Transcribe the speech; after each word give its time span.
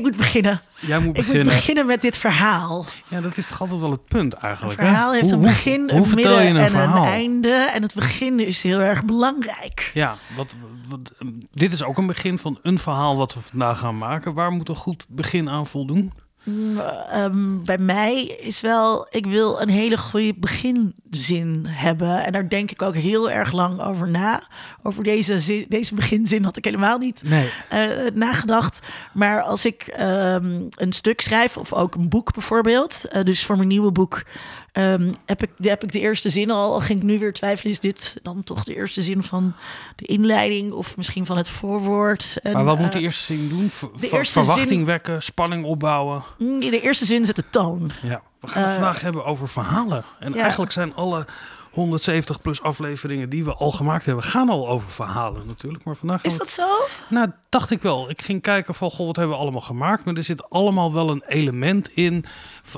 ik 0.00 0.06
moet 0.06 0.16
beginnen. 0.16 0.60
Jij 0.80 0.98
moet 0.98 1.08
Ik 1.08 1.14
beginnen. 1.14 1.44
moet 1.44 1.54
beginnen 1.54 1.86
met 1.86 2.00
dit 2.02 2.16
verhaal. 2.16 2.86
Ja, 3.08 3.20
dat 3.20 3.36
is 3.36 3.46
toch 3.48 3.60
altijd 3.60 3.80
wel 3.80 3.90
het 3.90 4.04
punt 4.08 4.34
Een 4.34 4.40
eigenlijk. 4.40 4.80
verhaal 4.80 5.10
hè? 5.10 5.16
heeft 5.16 5.30
Hoe- 5.30 5.38
een 5.38 5.40
begin, 5.48 5.90
hoe 5.90 6.02
een 6.08 6.14
midden 6.14 6.46
een 6.46 6.56
en 6.56 6.74
een 6.74 7.02
einde. 7.04 7.70
En 7.74 7.82
het 7.82 7.94
begin 7.94 8.40
is 8.46 8.62
heel 8.62 8.78
erg 8.80 9.04
belangrijk. 9.04 9.90
Ja, 9.94 10.14
wat, 10.36 10.54
wat, 10.88 11.12
dit 11.52 11.72
is 11.72 11.82
ook 11.82 11.98
een 11.98 12.06
begin 12.06 12.38
van 12.38 12.58
een 12.62 12.78
verhaal 12.78 13.16
wat 13.16 13.34
we 13.34 13.40
vandaag 13.40 13.78
gaan 13.78 13.98
maken. 13.98 14.34
Waar 14.34 14.50
moet 14.50 14.68
een 14.68 14.76
goed 14.76 15.06
begin 15.08 15.48
aan 15.48 15.66
voldoen? 15.66 16.12
Ehm, 17.10 17.58
bij 17.64 17.78
mij 17.78 18.24
is 18.24 18.60
wel, 18.60 19.06
ik 19.10 19.26
wil 19.26 19.60
een 19.60 19.68
hele 19.68 19.98
goede 19.98 20.34
beginzin 20.36 21.64
hebben. 21.68 22.24
En 22.24 22.32
daar 22.32 22.48
denk 22.48 22.70
ik 22.70 22.82
ook 22.82 22.94
heel 22.94 23.30
erg 23.30 23.52
lang 23.52 23.82
over 23.82 24.08
na. 24.10 24.42
Over 24.82 25.02
deze, 25.02 25.40
zin, 25.40 25.66
deze 25.68 25.94
beginzin 25.94 26.44
had 26.44 26.56
ik 26.56 26.64
helemaal 26.64 26.98
niet 26.98 27.22
Nee. 27.24 27.50
eh, 27.68 27.88
nagedacht. 28.14 28.78
Maar 29.12 29.42
als 29.42 29.64
ik 29.64 29.82
ehm, 29.82 30.60
een 30.70 30.92
stuk 30.92 31.20
schrijf, 31.20 31.56
of 31.56 31.72
ook 31.72 31.94
een 31.94 32.08
boek 32.08 32.32
bijvoorbeeld. 32.32 33.04
eh, 33.04 33.24
dus 33.24 33.44
voor 33.44 33.56
mijn 33.56 33.68
nieuwe 33.68 33.92
boek 33.92 34.22
ehm, 34.72 35.12
heb, 35.26 35.42
ik, 35.42 35.50
heb 35.56 35.82
ik 35.84 35.92
de 35.92 36.00
eerste 36.00 36.30
zin 36.30 36.50
al. 36.50 36.72
Al 36.72 36.80
ging 36.80 36.98
ik 36.98 37.04
nu 37.04 37.18
weer 37.18 37.32
twijfelen, 37.32 37.72
is 37.72 37.80
dit 37.80 38.16
dan 38.22 38.44
toch 38.44 38.64
de 38.64 38.74
eerste 38.74 39.02
zin 39.02 39.22
van 39.22 39.54
de 39.96 40.04
inleiding? 40.06 40.72
Of 40.72 40.96
misschien 40.96 41.26
van 41.26 41.36
het 41.36 41.48
voorwoord? 41.48 42.38
En, 42.42 42.52
Maar 42.52 42.64
wat 42.64 42.78
moet 42.78 42.92
de 42.92 42.98
eh, 42.98 43.04
eerste 43.04 43.24
zin 43.34 43.48
doen? 43.48 43.70
Ver- 43.70 43.88
de 44.00 44.08
eerste 44.10 44.38
verwachting 44.38 44.68
zin- 44.68 44.84
wekken, 44.84 45.22
spanning 45.22 45.64
opbouwen. 45.64 46.22
mm, 46.38 46.60
de 46.60 46.80
eerste 46.80 47.04
zin 47.04 47.24
zet 47.24 47.36
de 47.36 47.44
toon. 47.50 47.90
Ja. 48.02 48.22
We 48.40 48.48
gaan 48.48 48.62
het 48.62 48.70
Eh, 48.70 48.76
vandaag 48.76 49.00
hebben 49.00 49.24
over 49.24 49.48
verhalen. 49.48 50.04
En 50.20 50.32
ja. 50.32 50.42
eigenlijk 50.42 50.72
zijn 50.72 50.94
alle 50.94 51.26
170 51.70 52.40
plus 52.40 52.62
afleveringen 52.62 53.28
die 53.28 53.44
we 53.44 53.54
al 53.54 53.70
gemaakt 53.70 54.06
hebben, 54.06 54.24
gaan 54.24 54.48
al 54.48 54.68
over 54.68 54.90
verhalen 54.90 55.46
natuurlijk. 55.46 55.84
Maar 55.84 55.96
vandaag 55.96 56.24
Is 56.24 56.32
we- 56.32 56.38
dat 56.38 56.50
zo? 56.50 56.66
Nou, 57.08 57.30
dacht 57.48 57.70
ik 57.70 57.82
wel. 57.82 58.10
Ik 58.10 58.22
ging 58.22 58.42
kijken 58.42 58.74
van, 58.74 58.90
goh, 58.90 59.06
wat 59.06 59.16
hebben 59.16 59.34
we 59.36 59.42
allemaal 59.42 59.60
gemaakt? 59.60 60.04
Maar 60.04 60.14
er 60.14 60.22
zit 60.22 60.50
allemaal 60.50 60.92
wel 60.92 61.10
een 61.10 61.22
element 61.28 61.90
in. 61.94 62.24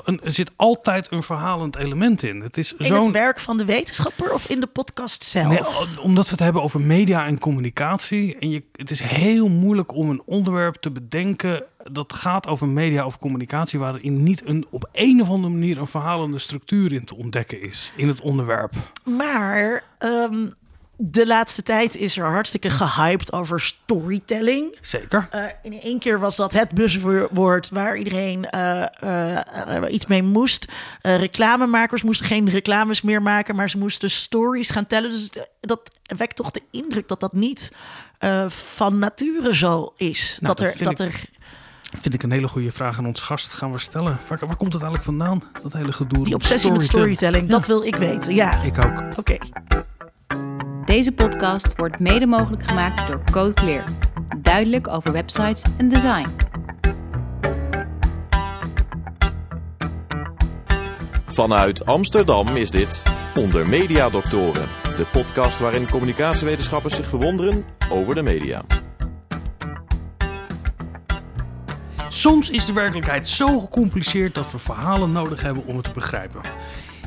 Er 0.05 0.31
zit 0.31 0.51
altijd 0.55 1.11
een 1.11 1.23
verhalend 1.23 1.75
element 1.75 2.23
in. 2.23 2.41
Het 2.41 2.57
is 2.57 2.73
In 2.73 2.85
zo'n... 2.85 3.03
het 3.03 3.11
werk 3.11 3.39
van 3.39 3.57
de 3.57 3.65
wetenschapper 3.65 4.33
of 4.33 4.45
in 4.47 4.59
de 4.59 4.67
podcast 4.67 5.23
zelf? 5.23 5.47
Nee, 5.47 5.99
omdat 6.01 6.25
we 6.25 6.31
het 6.31 6.39
hebben 6.39 6.61
over 6.61 6.81
media 6.81 7.25
en 7.25 7.39
communicatie. 7.39 8.37
En 8.39 8.49
je, 8.49 8.63
het 8.71 8.91
is 8.91 8.99
heel 9.01 9.47
moeilijk 9.47 9.93
om 9.95 10.09
een 10.09 10.21
onderwerp 10.25 10.75
te 10.75 10.91
bedenken 10.91 11.63
dat 11.91 12.13
gaat 12.13 12.47
over 12.47 12.67
media 12.67 13.05
of 13.05 13.19
communicatie, 13.19 13.79
waarin 13.79 14.23
niet 14.23 14.41
een, 14.45 14.65
op 14.69 14.89
een 14.91 15.21
of 15.21 15.29
andere 15.29 15.53
manier 15.53 15.77
een 15.77 15.87
verhalende 15.87 16.39
structuur 16.39 16.93
in 16.93 17.05
te 17.05 17.15
ontdekken 17.15 17.61
is 17.61 17.91
in 17.95 18.07
het 18.07 18.21
onderwerp. 18.21 18.73
Maar 19.03 19.83
ehm, 19.97 20.47
de 20.97 21.27
laatste 21.27 21.63
tijd 21.63 21.95
is 21.95 22.17
er 22.17 22.25
hartstikke 22.25 22.69
gehyped 22.69 23.33
over 23.33 23.59
storytelling. 23.61 24.77
Zeker. 24.81 25.27
Eh, 25.31 25.45
in 25.63 25.81
één 25.81 25.99
keer 25.99 26.19
was 26.19 26.35
dat 26.35 26.53
het 26.53 26.73
buzzwoord 26.73 27.69
waar 27.69 27.97
iedereen 27.97 28.49
eh, 28.49 28.83
eh, 29.77 29.93
iets 29.93 30.05
mee 30.05 30.23
moest. 30.23 30.65
Reclamemakers 31.01 32.03
moesten 32.03 32.25
geen 32.25 32.49
reclames 32.49 33.01
meer 33.01 33.21
maken, 33.21 33.55
maar 33.55 33.69
ze 33.69 33.77
moesten 33.77 34.09
stories 34.09 34.69
gaan 34.69 34.87
tellen. 34.87 35.09
Dus 35.09 35.29
dat 35.59 35.91
wekt 36.17 36.35
toch 36.35 36.51
de 36.51 36.61
indruk 36.71 37.07
dat 37.07 37.19
dat 37.19 37.33
niet 37.33 37.71
van 38.47 38.99
nature 38.99 39.55
zo 39.55 39.93
is. 39.97 40.37
Nou, 40.41 40.55
dat, 40.55 40.67
dat 40.67 40.79
er, 40.79 40.83
dat 40.83 40.99
ik- 40.99 41.13
er 41.13 41.29
Vind 42.01 42.13
ik 42.13 42.23
een 42.23 42.31
hele 42.31 42.47
goede 42.47 42.71
vraag 42.71 42.97
aan 42.97 43.05
ons 43.05 43.21
gast. 43.21 43.51
Gaan 43.53 43.71
we 43.71 43.77
stellen. 43.79 44.17
Waar, 44.27 44.39
waar 44.39 44.55
komt 44.55 44.73
het 44.73 44.81
eigenlijk 44.81 45.03
vandaan? 45.03 45.41
Dat 45.63 45.73
hele 45.73 45.91
gedoe. 45.93 46.23
die 46.23 46.33
obsessie 46.33 46.71
met 46.71 46.83
storytelling, 46.83 47.49
dat 47.49 47.65
wil 47.65 47.83
ik 47.83 47.95
weten. 47.95 48.35
Ja, 48.35 48.61
Ik 48.63 48.77
ook. 48.85 49.03
oké. 49.17 49.37
Deze 50.85 51.11
podcast 51.11 51.75
wordt 51.75 51.99
mede 51.99 52.25
mogelijk 52.25 52.63
gemaakt 52.63 53.07
door 53.07 53.21
Code 53.31 53.53
Clear. 53.53 53.83
Duidelijk 54.37 54.87
over 54.87 55.11
websites 55.11 55.63
en 55.77 55.89
design. 55.89 56.27
Vanuit 61.25 61.85
Amsterdam 61.85 62.47
is 62.47 62.71
dit 62.71 63.03
Onder 63.35 63.69
Media 63.69 64.09
Doctoren, 64.09 64.67
de 64.97 65.05
podcast 65.11 65.59
waarin 65.59 65.89
communicatiewetenschappers 65.89 66.95
zich 66.95 67.07
verwonderen 67.07 67.65
over 67.89 68.15
de 68.15 68.21
media. 68.21 68.61
Soms 72.13 72.49
is 72.49 72.65
de 72.65 72.73
werkelijkheid 72.73 73.29
zo 73.29 73.59
gecompliceerd 73.59 74.35
dat 74.35 74.51
we 74.51 74.59
verhalen 74.59 75.11
nodig 75.11 75.41
hebben 75.41 75.65
om 75.65 75.75
het 75.75 75.85
te 75.85 75.91
begrijpen. 75.91 76.41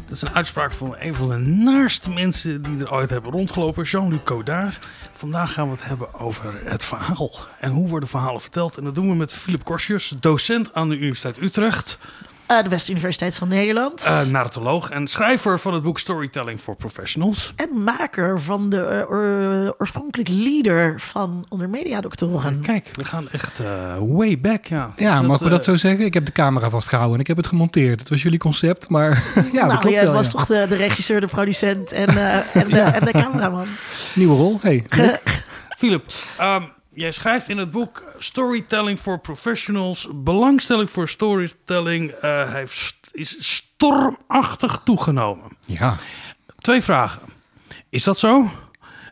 Dat 0.06 0.16
is 0.16 0.22
een 0.22 0.34
uitspraak 0.34 0.72
van 0.72 0.96
een 0.98 1.14
van 1.14 1.28
de 1.28 1.36
naarste 1.36 2.10
mensen 2.10 2.62
die 2.62 2.80
er 2.80 2.92
ooit 2.92 3.10
hebben 3.10 3.30
rondgelopen, 3.30 3.84
Jean-Luc 3.84 4.20
Godard. 4.24 4.78
Vandaag 5.12 5.52
gaan 5.52 5.66
we 5.66 5.72
het 5.72 5.84
hebben 5.84 6.14
over 6.14 6.60
het 6.64 6.84
verhaal 6.84 7.30
en 7.60 7.70
hoe 7.70 7.88
worden 7.88 8.08
verhalen 8.08 8.40
verteld. 8.40 8.76
En 8.76 8.84
dat 8.84 8.94
doen 8.94 9.08
we 9.08 9.14
met 9.14 9.32
Philip 9.32 9.64
Korsjes, 9.64 10.12
docent 10.20 10.74
aan 10.74 10.88
de 10.88 10.96
Universiteit 10.96 11.40
Utrecht, 11.40 11.98
Eh, 12.46 12.62
de 12.62 12.68
Beste 12.68 12.90
Universiteit 12.90 13.34
van 13.36 13.48
Nederland. 13.48 14.04
uh, 14.06 14.22
narratoloog 14.22 14.90
en 14.90 15.06
schrijver 15.06 15.58
van 15.58 15.74
het 15.74 15.82
boek 15.82 15.98
Storytelling 15.98 16.60
for 16.60 16.76
Professionals. 16.76 17.52
en 17.56 17.82
maker 17.82 18.40
van 18.40 18.70
de 18.70 18.80
eh, 18.82 19.10
oor- 19.10 19.74
oorspronkelijk 19.78 20.28
leader 20.28 21.00
van 21.00 21.46
Onder 21.48 21.68
Media 21.68 22.00
Doctoren. 22.00 22.60
Kijk, 22.60 22.90
we 22.94 23.04
gaan 23.04 23.28
echt 23.30 23.60
eh, 23.60 23.66
way 24.00 24.38
back, 24.40 24.64
ja. 24.64 24.92
Ja, 24.96 25.14
Dat, 25.16 25.26
mogen 25.26 25.44
we 25.44 25.50
dat 25.50 25.64
zo 25.64 25.76
zeggen? 25.76 26.04
Ik 26.04 26.14
heb 26.14 26.26
de 26.26 26.32
camera 26.32 26.70
vastgehouden 26.70 27.14
en 27.14 27.20
ik 27.20 27.26
heb 27.26 27.36
het 27.36 27.46
gemonteerd. 27.46 28.00
Het 28.00 28.08
was 28.08 28.22
jullie 28.22 28.38
concept, 28.38 28.88
maar 28.88 29.10
ja, 29.52 29.66
dat 29.66 29.82
nou, 29.82 29.90
jij 29.94 30.04
wel. 30.04 30.12
was 30.12 30.26
ja. 30.26 30.32
toch 30.32 30.46
de, 30.46 30.66
de 30.68 30.76
regisseur, 30.76 31.20
de 31.20 31.26
producent 31.26 31.92
en, 31.92 32.08
eh, 32.08 32.56
en, 32.56 32.68
de, 32.68 32.80
en 32.98 33.04
de 33.04 33.12
cameraman. 33.12 33.66
Nieuwe 34.14 34.34
rol. 34.36 34.58
Hey, 34.62 34.84
Philip, 35.76 36.04
ehm, 36.38 36.62
jij 36.96 37.12
schrijft 37.12 37.48
in 37.48 37.58
het 37.58 37.70
boek 37.70 38.04
Storytelling 38.18 38.98
for 38.98 39.18
Professionals. 39.18 40.08
Belangstelling 40.14 40.90
voor 40.90 41.08
storytelling 41.08 42.10
eh, 42.10 42.52
heeft, 42.52 42.96
is 43.12 43.36
stormachtig 43.56 44.80
toegenomen. 44.84 45.44
ja. 45.66 45.96
Twee 46.58 46.80
vragen. 46.82 47.22
Is 47.88 48.04
dat 48.04 48.18
zo? 48.18 48.50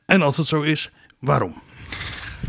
En 0.07 0.23
als 0.23 0.37
het 0.37 0.47
zo 0.47 0.63
is, 0.63 0.91
waarom? 1.19 1.55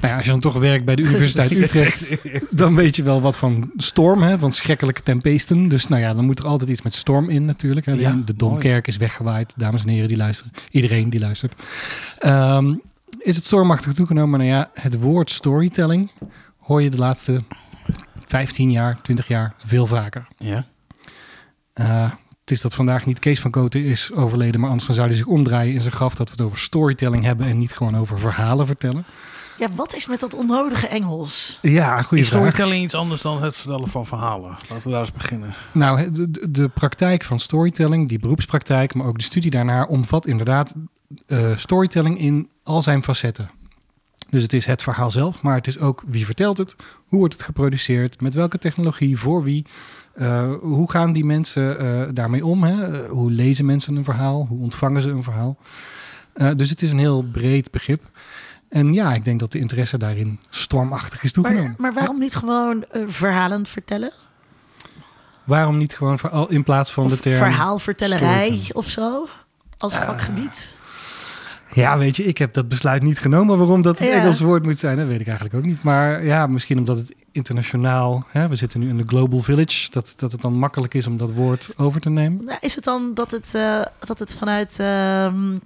Nou 0.02 0.08
ja, 0.08 0.16
als 0.16 0.26
je 0.26 0.32
dan 0.32 0.40
toch 0.40 0.54
werkt 0.58 0.86
bij 0.86 0.96
de 0.96 1.02
Universiteit 1.02 1.52
Utrecht, 1.64 2.18
dan 2.50 2.76
weet 2.76 2.96
je 2.96 3.04
wel 3.04 3.22
wat 3.22 3.38
van 3.38 3.72
storm, 3.78 4.24
hè, 4.24 4.38
van 4.38 4.52
schrikkelijke 4.52 5.04
tempesten. 5.04 5.68
Dus 5.68 5.88
nou 5.88 6.02
ja, 6.02 6.14
dan 6.14 6.26
moet 6.26 6.40
er 6.40 6.46
altijd 6.46 6.70
iets 6.70 6.82
met 6.82 6.94
storm 6.94 7.30
in 7.30 7.46
natuurlijk. 7.46 7.86
Hè. 7.86 7.96
De- 7.96 8.02
Ja, 8.02 8.22
de 8.26 8.36
Domkerk 8.36 8.88
is 8.88 8.98
weggewaaid, 8.98 9.54
dames 9.58 9.84
en 9.84 9.90
heren 9.90 10.08
die 10.08 10.18
luisteren. 10.18 10.52
Iedereen 10.72 11.10
die 11.10 11.20
luistert. 11.20 11.54
Ehm, 12.20 12.74
is 13.26 13.36
het 13.36 13.46
stormachtig 13.46 13.94
toegenomen? 13.94 14.40
Nou 14.40 14.52
ja, 14.52 14.70
het 14.74 15.00
woord 15.00 15.32
storytelling 15.32 16.12
hoor 16.60 16.82
je 16.82 16.90
de 16.90 16.98
laatste 16.98 17.44
15 18.26 18.72
jaar, 18.72 19.02
20 19.02 19.28
jaar 19.28 19.54
veel 19.66 19.86
vaker. 19.86 20.28
Ja. 20.38 20.66
Eh, 21.74 22.12
het 22.42 22.52
is 22.52 22.62
dat 22.62 22.76
vandaag 22.76 23.06
niet 23.06 23.20
Kees 23.20 23.40
van 23.40 23.52
Koten 23.52 23.84
is 23.84 24.14
overleden, 24.14 24.60
maar 24.60 24.70
anders 24.70 24.88
dan 24.88 24.96
zou 24.96 25.08
hij 25.08 25.18
zich 25.18 25.26
omdraaien 25.26 25.74
in 25.74 25.82
zijn 25.82 25.94
graf 25.94 26.16
dat 26.16 26.28
we 26.30 26.36
het 26.36 26.46
over 26.46 26.60
storytelling 26.60 27.24
hebben 27.24 27.48
en 27.48 27.58
niet 27.58 27.72
gewoon 27.72 27.98
over 27.98 28.20
verhalen 28.20 28.66
vertellen. 28.66 29.06
Ja, 29.58 29.68
wat 29.76 29.96
is 29.96 30.08
met 30.08 30.20
dat 30.20 30.34
onnodige 30.34 30.88
Engels? 30.88 31.60
Ja, 31.62 32.02
goede 32.02 32.24
Is 32.24 32.30
vraag. 32.30 32.42
storytelling 32.42 32.84
iets 32.84 32.94
anders 32.94 33.22
dan 33.22 33.44
het 33.44 33.58
vertellen 33.58 33.88
van 33.88 34.06
verhalen? 34.06 34.50
Laten 34.50 34.84
we 34.84 34.90
daar 34.90 35.00
eens 35.00 35.12
beginnen. 35.12 35.56
Nou, 35.72 36.12
de, 36.12 36.32
de, 36.32 36.52
de 36.52 36.68
praktijk 36.68 37.24
van 37.24 37.40
storytelling, 37.40 38.08
die 38.08 38.20
beroepspraktijk, 38.20 38.94
maar 38.94 39.08
ook 39.08 39.18
de 39.18 39.24
studie 39.24 39.52
daarnaar, 39.52 39.88
omvat 39.88 40.28
inderdaad 40.28 40.76
eh, 41.28 41.56
storytelling 41.56 42.20
in 42.20 42.50
al 42.66 42.82
zijn 42.82 43.04
facetten. 43.04 43.50
Dus 44.30 44.44
het 44.44 44.54
is 44.54 44.66
het 44.66 44.84
verhaal 44.84 45.12
zelf, 45.12 45.42
maar 45.42 45.56
het 45.56 45.68
is 45.68 45.80
ook 45.80 46.04
wie 46.06 46.26
vertelt 46.26 46.58
het, 46.58 46.76
hoe 47.08 47.20
wordt 47.20 47.34
het 47.34 47.44
geproduceerd, 47.44 48.22
met 48.22 48.34
welke 48.34 48.58
technologie, 48.58 49.18
voor 49.18 49.44
wie. 49.44 49.66
eh, 50.14 50.52
hoe 50.62 50.92
gaan 50.92 51.12
die 51.12 51.26
mensen 51.26 51.80
eh, 51.80 52.10
daarmee 52.14 52.46
om? 52.46 52.64
Hè? 52.64 53.08
Hoe 53.08 53.32
lezen 53.32 53.66
mensen 53.66 53.96
een 53.96 54.04
verhaal? 54.04 54.46
Hoe 54.50 54.62
ontvangen 54.62 55.02
ze 55.02 55.10
een 55.10 55.24
verhaal? 55.24 55.58
Eh, 56.34 56.52
dus 56.56 56.70
het 56.70 56.82
is 56.82 56.92
een 56.92 57.00
heel 57.00 57.24
breed 57.32 57.72
begrip. 57.72 58.04
En 58.70 58.94
ja, 58.94 59.14
ik 59.14 59.26
denk 59.26 59.40
dat 59.40 59.52
de 59.52 59.60
interesse 59.60 59.98
daarin 59.98 60.40
stormachtig 60.50 61.24
is 61.24 61.32
toegenomen. 61.32 61.66
Maar, 61.68 61.76
maar 61.78 61.94
waarom 61.94 62.20
niet 62.20 62.36
gewoon 62.36 62.86
verhalen 63.08 63.66
vertellen? 63.66 64.12
Waarom 65.44 65.78
niet 65.78 65.96
gewoon 65.96 66.20
in 66.50 66.64
plaats 66.64 66.92
van 66.92 67.08
de 67.08 67.20
term... 67.20 67.38
verhaalvertellerij 67.38 68.62
of 68.74 68.90
zo? 68.90 69.28
Als 69.78 69.96
vakgebied? 69.96 70.76
Ja, 71.76 71.98
weet 71.98 72.16
je, 72.16 72.24
ik 72.24 72.38
heb 72.38 72.54
dat 72.54 72.68
besluit 72.68 73.04
niet 73.04 73.20
genomen 73.20 73.58
waarom 73.58 73.82
dat 73.82 74.00
een 74.00 74.08
Ja. 74.08 74.14
Engels 74.14 74.40
woord 74.40 74.64
moet 74.64 74.80
zijn. 74.80 74.98
Dat 74.98 75.08
weet 75.08 75.20
ik 75.20 75.28
eigenlijk 75.28 75.58
ook 75.58 75.66
niet. 75.66 75.84
Maar 75.84 76.26
ja, 76.26 76.48
misschien 76.48 76.78
omdat 76.78 76.98
het 76.98 77.16
internationaal... 77.32 78.26
Hè, 78.28 78.48
we 78.48 78.56
zitten 78.56 78.80
nu 78.80 78.90
in 78.90 78.98
de 78.98 79.04
Global 79.08 79.40
Village. 79.40 79.92
Dat, 79.92 80.14
dat 80.18 80.32
het 80.32 80.42
dan 80.42 80.54
makkelijk 80.54 80.94
is 80.94 81.08
om 81.08 81.18
dat 81.18 81.32
woord 81.32 81.70
over 81.78 82.02
te 82.02 82.10
nemen. 82.10 82.44
Nou, 82.46 82.58
is 82.62 82.76
het 82.76 82.84
dan 82.84 83.14
dat 83.14 83.32
het, 83.32 83.56
eh, 83.56 83.82
dat 84.00 84.20
het 84.20 84.36
vanuit... 84.36 84.76
ehm, 84.80 85.58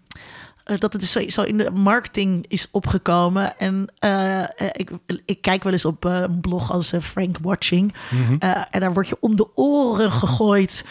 eh, 0.63 0.77
dat 0.77 0.93
het 0.93 1.01
dus 1.01 1.11
zo, 1.11 1.29
zo 1.29 1.41
in 1.41 1.57
de 1.57 1.71
marketing 1.71 2.45
is 2.47 2.67
opgekomen. 2.71 3.57
En 3.57 3.87
eh, 3.99 4.43
ik, 4.71 4.91
ik 5.25 5.41
kijk 5.41 5.63
wel 5.63 5.73
eens 5.73 5.85
op 5.85 6.03
een 6.03 6.39
blog 6.41 6.71
als 6.71 6.93
Frank 7.01 7.37
Watching. 7.41 7.93
Mhm. 8.09 8.35
En 8.71 8.79
daar 8.79 8.93
word 8.93 9.07
je 9.07 9.17
om 9.19 9.35
de 9.35 9.47
oren 9.55 10.11
gegooid 10.11 10.85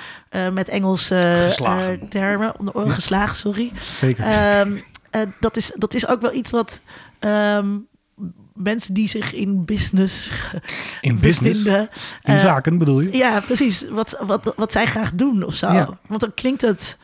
met 0.52 0.68
Engelse 0.68 1.52
termen. 2.08 2.58
Om 2.58 2.64
de 2.66 2.74
oren 2.74 2.92
geslagen, 2.92 3.36
sorry. 3.36 3.72
Zeker. 3.80 4.24
Ehm, 4.24 4.76
eh, 5.10 5.22
dat, 5.40 5.56
is, 5.56 5.72
dat 5.74 5.94
is 5.94 6.08
ook 6.08 6.20
wel 6.20 6.32
iets 6.32 6.50
wat. 6.50 6.80
ehm, 7.18 7.76
mensen 8.54 8.94
die 8.94 9.08
zich 9.08 9.32
in 9.34 9.64
business 9.64 10.30
In 11.00 11.18
business, 11.20 11.62
bevinden. 11.62 11.88
in 12.22 12.34
eh, 12.34 12.38
zaken 12.38 12.78
bedoel 12.78 13.00
je? 13.00 13.16
Ja, 13.16 13.40
precies. 13.40 13.88
Wat, 13.88 14.18
wat, 14.26 14.54
wat 14.56 14.72
zij 14.72 14.86
graag 14.86 15.12
doen 15.14 15.42
of 15.42 15.54
zo. 15.54 15.72
Ja. 15.72 15.98
Want 16.06 16.20
dan 16.20 16.34
klinkt 16.34 16.60
het 16.60 16.98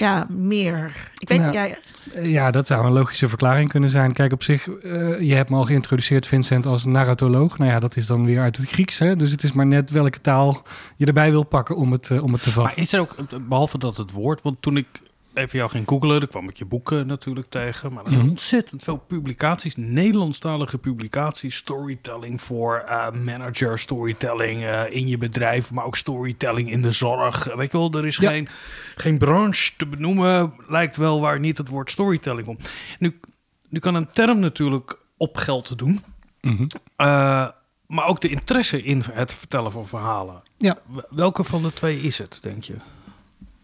ja, 0.00 0.26
meer. 0.28 1.10
Ik 1.18 1.28
weet 1.28 1.38
Nou, 1.38 1.52
ja, 1.52 1.76
Ja, 2.20 2.50
dat 2.50 2.66
zou 2.66 2.86
een 2.86 2.92
logische 2.92 3.28
verklaring 3.28 3.68
kunnen 3.68 3.90
zijn. 3.90 4.12
Kijk, 4.12 4.32
op 4.32 4.42
zich, 4.42 4.68
eh, 4.68 5.20
je 5.20 5.34
hebt 5.34 5.50
me 5.50 5.56
al 5.56 5.64
geïntroduceerd, 5.64 6.26
Vincent, 6.26 6.66
als 6.66 6.84
narratoloog. 6.84 7.58
Nou 7.58 7.70
ja, 7.70 7.80
dat 7.80 7.96
is 7.96 8.06
dan 8.06 8.24
weer 8.24 8.40
uit 8.40 8.56
het 8.56 8.68
Grieks, 8.68 8.98
hè? 8.98 9.16
Dus 9.16 9.30
het 9.30 9.42
is 9.42 9.52
maar 9.52 9.66
net 9.66 9.90
welke 9.90 10.20
taal 10.20 10.62
je 10.96 11.06
erbij 11.06 11.30
wil 11.30 11.42
pakken 11.44 11.76
om 11.76 11.92
het, 11.92 12.10
om 12.20 12.32
het 12.32 12.42
te 12.42 12.50
vatten. 12.50 12.74
Maar 12.74 12.84
is 12.84 12.92
er 12.92 13.00
ook, 13.00 13.14
behalve 13.48 13.78
dat 13.78 13.96
het 13.96 14.10
woord, 14.12 14.42
want 14.42 14.62
toen 14.62 14.76
ik 14.76 14.86
even 15.34 15.58
jou 15.58 15.70
ging 15.70 15.88
googlen, 15.88 16.20
dan 16.20 16.28
kwam 16.28 16.48
ik 16.48 16.56
je 16.56 16.64
boeken 16.64 17.06
natuurlijk 17.06 17.46
tegen. 17.50 17.92
Maar 17.92 18.04
er 18.04 18.10
zijn 18.10 18.22
Mhm. 18.22 18.30
ontzettend 18.30 18.82
veel 18.84 18.96
publicaties, 18.96 19.76
Nederlandstalige 19.76 20.78
publicaties, 20.78 21.56
storytelling 21.56 22.40
voor 22.40 22.76
eh, 22.88 23.10
manager, 23.10 23.78
storytelling 23.78 24.62
eh, 24.64 24.82
in 24.90 25.08
je 25.08 25.18
bedrijf, 25.18 25.70
maar 25.70 25.84
ook 25.84 25.96
storytelling 25.96 26.70
in 26.70 26.82
de 26.82 26.92
zorg. 26.92 27.44
Weet 27.54 27.72
je 27.72 27.78
wel, 27.78 27.92
er 27.92 28.06
is 28.06 28.16
Ja. 28.16 28.30
geen, 28.30 28.48
geen 28.96 29.18
branche 29.18 29.72
te 29.76 29.86
benoemen, 29.86 30.52
lijkt 30.68 30.96
wel 30.96 31.20
waar 31.20 31.40
niet 31.40 31.58
het 31.58 31.68
woord 31.68 31.90
storytelling 31.90 32.46
komt. 32.46 32.68
Nu, 32.98 33.20
nu 33.68 33.78
kan 33.78 33.94
een 33.94 34.10
term 34.10 34.38
natuurlijk 34.38 34.98
op 35.16 35.36
geld 35.36 35.78
doen. 35.78 36.04
Mhm. 36.40 36.66
Eh, 36.96 37.48
maar 37.86 38.06
ook 38.06 38.20
de 38.20 38.28
interesse 38.28 38.82
in 38.82 39.02
het 39.12 39.34
vertellen 39.34 39.70
van 39.72 39.86
verhalen. 39.86 40.42
Ja. 40.58 40.78
Welke 41.10 41.44
van 41.44 41.62
de 41.62 41.72
twee 41.72 42.00
is 42.00 42.18
het, 42.18 42.38
denk 42.42 42.64
je? 42.64 42.74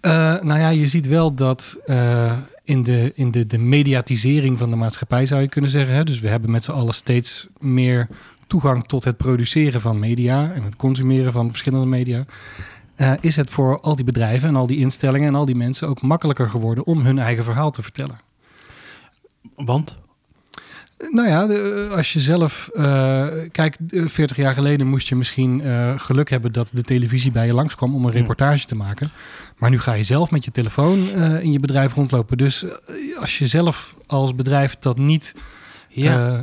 Eh, 0.06 0.40
nou 0.40 0.60
ja, 0.60 0.68
je 0.68 0.86
ziet 0.86 1.06
wel 1.06 1.34
dat 1.34 1.78
eh, 1.84 2.38
in, 2.64 2.82
de, 2.82 3.12
in 3.14 3.30
de, 3.30 3.46
de 3.46 3.58
mediatisering 3.58 4.58
van 4.58 4.70
de 4.70 4.76
maatschappij 4.76 5.26
zou 5.26 5.40
je 5.40 5.48
kunnen 5.48 5.70
zeggen. 5.70 5.94
Hè? 5.94 6.04
Dus 6.04 6.20
we 6.20 6.28
hebben 6.28 6.50
met 6.50 6.64
z'n 6.64 6.70
allen 6.70 6.94
steeds 6.94 7.46
meer 7.58 8.08
toegang 8.46 8.86
tot 8.86 9.04
het 9.04 9.16
produceren 9.16 9.80
van 9.80 9.98
media 9.98 10.52
en 10.52 10.62
het 10.62 10.76
consumeren 10.76 11.32
van 11.32 11.48
verschillende 11.48 11.86
media. 11.86 12.24
Eh, 12.94 13.12
is 13.20 13.36
het 13.36 13.50
voor 13.50 13.80
al 13.80 13.96
die 13.96 14.04
bedrijven 14.04 14.48
en 14.48 14.56
al 14.56 14.66
die 14.66 14.78
instellingen 14.78 15.28
en 15.28 15.34
al 15.34 15.44
die 15.44 15.54
mensen 15.54 15.88
ook 15.88 16.02
makkelijker 16.02 16.48
geworden 16.48 16.86
om 16.86 17.00
hun 17.00 17.18
eigen 17.18 17.44
verhaal 17.44 17.70
te 17.70 17.82
vertellen? 17.82 18.20
Want? 19.54 19.96
Nou 21.10 21.28
ja, 21.28 21.46
de- 21.46 21.88
als 21.96 22.12
je 22.12 22.20
zelf. 22.20 22.68
eh, 22.74 23.26
kijk, 23.52 23.76
eh, 23.88 24.06
40 24.06 24.36
jaar 24.36 24.54
geleden 24.54 24.86
moest 24.86 25.08
je 25.08 25.16
misschien 25.16 25.60
eh, 25.60 25.92
geluk 25.96 26.30
hebben 26.30 26.52
dat 26.52 26.70
de 26.72 26.82
televisie 26.82 27.30
bij 27.30 27.46
je 27.46 27.54
langskwam 27.54 27.94
om 27.94 28.04
een 28.04 28.10
reportage 28.12 28.66
te 28.66 28.74
maken. 28.76 29.10
Maar 29.56 29.70
nu 29.70 29.78
ga 29.78 29.92
je 29.92 30.02
zelf 30.04 30.30
met 30.30 30.44
je 30.44 30.50
telefoon 30.50 31.10
eh, 31.10 31.42
in 31.42 31.52
je 31.52 31.60
bedrijf 31.60 31.94
rondlopen. 31.94 32.36
Dus 32.36 32.62
eh, 32.64 32.70
als 33.20 33.38
je 33.38 33.46
zelf 33.46 33.94
als 34.06 34.34
bedrijf 34.34 34.76
dat 34.78 34.98
niet 34.98 35.34
Ja. 35.88 36.34
eh, 36.36 36.40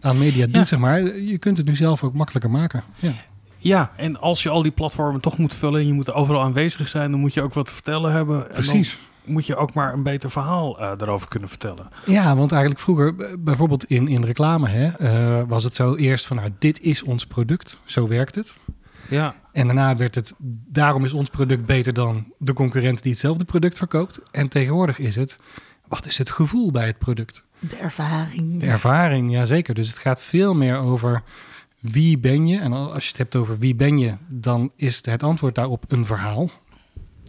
aan 0.00 0.18
media 0.18 0.44
doet, 0.46 0.54
Ja. 0.54 0.64
zeg 0.64 0.78
maar, 0.78 1.16
je 1.16 1.38
kunt 1.38 1.56
het 1.56 1.66
nu 1.66 1.74
zelf 1.76 2.02
ook 2.04 2.14
makkelijker 2.14 2.50
maken. 2.50 2.84
Ja. 2.98 3.12
ja, 3.58 3.92
en 3.96 4.20
als 4.20 4.42
je 4.42 4.48
al 4.48 4.62
die 4.62 4.72
platformen 4.72 5.20
toch 5.20 5.38
moet 5.38 5.54
vullen 5.54 5.80
en 5.80 5.86
je 5.86 5.92
moet 5.92 6.12
overal 6.12 6.42
aanwezig 6.42 6.88
zijn, 6.88 7.10
dan 7.10 7.20
moet 7.20 7.34
je 7.34 7.42
ook 7.42 7.54
wat 7.54 7.66
te 7.66 7.72
vertellen 7.74 8.12
hebben. 8.12 8.46
En 8.48 8.52
Precies. 8.54 8.98
Moet 9.24 9.46
je 9.46 9.56
ook 9.56 9.74
maar 9.74 9.92
een 9.92 10.02
beter 10.02 10.30
verhaal 10.30 10.80
eh 10.80 10.98
daarover 10.98 11.28
kunnen 11.28 11.48
vertellen. 11.48 11.88
Ja, 12.06 12.36
want 12.36 12.52
eigenlijk 12.52 12.82
vroeger, 12.82 13.14
bijvoorbeeld 13.40 13.84
in, 13.84 14.08
in 14.08 14.24
reclame, 14.24 14.68
hè, 14.68 14.86
eh, 14.88 15.48
was 15.48 15.64
het 15.64 15.74
zo 15.74 15.94
eerst 15.94 16.26
van, 16.26 16.36
nou, 16.36 16.50
dit 16.58 16.80
is 16.80 17.02
ons 17.02 17.26
product, 17.26 17.80
zo 17.84 18.08
werkt 18.08 18.34
het. 18.34 18.56
Ja. 19.08 19.34
En 19.52 19.66
daarna 19.66 19.96
werd 19.96 20.14
het, 20.14 20.34
daarom 20.68 21.04
is 21.04 21.12
ons 21.12 21.30
product 21.30 21.66
beter 21.66 21.92
dan 21.92 22.32
de 22.38 22.52
concurrent 22.52 23.02
die 23.02 23.12
hetzelfde 23.12 23.44
product 23.44 23.78
verkoopt. 23.78 24.20
En 24.30 24.48
tegenwoordig 24.48 24.98
is 24.98 25.16
het, 25.16 25.36
wat 25.88 26.06
is 26.06 26.18
het 26.18 26.30
gevoel 26.30 26.70
bij 26.70 26.86
het 26.86 26.98
product? 26.98 27.44
de 27.68 27.76
ervaring. 27.76 28.60
De 28.60 28.66
ervaring, 28.66 29.32
ja 29.32 29.44
zeker. 29.44 29.74
Dus 29.74 29.88
het 29.88 29.98
gaat 29.98 30.22
veel 30.22 30.54
meer 30.54 30.76
over 30.76 31.22
wie 31.80 32.18
ben 32.18 32.48
je. 32.48 32.58
En 32.58 32.72
als 32.72 33.02
je 33.02 33.08
het 33.08 33.18
hebt 33.18 33.36
over 33.36 33.58
wie 33.58 33.74
ben 33.74 33.98
je, 33.98 34.14
dan 34.28 34.72
is 34.76 35.06
het 35.06 35.22
antwoord 35.22 35.54
daarop 35.54 35.84
een 35.88 36.06
verhaal. 36.06 36.50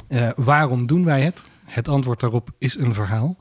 Eh, 0.08 0.30
waarom 0.36 0.86
doen 0.86 1.06
wij 1.06 1.22
het? 1.22 1.44
Het 1.74 1.88
antwoord 1.90 2.20
daarop 2.20 2.50
is 2.58 2.76
een 2.78 2.94
verhaal. 2.94 3.38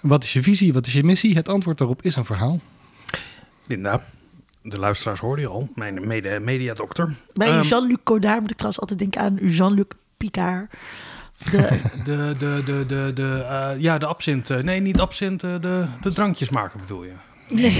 Wat 0.00 0.24
is 0.24 0.32
je 0.32 0.42
visie? 0.42 0.72
Wat 0.72 0.86
is 0.86 0.92
je 0.92 1.04
missie? 1.04 1.34
Het 1.34 1.48
antwoord 1.48 1.78
daarop 1.78 2.02
is 2.02 2.16
een 2.16 2.24
verhaal. 2.24 2.60
Linda, 3.66 4.02
de 4.62 4.78
luisteraars 4.78 5.20
hoorden 5.20 5.44
je 5.44 5.50
al, 5.50 5.68
mijn 5.74 6.06
mede 6.06 6.38
mediadokter. 6.40 7.14
Bij 7.32 7.48
Ehm, 7.48 7.62
Jean-Luc 7.62 7.98
Godard 8.04 8.40
moet 8.40 8.50
ik 8.50 8.56
trouwens 8.56 8.80
altijd 8.80 8.98
denken 8.98 9.20
aan 9.20 9.34
Jean-Luc 9.50 9.86
Picard. 10.16 10.70
De, 11.50 11.80
De, 12.04 12.34
de, 12.38 12.62
de, 12.64 12.84
de, 12.86 13.10
de, 13.14 13.44
eh, 13.48 13.80
ja, 13.80 13.98
de 13.98 14.06
absint. 14.06 14.50
eh, 14.50 14.58
nee, 14.58 14.80
niet 14.80 15.00
absint, 15.00 15.42
eh, 15.42 15.60
de, 15.60 15.86
de 16.00 16.12
drankjes 16.12 16.48
maken 16.48 16.80
bedoel 16.80 17.04
je. 17.04 17.12
Nee, 17.48 17.72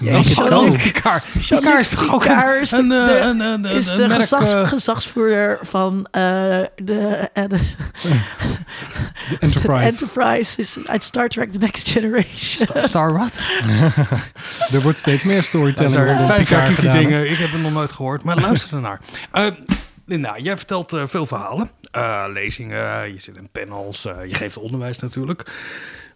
Jean-Luc 0.00 0.36
hetzelfde. 0.36 0.78
Picard. 0.78 1.24
Picard 1.48 1.80
is 1.80 1.88
toch 1.88 2.14
ook 2.14 2.24
een, 2.24 2.60
is 2.60 2.70
de- 2.70 2.76
een, 3.22 3.40
een, 3.40 3.64
is 3.64 3.92
gezagsvoerder 4.64 5.58
van 5.62 6.06
eh, 6.10 6.22
de, 6.76 7.28
eh, 7.32 7.44
de 7.48 7.60
Enterprise. 9.40 9.84
Enterprise 9.90 10.60
is 10.60 10.78
uit 10.86 11.02
Star 11.02 11.28
Trek 11.28 11.52
The 11.52 11.58
Next 11.58 11.88
Generation. 11.88 12.84
Star 12.84 13.12
what? 13.12 13.38
er 14.74 14.82
wordt 14.82 14.98
steeds 14.98 15.22
meer 15.22 15.42
storytelling 15.42 15.94
vijf 16.26 16.48
Picard 16.48 16.76
jaar 16.82 16.92
dingen. 16.92 17.30
Ik 17.30 17.36
heb 17.38 17.52
het 17.52 17.62
nog 17.62 17.72
nooit 17.72 17.92
gehoord, 17.92 18.24
maar 18.24 18.40
luister 18.40 18.74
ernaar. 18.74 19.00
Eh 19.32 19.46
Linda, 20.06 20.38
jij 20.38 20.56
vertelt 20.56 20.92
eh, 20.92 21.02
veel 21.06 21.26
verhalen. 21.26 21.70
Eh, 21.90 22.24
lezingen, 22.28 23.12
je 23.12 23.20
zit 23.20 23.36
in 23.36 23.48
panels, 23.52 24.04
eh, 24.04 24.24
je 24.28 24.34
geeft 24.34 24.56
onderwijs 24.56 24.98
natuurlijk. 24.98 25.52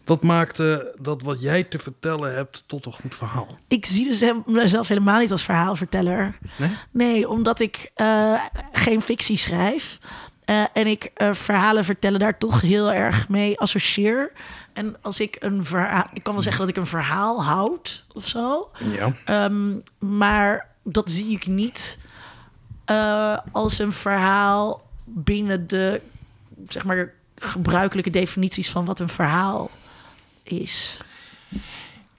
Wat 0.09 0.23
maakt 0.23 0.61
eh, 0.61 0.77
dat 1.01 1.23
wat 1.23 1.41
jij 1.41 1.65
te 1.65 1.79
vertellen 1.79 2.35
hebt 2.35 2.65
tot 2.67 2.87
een 2.87 2.93
goed 2.93 3.15
verhaal? 3.15 3.59
ik 3.69 3.87
zie 3.87 4.07
dus 4.09 4.21
hem- 4.21 4.43
mezelf 4.47 4.89
helemaal 4.89 5.21
niet 5.21 5.33
als 5.33 5.43
verhaalverteller. 5.45 6.39
Nee? 6.57 6.71
Nee, 6.91 7.29
omdat 7.29 7.61
ik 7.61 7.91
eh, 7.95 8.43
geen 8.73 9.03
fictie 9.03 9.37
schrijf. 9.37 9.99
Eh, 10.45 10.65
en 10.73 10.87
ik 10.87 11.11
eh, 11.15 11.33
verhalen 11.33 11.85
vertellen 11.85 12.21
daar 12.21 12.39
toch 12.39 12.61
heel 12.61 12.93
erg 12.93 13.29
mee 13.29 13.59
associeer. 13.61 14.33
En 14.73 14.97
als 15.01 15.21
ik 15.21 15.37
een 15.41 15.65
verhaal... 15.65 16.05
Ik 16.13 16.23
kan 16.23 16.33
wel 16.35 16.43
zeggen 16.43 16.61
dat 16.61 16.71
ik 16.71 16.77
een 16.77 16.87
verhaal 16.87 17.45
houd 17.45 18.05
of 18.13 18.27
zo. 18.27 18.71
Ja. 18.91 19.13
Ehm, 19.25 19.73
maar 19.99 20.67
dat 20.83 21.11
zie 21.11 21.31
ik 21.31 21.47
niet 21.47 21.99
als 23.53 23.79
een 23.79 23.93
verhaal 23.93 24.83
binnen 25.05 25.67
de 25.67 26.01
zeg 26.69 26.85
maar, 26.85 27.13
gebruikelijke 27.37 28.11
definities 28.11 28.71
van 28.71 28.85
wat 28.85 29.01
een 29.01 29.09
verhaal 29.09 29.71
is. 30.51 31.01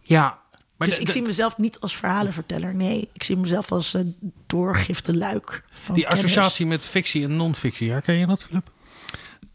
Ja. 0.02 0.38
Maar 0.78 0.88
dus 0.88 0.98
de- 0.98 1.04
ik 1.04 1.10
zie 1.10 1.22
mezelf 1.22 1.58
niet 1.58 1.80
als 1.80 1.96
verhalenverteller. 1.96 2.76
Nee, 2.76 3.10
ik 3.14 3.24
zie 3.24 3.38
mezelf 3.38 3.72
als 3.72 3.94
een 3.94 4.16
doorgifte 4.48 5.18
luik. 5.18 5.64
Van 5.72 5.96
die 5.96 6.04
kennis. 6.04 6.24
associatie 6.24 6.66
met 6.66 6.86
fictie 6.86 7.24
en 7.24 7.36
non-fictie, 7.36 7.92
herken 7.92 8.16
je 8.16 8.26
dat, 8.26 8.44
Philip? 8.44 8.71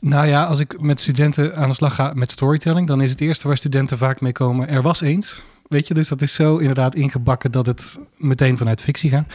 Nou 0.00 0.26
ja, 0.26 0.44
als 0.44 0.60
ik 0.60 0.80
met 0.80 1.00
studenten 1.00 1.56
aan 1.56 1.68
de 1.68 1.74
slag 1.74 1.94
ga 1.94 2.12
met 2.14 2.30
storytelling, 2.30 2.86
dan 2.86 3.00
is 3.00 3.10
het 3.10 3.20
eerste 3.20 3.46
waar 3.48 3.56
studenten 3.56 3.98
vaak 3.98 4.20
mee 4.20 4.32
komen, 4.32 4.68
er 4.68 4.82
was 4.82 5.00
eens. 5.00 5.42
Weet 5.68 5.88
je, 5.88 5.94
dus 5.94 6.08
dat 6.08 6.22
is 6.22 6.34
zo 6.34 6.56
inderdaad 6.56 6.94
ingebakken 6.94 7.52
dat 7.52 7.66
het 7.66 7.98
meteen 8.16 8.58
vanuit 8.58 8.82
fictie 8.82 9.10
gaat. 9.10 9.26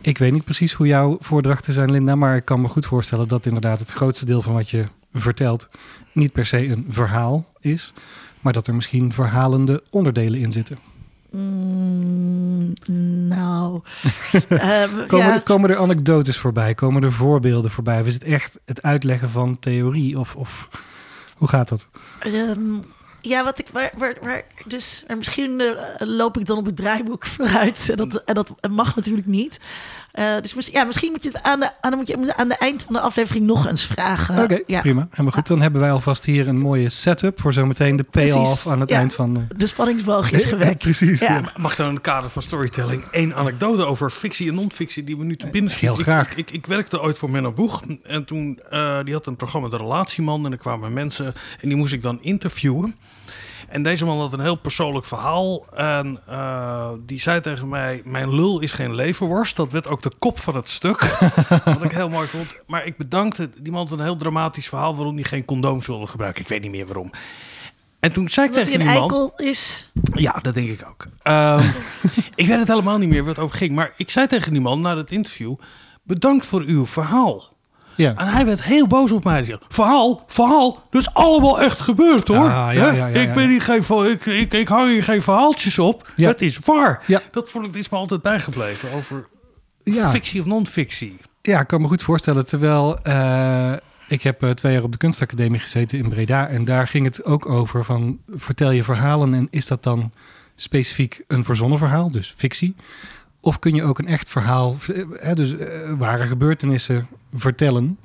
Ik 0.00 0.18
weet 0.18 0.32
niet 0.32 0.44
precies 0.44 0.72
hoe 0.72 0.86
jouw 0.86 1.16
voordrachten 1.20 1.72
zijn, 1.72 1.90
Linda, 1.90 2.14
maar 2.14 2.36
ik 2.36 2.44
kan 2.44 2.60
me 2.60 2.68
goed 2.68 2.86
voorstellen 2.86 3.28
dat 3.28 3.46
inderdaad 3.46 3.78
het 3.78 3.90
grootste 3.90 4.24
deel 4.24 4.42
van 4.42 4.52
wat 4.52 4.70
je 4.70 4.84
vertelt 5.12 5.66
niet 6.12 6.32
per 6.32 6.46
se 6.46 6.66
een 6.68 6.86
verhaal 6.88 7.52
is, 7.60 7.92
maar 8.44 8.52
dat 8.52 8.66
er 8.66 8.74
misschien 8.74 9.12
verhalende 9.12 9.82
onderdelen 9.90 10.40
in 10.40 10.52
zitten. 10.52 10.78
Mm, 11.30 12.72
nou, 13.28 13.80
ehm, 14.48 15.06
Komen, 15.06 15.26
ja, 15.26 15.34
er, 15.34 15.42
komen 15.42 15.70
er 15.70 15.76
anekdotes 15.76 16.38
voorbij? 16.38 16.74
Komen 16.74 17.02
er 17.02 17.12
voorbeelden 17.12 17.70
voorbij? 17.70 18.00
Of 18.00 18.06
is 18.06 18.14
het 18.14 18.24
echt 18.24 18.60
het 18.64 18.82
uitleggen 18.82 19.30
van 19.30 19.58
theorie? 19.58 20.18
Of, 20.18 20.36
of 20.36 20.68
hoe 21.36 21.48
gaat 21.48 21.68
dat? 21.68 21.88
ehm, 22.18 22.60
ja, 23.20 23.44
wat 23.44 23.58
ik 23.58 23.66
waar, 23.72 23.92
waar, 23.96 24.16
waar 24.22 24.44
dus 24.64 25.04
en 25.06 25.18
misschien 25.18 25.60
eh, 25.60 26.06
loop 26.06 26.38
ik 26.38 26.46
dan 26.46 26.58
op 26.58 26.66
het 26.66 26.76
draaiboek 26.76 27.26
vooruit 27.36 27.88
en 27.90 27.96
dat, 27.96 28.22
en 28.24 28.34
dat 28.34 28.52
mag 28.70 28.96
natuurlijk 28.96 29.26
niet. 29.26 29.60
Eh, 30.14 30.40
dus 30.40 30.54
mis- 30.54 30.66
ja, 30.68 30.84
misschien 30.84 31.10
moet 31.10 31.22
je 31.22 31.28
het 31.32 31.42
aan 31.42 31.60
de, 31.60 31.70
aan 31.80 31.90
de, 31.90 31.96
moet 31.96 32.06
je 32.06 32.36
aan 32.36 32.48
de 32.48 32.54
eind 32.56 32.82
van 32.82 32.92
de 32.94 33.00
aflevering 33.00 33.46
nog 33.46 33.66
eens 33.68 33.84
vragen. 33.86 34.42
Oké, 34.42 34.58
ja. 34.66 34.80
prima. 34.80 35.06
Helemaal 35.10 35.32
goed. 35.32 35.46
Dan 35.46 35.60
hebben 35.60 35.80
wij 35.80 35.90
alvast 35.90 36.24
hier 36.24 36.48
een 36.48 36.58
mooie 36.58 36.88
setup 36.88 37.40
voor 37.40 37.52
zometeen 37.52 37.96
de 37.96 38.02
payoff 38.10 38.66
aan 38.66 38.80
het 38.80 38.88
ja. 38.88 38.96
eind 38.98 39.14
van... 39.14 39.36
eh, 39.36 39.58
De 39.58 39.66
spanningsboog 39.66 40.30
is 40.32 40.42
Ja, 40.42 40.48
gewekt. 40.48 40.78
precies, 40.78 41.20
Ja. 41.20 41.34
ja. 41.34 41.40
Mag 41.56 41.74
dan 41.76 41.88
in 41.88 41.94
het 41.94 42.02
kader 42.02 42.30
van 42.30 42.42
storytelling 42.42 43.04
één 43.10 43.34
anekdote 43.34 43.84
over 43.84 44.10
fictie 44.10 44.48
en 44.48 44.54
non-fictie 44.54 45.04
die 45.04 45.16
we 45.16 45.24
nu 45.24 45.36
te 45.36 45.46
binnen 45.46 45.70
schieten? 45.70 45.94
Heel 45.94 46.04
graag. 46.04 46.30
Ik, 46.30 46.38
ik, 46.38 46.50
ik 46.50 46.66
werkte 46.66 47.00
ooit 47.02 47.18
voor 47.18 47.30
Menno 47.30 47.52
Boeg 47.52 47.82
en 48.02 48.24
toen 48.24 48.60
eh, 48.70 48.98
die 49.04 49.14
had 49.14 49.26
een 49.26 49.36
programma 49.36 49.68
De 49.68 49.76
Relatieman 49.76 50.44
en 50.46 50.52
er 50.52 50.58
kwamen 50.58 50.92
mensen 50.92 51.26
en 51.60 51.68
die 51.68 51.76
moest 51.76 51.92
ik 51.92 52.02
dan 52.02 52.18
interviewen. 52.22 52.96
En 53.74 53.82
deze 53.82 54.04
man 54.04 54.18
had 54.18 54.32
een 54.32 54.40
heel 54.40 54.54
persoonlijk 54.54 55.06
verhaal. 55.06 55.66
En 55.74 56.20
eh, 56.26 56.90
die 57.06 57.20
zei 57.20 57.40
tegen 57.40 57.68
mij: 57.68 58.02
Mijn 58.04 58.34
lul 58.34 58.60
is 58.60 58.72
geen 58.72 58.94
leverworst. 58.94 59.56
Dat 59.56 59.72
werd 59.72 59.88
ook 59.88 60.02
de 60.02 60.12
kop 60.18 60.38
van 60.38 60.56
het 60.56 60.70
stuk. 60.70 61.18
wat 61.64 61.82
ik 61.82 61.92
heel 61.92 62.08
mooi 62.08 62.26
vond. 62.26 62.54
Maar 62.66 62.86
ik 62.86 62.96
bedankte 62.96 63.50
die 63.56 63.72
man 63.72 63.88
had 63.88 63.98
een 63.98 64.04
heel 64.04 64.16
dramatisch 64.16 64.68
verhaal 64.68 64.96
waarom 64.96 65.14
hij 65.14 65.24
geen 65.24 65.44
condooms 65.44 65.86
wilde 65.86 66.06
gebruiken. 66.06 66.42
Ik 66.42 66.48
weet 66.48 66.62
niet 66.62 66.70
meer 66.70 66.86
waarom. 66.86 67.10
En 68.00 68.12
toen 68.12 68.28
zei 68.28 68.46
ik 68.46 68.52
Omdat 68.52 68.68
hij 68.68 68.78
tegen 68.78 68.92
een 68.92 69.00
die 69.00 69.08
man... 69.08 69.26
eikel 69.26 69.46
is. 69.46 69.90
Ja, 70.14 70.38
dat 70.42 70.54
denk 70.54 70.68
ik 70.68 70.86
ook. 70.88 71.06
Ehm, 71.22 71.66
ik 72.34 72.46
weet 72.46 72.58
het 72.58 72.68
helemaal 72.68 72.98
niet 72.98 73.08
meer 73.08 73.20
waar 73.20 73.34
het 73.34 73.38
over 73.38 73.56
ging. 73.56 73.72
Maar 73.72 73.92
ik 73.96 74.10
zei 74.10 74.26
tegen 74.26 74.52
die 74.52 74.60
man 74.60 74.80
na 74.80 74.96
het 74.96 75.12
interview... 75.12 75.54
Bedankt 76.06 76.46
voor 76.46 76.62
uw 76.62 76.86
verhaal. 76.86 77.53
Ja. 77.96 78.14
En 78.16 78.26
hij 78.26 78.46
werd 78.46 78.62
heel 78.62 78.86
boos 78.86 79.12
op 79.12 79.24
mij. 79.24 79.42
Hij 79.42 79.58
verhaal, 79.68 80.24
verhaal, 80.26 80.82
dat 80.90 81.02
is 81.02 81.14
allemaal 81.14 81.60
echt 81.60 81.80
gebeurd 81.80 82.28
hoor. 82.28 82.36
Ah, 82.50 82.74
ja, 82.74 82.90
ja, 82.92 83.06
ik, 83.06 83.32
ben 83.32 83.42
ja. 83.42 83.48
hier 83.48 83.62
geen, 83.62 83.84
va- 83.84 84.04
ik, 84.06 84.26
ik, 84.26 84.52
ik 84.52 84.68
hang 84.68 84.90
hier 84.90 85.02
geen 85.02 85.22
verhaaltjes 85.22 85.78
op. 85.78 86.08
Het 86.16 86.42
is 86.42 86.58
waar. 86.64 87.04
Dat 87.30 87.50
vond 87.50 87.66
ik, 87.66 87.74
is 87.74 87.88
me 87.88 87.96
altijd 87.96 88.22
bijgebleven 88.22 88.92
over 88.92 89.26
Ja. 89.82 90.10
fictie 90.10 90.40
of 90.40 90.46
non-fictie. 90.46 91.16
Ja, 91.42 91.60
ik 91.60 91.66
kan 91.66 91.80
me 91.80 91.88
goed 91.88 92.02
voorstellen. 92.02 92.46
Terwijl 92.46 92.98
eh, 93.02 93.72
ik 94.08 94.22
heb 94.22 94.42
eh, 94.42 94.50
twee 94.50 94.72
jaar 94.72 94.82
op 94.82 94.92
de 94.92 94.98
kunstacademie 94.98 95.60
gezeten 95.60 95.98
in 95.98 96.08
Breda. 96.08 96.48
En 96.48 96.64
daar 96.64 96.88
ging 96.88 97.04
het 97.04 97.24
ook 97.24 97.46
over 97.48 97.84
van 97.84 98.18
vertel 98.34 98.70
je 98.70 98.82
verhalen 98.84 99.34
en 99.34 99.46
is 99.50 99.66
dat 99.66 99.82
dan 99.82 100.12
specifiek 100.56 101.24
een 101.28 101.44
verzonnen 101.44 101.78
verhaal, 101.78 102.10
dus 102.10 102.34
fictie? 102.36 102.74
Of 103.44 103.58
kun 103.58 103.74
je 103.74 103.82
ook 103.82 103.98
een 103.98 104.06
echt 104.06 104.28
verhaal, 104.28 104.76
hè, 105.20 105.34
dus 105.34 105.56
eh, 105.56 105.68
ware 105.98 106.26
gebeurtenissen 106.26 107.08
vertellen? 107.34 107.98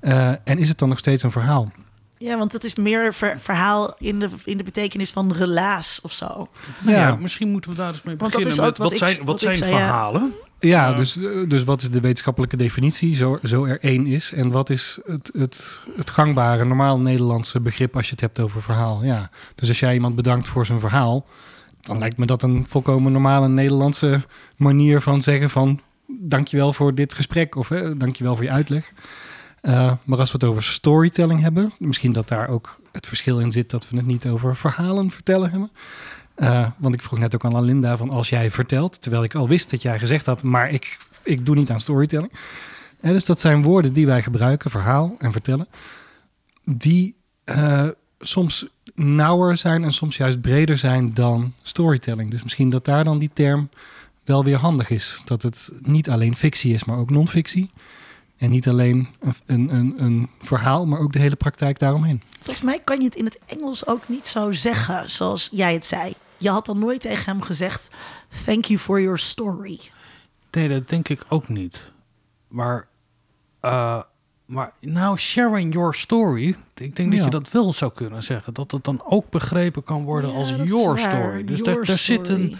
Eh, 0.00 0.28
en 0.28 0.58
is 0.58 0.68
het 0.68 0.78
dan 0.78 0.88
nog 0.88 0.98
steeds 0.98 1.22
een 1.22 1.30
verhaal? 1.30 1.72
Ja, 2.18 2.38
want 2.38 2.52
het 2.52 2.64
is 2.64 2.74
meer 2.74 3.14
ver- 3.14 3.40
verhaal 3.40 3.94
in 3.98 4.18
de, 4.18 4.28
in 4.44 4.56
de 4.56 4.64
betekenis 4.64 5.10
van 5.10 5.32
relaas 5.32 6.00
of 6.02 6.12
zo. 6.12 6.26
Nou 6.26 6.96
ja. 6.96 7.06
Ja. 7.08 7.16
misschien 7.16 7.48
moeten 7.50 7.70
we 7.70 7.76
daar 7.76 7.88
eens 7.92 8.02
mee 8.02 8.16
Want 8.16 8.32
dat 8.32 8.42
beginnen. 8.42 8.64
is 8.66 8.70
ook 8.80 8.88
wat 8.90 8.98
zijn, 8.98 9.24
wat 9.24 9.40
zijn 9.40 9.56
zei, 9.56 9.70
verhalen? 9.72 10.32
Ja, 10.60 10.88
Ja. 10.88 10.94
Dus, 10.94 11.16
eh, 11.16 11.48
dus 11.48 11.64
wat 11.64 11.82
is 11.82 11.90
de 11.90 12.00
wetenschappelijke 12.00 12.56
definitie, 12.56 13.16
zo, 13.16 13.38
zo 13.42 13.64
er 13.64 13.80
één 13.80 14.06
is? 14.06 14.32
En 14.32 14.50
wat 14.50 14.70
is 14.70 14.98
het, 15.06 15.30
het, 15.36 15.80
het 15.96 16.10
gangbare, 16.10 16.64
normaal 16.64 16.98
Nederlandse 16.98 17.60
begrip 17.60 17.96
als 17.96 18.04
je 18.04 18.10
het 18.12 18.20
hebt 18.20 18.40
over 18.40 18.62
verhaal? 18.62 19.04
Ja. 19.04 19.30
Dus 19.54 19.68
als 19.68 19.80
jij 19.80 19.94
iemand 19.94 20.14
bedankt 20.16 20.48
voor 20.48 20.66
zijn 20.66 20.80
verhaal, 20.80 21.26
dan 21.82 21.98
lijkt 21.98 22.16
me 22.16 22.26
dat 22.26 22.42
een 22.42 22.64
volkomen 22.68 23.12
normale 23.12 23.48
Nederlandse 23.48 24.24
manier 24.56 25.00
van 25.00 25.20
zeggen 25.20 25.50
van... 25.50 25.80
dankjewel 26.06 26.72
voor 26.72 26.94
dit 26.94 27.14
gesprek 27.14 27.56
of 27.56 27.70
eh, 27.70 27.90
dankjewel 27.96 28.34
voor 28.34 28.44
je 28.44 28.50
uitleg. 28.50 28.92
Eh, 29.62 29.92
maar 30.04 30.18
als 30.18 30.32
we 30.32 30.38
het 30.40 30.48
over 30.48 30.62
storytelling 30.62 31.40
hebben, 31.40 31.72
misschien 31.78 32.12
dat 32.12 32.28
daar 32.28 32.48
ook 32.48 32.80
het 32.92 33.06
verschil 33.06 33.40
in 33.40 33.52
zit 33.52 33.70
dat 33.70 33.88
we 33.88 33.96
het 33.96 34.06
niet 34.06 34.26
over 34.26 34.56
verhalen 34.56 35.10
vertellen 35.10 35.50
hebben. 35.50 35.70
Eh, 36.34 36.66
want 36.76 36.94
ik 36.94 37.02
vroeg 37.02 37.18
net 37.18 37.34
ook 37.34 37.44
aan 37.44 37.64
Linda 37.64 37.96
van 37.96 38.10
als 38.10 38.28
jij 38.28 38.50
vertelt, 38.50 39.02
terwijl 39.02 39.24
ik 39.24 39.34
al 39.34 39.48
wist 39.48 39.70
dat 39.70 39.82
jij 39.82 39.98
gezegd 39.98 40.26
had, 40.26 40.42
maar 40.42 40.70
ik, 40.70 40.96
ik 41.22 41.46
doe 41.46 41.54
niet 41.54 41.70
aan 41.70 41.80
storytelling. 41.80 42.32
Eh, 43.00 43.10
dus 43.10 43.24
dat 43.24 43.40
zijn 43.40 43.62
woorden 43.62 43.92
die 43.92 44.06
wij 44.06 44.22
gebruiken, 44.22 44.70
verhaal 44.70 45.14
en 45.18 45.32
vertellen, 45.32 45.68
die 46.64 47.20
soms 48.22 48.66
nauwer 48.94 49.56
zijn 49.56 49.84
en 49.84 49.92
soms 49.92 50.16
juist 50.16 50.40
breder 50.40 50.78
zijn 50.78 51.14
dan 51.14 51.54
storytelling. 51.62 52.30
Dus 52.30 52.42
misschien 52.42 52.70
dat 52.70 52.84
daar 52.84 53.04
dan 53.04 53.18
die 53.18 53.30
term 53.32 53.68
wel 54.24 54.44
weer 54.44 54.56
handig 54.56 54.90
is. 54.90 55.22
Dat 55.24 55.42
het 55.42 55.72
niet 55.80 56.10
alleen 56.10 56.36
fictie 56.36 56.74
is, 56.74 56.84
maar 56.84 56.98
ook 56.98 57.10
non-fictie. 57.10 57.70
En 58.36 58.50
niet 58.50 58.68
alleen 58.68 59.08
een, 59.20 59.34
een, 59.46 59.74
een, 59.74 59.94
een 60.02 60.30
verhaal, 60.40 60.86
maar 60.86 61.00
ook 61.00 61.12
de 61.12 61.18
hele 61.18 61.36
praktijk 61.36 61.78
daaromheen. 61.78 62.22
Volgens 62.34 62.62
mij 62.62 62.80
kan 62.84 62.98
je 62.98 63.04
het 63.04 63.14
in 63.14 63.24
het 63.24 63.38
Engels 63.46 63.86
ook 63.86 64.08
niet 64.08 64.28
zo 64.28 64.52
zeggen 64.52 65.10
zoals 65.10 65.48
jij 65.52 65.72
het 65.72 65.86
zei. 65.86 66.14
Je 66.36 66.50
had 66.50 66.66
dan 66.66 66.78
nooit 66.78 67.00
tegen 67.00 67.24
hem 67.24 67.42
gezegd: 67.42 67.88
Thank 68.44 68.64
you 68.64 68.78
for 68.78 69.00
your 69.00 69.18
story. 69.18 69.80
Nee, 70.50 70.68
dat 70.68 70.88
denk 70.88 71.08
ik 71.08 71.24
ook 71.28 71.48
niet. 71.48 71.92
Maar, 72.48 72.88
eh, 73.60 74.02
maar 74.52 74.72
nou, 74.80 75.16
sharing 75.18 75.72
your 75.72 75.94
story. 75.94 76.56
Ik 76.74 76.96
denk 76.96 77.12
dat 77.12 77.24
je 77.24 77.30
dat 77.30 77.50
wel 77.50 77.72
zou 77.72 77.92
kunnen 77.94 78.22
zeggen. 78.22 78.54
Dat 78.54 78.70
het 78.70 78.84
dan 78.84 79.02
ook 79.04 79.30
begrepen 79.30 79.82
kan 79.82 80.04
worden 80.04 80.30
Ja, 80.30 80.36
als 80.36 80.54
your 80.64 80.98
story. 80.98 81.44
Dus 81.44 81.58
Your 81.58 81.74
daar, 81.74 81.84
daar 81.84 81.98
zit 81.98 82.28
een. 82.28 82.56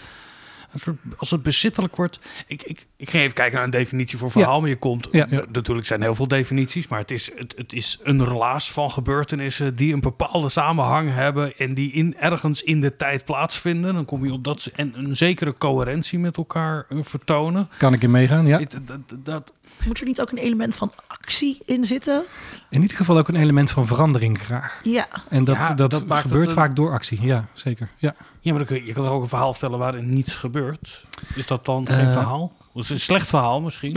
Een 0.72 0.78
soort, 0.80 0.96
als 1.16 1.30
het 1.30 1.42
bezittelijk 1.42 1.96
wordt. 1.96 2.18
Ik, 2.46 2.62
ik, 2.62 2.86
ik 2.96 3.10
ging 3.10 3.22
even 3.22 3.34
kijken 3.34 3.54
naar 3.54 3.64
een 3.64 3.70
definitie 3.70 4.18
voor 4.18 4.30
verhaal, 4.30 4.60
maar 4.60 4.68
je 4.68 4.76
komt. 4.76 5.08
Ja, 5.10 5.26
ja. 5.30 5.44
Natuurlijk 5.52 5.86
zijn 5.86 6.02
heel 6.02 6.14
veel 6.14 6.28
definities, 6.28 6.86
maar 6.88 6.98
het 6.98 7.10
is, 7.10 7.30
het, 7.36 7.54
het 7.56 7.72
is 7.72 7.98
een 8.02 8.24
relaas 8.24 8.72
van 8.72 8.90
gebeurtenissen 8.90 9.76
die 9.76 9.92
een 9.94 10.00
bepaalde 10.00 10.48
samenhang 10.48 11.14
hebben 11.14 11.58
en 11.58 11.74
die 11.74 11.92
in, 11.92 12.16
ergens 12.18 12.62
in 12.62 12.80
de 12.80 12.96
tijd 12.96 13.24
plaatsvinden. 13.24 13.94
Dan 13.94 14.04
kom 14.04 14.24
je 14.24 14.32
op 14.32 14.44
dat 14.44 14.70
en 14.74 14.92
een 14.96 15.16
zekere 15.16 15.54
coherentie 15.58 16.18
met 16.18 16.36
elkaar 16.36 16.86
eh, 16.88 16.98
vertonen. 17.02 17.68
Kan 17.78 17.92
ik 17.92 18.02
in 18.02 18.10
meegaan? 18.10 18.46
Ja. 18.46 18.58
Het- 18.58 18.76
dat, 18.84 19.00
dat, 19.24 19.52
Moet 19.86 20.00
er 20.00 20.06
niet 20.06 20.20
ook 20.20 20.30
een 20.30 20.38
element 20.38 20.76
van 20.76 20.92
actie 21.06 21.58
in 21.64 21.84
zitten? 21.84 22.22
In 22.70 22.82
ieder 22.82 22.96
geval 22.96 23.18
ook 23.18 23.28
een 23.28 23.36
element 23.36 23.70
van 23.70 23.86
verandering 23.86 24.38
graag. 24.38 24.80
Ja, 24.84 25.06
En 25.28 25.44
dat, 25.44 25.56
Ja, 25.56 25.74
dat, 25.74 26.02
gebeurt 26.08 26.48
een- 26.48 26.54
vaak 26.54 26.76
door 26.76 26.90
actie. 26.92 27.22
Ja, 27.22 27.46
zeker. 27.52 27.88
Ja. 27.98 28.14
Ja, 28.44 28.52
maar 28.52 28.74
je, 28.74 28.84
je 28.84 28.92
kan 28.92 29.04
toch 29.04 29.12
ook 29.12 29.22
een 29.22 29.28
verhaal 29.28 29.52
vertellen 29.52 29.78
waarin 29.78 30.08
niets 30.14 30.34
gebeurt? 30.34 31.04
Is 31.34 31.46
dat 31.46 31.64
dan 31.64 31.86
geen 31.86 32.06
Eh. 32.06 32.12
verhaal? 32.12 32.52
Dat 32.74 32.82
is 32.82 32.90
een 32.90 33.00
slecht 33.00 33.28
verhaal 33.28 33.60
misschien. 33.60 33.96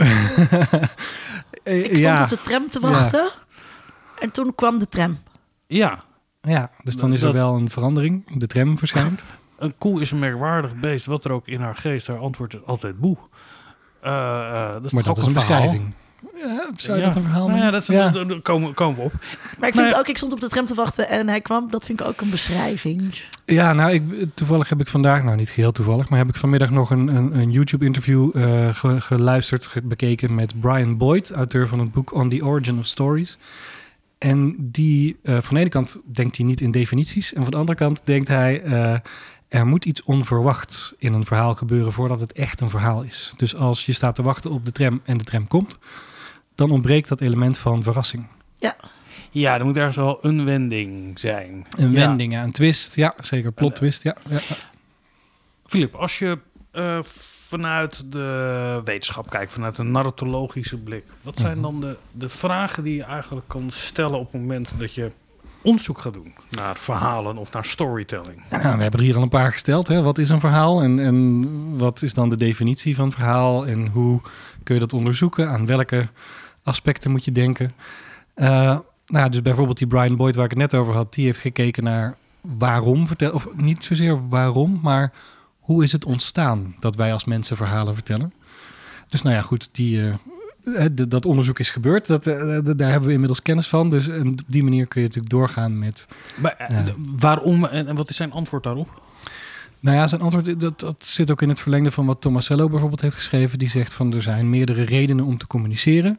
ik 1.64 1.96
stond 1.98 2.20
op 2.20 2.28
de 2.28 2.40
tram 2.42 2.70
te 2.70 2.80
wachten. 2.80 3.30
En 4.18 4.30
toen 4.30 4.54
kwam 4.54 4.78
de 4.78 4.88
tram. 4.88 5.18
ja, 5.66 5.98
ja, 6.40 6.70
dus 6.82 6.96
dan 6.96 7.12
is 7.12 7.22
er 7.22 7.32
wel 7.32 7.54
een 7.54 7.70
verandering. 7.70 8.38
De 8.38 8.46
tram 8.46 8.78
verschijnt. 8.78 9.24
een 9.58 9.74
koe 9.78 10.00
is 10.00 10.10
een 10.10 10.18
merkwaardig 10.18 10.74
beest. 10.74 11.06
Wat 11.06 11.24
er 11.24 11.32
ook 11.32 11.46
in 11.48 11.60
haar 11.60 11.76
geest, 11.76 12.06
haar 12.06 12.18
antwoord 12.18 12.54
is 12.54 12.64
altijd 12.66 12.98
boe. 13.00 13.16
Eh, 14.00 14.12
eh, 14.12 14.72
dat 14.72 14.84
is 14.84 14.92
maar 14.92 15.02
toch 15.02 15.14
dat 15.14 15.24
ook 15.24 15.30
is 15.30 15.36
een 15.36 15.48
beschrijving. 15.48 15.94
Ja, 16.36 16.70
zou 16.76 16.96
je 16.98 17.02
Ja. 17.04 17.08
dat 17.08 17.16
een 17.16 17.22
verhaal 17.22 17.48
Nou 17.48 17.60
ja, 17.60 17.70
dat 17.70 17.80
is, 17.82 17.86
Ja. 17.88 18.08
daar- 18.08 18.40
komen, 18.40 18.74
komen 18.74 18.96
we 18.96 19.02
op. 19.02 19.12
Maar 19.58 19.68
ik 19.68 19.74
vind 19.74 19.90
Maar- 19.90 19.98
ook, 19.98 20.08
ik 20.08 20.16
stond 20.16 20.32
op 20.32 20.40
de 20.40 20.48
tram 20.48 20.66
te 20.66 20.74
wachten 20.74 21.08
en 21.08 21.28
hij 21.28 21.40
kwam. 21.40 21.70
Dat 21.70 21.84
vind 21.84 22.00
ik 22.00 22.06
ook 22.06 22.20
een 22.20 22.30
beschrijving. 22.30 23.22
Ja, 23.44 23.72
nou, 23.72 23.92
ik, 23.92 24.02
toevallig 24.34 24.68
heb 24.68 24.80
ik 24.80 24.88
vandaag, 24.88 25.22
nou 25.22 25.36
niet 25.36 25.50
geheel 25.50 25.72
toevallig, 25.72 26.08
maar 26.08 26.18
heb 26.18 26.28
ik 26.28 26.36
vanmiddag 26.36 26.70
nog 26.70 26.90
een, 26.90 27.08
een, 27.08 27.38
een 27.38 27.50
YouTube-interview 27.50 28.30
eh, 28.36 28.74
ge- 28.74 29.00
geluisterd, 29.00 29.66
ge- 29.66 29.82
bekeken 29.82 30.34
met 30.34 30.60
Brian 30.60 30.96
Boyd, 30.96 31.30
auteur 31.32 31.68
van 31.68 31.78
het 31.78 31.92
boek 31.92 32.12
On 32.14 32.28
the 32.28 32.44
Origin 32.44 32.78
of 32.78 32.86
Stories. 32.86 33.38
En 34.18 34.54
die, 34.58 35.16
eh, 35.22 35.38
van 35.40 35.54
de 35.54 35.60
ene 35.60 35.68
kant 35.70 36.00
denkt 36.04 36.36
hij 36.36 36.46
niet 36.46 36.60
in 36.60 36.70
definities, 36.70 37.32
en 37.34 37.42
van 37.42 37.50
de 37.50 37.56
andere 37.56 37.78
kant 37.78 38.00
denkt 38.04 38.28
hij, 38.28 38.62
eh, 38.62 38.94
er 39.48 39.66
moet 39.66 39.84
iets 39.84 40.02
onverwachts 40.02 40.94
in 40.98 41.12
een 41.12 41.24
verhaal 41.24 41.54
gebeuren 41.54 41.92
voordat 41.92 42.20
het 42.20 42.32
echt 42.32 42.60
een 42.60 42.70
verhaal 42.70 43.02
is. 43.02 43.32
Dus 43.36 43.56
als 43.56 43.86
je 43.86 43.92
staat 43.92 44.14
te 44.14 44.22
wachten 44.22 44.50
op 44.50 44.64
de 44.64 44.72
tram 44.72 45.00
en 45.04 45.18
de 45.18 45.24
tram 45.24 45.46
komt, 45.46 45.78
dan 46.56 46.70
ontbreekt 46.70 47.08
dat 47.08 47.20
element 47.20 47.58
van 47.58 47.82
verrassing. 47.82 48.26
Ja, 49.30 49.58
er 49.58 49.64
moet 49.64 49.76
ergens 49.76 49.96
wel 49.96 50.18
een 50.22 50.44
wending 50.44 51.18
zijn. 51.18 51.66
Een 51.70 51.90
Ja. 51.92 52.06
wending, 52.06 52.32
ja, 52.32 52.42
een 52.42 52.52
twist, 52.52 52.94
ja, 52.96 53.14
zeker, 53.20 53.52
plot 53.52 53.74
twist, 53.74 54.02
ja. 54.02 54.16
ja. 54.28 54.38
Filip, 55.66 55.94
als 55.94 56.18
je 56.18 56.38
eh, 56.70 56.98
vanuit 57.48 58.12
de 58.12 58.80
wetenschap 58.84 59.30
kijkt, 59.30 59.52
vanuit 59.52 59.78
een 59.78 59.90
narratologische 59.90 60.78
blik, 60.78 61.04
wat 61.22 61.38
zijn 61.38 61.52
Mhm. 61.52 61.62
dan 61.62 61.80
de, 61.80 61.96
de 62.12 62.28
vragen 62.28 62.82
die 62.82 62.94
je 62.96 63.02
eigenlijk 63.02 63.48
kan 63.48 63.70
stellen 63.70 64.18
op 64.18 64.32
het 64.32 64.40
moment 64.40 64.74
dat 64.78 64.94
je 64.94 65.10
onderzoek 65.62 65.98
gaat 66.00 66.14
doen 66.14 66.34
naar 66.50 66.76
verhalen 66.76 67.36
of 67.36 67.52
naar 67.52 67.64
storytelling? 67.64 68.42
Nou, 68.50 68.62
we 68.76 68.82
hebben 68.82 69.00
er 69.00 69.06
hier 69.06 69.16
al 69.16 69.22
een 69.22 69.28
paar 69.28 69.52
gesteld. 69.52 69.88
Hè? 69.88 70.02
Wat 70.02 70.18
is 70.18 70.28
een 70.28 70.40
verhaal 70.40 70.82
en, 70.82 70.98
en 70.98 71.78
wat 71.78 72.02
is 72.02 72.14
dan 72.14 72.28
de 72.30 72.36
definitie 72.36 72.94
van 72.96 73.12
verhaal 73.12 73.66
en 73.66 73.86
hoe 73.86 74.20
kun 74.62 74.74
je 74.74 74.80
dat 74.80 74.92
onderzoeken? 74.92 75.48
Aan 75.50 75.66
welke 75.66 76.08
aspecten 76.66 77.10
moet 77.10 77.24
je 77.24 77.32
denken? 77.32 77.72
Eh, 78.34 78.78
nou, 79.06 79.30
dus 79.30 79.42
bijvoorbeeld 79.42 79.78
die 79.78 79.86
Brian 79.86 80.16
Boyd 80.16 80.34
waar 80.34 80.44
ik 80.44 80.50
het 80.50 80.58
net 80.58 80.74
over 80.74 80.94
had, 80.94 81.14
die 81.14 81.24
heeft 81.24 81.38
gekeken 81.38 81.84
naar 81.84 82.16
waarom 82.40 83.06
vertellen, 83.06 83.34
of 83.34 83.48
niet 83.56 83.84
zozeer 83.84 84.28
waarom, 84.28 84.78
maar 84.82 85.12
hoe 85.58 85.84
is 85.84 85.92
het 85.92 86.04
ontstaan 86.04 86.74
dat 86.80 86.96
wij 86.96 87.12
als 87.12 87.24
mensen 87.24 87.56
verhalen 87.56 87.94
vertellen? 87.94 88.32
Dus 89.08 89.22
nou 89.22 89.34
ja, 89.34 89.42
goed, 89.42 89.68
die, 89.72 90.00
eh, 90.00 90.84
eh, 90.84 90.90
dat 91.08 91.26
onderzoek 91.26 91.58
is 91.58 91.70
gebeurd. 91.70 92.06
Dat, 92.06 92.24
daar 92.24 92.90
hebben 92.90 93.06
we 93.06 93.12
inmiddels 93.12 93.42
kennis 93.42 93.68
van. 93.68 93.90
Dus 93.90 94.08
op 94.08 94.40
die 94.46 94.62
manier 94.62 94.86
kun 94.86 95.00
je 95.00 95.06
natuurlijk 95.06 95.34
doorgaan 95.34 95.78
met 95.78 96.06
Maar, 96.36 96.54
Ja. 96.68 96.84
Waarom 97.16 97.64
en, 97.64 97.88
en 97.88 97.96
wat 97.96 98.08
is 98.08 98.16
zijn 98.16 98.32
antwoord 98.32 98.62
daarop? 98.62 99.02
Nou 99.80 99.96
ja, 99.96 100.06
zijn 100.06 100.20
antwoord 100.20 100.60
dat, 100.60 100.80
dat 100.80 101.04
zit 101.04 101.30
ook 101.30 101.42
in 101.42 101.48
het 101.48 101.60
verlengde 101.60 101.90
van 101.90 102.06
wat 102.06 102.20
Tomasello 102.20 102.68
bijvoorbeeld 102.68 103.00
heeft 103.00 103.14
geschreven. 103.14 103.58
Die 103.58 103.68
zegt 103.68 103.94
van 103.94 104.14
er 104.14 104.22
zijn 104.22 104.50
meerdere 104.50 104.82
redenen 104.82 105.24
om 105.24 105.38
te 105.38 105.46
communiceren. 105.46 106.18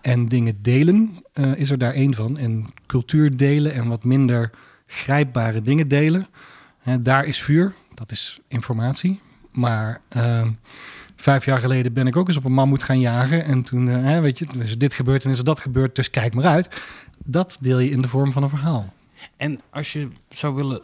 En 0.00 0.28
dingen 0.28 0.58
delen 0.62 1.18
eh, 1.32 1.54
is 1.54 1.70
er 1.70 1.78
daar 1.78 1.92
één 1.92 2.14
van. 2.14 2.38
En 2.38 2.66
cultuur 2.86 3.36
delen 3.36 3.72
en 3.72 3.88
wat 3.88 4.04
minder 4.04 4.50
grijpbare 4.86 5.62
dingen 5.62 5.88
delen. 5.88 6.26
Hè, 6.78 7.02
daar 7.02 7.24
is 7.24 7.42
vuur, 7.42 7.74
dat 7.94 8.10
is 8.10 8.40
informatie. 8.48 9.20
Maar 9.52 10.00
ehm, 10.08 10.50
vijf 11.16 11.44
jaar 11.44 11.58
geleden 11.60 11.92
ben 11.92 12.06
ik 12.06 12.16
ook 12.16 12.28
eens 12.28 12.36
op 12.36 12.44
een 12.44 12.52
mammoet 12.52 12.82
gaan 12.82 13.00
jagen. 13.00 13.44
En 13.44 13.62
toen, 13.62 13.88
eh, 13.88 14.02
hè, 14.02 14.20
weet 14.20 14.38
je, 14.38 14.46
dus 14.52 14.78
dit 14.78 14.94
gebeurt 14.94 15.24
en 15.24 15.30
is 15.30 15.38
er 15.38 15.44
dat 15.44 15.60
gebeurd, 15.60 15.94
dus 15.96 16.10
kijk 16.10 16.34
maar 16.34 16.44
uit. 16.44 16.80
Dat 17.24 17.58
deel 17.60 17.78
je 17.78 17.90
in 17.90 18.02
de 18.02 18.08
vorm 18.08 18.32
van 18.32 18.42
een 18.42 18.48
verhaal. 18.48 18.92
En 19.36 19.60
als 19.70 19.92
je 19.92 20.08
zou 20.28 20.54
willen 20.54 20.82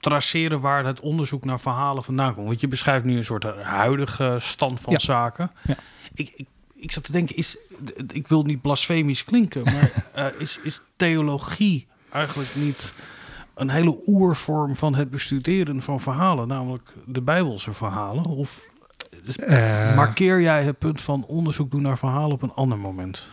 traceren 0.00 0.60
waar 0.60 0.84
het 0.84 1.00
onderzoek 1.00 1.44
naar 1.44 1.60
verhalen 1.60 2.02
vandaan 2.02 2.34
komt. 2.34 2.46
Want 2.46 2.60
je 2.60 2.68
beschrijft 2.68 3.04
nu 3.04 3.16
een 3.16 3.24
soort 3.24 3.44
huidige 3.62 4.36
stand 4.38 4.80
van 4.80 4.92
Ja. 4.92 4.98
zaken. 4.98 5.50
Ja. 5.64 5.76
Ik, 6.14 6.32
ik, 6.36 6.46
ik 6.80 6.92
zat 6.92 7.04
te 7.04 7.12
denken, 7.12 7.36
is, 7.36 7.56
ik 8.12 8.28
wil 8.28 8.42
niet 8.42 8.60
blasfemisch 8.60 9.24
klinken, 9.24 9.64
maar 9.64 9.90
eh, 10.14 10.40
is, 10.40 10.58
is 10.62 10.80
theologie 10.96 11.86
eigenlijk 12.12 12.54
niet 12.54 12.94
een 13.54 13.70
hele 13.70 13.98
oervorm 14.06 14.76
van 14.76 14.94
het 14.94 15.10
bestuderen 15.10 15.82
van 15.82 16.00
verhalen, 16.00 16.48
namelijk 16.48 16.92
de 17.06 17.20
Bijbelse 17.20 17.72
verhalen? 17.72 18.24
Of 18.24 18.70
dus 19.24 19.36
Eh, 19.36 19.96
markeer 19.96 20.40
jij 20.40 20.62
het 20.62 20.78
punt 20.78 21.02
van 21.02 21.24
onderzoek 21.24 21.70
doen 21.70 21.82
naar 21.82 21.98
verhalen 21.98 22.32
op 22.32 22.42
een 22.42 22.54
ander 22.54 22.78
moment? 22.78 23.30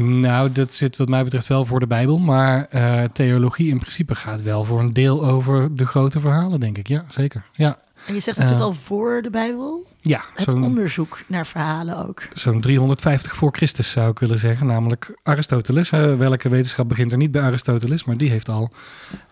Nou, 0.00 0.52
dat 0.52 0.72
zit 0.72 0.96
wat 0.96 1.08
mij 1.08 1.24
betreft 1.24 1.46
wel 1.46 1.64
voor 1.64 1.80
de 1.80 1.86
Bijbel. 1.86 2.18
Maar 2.18 2.64
eh, 2.64 3.04
theologie 3.12 3.70
in 3.70 3.78
principe 3.78 4.14
gaat 4.14 4.42
wel 4.42 4.64
voor 4.64 4.80
een 4.80 4.92
deel 4.92 5.24
over 5.24 5.76
de 5.76 5.86
grote 5.86 6.20
verhalen, 6.20 6.60
denk 6.60 6.78
ik. 6.78 6.88
Ja, 6.88 7.04
zeker. 7.08 7.44
Ja, 7.52 7.78
En 8.06 8.14
je 8.14 8.20
zegt 8.20 8.38
het 8.38 8.48
zit 8.48 8.56
Eh, 8.58 8.64
al 8.64 8.72
voor 8.72 9.22
de 9.22 9.30
Bijbel. 9.30 9.86
ja 10.00 10.24
Het 10.34 10.52
onderzoek 10.54 11.20
naar 11.26 11.46
verhalen 11.46 12.06
ook. 12.08 12.22
zo'n 12.34 12.60
350 12.60 13.36
voor 13.36 13.52
Christus 13.52 13.90
zou 13.90 14.10
ik 14.10 14.18
willen 14.18 14.38
zeggen. 14.38 14.66
Namelijk 14.66 15.14
Aristoteles. 15.22 15.90
Eh, 15.90 16.14
welke 16.14 16.48
wetenschap 16.48 16.88
begint 16.88 17.12
er 17.12 17.18
niet 17.18 17.30
bij 17.30 17.42
Aristoteles? 17.42 18.04
Maar 18.04 18.16
die 18.16 18.30
heeft 18.30 18.48
al 18.48 18.70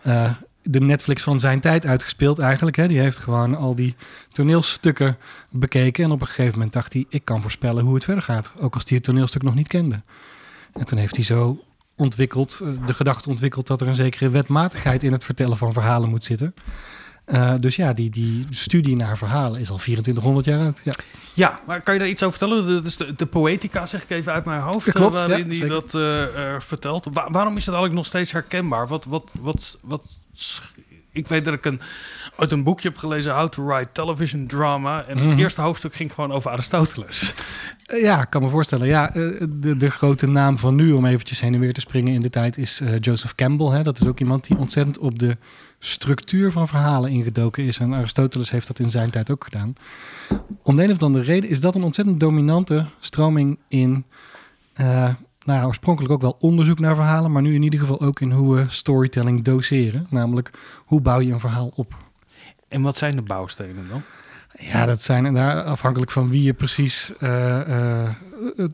eh, 0.01 0.31
de 0.63 0.79
Netflix 0.81 1.23
van 1.23 1.39
zijn 1.39 1.59
tijd 1.59 1.85
uitgespeeld 1.85 2.39
eigenlijk. 2.39 2.75
Hè. 2.75 2.87
Die 2.87 2.99
heeft 2.99 3.17
gewoon 3.17 3.55
al 3.55 3.75
die 3.75 3.95
toneelstukken 4.31 5.17
bekeken. 5.49 6.03
En 6.03 6.11
op 6.11 6.21
een 6.21 6.27
gegeven 6.27 6.53
moment 6.53 6.73
dacht 6.73 6.93
hij, 6.93 7.05
ik 7.09 7.25
kan 7.25 7.41
voorspellen 7.41 7.83
hoe 7.83 7.93
het 7.95 8.03
verder 8.03 8.23
gaat. 8.23 8.51
Ook 8.59 8.73
als 8.73 8.83
hij 8.87 8.95
het 8.97 9.05
toneelstuk 9.05 9.41
nog 9.43 9.55
niet 9.55 9.67
kende. 9.67 10.01
En 10.73 10.85
toen 10.85 10.97
heeft 10.97 11.15
hij 11.15 11.25
zo 11.25 11.63
ontwikkeld, 11.95 12.57
de 12.85 12.93
gedachte 12.93 13.29
ontwikkeld 13.29 13.67
dat 13.67 13.81
er 13.81 13.87
een 13.87 13.95
zekere 13.95 14.29
wetmatigheid 14.29 15.03
in 15.03 15.11
het 15.11 15.23
vertellen 15.25 15.57
van 15.57 15.73
verhalen 15.73 16.09
moet 16.09 16.23
zitten. 16.23 16.53
Eh, 17.25 17.53
dus 17.59 17.75
ja, 17.75 17.93
die, 17.93 18.09
die 18.09 18.45
studie 18.49 18.95
naar 18.95 19.17
verhalen 19.17 19.59
is 19.59 19.69
al 19.69 19.77
2400 19.77 20.45
jaar 20.45 20.59
oud. 20.59 20.81
Ja. 20.83 20.93
Ja, 21.33 21.59
maar 21.67 21.81
kan 21.81 21.93
je 21.93 21.99
daar 21.99 22.09
iets 22.09 22.23
over 22.23 22.37
vertellen? 22.37 22.67
Dat 22.75 22.85
is 22.85 22.97
de, 22.97 23.15
de 23.15 23.25
Poetica, 23.25 23.85
zeg 23.85 24.03
ik 24.03 24.09
even 24.09 24.33
uit 24.33 24.45
mijn 24.45 24.61
hoofd, 24.61 24.85
Dat 24.85 24.95
klopt, 24.95 25.17
eh, 25.17 25.25
waarin 25.25 25.45
ja, 25.45 25.51
die 25.59 25.65
dat 25.65 25.95
eh, 25.95 26.23
vertelt. 26.59 27.07
Wa- 27.13 27.27
waarom 27.31 27.55
is 27.55 27.65
dat 27.65 27.73
eigenlijk 27.73 27.93
nog 27.93 28.05
steeds 28.05 28.31
herkenbaar? 28.31 28.87
Wat, 28.87 29.05
wat, 29.05 29.29
wat, 29.41 29.77
wat, 29.81 30.07
ik 31.11 31.27
weet 31.27 31.45
dat 31.45 31.53
ik 31.53 31.65
een, 31.65 31.79
uit 32.37 32.51
een 32.51 32.63
boekje 32.63 32.87
heb 32.89 32.97
gelezen, 32.97 33.35
How 33.35 33.49
to 33.49 33.65
Write 33.65 33.89
Television 33.91 34.47
Drama. 34.47 35.03
En 35.05 35.17
het 35.17 35.27
Mhm. 35.29 35.39
eerste 35.39 35.61
hoofdstuk 35.61 35.95
ging 35.95 36.13
gewoon 36.13 36.31
over 36.31 36.51
Aristoteles. 36.51 37.33
Ja, 38.01 38.21
ik 38.21 38.29
kan 38.29 38.41
me 38.41 38.49
voorstellen. 38.49 38.87
Ja, 38.87 39.07
de, 39.49 39.75
de 39.77 39.89
grote 39.91 40.27
naam 40.27 40.57
van 40.57 40.75
nu, 40.75 40.91
om 40.91 41.05
eventjes 41.05 41.39
heen 41.39 41.53
en 41.53 41.59
weer 41.59 41.73
te 41.73 41.81
springen 41.81 42.13
in 42.13 42.19
de 42.19 42.29
tijd, 42.29 42.57
is 42.57 42.81
Joseph 42.99 43.35
Campbell. 43.35 43.67
Hè. 43.67 43.83
Dat 43.83 44.01
is 44.01 44.07
ook 44.07 44.19
iemand 44.19 44.47
die 44.47 44.57
ontzettend 44.57 44.97
op 44.97 45.19
de 45.19 45.37
structuur 45.85 46.51
van 46.51 46.67
verhalen 46.67 47.11
ingedoken 47.11 47.63
is. 47.63 47.79
En 47.79 47.95
Aristoteles 47.97 48.51
heeft 48.51 48.67
dat 48.67 48.79
in 48.79 48.91
zijn 48.91 49.09
tijd 49.09 49.31
ook 49.31 49.43
gedaan. 49.43 49.73
Om 50.63 50.75
de 50.75 50.83
een 50.83 50.91
of 50.91 51.03
andere 51.03 51.23
reden 51.23 51.49
is 51.49 51.61
dat 51.61 51.75
een 51.75 51.83
ontzettend 51.83 52.19
dominante 52.19 52.85
stroming 52.99 53.59
in, 53.67 54.05
eh, 54.73 54.85
nou 55.45 55.59
ja, 55.59 55.65
oorspronkelijk 55.65 56.13
ook 56.13 56.21
wel 56.21 56.37
onderzoek 56.39 56.79
naar 56.79 56.95
verhalen, 56.95 57.31
maar 57.31 57.41
nu 57.41 57.55
in 57.55 57.63
ieder 57.63 57.79
geval 57.79 58.01
ook 58.01 58.19
in 58.19 58.31
hoe 58.31 58.55
we 58.55 58.65
storytelling 58.67 59.43
doseren. 59.43 60.07
Namelijk, 60.09 60.51
hoe 60.85 61.01
bouw 61.01 61.19
je 61.19 61.31
een 61.31 61.39
verhaal 61.39 61.71
op? 61.75 61.95
En 62.67 62.81
wat 62.81 62.97
zijn 62.97 63.15
de 63.15 63.21
bouwstenen 63.21 63.87
dan? 63.89 64.01
Ja, 64.59 64.85
dat 64.85 65.01
zijn 65.01 65.33
daar 65.33 65.63
afhankelijk 65.63 66.11
van 66.11 66.29
wie 66.29 66.43
je 66.43 66.53
precies 66.53 67.11
eh, 67.19 68.03
eh, 68.05 68.09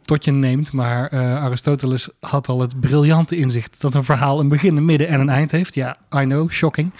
tot 0.06 0.26
je 0.26 0.32
neemt. 0.32 0.72
Maar 0.72 1.08
eh, 1.08 1.44
Aristoteles 1.44 2.10
had 2.20 2.48
al 2.48 2.62
het 2.62 2.80
briljante 2.80 3.36
inzicht 3.36 3.82
dat 3.82 3.94
een 3.94 4.04
verhaal 4.04 4.40
een 4.40 4.48
begin, 4.48 4.78
een 4.78 4.86
midden 4.86 5.08
en 5.08 5.20
een 5.20 5.30
eind 5.30 5.52
heeft. 5.52 5.76
Ja, 5.76 5.98
I 6.16 6.24
know, 6.24 6.52
shocking. 6.52 6.94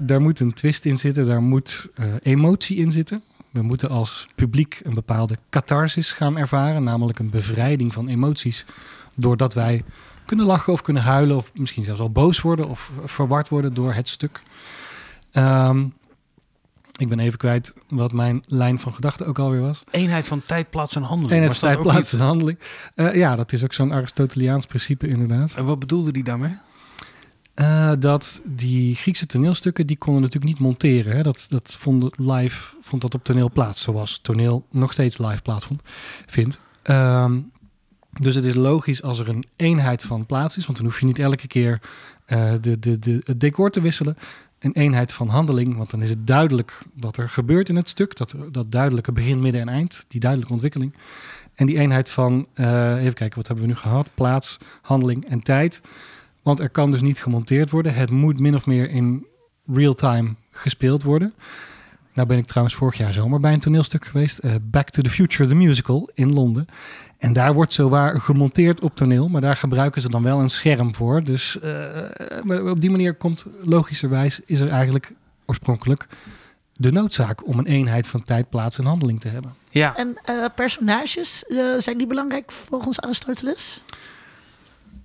Daar 0.00 0.20
moet 0.20 0.40
een 0.40 0.52
twist 0.52 0.84
in 0.84 0.98
zitten, 0.98 1.24
daar 1.24 1.42
moet 1.42 1.90
emotie 2.22 2.76
in 2.76 2.92
zitten. 2.92 3.22
We 3.50 3.62
moeten 3.62 3.88
als 3.88 4.28
publiek 4.34 4.80
een 4.82 4.94
bepaalde 4.94 5.36
catharsis 5.50 6.12
gaan 6.12 6.38
ervaren, 6.38 6.84
namelijk 6.84 7.18
een 7.18 7.30
bevrijding 7.30 7.92
van 7.92 8.08
emoties. 8.08 8.66
Doordat 9.14 9.54
wij 9.54 9.84
kunnen 10.24 10.46
lachen 10.46 10.72
of 10.72 10.82
kunnen 10.82 11.02
huilen, 11.02 11.36
of 11.36 11.50
misschien 11.54 11.84
zelfs 11.84 12.00
al 12.00 12.10
boos 12.10 12.40
worden 12.40 12.68
of 12.68 12.90
verward 13.04 13.48
worden 13.48 13.74
door 13.74 13.92
het 13.92 14.08
stuk. 14.08 14.42
Ehm, 15.32 15.84
ik 16.96 17.08
ben 17.08 17.18
even 17.18 17.38
kwijt 17.38 17.74
wat 17.88 18.12
mijn 18.12 18.42
lijn 18.46 18.78
van 18.78 18.92
gedachten 18.92 19.26
ook 19.26 19.38
alweer 19.38 19.60
was. 19.60 19.84
Eenheid 19.90 20.26
van 20.26 20.42
tijd, 20.46 20.70
plaats 20.70 20.96
en 20.96 21.02
handeling. 21.02 21.42
En 21.42 21.48
dat 21.48 21.58
tijd, 21.58 21.80
plaats 21.80 22.12
en 22.12 22.18
handeling. 22.18 22.58
Eh, 22.94 23.14
ja, 23.14 23.36
dat 23.36 23.52
is 23.52 23.64
ook 23.64 23.72
zo'n 23.72 23.92
Aristoteliaans 23.92 24.66
principe 24.66 25.08
inderdaad. 25.08 25.52
En 25.54 25.64
wat 25.64 25.78
bedoelde 25.78 26.12
die 26.12 26.24
daarmee? 26.24 26.56
Eh, 27.54 27.92
dat 27.98 28.40
die 28.44 28.94
Griekse 28.94 29.26
toneelstukken, 29.26 29.86
die 29.86 29.96
konden 29.96 30.22
natuurlijk 30.22 30.52
niet 30.52 30.60
monteren. 30.60 31.16
Hè? 31.16 31.22
Dat, 31.22 31.46
dat 31.48 31.76
vond 31.78 32.18
live, 32.18 32.74
vond 32.80 33.02
dat 33.02 33.14
op 33.14 33.24
toneel 33.24 33.50
plaats, 33.50 33.82
zoals 33.82 34.18
toneel 34.18 34.66
nog 34.70 34.92
steeds 34.92 35.18
live 35.18 35.42
plaatsvond, 35.42 35.82
vindt. 36.26 36.58
Ehm, 36.82 37.38
dus 38.20 38.34
het 38.34 38.44
is 38.44 38.54
logisch 38.54 39.02
als 39.02 39.18
er 39.18 39.28
een 39.28 39.44
eenheid 39.56 40.02
van 40.02 40.26
plaats 40.26 40.56
is, 40.56 40.66
want 40.66 40.78
dan 40.78 40.86
hoef 40.86 41.00
je 41.00 41.06
niet 41.06 41.18
elke 41.18 41.46
keer 41.46 41.80
eh, 42.26 42.52
de, 42.60 42.78
de, 42.78 42.98
de, 42.98 43.20
het 43.24 43.40
decor 43.40 43.70
te 43.70 43.80
wisselen. 43.80 44.16
Een 44.58 44.72
eenheid 44.72 45.12
van 45.12 45.28
handeling, 45.28 45.76
want 45.76 45.90
dan 45.90 46.02
is 46.02 46.08
het 46.08 46.26
duidelijk 46.26 46.78
wat 46.94 47.16
er 47.16 47.28
gebeurt 47.28 47.68
in 47.68 47.76
het 47.76 47.88
stuk. 47.88 48.16
Dat, 48.16 48.34
dat 48.50 48.72
duidelijke 48.72 49.12
begin, 49.12 49.40
midden 49.40 49.60
en 49.60 49.68
eind, 49.68 50.04
die 50.08 50.20
duidelijke 50.20 50.52
ontwikkeling. 50.52 50.94
En 51.54 51.66
die 51.66 51.78
eenheid 51.78 52.10
van, 52.10 52.46
eh, 52.54 53.00
even 53.00 53.14
kijken, 53.14 53.36
wat 53.36 53.46
hebben 53.46 53.64
we 53.66 53.70
nu 53.70 53.76
gehad? 53.78 54.10
Plaats, 54.14 54.58
handeling 54.82 55.24
en 55.24 55.40
tijd. 55.40 55.80
Want 56.42 56.60
er 56.60 56.70
kan 56.70 56.90
dus 56.90 57.00
niet 57.00 57.22
gemonteerd 57.22 57.70
worden. 57.70 57.94
Het 57.94 58.10
moet 58.10 58.40
min 58.40 58.54
of 58.54 58.66
meer 58.66 58.90
in 58.90 59.26
real 59.66 59.94
time 59.94 60.34
gespeeld 60.50 61.02
worden. 61.02 61.34
Nou 62.14 62.28
ben 62.28 62.38
ik 62.38 62.44
trouwens 62.44 62.76
vorig 62.76 62.96
jaar 62.96 63.12
zomer 63.12 63.40
bij 63.40 63.52
een 63.52 63.60
toneelstuk 63.60 64.04
geweest. 64.04 64.38
eh, 64.38 64.54
Back 64.62 64.90
to 64.90 65.02
the 65.02 65.10
Future, 65.10 65.48
the 65.48 65.54
musical 65.54 66.10
in 66.14 66.32
Londen. 66.32 66.66
En 67.18 67.32
daar 67.32 67.54
wordt 67.54 67.72
zowaar 67.72 68.20
gemonteerd 68.20 68.82
op 68.82 68.94
toneel. 68.94 69.28
Maar 69.28 69.40
daar 69.40 69.56
gebruiken 69.56 70.02
ze 70.02 70.08
dan 70.08 70.22
wel 70.22 70.40
een 70.40 70.48
scherm 70.48 70.94
voor. 70.94 71.24
Dus 71.24 71.60
eh, 71.60 71.72
maar 72.42 72.64
op 72.64 72.80
die 72.80 72.90
manier 72.90 73.14
komt 73.14 73.46
logischerwijs... 73.62 74.40
is 74.44 74.60
er 74.60 74.68
eigenlijk 74.68 75.12
oorspronkelijk 75.46 76.06
de 76.72 76.92
noodzaak... 76.92 77.46
om 77.46 77.58
een 77.58 77.66
eenheid 77.66 78.06
van 78.06 78.24
tijd, 78.24 78.48
plaats 78.48 78.78
en 78.78 78.84
handeling 78.84 79.20
te 79.20 79.28
hebben. 79.28 79.54
Ja, 79.70 79.96
En 79.96 80.16
eh, 80.24 80.44
personages, 80.54 81.44
eh, 81.44 81.64
zijn 81.78 81.98
die 81.98 82.06
belangrijk 82.06 82.52
volgens 82.52 83.00
Aristoteles? 83.00 83.82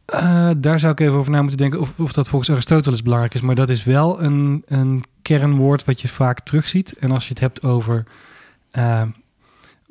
Eh, 0.06 0.50
daar 0.58 0.80
zou 0.80 0.92
ik 0.92 1.00
even 1.00 1.18
over 1.18 1.32
na 1.32 1.42
moeten 1.42 1.58
denken 1.58 1.80
of, 1.80 2.00
of 2.00 2.14
dat 2.14 2.28
volgens 2.28 2.52
Aristoteles 2.52 3.04
belangrijk 3.04 3.34
is. 3.34 3.42
Maar 3.42 3.56
dat 3.56 3.70
is 3.70 3.84
wel 3.84 4.22
een, 4.22 4.64
een 4.66 5.04
kernwoord 5.22 5.86
wat 5.86 6.02
je 6.02 6.08
vaak 6.08 6.40
terugziet. 6.40 6.94
En 6.94 7.12
als 7.12 7.24
je 7.24 7.30
het 7.30 7.40
hebt 7.40 7.64
over 7.64 8.04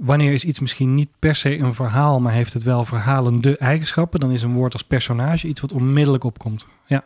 wanneer 0.00 0.32
is 0.32 0.44
iets 0.44 0.60
misschien 0.60 0.94
niet 0.94 1.10
per 1.18 1.34
se 1.36 1.58
een 1.58 1.74
verhaal, 1.74 2.20
maar 2.20 2.32
heeft 2.32 2.52
het 2.52 2.62
wel 2.62 2.84
verhalende 2.84 3.56
eigenschappen, 3.58 4.20
dan 4.20 4.30
is 4.30 4.42
een 4.42 4.52
woord 4.52 4.72
als 4.72 4.82
personage 4.84 5.48
iets 5.48 5.60
wat 5.60 5.72
onmiddellijk 5.72 6.24
opkomt. 6.24 6.68
Ja, 6.86 7.04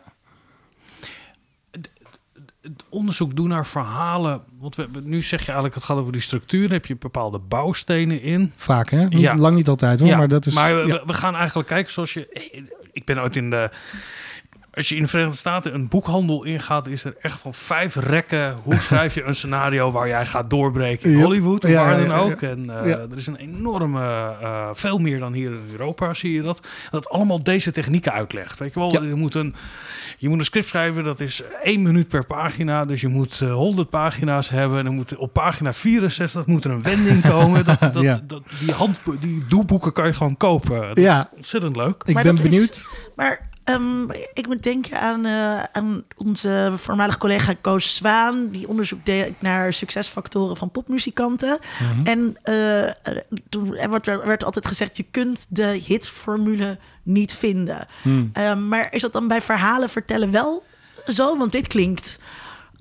het 2.61 2.83
onderzoek 2.89 3.35
doen 3.35 3.47
naar 3.47 3.65
verhalen. 3.65 4.41
Want 4.59 4.75
we, 4.75 4.87
nu 5.03 5.21
zeg 5.21 5.39
je 5.39 5.45
eigenlijk, 5.45 5.75
het 5.75 5.83
gaat 5.83 5.97
over 5.97 6.11
die 6.11 6.21
structuur. 6.21 6.69
Heb 6.71 6.85
je 6.85 6.95
bepaalde 6.95 7.39
bouwstenen 7.39 8.21
in. 8.21 8.51
vaak 8.55 8.89
hè? 8.89 9.05
Niet, 9.07 9.19
Ja. 9.19 9.35
Lang 9.35 9.55
niet 9.55 9.67
altijd 9.67 9.99
hoor, 9.99 10.09
Ja, 10.09 10.17
maar 10.17 10.27
dat 10.27 10.45
is... 10.45 10.53
maar 10.53 10.75
we, 10.75 10.81
ja. 10.81 10.87
we- 10.87 11.03
we 11.05 11.13
gaan 11.13 11.35
eigenlijk 11.35 11.67
kijken 11.67 11.91
zoals 11.93 12.13
je... 12.13 12.27
Ik 12.91 13.05
ben 13.05 13.21
ooit 13.21 13.35
in 13.35 13.49
de... 13.49 13.69
Als 14.75 14.89
je 14.89 14.95
in 14.95 15.01
de 15.01 15.07
Verenigde 15.07 15.37
Staten 15.37 15.73
een 15.73 15.87
boekhandel 15.87 16.43
ingaat, 16.43 16.87
is 16.87 17.03
er 17.03 17.15
echt 17.21 17.39
van 17.39 17.53
vijf 17.53 17.95
rekken. 17.95 18.55
Hoe 18.63 18.79
schrijf 18.89 19.13
je 19.15 19.23
een 19.23 19.35
scenario 19.35 19.91
waar 19.91 20.07
jij 20.07 20.25
gaat 20.25 20.49
doorbreken 20.49 21.11
in. 21.11 21.21
Hollywood 21.21 21.63
of 21.63 21.69
Ja, 21.69 21.83
waar 21.85 21.97
dan 21.97 22.05
ja, 22.07 22.17
ook? 22.17 22.39
ja. 22.39 22.49
En 22.49 22.79
eh, 22.81 22.89
Ja. 22.89 22.97
er 22.97 23.17
is 23.17 23.27
een 23.27 23.35
enorme, 23.35 24.01
eh, 24.41 24.69
veel 24.73 24.97
meer 24.97 25.19
dan 25.19 25.33
hier 25.33 25.49
in 25.51 25.63
Europa 25.71 26.13
zie 26.13 26.33
je 26.33 26.41
dat. 26.41 26.59
Dat 26.91 27.09
allemaal 27.09 27.43
deze 27.43 27.71
technieken 27.71 28.11
uitlegt. 28.11 28.59
Weet 28.59 28.73
je 28.73 28.79
wel, 28.79 28.91
Ja. 28.91 29.01
je, 29.01 29.13
moet 29.15 29.35
een, 29.35 29.55
je 30.17 30.29
moet 30.29 30.39
een 30.39 30.45
script 30.45 30.67
schrijven, 30.67 31.03
dat 31.03 31.19
is 31.19 31.43
één 31.63 31.81
minuut 31.81 32.07
per 32.07 32.25
pagina. 32.25 32.85
Dus 32.85 33.01
je 33.01 33.07
moet 33.07 33.41
eh, 33.41 33.53
100 33.53 33.89
pagina's 33.89 34.49
hebben. 34.49 34.77
En 34.79 34.85
dan 34.85 34.95
moet 34.95 35.15
op 35.15 35.33
pagina 35.33 35.73
64 35.73 36.45
moet 36.45 36.65
er 36.65 36.71
een 36.71 36.83
wending 36.83 37.21
komen. 37.33 37.65
Dat, 37.65 37.79
dat, 37.79 37.99
Ja. 38.01 38.21
dat, 38.27 38.41
die, 38.59 38.71
hand, 38.71 38.99
die 39.19 39.45
doelboeken 39.49 39.93
kan 39.93 40.05
je 40.07 40.13
gewoon 40.13 40.37
kopen. 40.37 40.81
Dat 40.87 40.97
Ja. 40.97 41.29
is 41.31 41.37
ontzettend 41.37 41.75
leuk. 41.75 42.03
Ik 42.05 42.13
Maar 42.13 42.23
ben 42.23 42.35
is- 42.35 42.41
benieuwd. 42.41 42.89
Maar 43.15 43.49
ehm, 43.65 44.09
ik 44.33 44.47
moet 44.47 44.63
denken 44.63 44.99
aan, 44.99 45.25
eh, 45.25 45.63
aan 45.63 46.03
onze 46.15 46.73
voormalige 46.75 47.17
collega 47.17 47.53
Koos 47.61 47.95
Zwaan, 47.95 48.49
die 48.49 48.67
onderzoek 48.67 49.05
deed 49.05 49.41
naar 49.41 49.73
succesfactoren 49.73 50.57
van 50.57 50.71
popmuzikanten. 50.71 51.59
Mhm. 51.79 52.05
En 52.05 52.37
eh, 52.43 53.13
toen 53.49 53.77
er 53.77 53.89
werd, 53.89 54.05
werd 54.05 54.43
altijd 54.43 54.67
gezegd, 54.67 54.97
je 54.97 55.05
kunt 55.11 55.45
de 55.49 55.67
hitformule 55.67 56.77
niet 57.03 57.33
vinden. 57.33 57.87
Hmm. 58.01 58.29
Ehm, 58.33 58.67
maar 58.67 58.93
is 58.93 59.01
dat 59.01 59.13
dan 59.13 59.27
bij 59.27 59.41
verhalen 59.41 59.89
vertellen 59.89 60.31
wel 60.31 60.63
zo? 61.05 61.37
Want 61.37 61.51
dit 61.51 61.67
klinkt 61.67 62.19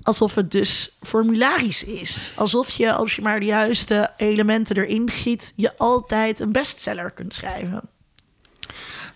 alsof 0.04 0.34
het 0.34 0.50
dus 0.50 0.96
formularisch 1.00 1.84
is. 1.84 2.32
Alsof 2.36 2.70
je, 2.70 2.92
als 2.92 3.16
je 3.16 3.22
maar 3.22 3.40
de 3.40 3.46
juiste 3.46 4.10
elementen 4.16 4.76
erin 4.76 5.10
giet, 5.10 5.52
je 5.56 5.76
altijd 5.76 6.40
een 6.40 6.52
bestseller 6.52 7.10
kunt 7.10 7.34
schrijven. 7.34 7.80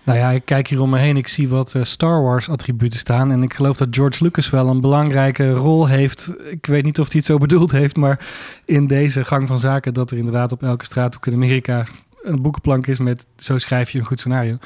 Nou 0.09 0.21
ja, 0.21 0.31
ik 0.31 0.45
kijk 0.45 0.69
hier 0.69 0.81
om 0.81 0.91
me 0.91 0.99
heen. 0.99 1.17
Ik 1.17 1.29
zie 1.29 1.49
wat 1.49 1.75
eh, 1.75 1.83
Star 1.83 2.23
Wars 2.23 2.49
attributen 2.49 2.99
staan. 2.99 3.33
En 3.33 3.43
ik 3.43 3.55
geloof 3.55 3.77
dat 3.77 3.89
George 3.91 4.25
Lucas 4.25 4.51
wel 4.51 4.69
een 4.69 4.81
belangrijke 4.81 5.53
rol 5.53 5.87
heeft. 5.87 6.35
Ik 6.47 6.67
weet 6.67 6.85
niet 6.85 7.01
of 7.01 7.07
hij 7.07 7.17
het 7.17 7.25
zo 7.25 7.37
bedoeld 7.37 7.73
heeft. 7.73 7.97
Maar 7.97 8.27
in 8.65 8.87
deze 8.87 9.25
gang 9.25 9.49
van 9.49 9.59
zaken 9.59 9.95
dat 9.95 10.11
er 10.11 10.17
inderdaad 10.17 10.53
op 10.53 10.63
elke 10.63 10.85
straathoek 10.85 11.27
in 11.27 11.33
Amerika 11.33 11.87
een 12.23 12.43
boekenplank 12.43 12.87
is 12.87 12.99
met 12.99 13.27
zo 13.37 13.59
schrijf 13.59 13.91
je 13.91 13.99
een 13.99 14.05
goed 14.05 14.21
scenario. 14.21 14.59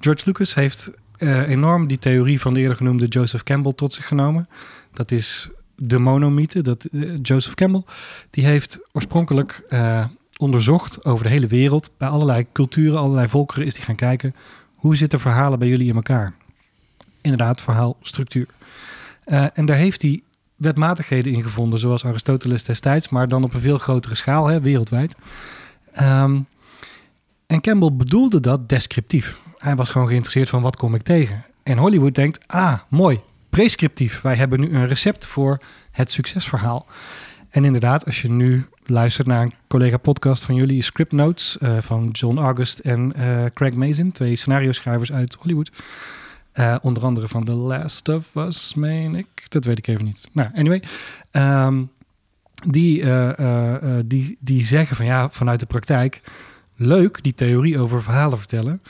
George 0.00 0.22
Lucas 0.24 0.54
heeft 0.54 0.90
eh, 1.16 1.48
enorm 1.48 1.86
die 1.86 1.98
theorie 1.98 2.40
van 2.40 2.54
de 2.54 2.60
eerder 2.60 2.76
genoemde 2.76 3.06
Joseph 3.06 3.42
Campbell 3.42 3.72
tot 3.72 3.92
zich 3.92 4.06
genomen. 4.06 4.48
Dat 4.92 5.10
is 5.10 5.50
de 5.76 5.98
monomythe. 5.98 6.62
Dat, 6.62 6.84
eh, 6.84 7.00
Joseph 7.22 7.54
Campbell 7.54 7.82
die 8.30 8.46
heeft 8.46 8.80
oorspronkelijk 8.92 9.62
onderzocht 10.38 11.04
over 11.04 11.24
de 11.24 11.30
hele 11.30 11.46
wereld. 11.46 11.90
Bij 11.98 12.08
allerlei 12.08 12.46
culturen, 12.52 12.98
allerlei 12.98 13.28
volkeren 13.28 13.66
is 13.66 13.76
hij 13.76 13.84
gaan 13.84 13.94
kijken. 13.94 14.34
Hoe 14.84 14.96
zitten 14.96 15.20
verhalen 15.20 15.58
bij 15.58 15.68
jullie 15.68 15.88
in 15.88 15.94
elkaar? 15.94 16.32
Inderdaad, 17.20 17.60
verhaalstructuur. 17.60 18.46
Uh, 19.26 19.46
en 19.52 19.66
daar 19.66 19.76
heeft 19.76 20.02
hij 20.02 20.22
wetmatigheden 20.56 21.32
in 21.32 21.42
gevonden, 21.42 21.78
zoals 21.78 22.04
Aristoteles 22.04 22.64
destijds, 22.64 23.08
maar 23.08 23.28
dan 23.28 23.44
op 23.44 23.54
een 23.54 23.60
veel 23.60 23.78
grotere 23.78 24.14
schaal, 24.14 24.46
hè, 24.46 24.60
wereldwijd. 24.60 25.14
Um, 26.00 26.46
en 27.46 27.60
Campbell 27.60 27.92
bedoelde 27.92 28.40
dat 28.40 28.68
descriptief. 28.68 29.40
Hij 29.58 29.76
was 29.76 29.88
gewoon 29.88 30.06
geïnteresseerd 30.06 30.48
van 30.48 30.62
wat 30.62 30.76
kom 30.76 30.94
ik 30.94 31.02
tegen. 31.02 31.44
En 31.62 31.78
Hollywood 31.78 32.14
denkt, 32.14 32.48
ah, 32.48 32.78
mooi, 32.88 33.20
prescriptief. 33.50 34.20
Wij 34.20 34.36
hebben 34.36 34.60
nu 34.60 34.74
een 34.74 34.86
recept 34.86 35.26
voor 35.26 35.58
het 35.90 36.10
succesverhaal. 36.10 36.86
En 37.50 37.64
inderdaad, 37.64 38.06
als 38.06 38.22
je 38.22 38.30
nu 38.30 38.66
luistert 38.86 39.26
naar 39.26 39.42
een 39.42 39.52
collega-podcast 39.66 40.44
van 40.44 40.54
jullie, 40.54 40.82
Script 40.82 41.12
Notes 41.12 41.56
uh, 41.60 41.76
van 41.80 42.08
John 42.12 42.38
August 42.38 42.78
en 42.78 43.12
uh, 43.16 43.44
Craig 43.54 43.74
Mazin, 43.74 44.12
twee 44.12 44.36
scenario-schrijvers 44.36 45.12
uit 45.12 45.36
Hollywood. 45.40 45.72
Uh, 46.54 46.76
onder 46.82 47.04
andere 47.04 47.28
van 47.28 47.44
The 47.44 47.52
Last 47.52 48.08
of 48.08 48.34
Us, 48.34 48.74
meen 48.74 49.14
ik. 49.14 49.26
Dat 49.48 49.64
weet 49.64 49.78
ik 49.78 49.86
even 49.86 50.04
niet. 50.04 50.28
Nou, 50.32 50.48
anyway. 50.54 50.82
Um, 51.32 51.90
die, 52.70 53.04
die, 54.06 54.38
die 54.40 54.64
zeggen 54.64 54.96
van 54.96 55.06
ja, 55.06 55.30
vanuit 55.30 55.60
de 55.60 55.66
praktijk 55.66 56.20
leuk, 56.76 57.22
die 57.22 57.34
theorie 57.34 57.78
over 57.78 58.02
verhalen 58.02 58.38
vertellen. 58.38 58.82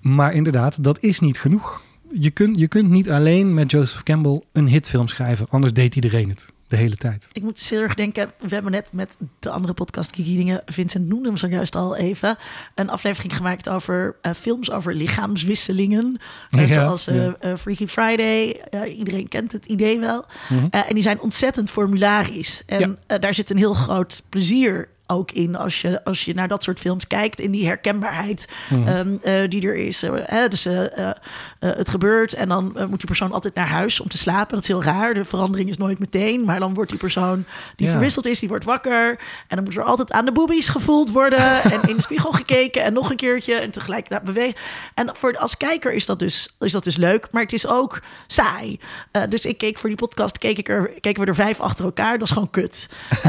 Maar 0.00 0.32
inderdaad, 0.32 0.84
dat 0.84 1.02
is 1.02 1.20
niet 1.20 1.40
genoeg. 1.40 1.82
Je 2.12 2.30
kunt, 2.30 2.60
je 2.60 2.68
kunt 2.68 2.90
niet 2.90 3.10
alleen 3.10 3.54
met 3.54 3.70
Joseph 3.70 4.02
Campbell 4.02 4.42
een 4.52 4.66
hitfilm 4.66 5.08
schrijven. 5.08 5.46
Anders 5.48 5.72
deed 5.72 5.94
iedereen 5.94 6.28
het 6.28 6.46
de 6.70 6.76
hele 6.76 6.96
tijd. 6.96 7.28
Ik 7.32 7.42
moet 7.42 7.60
heel 7.60 7.80
erg 7.80 7.94
denken, 7.94 8.32
we 8.38 8.54
hebben 8.54 8.72
net 8.72 8.92
met 8.92 9.16
de 9.38 9.50
andere 9.50 9.74
podcast 9.74 10.14
Dingen, 10.14 10.62
Vincent 10.66 11.08
noemde 11.08 11.28
hem 11.28 11.36
zojuist 11.36 11.76
al 11.76 11.96
even, 11.96 12.36
een 12.74 12.90
aflevering 12.90 13.36
gemaakt 13.36 13.68
over 13.68 14.16
uh, 14.22 14.32
films 14.32 14.70
over 14.70 14.94
lichaamswisselingen. 14.94 16.20
Uh, 16.50 16.68
ja, 16.68 16.72
zoals 16.72 17.08
uh, 17.08 17.30
ja. 17.40 17.56
Freaky 17.56 17.86
Friday. 17.86 18.60
iedereen 18.96 19.28
kent 19.28 19.52
het 19.52 19.66
idee 19.66 20.00
wel. 20.00 20.24
Mm 20.48 20.58
-hmm. 20.58 20.68
en 20.70 20.94
die 20.94 21.02
zijn 21.02 21.20
ontzettend 21.20 21.70
formularisch. 21.70 22.62
En 22.66 22.98
ja. 23.06 23.18
daar 23.18 23.34
zit 23.34 23.50
een 23.50 23.56
heel 23.56 23.74
groot 23.74 24.22
plezier 24.28 24.88
ook 25.10 25.30
in 25.32 25.56
als 25.56 25.80
je, 25.80 26.04
als 26.04 26.24
je 26.24 26.34
naar 26.34 26.48
dat 26.48 26.62
soort 26.62 26.78
films 26.78 27.06
kijkt, 27.06 27.40
in 27.40 27.50
die 27.50 27.66
herkenbaarheid 27.66 28.48
mm. 28.68 28.88
um, 28.88 29.20
uh, 29.24 29.48
die 29.48 29.66
er 29.66 29.76
is. 29.76 30.02
Hè, 30.12 30.48
dus 30.48 30.66
uh, 30.66 31.10
het 31.58 31.88
gebeurt 31.88 32.32
en 32.32 32.48
dan 32.48 32.64
moet 32.64 32.98
die 32.98 33.06
persoon 33.06 33.32
altijd 33.32 33.54
naar 33.54 33.66
huis 33.66 34.00
om 34.00 34.08
te 34.08 34.18
slapen. 34.18 34.54
Dat 34.54 34.62
is 34.62 34.68
heel 34.68 34.82
raar. 34.82 35.14
De 35.14 35.24
verandering 35.24 35.68
is 35.68 35.76
nooit 35.76 35.98
meteen, 35.98 36.44
maar 36.44 36.58
dan 36.58 36.74
wordt 36.74 36.90
die 36.90 36.98
persoon 36.98 37.44
die 37.76 37.86
ja. 37.86 37.92
verwisseld 37.92 38.26
is, 38.26 38.38
die 38.38 38.48
wordt 38.48 38.64
wakker. 38.64 39.18
En 39.48 39.56
dan 39.56 39.64
moet 39.64 39.76
er 39.76 39.82
altijd 39.82 40.12
aan 40.12 40.24
de 40.24 40.32
boobies 40.32 40.68
gevoeld 40.68 41.10
worden 41.10 41.62
en 41.72 41.80
in 41.88 41.96
de 41.96 42.02
spiegel 42.02 42.32
gekeken 42.32 42.82
en 42.82 42.92
nog 42.92 43.10
een 43.10 43.16
keertje 43.16 43.54
en 43.54 43.70
tegelijk 43.70 44.08
dat 44.08 44.22
bewegen. 44.22 44.60
En 44.94 45.10
voor 45.12 45.38
als 45.38 45.56
kijker 45.56 45.92
is 45.92 46.06
dat 46.06 46.18
dus, 46.18 46.56
is 46.58 46.72
dat 46.72 46.84
dus 46.84 46.96
leuk, 46.96 47.28
maar 47.30 47.42
het 47.42 47.52
is 47.52 47.66
ook 47.66 48.00
saai. 48.26 48.80
dus 49.28 49.44
ik 49.44 49.58
keek 49.58 49.78
voor 49.78 49.88
die 49.88 49.98
podcast, 49.98 50.38
keek 50.38 50.58
ik 50.58 50.68
er, 50.68 50.90
keken 51.00 51.22
we 51.22 51.28
er 51.28 51.34
vijf 51.34 51.60
achter 51.60 51.84
elkaar. 51.84 52.18
Dat 52.18 52.28
is 52.28 52.34
gewoon 52.34 52.50
kut. 52.50 52.88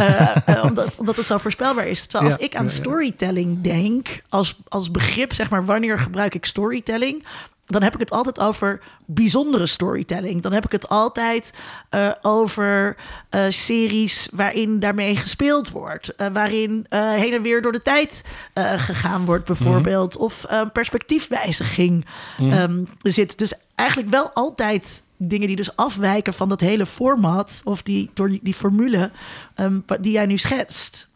omdat, 0.67 0.95
omdat 0.95 1.15
het 1.15 1.25
zo 1.25 1.37
voorspelbaar 1.73 1.87
is. 1.87 2.05
Terwijl 2.05 2.31
als 2.31 2.41
ik 2.41 2.55
aan 2.55 2.69
storytelling 2.69 3.61
denk, 3.61 4.21
als, 4.29 4.57
als 4.67 4.91
begrip, 4.91 5.33
zeg 5.33 5.49
maar, 5.49 5.65
wanneer 5.65 5.99
gebruik 5.99 6.35
ik 6.35 6.45
storytelling? 6.45 7.23
Dan 7.65 7.83
heb 7.83 7.93
ik 7.93 7.99
het 7.99 8.11
altijd 8.11 8.39
over 8.39 8.81
bijzondere 9.05 9.65
storytelling. 9.65 10.41
Dan 10.41 10.53
heb 10.53 10.65
ik 10.65 10.71
het 10.71 10.89
altijd 10.89 11.53
uh, 11.95 12.11
over 12.21 12.95
uh, 13.35 13.41
series 13.49 14.27
waarin 14.31 14.79
daarmee 14.79 15.15
gespeeld 15.15 15.71
wordt. 15.71 16.13
Uh, 16.17 16.27
waarin 16.33 16.85
heen 16.89 17.33
en 17.33 17.41
weer 17.41 17.61
door 17.61 17.71
de 17.71 17.81
tijd 17.81 18.21
gegaan 18.77 19.25
wordt, 19.25 19.45
bijvoorbeeld. 19.45 20.15
Mm. 20.15 20.21
Of 20.21 20.45
perspectiefwijziging 20.73 22.05
mm. 22.37 22.51
um, 22.51 22.87
zit. 22.99 23.37
Dus 23.37 23.53
eigenlijk 23.75 24.09
wel 24.09 24.31
altijd 24.33 25.03
dingen 25.17 25.47
die 25.47 25.55
dus 25.55 25.75
afwijken 25.75 26.33
van 26.33 26.49
dat 26.49 26.59
hele 26.59 26.85
format. 26.85 27.61
Of 27.63 27.81
die, 27.81 28.09
door 28.13 28.29
die, 28.29 28.39
die 28.43 28.53
formule 28.53 29.11
um, 29.55 29.85
die 30.01 30.11
jij 30.11 30.25
nu 30.25 30.37
schetst. 30.37 31.09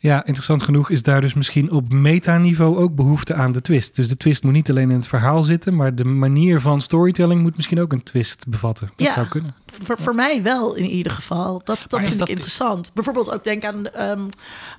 Ja, 0.00 0.24
interessant 0.24 0.62
genoeg 0.62 0.90
is 0.90 1.02
daar 1.02 1.20
dus 1.20 1.34
misschien 1.34 1.70
op 1.72 1.92
metaniveau 1.92 2.76
ook 2.76 2.94
behoefte 2.94 3.34
aan 3.34 3.52
de 3.52 3.60
twist. 3.60 3.96
Dus 3.96 4.08
de 4.08 4.16
twist 4.16 4.42
moet 4.42 4.52
niet 4.52 4.70
alleen 4.70 4.90
in 4.90 4.96
het 4.96 5.06
verhaal 5.06 5.42
zitten, 5.42 5.76
maar 5.76 5.94
de 5.94 6.04
manier 6.04 6.60
van 6.60 6.80
storytelling 6.80 7.42
moet 7.42 7.56
misschien 7.56 7.80
ook 7.80 7.92
een 7.92 8.02
twist 8.02 8.48
bevatten. 8.48 8.90
Dat 8.96 9.06
ja, 9.06 9.12
zou 9.12 9.26
kunnen. 9.26 9.54
Voor, 9.82 9.98
voor 9.98 10.14
mij 10.14 10.42
wel 10.42 10.74
in 10.74 10.84
ieder 10.84 11.12
geval. 11.12 11.60
Dat, 11.64 11.84
dat 11.88 12.00
vind 12.00 12.20
ik 12.20 12.28
interessant. 12.28 12.90
Bijvoorbeeld 12.94 13.32
ook 13.32 13.44
denk 13.44 13.64
aan 13.64 13.86
um, 14.00 14.28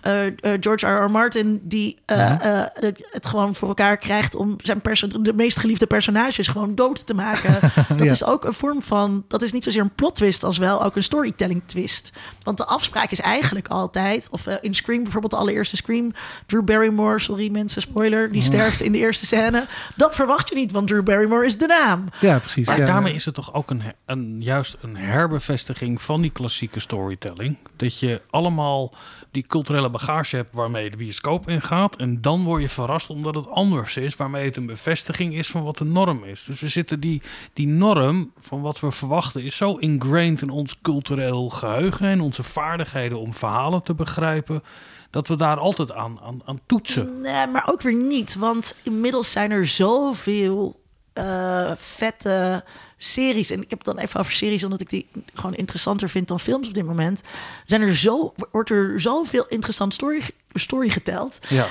uh, 0.08 0.26
uh, 0.26 0.32
George 0.60 0.88
R. 0.88 1.04
R. 1.04 1.12
Martin, 1.12 1.62
die 1.64 1.98
uh, 2.08 2.18
ja. 2.18 2.72
het 3.12 3.26
gewoon 3.26 3.56
voor 3.56 3.68
elkaar 3.68 3.98
krijgt 3.98 4.36
om 4.36 4.56
zijn 4.58 4.82
de 5.22 5.34
meest 5.34 5.60
geliefde 5.60 5.88
personages 5.88 6.48
gewoon 6.48 6.76
dood 6.76 7.06
te 7.06 7.14
maken. 7.14 7.60
dat 7.98 8.04
ja. 8.04 8.12
is 8.12 8.24
ook 8.24 8.46
een 8.46 8.54
vorm 8.54 8.82
van, 8.82 9.24
dat 9.28 9.42
is 9.42 9.52
niet 9.52 9.64
zozeer 9.64 9.82
een 9.82 9.96
plot 9.96 10.16
twist 10.16 10.44
als 10.44 10.58
wel 10.58 10.84
ook 10.84 10.96
een 10.96 11.04
storytelling 11.04 11.62
twist. 11.66 12.12
Want 12.44 12.58
de 12.58 12.66
afspraak 12.66 13.12
is 13.12 13.22
eigenlijk 13.22 13.68
altijd, 13.68 14.28
of 14.32 14.48
in 14.48 14.76
Scream 14.76 15.08
bijvoorbeeld 15.12 15.32
de 15.32 15.48
allereerste 15.48 15.76
Scream, 15.76 16.12
Drew 16.45 16.63
Barrymore, 16.63 17.19
sorry 17.19 17.52
mensen, 17.52 17.82
spoiler, 17.82 18.32
die 18.32 18.41
sterft 18.41 18.82
in 18.82 18.91
de 18.91 18.98
eerste 18.98 19.26
scène. 19.26 19.67
Dat 19.95 20.15
verwacht 20.15 20.50
je 20.50 20.56
niet, 20.56 20.72
want 20.72 20.88
Drew 20.88 21.04
Barrymore 21.04 21.45
is 21.45 21.58
de 21.58 21.67
naam. 21.67 22.06
Ja, 22.19 22.39
precies. 22.39 22.67
Maar 22.67 22.86
daarmee 22.86 23.13
is 23.13 23.26
het 23.26 23.34
toch 23.36 23.54
ook 23.54 23.69
een, 23.69 23.82
een 24.06 24.41
juist 24.41 24.78
een 24.82 24.95
herbevestiging 24.95 26.02
van 26.02 26.22
die 26.22 26.32
klassieke 26.32 26.80
storytelling. 26.80 27.58
Dat 27.76 28.00
je 28.00 28.22
allemaal 28.30 28.93
die 29.32 29.43
culturele 29.48 29.89
bagage 29.89 30.36
hebt 30.36 30.56
waarmee 30.56 30.89
de 30.89 30.98
bioscoop 30.98 31.50
ingaat. 31.50 31.95
En 31.95 32.22
dan 32.22 32.43
word 32.43 32.62
je 32.62 32.69
verrast 32.69 33.10
omdat 33.10 33.36
het 33.36 33.50
anders 33.50 33.98
is, 33.98 34.15
waarmee 34.15 34.45
het 34.45 34.56
een 34.56 34.65
bevestiging 34.65 35.34
is 35.34 35.48
van 35.48 35.63
wat 35.63 35.78
de 35.78 35.86
norm 35.86 36.24
is. 36.24 36.43
Dus 36.43 36.60
we 36.60 36.67
zitten 36.67 37.00
die, 37.00 37.22
die 37.54 37.67
norm 37.67 38.32
van 38.39 38.62
wat 38.62 38.80
we 38.80 38.91
verwachten 38.91 39.43
is 39.43 39.58
zo 39.58 39.76
ingrained 39.76 40.41
in 40.41 40.50
ons 40.50 40.82
cultureel 40.82 41.50
geheugen 41.50 42.08
en 42.08 42.22
onze 42.22 42.43
vaardigheden 42.43 43.19
om 43.19 43.34
verhalen 43.34 43.84
te 43.84 43.93
begrijpen 43.93 44.63
dat 45.10 45.28
we 45.28 45.36
daar 45.36 45.58
altijd 45.58 45.91
aan, 45.91 46.19
aan, 46.22 46.41
aan 46.45 46.60
toetsen. 46.65 47.22
Nee, 47.22 47.48
maar 47.48 47.67
ook 47.72 47.82
weer 47.82 47.95
niet. 47.95 48.36
Want 48.36 48.76
inmiddels 48.84 49.32
zijn 49.32 49.52
er 49.52 49.67
zoveel 49.67 50.80
uh, 51.13 51.72
vette 51.76 52.63
series. 52.98 53.50
En 53.50 53.62
ik 53.62 53.69
heb 53.69 53.86
het 53.86 53.95
dan 53.95 54.04
even 54.04 54.19
over 54.19 54.32
series, 54.32 54.63
omdat 54.63 54.82
ik 54.82 54.89
die 54.89 55.08
gewoon 55.34 55.56
interessanter 55.56 56.10
vind 56.10 56.28
dan 56.28 56.39
films 56.39 56.67
op 56.67 56.74
dit 56.74 56.86
moment. 56.86 57.22
Zijn 57.65 57.82
er 57.82 57.95
zo, 57.95 58.34
wordt 58.52 58.69
er 58.69 59.02
zoveel 59.02 59.45
interessant 59.48 59.93
story, 59.93 60.24
story 60.54 60.89
geteld. 60.89 61.39
Ja. 61.50 61.67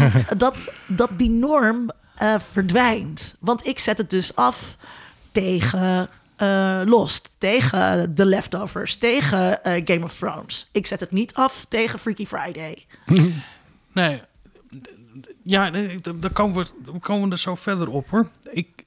Um, 0.00 0.12
dat, 0.38 0.72
dat 0.86 1.10
die 1.16 1.30
norm 1.30 1.90
uh, 2.22 2.34
verdwijnt. 2.52 3.34
Want 3.38 3.66
ik 3.66 3.78
zet 3.78 3.98
het 3.98 4.10
dus 4.10 4.36
af 4.36 4.76
tegen 5.32 6.08
uh, 6.42 6.80
Lost, 6.84 7.30
tegen 7.38 8.14
The 8.14 8.26
Leftovers, 8.26 8.96
tegen 8.96 9.60
uh, 9.66 9.80
Game 9.84 10.04
of 10.04 10.16
Thrones. 10.16 10.68
Ik 10.72 10.86
zet 10.86 11.00
het 11.00 11.10
niet 11.10 11.34
af 11.34 11.66
tegen 11.68 11.98
Freaky 11.98 12.26
Friday. 12.26 12.86
nee, 13.92 14.22
ja, 15.42 15.70
daar 16.14 16.32
komen 16.32 16.56
we, 16.56 16.98
komen 16.98 17.26
we 17.26 17.34
er 17.34 17.38
zo 17.38 17.54
verder 17.54 17.88
op 17.88 18.08
hoor. 18.08 18.28
Ik, 18.52 18.84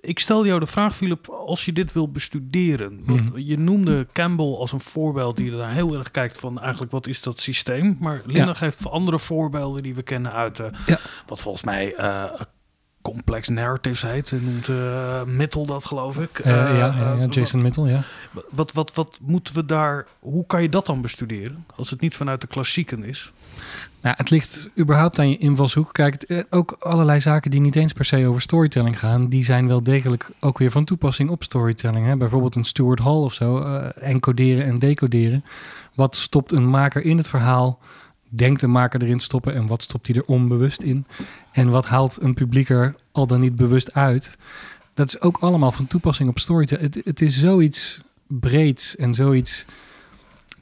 ik 0.00 0.18
stel 0.18 0.46
jou 0.46 0.60
de 0.60 0.66
vraag, 0.66 0.96
Philip, 0.96 1.28
als 1.28 1.64
je 1.64 1.72
dit 1.72 1.92
wil 1.92 2.10
bestuderen. 2.10 3.00
Want 3.04 3.32
mm. 3.32 3.38
Je 3.38 3.58
noemde 3.58 4.06
Campbell 4.12 4.54
als 4.54 4.72
een 4.72 4.80
voorbeeld 4.80 5.36
die 5.36 5.52
er 5.52 5.68
heel 5.68 5.94
erg 5.94 6.10
kijkt 6.10 6.38
van 6.38 6.60
eigenlijk 6.60 6.92
wat 6.92 7.06
is 7.06 7.20
dat 7.20 7.40
systeem. 7.40 7.96
Maar 8.00 8.22
Linda 8.24 8.46
ja. 8.46 8.54
geeft 8.54 8.90
andere 8.90 9.18
voorbeelden 9.18 9.82
die 9.82 9.94
we 9.94 10.02
kennen 10.02 10.32
uit 10.32 10.58
uh, 10.58 10.66
ja. 10.86 10.98
wat 11.26 11.40
volgens 11.40 11.64
mij 11.64 11.94
uh, 12.00 12.24
complex 13.02 13.48
narratives 13.48 14.02
heet. 14.02 14.32
Noemt 14.40 14.68
uh, 14.68 15.22
Mittel 15.24 15.66
dat, 15.66 15.84
geloof 15.84 16.18
ik. 16.18 16.38
Uh, 16.38 16.46
ja, 16.46 16.68
ja, 16.68 17.14
ja, 17.18 17.26
Jason 17.26 17.62
Mittel, 17.62 17.86
ja. 17.86 18.02
Wat, 18.50 18.72
wat, 18.72 18.94
wat 18.94 19.18
moeten 19.22 19.54
we 19.54 19.64
daar... 19.64 20.06
Hoe 20.18 20.46
kan 20.46 20.62
je 20.62 20.68
dat 20.68 20.86
dan 20.86 21.00
bestuderen? 21.00 21.64
Als 21.76 21.90
het 21.90 22.00
niet 22.00 22.16
vanuit 22.16 22.40
de 22.40 22.46
klassieken 22.46 23.04
is. 23.04 23.32
Nou, 24.00 24.14
het 24.18 24.30
ligt 24.30 24.70
überhaupt 24.78 25.18
aan 25.18 25.30
je 25.30 25.36
invalshoek. 25.36 25.92
Kijk, 25.92 26.44
ook 26.50 26.76
allerlei 26.78 27.20
zaken 27.20 27.50
die 27.50 27.60
niet 27.60 27.76
eens 27.76 27.92
per 27.92 28.04
se 28.04 28.26
over 28.26 28.40
storytelling 28.40 28.98
gaan... 28.98 29.28
die 29.28 29.44
zijn 29.44 29.68
wel 29.68 29.82
degelijk 29.82 30.30
ook 30.40 30.58
weer 30.58 30.70
van 30.70 30.84
toepassing 30.84 31.30
op 31.30 31.42
storytelling. 31.42 32.06
Hè? 32.06 32.16
Bijvoorbeeld 32.16 32.56
een 32.56 32.64
Stuart 32.64 32.98
Hall 32.98 33.22
of 33.22 33.34
zo. 33.34 33.60
Uh, 33.60 33.86
encoderen 34.00 34.64
en 34.64 34.78
decoderen. 34.78 35.44
Wat 35.94 36.16
stopt 36.16 36.52
een 36.52 36.68
maker 36.68 37.02
in 37.04 37.16
het 37.16 37.28
verhaal 37.28 37.78
denkt 38.28 38.60
de 38.60 38.66
maker 38.66 39.02
erin 39.02 39.20
stoppen 39.20 39.54
en 39.54 39.66
wat 39.66 39.82
stopt 39.82 40.06
hij 40.06 40.16
er 40.16 40.24
onbewust 40.24 40.82
in? 40.82 41.06
En 41.52 41.70
wat 41.70 41.86
haalt 41.86 42.18
een 42.20 42.34
publiek 42.34 42.68
er 42.68 42.94
al 43.12 43.26
dan 43.26 43.40
niet 43.40 43.56
bewust 43.56 43.94
uit? 43.94 44.38
Dat 44.94 45.08
is 45.08 45.20
ook 45.20 45.36
allemaal 45.36 45.72
van 45.72 45.86
toepassing 45.86 46.28
op 46.28 46.38
storytelling. 46.38 46.94
Het, 46.94 47.04
het 47.04 47.20
is 47.20 47.38
zoiets 47.38 48.00
breeds 48.26 48.96
en 48.96 49.14
zoiets 49.14 49.64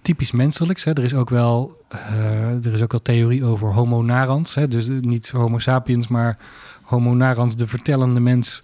typisch 0.03 0.33
menselijks. 0.33 0.85
Hè. 0.85 0.93
Er, 0.93 1.05
is 1.05 1.15
ook 1.15 1.31
wel, 1.31 1.85
uh, 1.95 2.65
er 2.65 2.73
is 2.73 2.83
ook 2.83 2.91
wel 2.91 3.03
theorie 3.03 3.45
over 3.45 3.73
homo 3.73 4.03
narans. 4.03 4.55
Hè. 4.55 4.69
Dus 4.69 4.89
niet 4.89 5.31
homo 5.31 5.59
sapiens, 5.59 6.09
maar 6.09 6.39
Homo 6.87 7.15
narans, 7.15 7.57
de 7.57 7.67
vertellende 7.67 8.21
mens, 8.21 8.61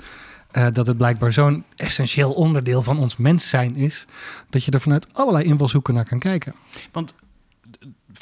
eh, 0.51 0.67
dat 0.73 0.87
het 0.87 0.97
blijkbaar 0.97 1.33
zo'n 1.33 1.65
essentieel 1.77 2.33
onderdeel 2.33 2.83
van 2.83 2.99
ons 2.99 3.17
mens 3.17 3.49
zijn 3.49 3.77
is, 3.77 4.05
dat 4.51 4.65
je 4.65 4.71
er 4.71 4.81
vanuit 4.81 5.07
allerlei 5.13 5.45
invalshoeken 5.45 5.95
naar 5.95 6.05
kan 6.05 6.19
kijken. 6.19 6.55
Want 6.93 7.15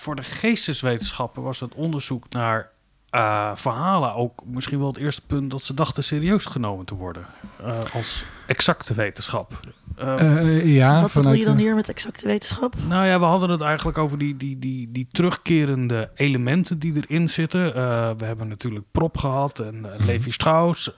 voor 0.01 0.17
de 0.17 0.23
geesteswetenschappen 0.23 1.43
was 1.43 1.61
het 1.61 1.75
onderzoek 1.75 2.29
naar 2.29 2.71
eh, 3.11 3.51
verhalen 3.55 4.15
ook 4.15 4.43
misschien 4.47 4.79
wel 4.79 4.89
het 4.89 4.97
eerste 4.97 5.23
punt 5.27 5.51
dat 5.51 5.63
ze 5.63 5.75
dachten 5.75 6.05
serieus 6.05 6.45
genomen 6.45 6.85
te 6.87 6.95
worden. 6.95 7.25
eh, 7.65 7.79
als 7.95 8.25
exacte 8.47 8.95
wetenschap. 8.95 9.61
Eh, 9.97 10.37
Eh, 10.39 10.75
ja, 10.75 11.01
Wat 11.01 11.13
bedoel 11.13 11.33
je 11.33 11.45
dan 11.45 11.57
hier 11.57 11.75
met 11.75 11.89
exacte 11.89 12.27
wetenschap? 12.27 12.75
Nou 12.89 13.07
ja, 13.07 13.19
we 13.19 13.25
hadden 13.25 13.51
het 13.51 13.61
eigenlijk 13.61 13.99
over 13.99 14.19
die, 14.19 14.37
die, 14.37 14.59
die, 14.59 14.93
die 14.93 15.09
terugkerende 15.13 16.11
elementen 16.15 16.79
die 16.79 16.95
erin 17.09 17.29
zitten. 17.29 17.75
Eh, 17.75 18.11
we 18.17 18.25
hebben 18.25 18.49
natuurlijk 18.49 18.85
Prop 18.93 19.17
gehad 19.19 19.59
en 19.59 19.81
Mhm. 19.81 20.05
Levi 20.05 20.31
Strauss. 20.31 20.87
Is 20.87 20.95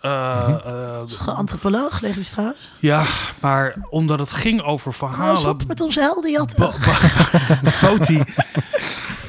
een 1.27 1.35
antropoloog, 1.35 2.01
Levi 2.01 2.25
Strauss? 2.25 2.73
ja, 2.81 3.05
maar 3.41 3.75
omdat 3.91 4.19
het 4.19 4.31
ging 4.33 4.63
over 4.63 4.95
Hou 4.99 5.11
eens 5.11 5.17
verhalen... 5.41 5.51
op 5.63 5.67
met 5.69 5.81
onze 5.81 6.01
heldenjatten. 6.01 6.57
Bo- 6.59 6.73
bo- 6.85 7.71
bood 7.89 8.07
die- 8.07 8.23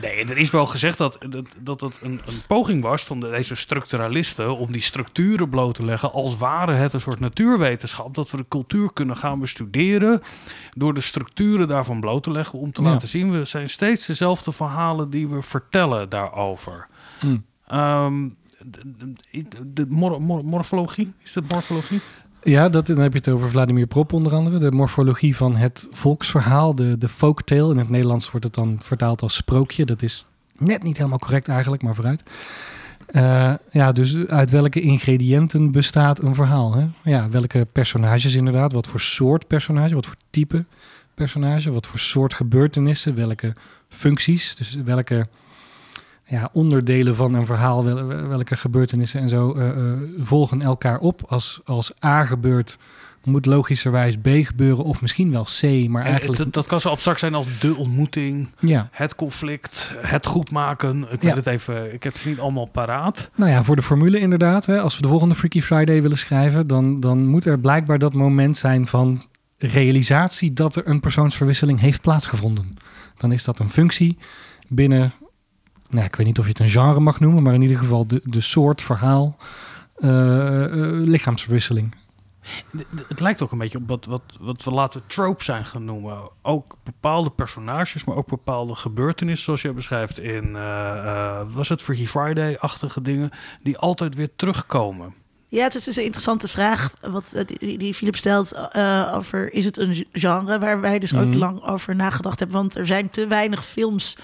Nee, 0.00 0.24
er 0.24 0.38
is 0.38 0.50
wel 0.50 0.66
gezegd 0.66 0.98
dat 0.98 1.18
dat, 1.28 1.46
dat 1.58 1.80
het 1.80 1.98
een, 2.02 2.20
een 2.26 2.42
poging 2.46 2.82
was 2.82 3.04
van 3.04 3.20
de- 3.20 3.30
deze 3.30 3.54
structuralisten 3.54 4.56
om 4.56 4.72
die 4.72 4.80
structuren 4.80 5.48
bloot 5.48 5.74
te 5.74 5.84
leggen 5.84 6.12
als 6.12 6.36
ware 6.36 6.72
het 6.72 6.92
een 6.92 7.00
soort 7.00 7.20
natuurwetenschap. 7.20 8.14
Dat 8.14 8.30
we 8.30 8.36
de 8.36 8.44
cultuur 8.48 8.92
kunnen 8.92 9.16
gaan 9.16 9.38
bestuderen 9.40 10.22
door 10.74 10.94
de 10.94 11.00
structuren 11.00 11.68
daarvan 11.68 12.00
bloot 12.00 12.22
te 12.22 12.30
leggen 12.30 12.58
om 12.58 12.72
te 12.72 12.82
Ja. 12.82 12.88
laten 12.90 13.08
zien, 13.08 13.30
we 13.38 13.44
zijn 13.44 13.70
steeds 13.70 14.06
dezelfde 14.06 14.52
verhalen 14.52 15.10
die 15.10 15.28
we 15.28 15.42
vertellen 15.42 16.08
daarover. 16.08 16.86
Hmm. 17.20 17.44
Ehm, 17.66 18.28
de, 18.64 19.12
de, 19.30 19.72
de 19.72 19.86
mor- 19.88 20.22
mor- 20.22 20.44
morfologie, 20.44 21.12
is 21.22 21.32
dat 21.32 21.44
morfologie? 21.52 22.00
Ja, 22.42 22.68
dat, 22.68 22.86
dan 22.86 22.98
heb 22.98 23.12
je 23.12 23.18
het 23.18 23.28
over 23.28 23.50
Vladimir 23.50 23.86
Prop 23.86 24.12
onder 24.12 24.34
andere. 24.34 24.58
De 24.58 24.72
morfologie 24.72 25.36
van 25.36 25.56
het 25.56 25.88
volksverhaal, 25.90 26.74
de, 26.74 26.98
de 26.98 27.08
folktale. 27.08 27.72
In 27.72 27.78
het 27.78 27.88
Nederlands 27.88 28.30
wordt 28.30 28.46
het 28.46 28.54
dan 28.54 28.78
vertaald 28.80 29.22
als 29.22 29.34
sprookje. 29.34 29.84
Dat 29.84 30.02
is 30.02 30.26
net 30.58 30.82
niet 30.82 30.96
helemaal 30.96 31.18
correct 31.18 31.48
eigenlijk, 31.48 31.82
maar 31.82 31.94
vooruit. 31.94 32.22
Eh, 33.06 33.54
ja, 33.70 33.92
dus 33.92 34.26
uit 34.26 34.50
welke 34.50 34.80
ingrediënten 34.80 35.72
bestaat 35.72 36.22
een 36.22 36.34
verhaal? 36.34 36.74
Hè? 36.74 36.86
Ja, 37.02 37.28
welke 37.28 37.66
personages 37.72 38.34
inderdaad? 38.34 38.72
Wat 38.72 38.86
voor 38.86 39.00
soort 39.00 39.46
personage? 39.46 39.94
Wat 39.94 40.06
voor 40.06 40.16
type 40.30 40.64
personage? 41.14 41.70
Wat 41.70 41.86
voor 41.86 41.98
soort 41.98 42.34
gebeurtenissen? 42.34 43.14
Welke 43.14 43.52
functies? 43.88 44.56
Dus 44.56 44.74
welke 44.84 45.26
ja, 46.30 46.48
onderdelen 46.52 47.14
van 47.16 47.34
een 47.34 47.46
verhaal, 47.46 47.84
wel- 47.84 48.06
welke 48.28 48.56
gebeurtenissen 48.56 49.20
en 49.20 49.28
zo 49.28 49.52
eh, 49.54 49.68
eh, 49.68 49.96
volgen 50.18 50.62
elkaar 50.62 50.98
op. 50.98 51.22
Als, 51.28 51.60
als 51.64 51.92
A 52.04 52.24
gebeurt, 52.24 52.78
moet 53.24 53.46
logischerwijs 53.46 54.16
B 54.16 54.28
gebeuren 54.28 54.84
of 54.84 55.00
misschien 55.00 55.32
wel 55.32 55.44
C, 55.60 55.62
maar 55.88 56.02
En 56.04 56.10
eigenlijk... 56.10 56.38
dat, 56.38 56.52
dat 56.52 56.66
kan 56.66 56.80
zo 56.80 56.88
abstract 56.88 57.18
zijn 57.20 57.34
als 57.34 57.58
de 57.58 57.76
ontmoeting, 57.76 58.48
ja, 58.58 58.88
het 58.92 59.14
conflict, 59.14 59.92
het 60.00 60.26
goedmaken. 60.26 61.06
Ik 61.10 61.22
Ja. 61.22 61.34
het 61.34 61.46
even, 61.46 61.92
ik 61.94 62.02
heb 62.02 62.12
het 62.12 62.24
niet 62.24 62.38
allemaal 62.38 62.66
paraat. 62.66 63.30
nou 63.34 63.50
ja, 63.50 63.64
voor 63.64 63.76
de 63.76 63.82
formule 63.82 64.18
inderdaad. 64.18 64.66
Hè, 64.66 64.80
als 64.80 64.96
we 64.96 65.02
de 65.02 65.08
volgende 65.08 65.34
Freaky 65.34 65.60
Friday 65.60 66.02
willen 66.02 66.18
schrijven, 66.18 66.66
dan, 66.66 67.00
dan 67.00 67.26
moet 67.26 67.44
er 67.44 67.58
blijkbaar 67.58 67.98
dat 67.98 68.12
moment 68.14 68.56
zijn 68.56 68.86
van 68.86 69.22
realisatie 69.58 70.52
dat 70.52 70.76
er 70.76 70.88
een 70.88 71.00
persoonsverwisseling 71.00 71.80
heeft 71.80 72.00
plaatsgevonden. 72.00 72.76
Dan 73.16 73.32
is 73.32 73.44
dat 73.44 73.58
een 73.58 73.70
functie 73.70 74.18
binnen, 74.68 75.12
nou, 75.90 76.04
ik 76.06 76.16
weet 76.16 76.26
niet 76.26 76.38
of 76.38 76.44
je 76.44 76.50
het 76.50 76.58
een 76.60 76.68
genre 76.68 77.00
mag 77.00 77.20
noemen, 77.20 77.42
maar 77.42 77.54
in 77.54 77.62
ieder 77.62 77.78
geval 77.78 78.06
de, 78.06 78.20
de 78.24 78.40
soort 78.40 78.82
verhaal, 78.82 79.36
eh, 79.96 80.64
eh, 80.64 80.70
lichaamsverwisseling. 80.92 81.94
D- 82.76 82.78
d- 82.96 83.08
Het 83.08 83.20
lijkt 83.20 83.42
ook 83.42 83.52
een 83.52 83.58
beetje 83.58 83.78
op 83.78 83.88
wat, 83.88 84.04
wat, 84.04 84.22
wat 84.40 84.64
we 84.64 84.70
later 84.70 85.00
trope 85.06 85.44
zijn 85.44 85.64
gaan 85.64 85.84
noemen. 85.84 86.18
Ook 86.42 86.76
bepaalde 86.84 87.30
personages, 87.30 88.04
maar 88.04 88.16
ook 88.16 88.28
bepaalde 88.28 88.74
gebeurtenissen, 88.74 89.44
zoals 89.44 89.62
je 89.62 89.72
beschrijft 89.72 90.18
in, 90.18 90.56
eh, 90.56 90.96
eh, 90.96 91.40
was 91.52 91.68
het 91.68 91.82
Freaky 91.82 92.06
Friday-achtige 92.06 93.00
dingen, 93.02 93.30
die 93.62 93.78
altijd 93.78 94.14
weer 94.14 94.28
terugkomen. 94.36 95.14
Ja, 95.48 95.62
het 95.62 95.74
is 95.74 95.84
dus 95.84 95.96
een 95.96 96.02
interessante 96.04 96.48
vraag 96.48 96.92
wat 97.00 97.32
eh, 97.32 97.44
die, 97.58 97.78
die 97.78 97.94
Philip 97.94 98.16
stelt 98.16 98.52
eh, 98.52 99.12
over 99.14 99.52
is 99.52 99.64
het 99.64 99.78
een 99.78 100.06
genre 100.12 100.58
waar 100.58 100.80
wij 100.80 100.98
dus 100.98 101.14
ook 101.14 101.26
Mhm. 101.26 101.38
lang 101.38 101.62
over 101.62 101.96
nagedacht 101.96 102.38
hebben. 102.38 102.56
Want 102.56 102.76
er 102.76 102.86
zijn 102.86 103.10
te 103.10 103.26
weinig 103.26 103.64
films 103.64 104.16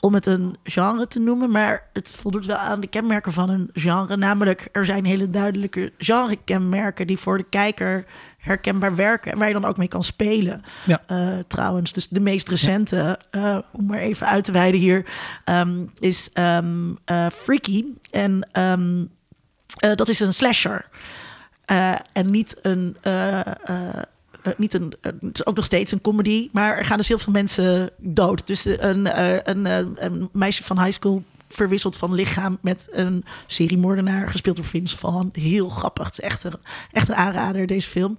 om 0.00 0.14
het 0.14 0.26
een 0.26 0.56
genre 0.62 1.06
te 1.06 1.18
noemen, 1.18 1.50
maar 1.50 1.88
het 1.92 2.14
voldoet 2.16 2.46
wel 2.46 2.56
aan 2.56 2.80
de 2.80 2.86
kenmerken 2.86 3.32
van 3.32 3.50
een 3.50 3.70
genre. 3.72 4.16
Namelijk, 4.16 4.68
er 4.72 4.84
zijn 4.84 5.04
hele 5.04 5.30
duidelijke 5.30 5.92
genre-kenmerken 5.98 7.06
die 7.06 7.18
voor 7.18 7.38
de 7.38 7.46
kijker 7.50 8.04
herkenbaar 8.38 8.96
werken 8.96 9.32
en 9.32 9.38
waar 9.38 9.48
je 9.48 9.54
dan 9.54 9.64
ook 9.64 9.76
mee 9.76 9.88
kan 9.88 10.02
spelen. 10.02 10.62
Ja. 10.84 11.02
Eh, 11.06 11.38
trouwens, 11.46 11.92
dus 11.92 12.08
de 12.08 12.20
meest 12.20 12.48
recente, 12.48 13.18
eh, 13.30 13.58
om 13.72 13.86
maar 13.86 13.98
even 13.98 14.26
uit 14.26 14.44
te 14.44 14.52
wijden 14.52 14.80
hier, 14.80 15.06
ehm, 15.44 15.84
is 15.98 16.30
ehm, 16.32 16.94
eh, 17.04 17.26
Freaky. 17.32 17.84
En 18.10 18.48
ehm, 18.52 19.04
eh, 19.76 19.94
dat 19.94 20.08
is 20.08 20.20
een 20.20 20.34
slasher. 20.34 20.88
En 22.12 22.30
niet 22.30 22.56
een. 22.62 22.96
Eh, 24.46 24.52
niet 24.56 24.74
een, 24.74 24.94
eh, 25.00 25.12
het 25.20 25.34
is 25.34 25.46
ook 25.46 25.56
nog 25.56 25.64
steeds 25.64 25.92
een 25.92 26.00
comedy, 26.00 26.48
maar 26.52 26.76
er 26.76 26.84
gaan 26.84 26.96
dus 26.96 27.08
heel 27.08 27.18
veel 27.18 27.32
mensen 27.32 27.90
dood. 27.96 28.46
Dus 28.46 28.66
eh, 28.66 28.88
een, 28.88 29.66
een, 30.04 30.28
meisje 30.32 30.64
van 30.64 30.82
high 30.82 30.92
school 30.92 31.24
verwisselt 31.48 31.96
van 31.96 32.14
lichaam 32.14 32.58
met 32.60 32.88
een 32.90 33.24
seriemoordenaar, 33.46 34.28
gespeeld 34.28 34.56
door 34.56 34.64
Vince 34.64 34.98
Vaughn. 34.98 35.28
Heel 35.32 35.68
grappig. 35.68 36.06
Het 36.06 36.18
is 36.18 36.24
echt 36.24 36.44
een, 36.44 36.52
echt 36.92 37.08
een 37.08 37.14
aanrader, 37.14 37.66
deze 37.66 37.88
film. 37.88 38.16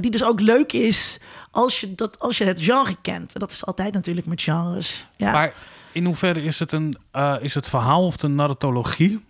Die 0.00 0.10
dus 0.10 0.24
ook 0.24 0.40
leuk 0.40 0.72
is 0.72 1.20
als 1.50 1.80
je, 1.80 1.94
dat, 1.94 2.18
als 2.18 2.38
je 2.38 2.44
het 2.44 2.60
genre 2.60 2.96
kent. 3.02 3.34
En 3.34 3.40
dat 3.40 3.50
is 3.50 3.66
altijd 3.66 3.92
natuurlijk 3.92 4.26
met 4.26 4.42
genres. 4.42 5.06
Ja. 5.16 5.32
Maar 5.32 5.54
in 5.92 6.04
hoeverre 6.04 6.42
is 6.42 6.58
het, 6.58 6.72
een, 6.72 6.96
is 7.40 7.54
het 7.54 7.68
verhaal 7.68 8.06
of 8.06 8.16
de 8.16 8.28
narratologie 8.28 9.20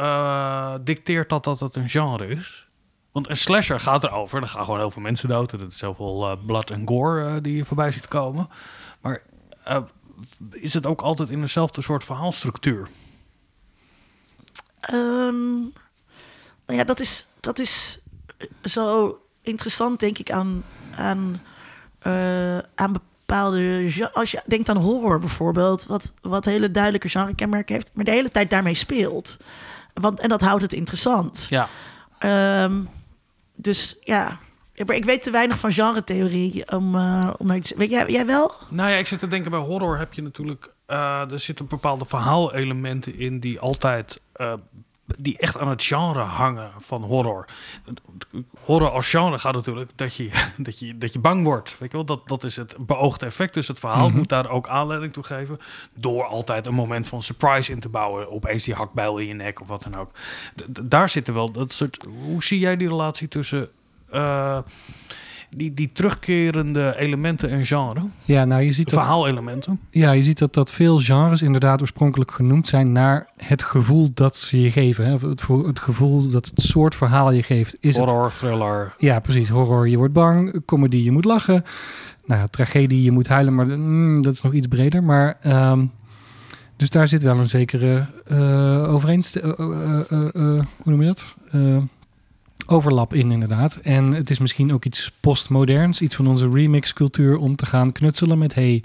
eh, 0.00 0.74
dicteert 0.84 1.28
dat 1.28 1.44
dat 1.44 1.60
het 1.60 1.76
een 1.76 1.88
genre 1.88 2.26
is? 2.28 2.66
Want 3.12 3.28
een 3.28 3.36
slasher 3.36 3.80
gaat 3.80 4.04
erover. 4.04 4.40
Er 4.42 4.48
gaan 4.48 4.64
gewoon 4.64 4.78
heel 4.78 4.90
veel 4.90 5.02
mensen 5.02 5.28
dood. 5.28 5.50
Dat 5.50 5.70
is 5.70 5.80
heel 5.80 5.94
veel 5.94 6.30
eh, 6.30 6.36
blood 6.46 6.70
en 6.70 6.88
gore 6.88 7.24
eh, 7.24 7.34
die 7.42 7.56
je 7.56 7.64
voorbij 7.64 7.92
ziet 7.92 8.08
komen. 8.08 8.48
Maar 9.00 9.22
eh, 9.64 9.82
is 10.50 10.74
het 10.74 10.86
ook 10.86 11.00
altijd 11.00 11.30
in 11.30 11.40
dezelfde 11.40 11.82
soort 11.82 12.04
verhaalstructuur? 12.04 12.88
Ehm, 14.80 15.58
nou 16.66 16.78
ja, 16.78 16.84
dat 16.84 17.00
is, 17.00 17.26
dat 17.40 17.58
is 17.58 17.98
zo 18.64 19.18
interessant, 19.42 20.00
denk 20.00 20.18
ik, 20.18 20.30
aan, 20.30 20.64
aan, 20.96 21.42
eh, 21.98 22.58
aan 22.58 22.92
bepaalde... 22.92 24.10
Als 24.12 24.30
je 24.30 24.42
denkt 24.46 24.68
aan 24.68 24.76
horror 24.76 25.18
bijvoorbeeld, 25.18 25.86
wat, 25.86 26.12
wat 26.20 26.44
hele 26.44 26.70
duidelijke 26.70 27.08
genre-kenmerken 27.08 27.74
heeft... 27.74 27.90
maar 27.94 28.04
de 28.04 28.10
hele 28.10 28.28
tijd 28.28 28.50
daarmee 28.50 28.74
speelt. 28.74 29.36
Want, 29.94 30.20
en 30.20 30.28
dat 30.28 30.40
houdt 30.40 30.62
het 30.62 30.72
interessant. 30.72 31.46
Ja. 31.50 31.68
Ehm, 32.18 32.82
dus 33.60 33.96
ja... 34.00 34.38
Maar 34.86 34.96
ik 34.96 35.04
weet 35.04 35.22
te 35.22 35.30
weinig 35.30 35.58
van 35.58 35.72
genre-theorie 35.72 36.72
om, 36.72 36.94
eh, 36.94 37.30
om 37.38 37.50
iets... 37.50 37.72
Weet 37.76 37.90
jij, 37.90 38.10
jij 38.10 38.26
wel? 38.26 38.52
Nou 38.68 38.90
ja, 38.90 38.96
ik 38.96 39.06
zit 39.06 39.18
te 39.18 39.28
denken 39.28 39.50
bij 39.50 39.60
horror 39.60 39.98
heb 39.98 40.12
je 40.12 40.22
natuurlijk... 40.22 40.72
eh, 40.86 41.30
er 41.32 41.38
zitten 41.38 41.66
bepaalde 41.66 42.04
verhaalelementen 42.04 43.18
in 43.18 43.40
die 43.40 43.60
altijd... 43.60 44.20
eh, 44.32 44.54
die 45.18 45.38
echt 45.38 45.58
aan 45.58 45.68
het 45.68 45.82
genre 45.82 46.20
hangen 46.20 46.70
van 46.78 47.02
horror. 47.02 47.44
Horror 48.64 48.90
als 48.90 49.10
genre 49.10 49.38
gaat 49.38 49.54
natuurlijk 49.54 49.90
dat 49.96 50.14
je, 50.14 50.30
dat 50.56 50.78
je, 50.78 50.98
dat 50.98 51.12
je 51.12 51.18
bang 51.18 51.44
wordt. 51.44 51.78
Weet 51.78 51.90
je 51.90 51.96
wel? 51.96 52.06
Dat, 52.06 52.28
dat 52.28 52.44
is 52.44 52.56
het 52.56 52.74
beoogde 52.78 53.26
effect. 53.26 53.54
Dus 53.54 53.68
het 53.68 53.78
verhaal 53.78 54.08
Mhm. 54.08 54.16
moet 54.16 54.28
daar 54.28 54.50
ook 54.50 54.68
aanleiding 54.68 55.12
toe 55.12 55.24
geven. 55.24 55.58
Door 55.94 56.24
altijd 56.24 56.66
een 56.66 56.74
moment 56.74 57.08
van 57.08 57.22
surprise 57.22 57.72
in 57.72 57.80
te 57.80 57.88
bouwen. 57.88 58.30
Opeens 58.30 58.64
die 58.64 58.74
hakbijl 58.74 59.18
in 59.18 59.26
je 59.26 59.34
nek 59.34 59.60
of 59.60 59.66
wat 59.68 59.82
dan 59.82 59.96
ook. 59.96 60.10
D- 60.56 60.90
daar 60.90 61.08
zitten 61.08 61.34
wel 61.34 61.50
dat 61.52 61.72
soort... 61.72 62.06
Hoe 62.24 62.42
zie 62.44 62.58
jij 62.58 62.76
die 62.76 62.88
relatie 62.88 63.28
tussen... 63.28 63.68
eh, 64.10 64.58
die, 65.50 65.74
die 65.74 65.90
terugkerende 65.92 66.94
elementen 66.98 67.50
en 67.50 67.64
genre? 67.64 68.00
Ja, 68.24 68.44
nou 68.44 68.62
je 68.62 68.72
ziet 68.72 68.90
dat... 68.90 69.00
verhaalelementen. 69.00 69.80
Ja, 69.90 70.10
je 70.12 70.22
ziet 70.22 70.38
dat, 70.38 70.54
dat 70.54 70.72
veel 70.72 70.98
genres 70.98 71.42
inderdaad 71.42 71.80
oorspronkelijk 71.80 72.30
genoemd 72.30 72.68
zijn 72.68 72.92
naar 72.92 73.28
het 73.36 73.62
gevoel 73.62 74.10
dat 74.14 74.36
ze 74.36 74.60
je 74.60 74.70
geven. 74.70 75.04
Hè? 75.06 75.28
Het, 75.28 75.40
vo- 75.40 75.66
het 75.66 75.80
gevoel 75.80 76.28
dat 76.28 76.46
het 76.46 76.62
soort 76.62 76.94
verhaal 76.94 77.30
je 77.30 77.42
geeft. 77.42 77.76
Is 77.80 77.96
het, 77.96 78.10
Horror, 78.10 78.32
thriller. 78.38 78.94
ja, 78.98 79.20
precies. 79.20 79.48
Horror, 79.48 79.88
je 79.88 79.96
wordt 79.96 80.12
bang. 80.12 80.62
Comedy, 80.64 80.96
je 80.96 81.10
moet 81.12 81.24
lachen. 81.24 81.64
Nou, 82.26 82.40
ja, 82.40 82.46
tragedie, 82.46 83.02
je 83.02 83.10
moet 83.10 83.28
huilen, 83.28 83.54
maar 83.54 83.66
mm, 83.66 84.22
dat 84.22 84.32
is 84.32 84.42
nog 84.42 84.52
iets 84.52 84.66
breder. 84.66 85.02
Maar, 85.02 85.36
ehm, 85.42 85.84
dus 86.76 86.90
daar 86.90 87.08
zit 87.08 87.22
wel 87.22 87.38
een 87.38 87.46
zekere 87.46 88.06
overeenste- 88.88 89.40
eh, 89.40 89.50
eh, 89.58 90.00
eh, 90.10 90.28
eh, 90.34 90.64
hoe 90.82 90.92
noem 90.92 91.00
je 91.00 91.06
dat? 91.06 91.34
Overlap 92.72 93.14
in, 93.14 93.30
inderdaad. 93.30 93.76
En 93.76 94.14
het 94.14 94.30
is 94.30 94.38
misschien 94.38 94.72
ook 94.72 94.84
iets 94.84 95.10
postmoderns, 95.20 96.00
iets 96.00 96.14
van 96.14 96.26
onze 96.26 96.48
remix-cultuur 96.48 97.36
om 97.36 97.56
te 97.56 97.66
gaan 97.66 97.92
knutselen 97.92 98.38
met... 98.38 98.54
hey, 98.54 98.82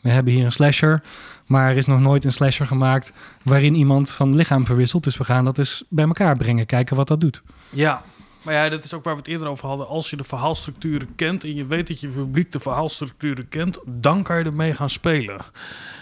we 0.00 0.10
hebben 0.10 0.32
hier 0.32 0.44
een 0.44 0.52
slasher, 0.52 1.02
Maar 1.46 1.70
er 1.70 1.76
is 1.76 1.86
nog 1.86 2.00
nooit 2.00 2.24
een 2.24 2.32
slasher 2.32 2.66
gemaakt 2.66 3.12
waarin 3.42 3.74
iemand 3.74 4.10
van 4.10 4.34
lichaam 4.34 4.66
verwisselt. 4.66 5.04
Dus 5.04 5.16
we 5.16 5.24
gaan 5.24 5.44
dat 5.44 5.58
eens 5.58 5.84
bij 5.88 6.04
elkaar 6.04 6.36
brengen, 6.36 6.66
kijken 6.66 6.96
wat 6.96 7.08
dat 7.08 7.20
doet. 7.20 7.42
Ja, 7.70 8.02
maar 8.42 8.54
ja, 8.54 8.68
dat 8.68 8.84
is 8.84 8.94
ook 8.94 9.04
waar 9.04 9.14
we 9.14 9.20
het 9.20 9.28
eerder 9.28 9.48
over 9.48 9.68
hadden. 9.68 9.86
Als 9.88 10.10
je 10.10 10.16
de 10.16 10.24
verhaalstructuren 10.24 11.14
kent 11.14 11.44
en 11.44 11.54
je 11.54 11.66
weet 11.66 11.88
dat 11.88 12.00
je 12.00 12.08
publiek 12.08 12.52
de 12.52 12.60
verhaalstructuren 12.60 13.48
kent, 13.48 13.80
dan 13.86 14.22
kan 14.22 14.38
je 14.38 14.44
ermee 14.44 14.74
gaan 14.74 14.90
spelen. 14.90 15.40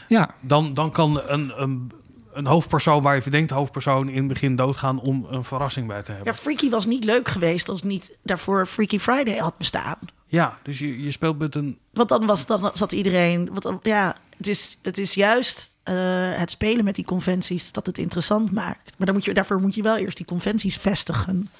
Ja, 0.09 0.35
Dan, 0.41 0.75
dan 0.75 0.91
kan 0.91 1.21
een, 1.27 1.63
een, 1.63 1.93
een 2.37 2.47
hoofdpersoon 2.47 3.03
waar 3.03 3.15
je 3.15 3.23
verdenkt 3.23 3.51
hoofdpersoon 3.51 4.09
in 4.09 4.17
het 4.17 4.27
begin 4.29 4.57
doodgaan 4.57 5.01
om 5.01 5.27
een 5.31 5.45
verrassing 5.45 5.87
bij 5.87 6.03
te 6.03 6.13
hebben. 6.13 6.33
Ja, 6.33 6.39
Freaky 6.39 6.71
was 6.71 6.87
niet 6.87 7.05
leuk 7.05 7.29
geweest 7.29 7.69
als 7.69 7.83
niet 7.83 8.17
daarvoor 8.23 8.67
Freaky 8.67 8.99
Friday 8.99 9.37
had 9.39 9.59
bestaan. 9.59 9.99
Ja, 10.27 10.59
dus 10.63 10.79
je, 10.79 11.03
je 11.03 11.11
speelt 11.11 11.39
met 11.39 11.55
een. 11.55 11.79
Want 11.93 12.09
dan, 12.09 12.27
was, 12.27 12.47
dan 12.47 12.71
zat 12.73 12.93
iedereen... 12.93 13.49
Want 13.49 13.63
dan, 13.63 13.81
ja, 13.83 14.17
het 14.37 14.47
is, 14.47 14.79
het 14.83 14.99
is 14.99 15.15
juist 15.15 15.77
eh, 15.83 15.95
het 16.33 16.51
spelen 16.51 16.85
met 16.85 16.95
die 16.95 17.05
conventies 17.05 17.73
dat 17.73 17.87
het 17.87 17.99
interessant 17.99 18.53
maakt. 18.53 18.95
Maar 18.99 19.07
dan 19.07 19.15
moet 19.15 19.25
je, 19.25 19.35
daarvoor 19.35 19.61
moet 19.61 19.75
je 19.75 19.83
wel 19.83 19.97
eerst 19.97 20.17
die 20.17 20.27
conventies 20.27 20.77
vestigen. 20.77 21.51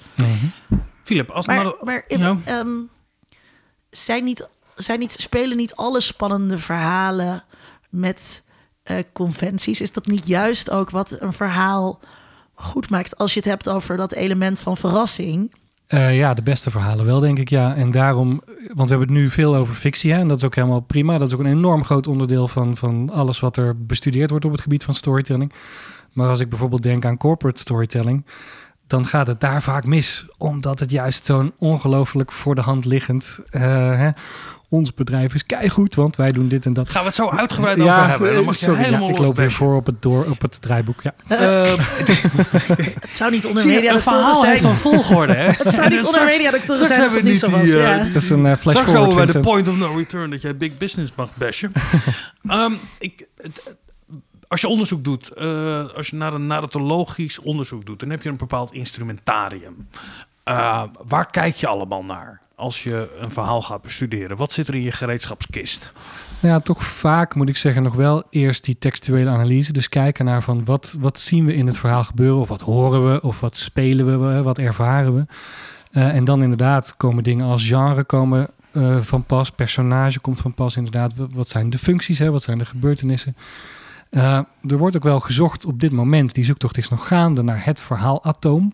Philip, 1.03 1.29
als 1.29 1.47
Maar, 1.47 1.63
maar, 1.63 1.73
maar 1.81 2.03
Ja. 2.07 2.37
ehm, 2.45 2.69
zijn 3.89 4.23
niet, 4.23 4.47
zijn 4.75 4.99
niet, 4.99 5.15
spelen 5.19 5.57
niet 5.57 5.75
alle 5.75 5.99
spannende 5.99 6.59
verhalen 6.59 7.43
met 7.89 8.43
eh, 8.87 8.97
conventies? 9.13 9.81
Is 9.81 9.91
dat 9.91 10.05
niet 10.05 10.27
juist 10.27 10.71
ook 10.71 10.89
wat 10.89 11.21
een 11.21 11.33
verhaal 11.33 11.99
goed 12.53 12.89
maakt 12.89 13.17
als 13.17 13.33
je 13.33 13.39
het 13.39 13.49
hebt 13.49 13.69
over 13.69 13.97
dat 13.97 14.13
element 14.13 14.59
van 14.59 14.77
verrassing? 14.77 15.51
Eh, 15.87 16.17
ja, 16.17 16.33
de 16.33 16.41
beste 16.41 16.71
verhalen 16.71 17.05
wel, 17.05 17.19
denk 17.19 17.39
ik, 17.39 17.49
ja. 17.49 17.75
En 17.75 17.91
daarom, 17.91 18.41
want 18.73 18.89
we 18.89 18.95
hebben 18.95 19.15
het 19.15 19.17
nu 19.17 19.29
veel 19.29 19.55
over 19.55 19.75
fictie, 19.75 20.13
hè? 20.13 20.19
en 20.19 20.27
dat 20.27 20.37
is 20.37 20.43
ook 20.43 20.55
helemaal 20.55 20.79
prima. 20.79 21.17
Dat 21.17 21.27
is 21.27 21.33
ook 21.33 21.39
een 21.39 21.45
enorm 21.45 21.85
groot 21.85 22.07
onderdeel 22.07 22.47
van, 22.47 22.77
van 22.77 23.09
alles 23.09 23.39
wat 23.39 23.57
er 23.57 23.85
bestudeerd 23.85 24.29
wordt 24.29 24.45
op 24.45 24.51
het 24.51 24.61
gebied 24.61 24.83
van 24.83 24.93
storytelling. 24.93 25.53
Maar 26.13 26.29
als 26.29 26.39
ik 26.39 26.49
bijvoorbeeld 26.49 26.83
denk 26.83 27.05
aan 27.05 27.17
corporate 27.17 27.59
storytelling, 27.61 28.25
dan 28.87 29.05
gaat 29.05 29.27
het 29.27 29.39
daar 29.39 29.61
vaak 29.61 29.85
mis. 29.85 30.25
Omdat 30.37 30.79
het 30.79 30.91
juist 30.91 31.25
zo'n 31.25 31.53
ongelooflijk 31.57 32.31
voor 32.31 32.55
de 32.55 32.61
hand 32.61 32.85
liggend... 32.85 33.39
eh, 33.49 33.61
hè? 33.97 34.09
Ons 34.69 34.93
bedrijf 34.93 35.33
is 35.33 35.45
keigoed, 35.45 35.95
want 35.95 36.15
wij 36.15 36.31
doen 36.31 36.47
dit 36.47 36.65
en 36.65 36.73
dat. 36.73 36.89
gaan 36.89 37.01
we 37.01 37.07
het 37.07 37.15
zo 37.15 37.29
uitgebreid 37.29 37.79
over 37.79 38.07
hebben. 38.07 38.29
En 38.29 38.35
dan 38.35 38.43
mag 38.45 38.57
je 38.57 38.65
sorry, 38.65 38.79
ja, 38.79 38.85
helemaal 38.85 39.09
ik 39.09 39.17
loop 39.17 39.35
weer 39.37 39.51
voor 39.51 39.75
op 39.75 39.85
het, 39.85 40.01
door, 40.01 40.25
op 40.25 40.41
het 40.41 40.61
draaiboek. 40.61 41.01
Ja. 41.01 41.13
Eh, 41.27 41.71
Het 42.99 43.13
zou 43.13 43.31
niet 43.31 43.45
onder 43.45 43.67
media 43.67 43.93
een 43.93 43.99
verhaal 43.99 44.43
heeft 44.45 44.63
een 44.63 44.75
volgorde, 44.75 45.33
hè? 45.33 45.49
Het 45.63 45.73
zou 45.73 45.89
niet 45.89 46.05
onder 46.05 46.23
media 46.25 46.51
zijn 46.65 47.01
als 47.01 47.21
niet 47.21 47.39
zo 47.39 47.49
was. 47.49 47.61
eh, 47.61 47.81
ja. 47.81 48.03
Dat 48.03 48.21
is 48.23 48.29
een 48.29 48.45
eh, 48.45 48.55
flash 48.55 48.75
komen 48.75 48.93
forward, 48.93 49.15
bij 49.15 49.25
de 49.25 49.39
point 49.39 49.67
of 49.67 49.77
no 49.77 49.93
return 49.95 50.29
dat 50.29 50.41
jij 50.41 50.57
big 50.57 50.77
business 50.77 51.11
mag 51.15 51.29
bashen. 51.33 51.71
Ehm, 52.47 52.73
ik, 52.99 53.27
als 54.47 54.61
je 54.61 54.67
onderzoek 54.67 55.03
doet, 55.03 55.29
eh, 55.33 55.85
als 55.95 56.07
je 56.07 56.15
naar 56.15 56.33
een 56.33 56.47
narratologisch 56.47 57.39
onderzoek 57.39 57.85
doet, 57.85 57.99
dan 57.99 58.09
heb 58.09 58.23
je 58.23 58.29
een 58.29 58.37
bepaald 58.37 58.73
instrumentarium. 58.73 59.87
Eh, 60.43 60.83
waar 61.07 61.29
kijk 61.29 61.55
je 61.55 61.67
allemaal 61.67 62.03
naar 62.03 62.41
als 62.57 62.83
je 62.83 63.17
een 63.19 63.31
verhaal 63.31 63.61
gaat 63.61 63.81
bestuderen? 63.81 64.37
Wat 64.37 64.53
zit 64.53 64.67
er 64.67 64.75
in 64.75 64.81
je 64.81 64.91
gereedschapskist? 64.91 65.91
Ja, 66.39 66.59
toch 66.59 66.83
vaak 66.83 67.35
moet 67.35 67.49
ik 67.49 67.57
zeggen 67.57 67.83
nog 67.83 67.95
wel 67.95 68.23
eerst 68.29 68.63
die 68.63 68.77
textuele 68.79 69.29
analyse. 69.29 69.73
Dus 69.73 69.89
kijken 69.89 70.25
naar 70.25 70.43
van 70.43 70.65
wat, 70.65 70.97
wat 70.99 71.19
zien 71.19 71.45
we 71.45 71.55
in 71.55 71.65
het 71.67 71.77
verhaal 71.77 72.03
gebeuren 72.03 72.39
of 72.39 72.49
wat 72.49 72.61
horen 72.61 73.11
we 73.13 73.21
of 73.21 73.39
wat 73.39 73.55
spelen 73.55 74.35
we, 74.35 74.41
wat 74.41 74.57
ervaren 74.57 75.15
we. 75.15 75.25
Eh, 75.91 76.15
en 76.15 76.25
dan 76.25 76.41
inderdaad 76.41 76.97
komen 76.97 77.23
dingen 77.23 77.45
als 77.45 77.67
genre 77.67 78.03
komen 78.03 78.49
eh, 78.71 78.99
van 78.99 79.23
pas, 79.23 79.49
personage 79.51 80.19
komt 80.19 80.41
van 80.41 80.53
pas 80.53 80.77
inderdaad. 80.77 81.13
Wat- 81.15 81.49
zijn 81.49 81.69
de 81.69 81.77
functies, 81.77 82.19
hè? 82.19 82.31
wat 82.31 82.43
zijn 82.43 82.57
de 82.57 82.65
gebeurtenissen? 82.65 83.35
Eh, 84.09 84.39
er 84.67 84.77
wordt 84.77 84.95
ook 84.95 85.03
wel 85.03 85.19
gezocht 85.19 85.65
op 85.65 85.79
dit 85.79 85.91
moment, 85.91 86.33
die 86.33 86.43
zoektocht 86.43 86.77
is 86.77 86.89
nog 86.89 87.07
gaande 87.07 87.41
naar 87.43 87.65
het 87.65 87.81
verhaalatoom. 87.81 88.73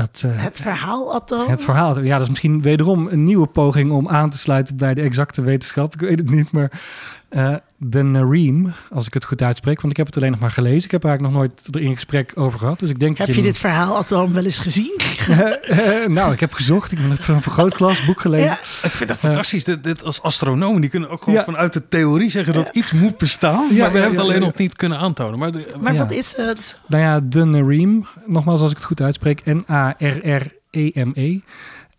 Dat, 0.00 0.22
eh, 0.26 0.42
Het 0.42 0.60
verhaal, 0.60 1.14
Atto. 1.14 1.48
het 1.48 1.64
verhaal. 1.64 2.00
Ja, 2.00 2.12
dat 2.12 2.22
is 2.22 2.28
misschien 2.28 2.62
wederom 2.62 3.08
een 3.08 3.24
nieuwe 3.24 3.46
poging 3.46 3.90
om 3.90 4.08
aan 4.08 4.30
te 4.30 4.38
sluiten 4.38 4.76
bij 4.76 4.94
de 4.94 5.02
exacte 5.02 5.42
wetenschap. 5.42 5.94
Ik 5.94 6.00
weet 6.00 6.18
het 6.18 6.30
niet, 6.30 6.50
maar 6.52 6.80
eh, 7.28 7.54
de 7.76 8.02
Nareem, 8.02 8.72
als 8.90 9.06
ik 9.06 9.14
het 9.14 9.24
goed 9.24 9.42
uitspreek, 9.42 9.80
want 9.80 9.90
ik 9.90 9.96
heb 9.96 10.06
het 10.06 10.16
alleen 10.16 10.30
nog 10.30 10.40
maar 10.40 10.50
gelezen. 10.50 10.84
Ik 10.84 10.90
heb 10.90 11.02
er 11.02 11.08
eigenlijk 11.08 11.38
nog 11.38 11.44
nooit 11.46 11.68
er 11.74 11.80
in 11.80 11.94
gesprek 11.94 12.32
over 12.34 12.58
gehad. 12.58 12.78
Dus 12.78 12.90
ik 12.90 12.98
denk 12.98 13.18
Heb 13.18 13.26
dat 13.26 13.36
je 13.36 13.42
dit 13.42 13.58
verhaal, 13.58 13.96
Atto, 13.96 14.30
wel 14.32 14.44
eens 14.44 14.58
gezien? 14.58 14.94
Eh, 15.26 16.06
nou, 16.06 16.32
ik 16.32 16.40
heb 16.40 16.52
gezocht. 16.52 16.92
Ik 16.92 16.98
heb 17.00 17.28
een 17.28 17.42
vergrootglas 17.42 18.04
boek 18.04 18.20
gelezen. 18.20 18.46
Ja. 18.46 18.58
Ik 18.82 18.90
vind 18.90 19.08
dat 19.08 19.18
fantastisch. 19.18 19.64
Dit, 19.64 19.84
dit 19.84 20.04
als 20.04 20.22
astronomen, 20.22 20.80
die 20.80 20.90
kunnen 20.90 21.10
ook 21.10 21.22
gewoon 21.22 21.38
Ja. 21.38 21.44
vanuit 21.44 21.72
de 21.72 21.88
theorie 21.88 22.30
zeggen 22.30 22.54
dat 22.54 22.68
iets 22.72 22.92
moet 22.92 23.16
bestaan. 23.16 23.52
Ja, 23.52 23.60
maar 23.60 23.68
we 23.70 23.76
ja, 23.76 23.82
hebben 23.90 24.10
het 24.10 24.18
alleen 24.20 24.40
ja. 24.40 24.46
nog 24.46 24.56
niet 24.56 24.76
kunnen 24.76 24.98
aantonen. 24.98 25.38
Maar, 25.38 25.50
Maar 25.80 25.92
Ja. 25.92 25.98
wat 25.98 26.10
is 26.12 26.34
het? 26.36 26.78
Nou 26.86 27.02
ja, 27.02 27.20
de 27.20 27.44
Nareem, 27.44 28.06
nogmaals 28.26 28.60
als 28.60 28.70
ik 28.70 28.76
het 28.76 28.86
goed 28.86 29.02
uitspreek, 29.02 29.42
N-A-R-R-E-M-E, 29.44 31.40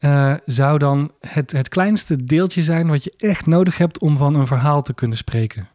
eh, 0.07 0.33
zou 0.45 0.77
dan 0.77 1.11
het, 1.19 1.51
het 1.51 1.67
kleinste 1.67 2.23
deeltje 2.23 2.63
zijn 2.63 2.87
wat 2.87 3.03
je 3.03 3.13
echt 3.17 3.45
nodig 3.45 3.77
hebt 3.77 3.99
om 3.99 4.17
van 4.17 4.35
een 4.35 4.47
verhaal 4.47 4.81
te 4.81 4.93
kunnen 4.93 5.17
spreken. 5.17 5.69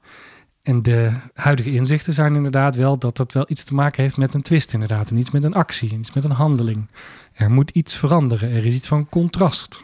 En 0.62 0.82
de 0.82 1.12
huidige 1.34 1.70
inzichten 1.72 2.12
zijn 2.12 2.34
inderdaad 2.34 2.74
wel 2.74 2.98
dat 2.98 3.16
dat 3.16 3.32
wel 3.32 3.44
iets 3.48 3.64
te 3.64 3.74
maken 3.74 4.02
heeft 4.02 4.16
met 4.16 4.34
een 4.34 4.42
twist 4.42 4.72
inderdaad. 4.72 5.10
En 5.10 5.16
iets 5.16 5.30
met 5.30 5.44
een 5.44 5.54
actie, 5.54 5.98
iets 5.98 6.12
met 6.12 6.24
een 6.24 6.30
handeling. 6.30 6.90
Er 7.32 7.50
moet 7.50 7.70
iets 7.70 7.96
veranderen, 7.96 8.50
er 8.50 8.66
is 8.66 8.74
iets 8.74 8.88
van 8.88 9.08
contrast. 9.08 9.82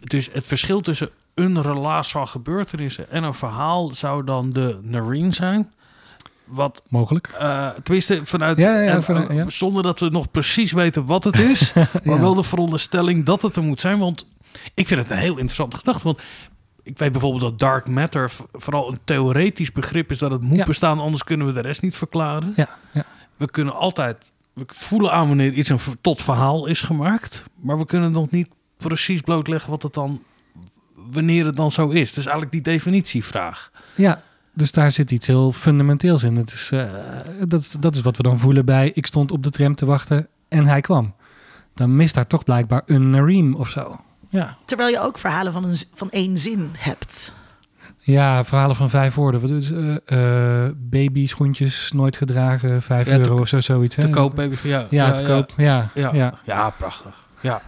Dus 0.00 0.32
het 0.32 0.46
verschil 0.46 0.80
tussen 0.80 1.10
een 1.34 1.62
relaas 1.62 2.10
van 2.10 2.28
gebeurtenissen 2.28 3.10
en 3.10 3.22
een 3.22 3.34
verhaal 3.34 3.92
zou 3.92 4.24
dan 4.24 4.50
de 4.50 4.78
Nareen 4.82 5.32
zijn. 5.32 5.72
Wat, 6.46 6.82
Mogelijk. 6.88 7.34
eh 7.38 7.68
tenminste, 7.82 8.20
vanuit, 8.24 8.56
Ja, 8.56 8.80
ja, 8.80 8.92
en, 8.94 9.02
vanuit- 9.02 9.28
eh, 9.28 9.36
ja. 9.36 9.48
zonder 9.48 9.82
dat 9.82 10.00
we 10.00 10.08
nog 10.08 10.30
precies 10.30 10.72
weten 10.72 11.06
wat 11.06 11.24
het 11.24 11.38
is, 11.38 11.72
maar 12.04 12.20
wel 12.20 12.34
de 12.34 12.42
veronderstelling 12.42 13.24
dat 13.24 13.42
het 13.42 13.56
er 13.56 13.62
moet 13.62 13.80
zijn. 13.80 13.98
Want 13.98 14.26
ik 14.74 14.86
vind 14.86 15.00
het 15.00 15.10
een 15.10 15.16
heel 15.18 15.36
interessante 15.36 15.76
gedachte. 15.76 16.04
Want 16.04 16.22
ik 16.82 16.98
weet 16.98 17.12
bijvoorbeeld 17.12 17.42
dat 17.42 17.58
dark 17.58 17.88
matter 17.88 18.30
vooral 18.52 18.88
een 18.92 18.98
theoretisch 19.04 19.72
begrip 19.72 20.10
is 20.10 20.18
dat 20.18 20.30
het 20.30 20.40
moet 20.40 20.64
bestaan, 20.64 20.98
anders 20.98 21.24
kunnen 21.24 21.46
we 21.46 21.52
de 21.52 21.60
rest 21.60 21.82
niet 21.82 21.96
verklaren. 21.96 22.52
Ja, 22.56 22.68
ja. 22.92 23.04
We 23.36 23.50
kunnen 23.50 23.74
altijd, 23.74 24.32
we 24.52 24.64
voelen 24.66 25.12
aan 25.12 25.28
wanneer 25.28 25.52
iets 25.52 25.68
een 25.68 25.78
tot 26.00 26.22
verhaal 26.22 26.66
is 26.66 26.80
gemaakt, 26.80 27.44
maar 27.60 27.78
we 27.78 27.86
kunnen 27.86 28.12
nog 28.12 28.30
niet 28.30 28.48
precies 28.76 29.20
blootleggen 29.20 29.70
wat 29.70 29.82
het 29.82 29.94
dan, 29.94 30.22
wanneer 30.94 31.46
het 31.46 31.56
dan 31.56 31.70
zo 31.70 31.88
is. 31.88 32.12
Dus 32.12 32.24
eigenlijk 32.24 32.52
die 32.52 32.62
definitievraag. 32.74 33.70
Ja, 33.94 34.22
dus 34.56 34.72
daar 34.72 34.92
zit 34.92 35.10
iets 35.10 35.26
heel 35.26 35.52
fundamenteels 35.52 36.22
in. 36.22 36.36
Het 36.36 36.52
is, 36.52 36.70
eh, 36.72 36.90
dat, 37.48 37.60
is, 37.60 37.70
dat 37.80 37.94
is 37.94 38.00
wat 38.00 38.16
we 38.16 38.22
dan 38.22 38.38
voelen 38.38 38.64
bij 38.64 38.90
ik 38.94 39.06
stond 39.06 39.30
op 39.32 39.42
de 39.42 39.50
tram 39.50 39.74
te 39.74 39.86
wachten 39.86 40.28
en 40.48 40.66
hij 40.66 40.80
kwam. 40.80 41.14
Dan 41.74 41.96
mist 41.96 42.14
daar 42.14 42.26
toch 42.26 42.44
blijkbaar 42.44 42.82
een 42.86 43.10
Nareem 43.10 43.54
of 43.54 43.68
zo. 43.68 44.00
Ja. 44.28 44.56
Terwijl 44.64 44.88
je 44.88 45.00
ook 45.00 45.18
verhalen 45.18 45.52
van, 45.52 45.64
een, 45.64 45.76
van 45.94 46.10
één 46.10 46.38
zin 46.38 46.70
hebt. 46.78 47.32
ja, 47.98 48.44
verhalen 48.44 48.76
van 48.76 48.90
vijf 48.90 49.14
woorden. 49.14 49.40
Wat 49.40 49.50
is 49.50 49.70
eh 49.72 49.96
eh, 50.66 50.70
baby 50.76 51.26
schoentjes 51.26 51.90
nooit 51.94 52.16
gedragen, 52.16 52.82
vijf 52.82 53.06
Ja, 53.06 53.12
te- 53.12 53.18
euro 53.18 53.40
of 53.40 53.48
zo, 53.48 53.60
zoiets. 53.60 53.94
Te 53.94 54.00
hè? 54.00 54.08
koop, 54.10 54.34
baby. 54.36 54.56
Ja, 54.62 54.86
Ja, 54.90 55.12
te 55.12 55.22
koop. 55.22 55.52
Ja, 55.56 55.90
Ja, 55.94 56.10
ja. 56.14 56.34
ja. 56.44 56.70
prachtig. 56.70 57.26
Ja. 57.40 57.62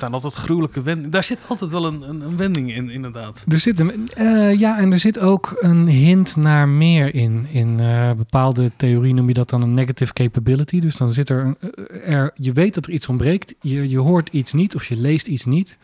Zijn 0.00 0.12
altijd 0.12 0.34
gruwelijke 0.34 0.82
wendingen. 0.82 1.10
Daar 1.10 1.24
zit 1.24 1.44
altijd 1.48 1.70
wel 1.70 1.86
een, 1.86 2.08
een, 2.08 2.20
een 2.20 2.36
wending 2.36 2.74
in, 2.74 2.90
inderdaad. 2.90 3.44
Er 3.48 3.60
zit 3.60 3.80
een, 3.80 4.08
eh, 4.08 4.58
ja, 4.58 4.78
en 4.78 4.92
er 4.92 4.98
zit 4.98 5.18
ook 5.18 5.56
een 5.58 5.86
hint 5.86 6.36
naar 6.36 6.68
meer 6.68 7.14
in. 7.14 7.46
In 7.50 7.80
eh, 7.80 8.12
bepaalde 8.12 8.70
theorie 8.76 9.14
noem 9.14 9.28
je 9.28 9.34
dat 9.34 9.50
dan 9.50 9.62
een 9.62 9.74
negative 9.74 10.12
capability. 10.12 10.80
Dus 10.80 10.96
dan 10.96 11.10
zit 11.10 11.28
er, 11.28 11.44
een, 11.44 11.56
eh, 11.60 12.14
er 12.14 12.32
je 12.34 12.52
weet 12.52 12.74
dat 12.74 12.86
er 12.86 12.92
iets 12.92 13.08
ontbreekt. 13.08 13.54
Je, 13.60 13.88
je 13.88 13.98
hoort 13.98 14.28
iets 14.28 14.52
niet 14.52 14.74
of 14.74 14.84
je 14.86 14.96
leest 14.96 15.26
iets 15.26 15.44
niet. 15.44 15.78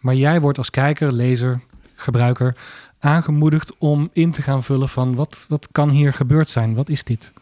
Maar 0.00 0.14
jij 0.14 0.40
wordt 0.40 0.58
als 0.58 0.70
kijker, 0.70 1.12
lezer, 1.12 1.60
gebruiker 1.94 2.56
aangemoedigd 2.98 3.74
om 3.78 4.10
in 4.12 4.30
te 4.30 4.42
gaan 4.42 4.62
vullen 4.62 4.88
van 4.88 5.14
wat, 5.14 5.46
wat 5.48 5.68
kan 5.72 5.88
hier 5.90 6.12
gebeurd 6.12 6.50
zijn? 6.50 6.74
Wat 6.74 6.88
is 6.88 7.04
dit? 7.04 7.32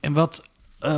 En 0.00 0.12
wat... 0.12 0.48
eh, 0.78 0.96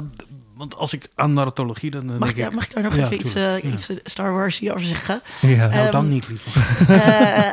want 0.57 0.77
als 0.77 0.93
ik 0.93 1.09
aan 1.15 1.33
narratologie... 1.33 1.91
Dan, 1.91 2.07
dan 2.07 2.19
Mag 2.19 2.29
ik, 2.29 2.35
denk 2.37 2.47
daar- 2.49 2.57
mag 2.57 2.65
ik 2.65 2.75
daar 2.75 2.83
nog 2.83 2.95
Ja, 2.97 3.03
even 3.03 3.15
iets, 3.15 3.35
eh, 3.35 3.43
ja. 3.43 3.61
iets 3.61 3.89
eh, 3.89 3.97
Star 4.05 4.33
Wars 4.33 4.69
over 4.69 4.81
zeggen? 4.87 5.21
Ja. 5.41 5.67
Nou, 5.67 5.91
dan 5.91 6.03
Ehm, 6.05 6.09
niet, 6.13 6.29
liever. 6.29 6.53
Eh, 6.89 7.47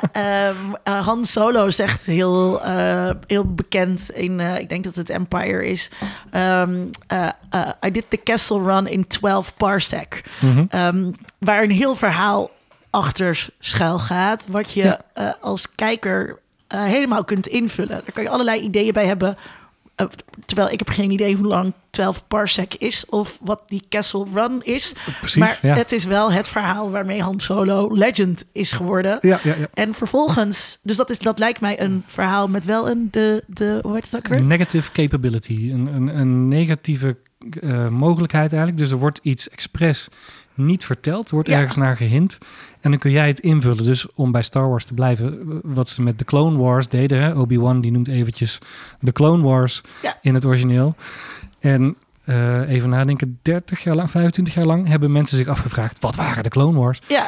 ehm, 0.48 0.56
eh, 0.84 1.06
Han 1.06 1.26
Solo 1.26 1.70
zegt 1.70 2.06
heel, 2.06 2.64
eh, 2.64 3.10
heel 3.28 3.54
bekend 3.54 4.12
in, 4.12 4.40
eh, 4.40 4.58
ik 4.58 4.70
denk 4.70 4.84
dat 4.84 4.96
het 4.96 5.10
Empire 5.10 5.68
is. 5.68 5.92
ehm, 6.32 6.86
eh, 7.08 7.28
eh, 7.50 7.70
I 7.86 7.92
did 7.92 8.06
the 8.10 8.20
castle 8.24 8.62
run 8.64 8.88
in 8.88 9.08
12 9.08 9.54
parsec. 9.58 10.24
Ehm, 10.70 11.12
waar 11.38 11.64
een 11.64 11.72
heel 11.72 11.96
verhaal 11.96 12.50
achter 12.90 13.48
schuil 13.60 14.00
gaat. 14.00 14.46
Wat 14.50 14.72
je 14.72 14.84
Ja. 14.84 15.02
eh, 15.14 15.30
als 15.42 15.76
kijker 15.76 16.40
helemaal 16.68 17.24
kunt 17.24 17.48
invullen. 17.48 17.90
Daar 17.90 18.12
kan 18.14 18.24
je 18.24 18.30
allerlei 18.30 18.62
ideeën 18.62 18.94
bij 18.94 19.06
hebben. 19.06 19.38
Eh, 20.00 20.08
terwijl 20.46 20.70
ik 20.72 20.80
heb 20.80 20.90
geen 20.90 21.12
idee 21.12 21.36
hoe 21.36 21.48
lang 21.48 21.74
12 21.90 22.28
parsec 22.28 22.74
is 22.76 23.06
of 23.06 23.38
wat 23.42 23.64
die 23.68 23.84
Castle 23.90 24.26
Run 24.34 24.62
is. 24.64 24.94
Precies, 25.20 25.36
maar 25.36 25.60
ja. 25.62 25.76
het 25.76 25.92
is 25.92 26.06
wel 26.06 26.32
het 26.32 26.48
verhaal 26.48 26.92
waarmee 26.92 27.22
Han 27.22 27.40
Solo 27.40 27.90
legend 27.94 28.46
is 28.52 28.72
geworden. 28.72 29.18
Ja, 29.22 29.40
ja, 29.44 29.56
ja. 29.60 29.68
En 29.74 29.94
vervolgens, 29.94 30.80
dus 30.84 30.98
dat, 30.98 31.10
is, 31.10 31.20
dat 31.20 31.40
lijkt 31.40 31.60
mij 31.60 31.82
een 31.82 32.04
verhaal 32.08 32.48
met 32.48 32.66
wel 32.66 32.90
een 32.90 33.08
de, 33.12 33.44
de 33.48 33.80
hoe 33.82 33.94
heet 33.94 34.12
het 34.12 34.16
ook 34.16 34.28
weer? 34.28 34.42
Negative 34.42 34.92
capability, 34.92 35.72
een, 35.72 35.88
een, 35.94 36.20
een 36.20 36.48
negatieve 36.48 37.18
eh, 37.62 37.88
mogelijkheid 37.88 38.50
eigenlijk. 38.52 38.82
Dus 38.82 38.92
er 38.92 38.98
wordt 38.98 39.20
iets 39.24 39.50
expres 39.50 40.10
niet 40.54 40.86
verteld, 40.86 41.28
er 41.28 41.34
wordt 41.34 41.50
ergens 41.50 41.76
naar 41.76 41.98
gehint. 41.98 42.38
En 42.82 42.90
dan 42.90 43.00
kun 43.00 43.12
jij 43.12 43.28
het 43.28 43.40
invullen. 43.40 43.84
Dus 43.84 44.08
om 44.16 44.32
bij 44.32 44.42
Star 44.44 44.70
Wars 44.70 44.86
te 44.86 44.94
blijven, 44.94 45.60
wat 45.64 45.90
ze 45.90 46.02
met 46.02 46.20
de 46.20 46.26
Clone 46.26 46.58
Wars 46.58 46.88
deden. 46.88 47.22
hè, 47.22 47.34
Obi-Wan 47.34 47.82
die 47.82 47.92
noemt 47.92 48.08
eventjes 48.08 48.60
de 49.00 49.12
Clone 49.12 49.44
Wars 49.44 49.82
Ja. 50.02 50.18
in 50.22 50.34
het 50.34 50.46
origineel. 50.46 50.96
En 51.60 51.96
eh, 52.24 52.70
even 52.70 52.90
nadenken, 52.90 53.40
30 53.42 53.84
jaar 53.84 53.96
lang, 53.96 54.10
25 54.10 54.54
jaar 54.54 54.66
lang 54.66 54.88
hebben 54.88 55.12
mensen 55.12 55.38
zich 55.38 55.48
afgevraagd, 55.48 56.00
wat 56.02 56.16
waren 56.16 56.44
de 56.44 56.50
Clone 56.50 56.80
Wars? 56.80 57.02
Ja, 57.08 57.28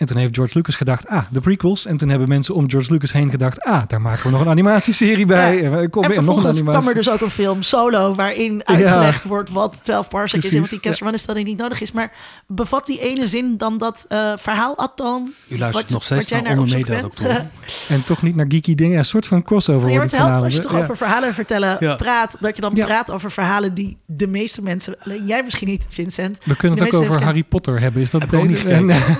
En 0.00 0.06
toen 0.06 0.16
heeft 0.16 0.34
George 0.34 0.56
Lucas 0.56 0.76
gedacht, 0.76 1.06
ah, 1.08 1.22
de 1.30 1.40
prequels. 1.40 1.86
En 1.86 1.96
toen 1.96 2.08
hebben 2.08 2.28
mensen 2.28 2.54
om 2.54 2.70
George 2.70 2.92
Lucas 2.92 3.12
heen 3.12 3.30
gedacht, 3.30 3.60
ah, 3.60 3.82
daar 3.86 4.00
maken 4.00 4.22
we 4.22 4.30
nog 4.30 4.40
een 4.40 4.48
animatieserie 4.48 5.26
bij. 5.26 5.62
Ja. 5.62 5.78
En, 5.78 5.90
kom 5.90 6.02
en 6.02 6.08
nog 6.08 6.18
een 6.18 6.24
vervolgens 6.24 6.62
kwam 6.62 6.88
er 6.88 6.94
dus 6.94 7.10
ook 7.10 7.20
een 7.20 7.30
film 7.30 7.62
Solo 7.62 8.14
waarin 8.14 8.60
uitgelegd 8.66 9.24
wordt 9.24 9.50
wat 9.50 9.78
12 9.82 10.08
parsec 10.08 10.44
is 10.44 10.54
en 10.54 10.60
wat 10.60 10.70
die 10.70 11.12
is 11.12 11.24
dat 11.26 11.36
die 11.36 11.44
niet 11.44 11.58
nodig 11.58 11.80
is. 11.80 11.92
Maar 11.92 12.12
bevat 12.46 12.86
die 12.86 13.00
ene 13.00 13.28
zin 13.28 13.56
dan 13.56 13.78
dat 13.78 14.04
eh, 14.08 14.32
verhaal 14.36 14.76
Attan? 14.78 15.32
U 15.48 15.58
luistert 15.58 15.84
Wat- 15.84 15.92
nog 15.92 16.02
steeds 16.02 16.20
wat 16.20 16.28
jij 16.28 16.40
naar 16.40 16.56
naar 16.56 16.64
onder. 16.64 17.46
En 17.88 18.04
toch 18.04 18.22
niet 18.22 18.36
naar 18.36 18.46
geeky 18.48 18.74
dingen. 18.74 18.98
Een 18.98 19.04
soort 19.04 19.26
van 19.26 19.42
crossover 19.42 19.82
Maar 19.82 19.90
je 19.90 19.96
wordt 19.98 20.10
wordt 20.10 20.24
het 20.24 20.32
helpt 20.32 20.44
als 20.44 20.54
je 20.54 20.60
toch 20.60 20.72
Ja. 20.72 20.78
over 20.78 20.96
verhalen 20.96 21.34
vertellen 21.34 21.76
Ja. 21.80 21.94
praat, 21.94 22.36
dat 22.40 22.54
je 22.56 22.62
dan 22.62 22.74
Ja. 22.74 22.84
praat 22.86 23.10
over 23.10 23.30
verhalen 23.30 23.74
die 23.74 23.96
de 24.06 24.26
meeste 24.26 24.62
mensen, 24.62 24.94
alleen 25.04 25.26
jij 25.26 25.42
misschien 25.42 25.68
niet, 25.68 25.84
Vincent. 25.88 26.38
We 26.44 26.56
kunnen 26.56 26.78
de 26.78 26.84
het 26.84 26.94
ook 26.94 27.00
meeste 27.00 27.14
over 27.16 27.26
Harry 27.26 27.42
Potter 27.44 27.80
hebben. 27.80 28.02
Is 28.02 28.10
dat 28.10 28.22
ook 28.34 28.46
niet. 28.46 28.64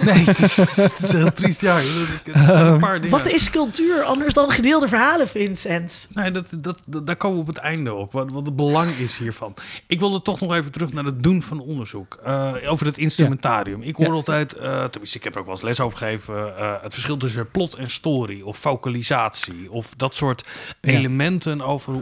Nee, 0.01 0.24
het 0.75 0.77
is, 0.79 0.85
het 0.93 1.03
is 1.03 1.12
een 1.12 1.18
heel 1.21 1.33
triest 1.33 1.61
jaar. 1.61 1.83
Het 1.83 2.53
zijn 2.53 2.66
een 2.66 2.79
paar 2.81 3.01
dingen. 3.01 3.11
Wat 3.18 3.27
is 3.29 3.51
cultuur 3.51 4.03
anders 4.03 4.35
dan 4.35 4.51
gedeelde 4.51 4.89
verhalen, 4.89 5.29
Vincent? 5.29 6.09
Nee, 6.14 6.31
dat, 6.31 6.53
dat, 6.57 6.83
dat- 6.87 7.07
daar 7.07 7.16
komen 7.16 7.37
we 7.37 7.43
op 7.43 7.49
het 7.49 7.57
einde 7.59 7.95
op. 7.95 8.12
Wat, 8.12 8.31
wat 8.31 8.47
het 8.47 8.57
belang 8.57 8.91
is 8.91 9.18
hiervan. 9.18 9.55
Ik 9.87 10.01
wilde 10.01 10.23
toch 10.23 10.41
nog 10.41 10.55
even 10.55 10.73
terug 10.73 10.93
naar 10.93 11.05
het 11.05 11.23
doen 11.23 11.43
van 11.43 11.61
onderzoek. 11.61 12.18
eh, 12.25 12.53
over 12.66 12.87
het 12.87 12.99
instrumentarium. 12.99 13.83
Ik 13.83 13.97
hoor 13.97 14.07
Ja. 14.07 14.12
altijd, 14.12 14.53
eh, 14.55 14.85
tenminste, 14.85 15.16
ik 15.18 15.25
heb 15.25 15.35
er 15.35 15.39
ook 15.41 15.47
wel 15.47 15.55
eens 15.55 15.64
les 15.64 15.81
over 15.81 15.99
gegeven. 15.99 16.57
eh, 16.59 16.73
het 16.83 16.93
verschil 16.93 17.16
tussen 17.16 17.51
plot 17.51 17.75
en 17.75 17.91
story. 17.91 18.41
Of 18.43 18.57
vocalisatie. 18.59 19.71
Of 19.73 19.95
dat 19.97 20.14
soort 20.14 20.45
Ja. 20.81 20.91
elementen 20.93 21.61
over. 21.61 21.95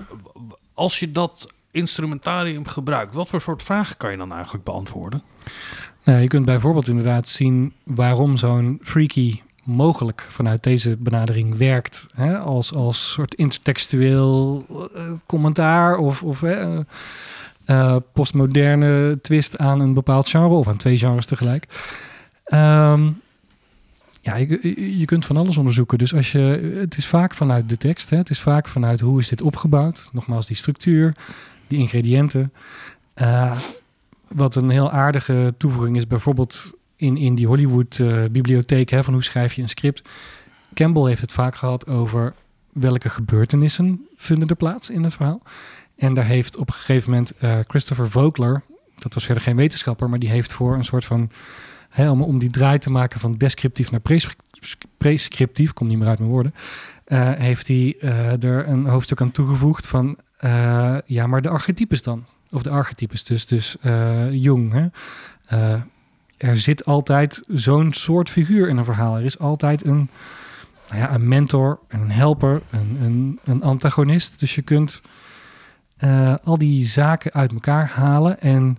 Als 0.75 0.99
je 0.99 1.13
dat 1.13 1.47
instrumentarium 1.71 2.67
gebruikt, 2.67 3.15
wat 3.15 3.29
voor 3.29 3.41
soort 3.41 3.63
vragen 3.63 3.97
kan 3.97 4.11
je 4.11 4.17
dan 4.17 4.33
eigenlijk 4.33 4.65
beantwoorden? 4.65 5.23
Nou, 6.09 6.21
je 6.21 6.27
kunt 6.29 6.45
bijvoorbeeld 6.45 6.89
inderdaad 6.89 7.29
zien 7.29 7.73
waarom 7.85 8.37
zo'n 8.37 8.81
freaky 8.83 9.41
mogelijk 9.65 10.27
vanuit 10.29 10.63
deze 10.63 10.97
benadering 10.97 11.57
werkt. 11.57 12.07
Hè? 12.15 12.39
Als, 12.39 12.75
als 12.75 13.11
soort 13.11 13.35
intertextueel 13.35 14.65
eh, 14.95 15.03
commentaar 15.27 15.97
of, 15.97 16.23
of 16.23 16.43
eh, 16.43 16.79
eh, 17.65 17.97
postmoderne 18.13 19.19
twist 19.23 19.59
aan 19.59 19.81
een 19.81 19.95
bepaald 19.95 20.29
genre 20.29 20.55
of 20.55 20.69
aan 20.69 20.77
twee 20.77 20.99
genres 20.99 21.27
tegelijk. 21.27 21.67
Ehm, 22.45 23.11
ja, 24.21 24.37
je, 24.37 24.99
je- 24.99 25.05
kunt 25.05 25.27
van 25.27 25.37
alles 25.37 25.57
onderzoeken. 25.57 25.99
Dus 25.99 26.15
als 26.15 26.33
je, 26.33 26.77
het 26.81 26.97
is 26.97 27.07
vaak 27.07 27.35
vanuit 27.35 27.69
de 27.69 27.77
tekst. 27.77 28.11
Hè? 28.11 28.17
Het 28.17 28.31
is 28.31 28.41
vaak 28.41 28.69
vanuit 28.69 29.01
hoe 29.01 29.19
is 29.19 29.29
dit 29.29 29.43
opgebouwd. 29.43 30.09
Nogmaals, 30.13 30.47
die 30.47 30.57
structuur, 30.57 31.15
die 31.67 31.79
ingrediënten. 31.79 32.53
Eh, 34.29 34.37
wat 34.37 34.55
een 34.55 34.71
heel 34.71 34.91
aardige 34.91 35.55
toevoeging 35.57 35.97
is, 35.97 36.07
bijvoorbeeld 36.07 36.73
in, 36.97 37.17
in 37.17 37.35
die 37.35 37.47
Hollywood-bibliotheek, 37.47 38.91
hè, 38.91 39.05
van 39.05 39.15
hoe 39.15 39.25
schrijf 39.25 39.53
je 39.53 39.63
een 39.63 39.69
script. 39.69 40.09
Campbell 40.75 41.03
heeft 41.03 41.21
het 41.21 41.33
vaak 41.33 41.55
gehad 41.55 41.87
over 41.87 42.35
welke 42.73 43.09
gebeurtenissen 43.09 44.07
vinden 44.17 44.49
er 44.49 44.57
plaats 44.57 44.91
in 44.91 45.03
het 45.03 45.15
verhaal. 45.15 45.43
En 45.97 46.15
daar 46.15 46.25
heeft 46.25 46.57
op 46.57 46.69
een 46.69 46.75
gegeven 46.75 47.11
moment 47.11 47.37
eh, 47.37 47.59
Christopher 47.67 48.11
Vogler, 48.11 48.63
dat 48.99 49.15
was 49.15 49.25
verder 49.25 49.43
geen 49.43 49.57
wetenschapper, 49.57 50.09
maar 50.09 50.19
die 50.19 50.31
heeft 50.31 50.53
voor 50.53 50.75
een 50.75 50.85
soort 50.85 51.05
van, 51.05 51.31
hè, 51.89 52.11
om, 52.11 52.23
om 52.23 52.39
die 52.39 52.51
draai 52.51 52.79
te 52.79 52.91
maken 52.91 53.21
van 53.21 53.33
descriptief 53.33 53.91
naar 53.91 54.01
prescrip- 54.01 54.41
prescriptief, 54.97 55.73
komt 55.73 55.91
niet 55.91 55.99
meer 55.99 56.09
uit 56.09 56.19
mijn 56.19 56.31
woorden, 56.31 56.55
eh, 57.05 57.31
heeft 57.33 57.69
hij 57.69 57.97
eh, 58.01 58.43
er 58.43 58.69
een 58.69 58.87
hoofdstuk 58.87 59.21
aan 59.21 59.31
toegevoegd 59.31 59.87
van, 59.87 60.17
eh, 60.39 60.97
ja, 61.07 61.27
maar 61.27 61.43
de 61.43 61.49
archetypes 61.49 62.03
dan. 62.03 62.25
Of 62.51 62.63
de 62.63 62.71
archetypes, 62.71 63.25
dus, 63.25 63.47
dus 63.47 63.77
eh, 63.81 64.33
jong. 64.33 64.73
Hè? 64.73 64.87
Eh, 65.47 65.81
er 66.37 66.59
zit 66.59 66.85
altijd 66.85 67.43
zo'n 67.49 67.93
soort 67.93 68.31
figuur 68.31 68.69
in 68.69 68.77
een 68.77 68.85
verhaal. 68.85 69.17
Er 69.17 69.25
is 69.25 69.39
altijd 69.39 69.85
een, 69.85 70.11
nou 70.89 71.01
ja, 71.01 71.15
een 71.15 71.29
mentor, 71.29 71.79
een 71.89 72.11
helper, 72.11 72.63
een, 72.71 72.99
een, 73.03 73.41
een 73.45 73.63
antagonist. 73.63 74.41
Dus 74.41 74.55
je 74.55 74.63
kunt 74.63 75.03
eh, 75.97 76.35
al 76.45 76.59
die 76.59 76.87
zaken 76.87 77.33
uit 77.33 77.53
elkaar 77.53 77.89
halen. 77.89 78.41
En 78.41 78.79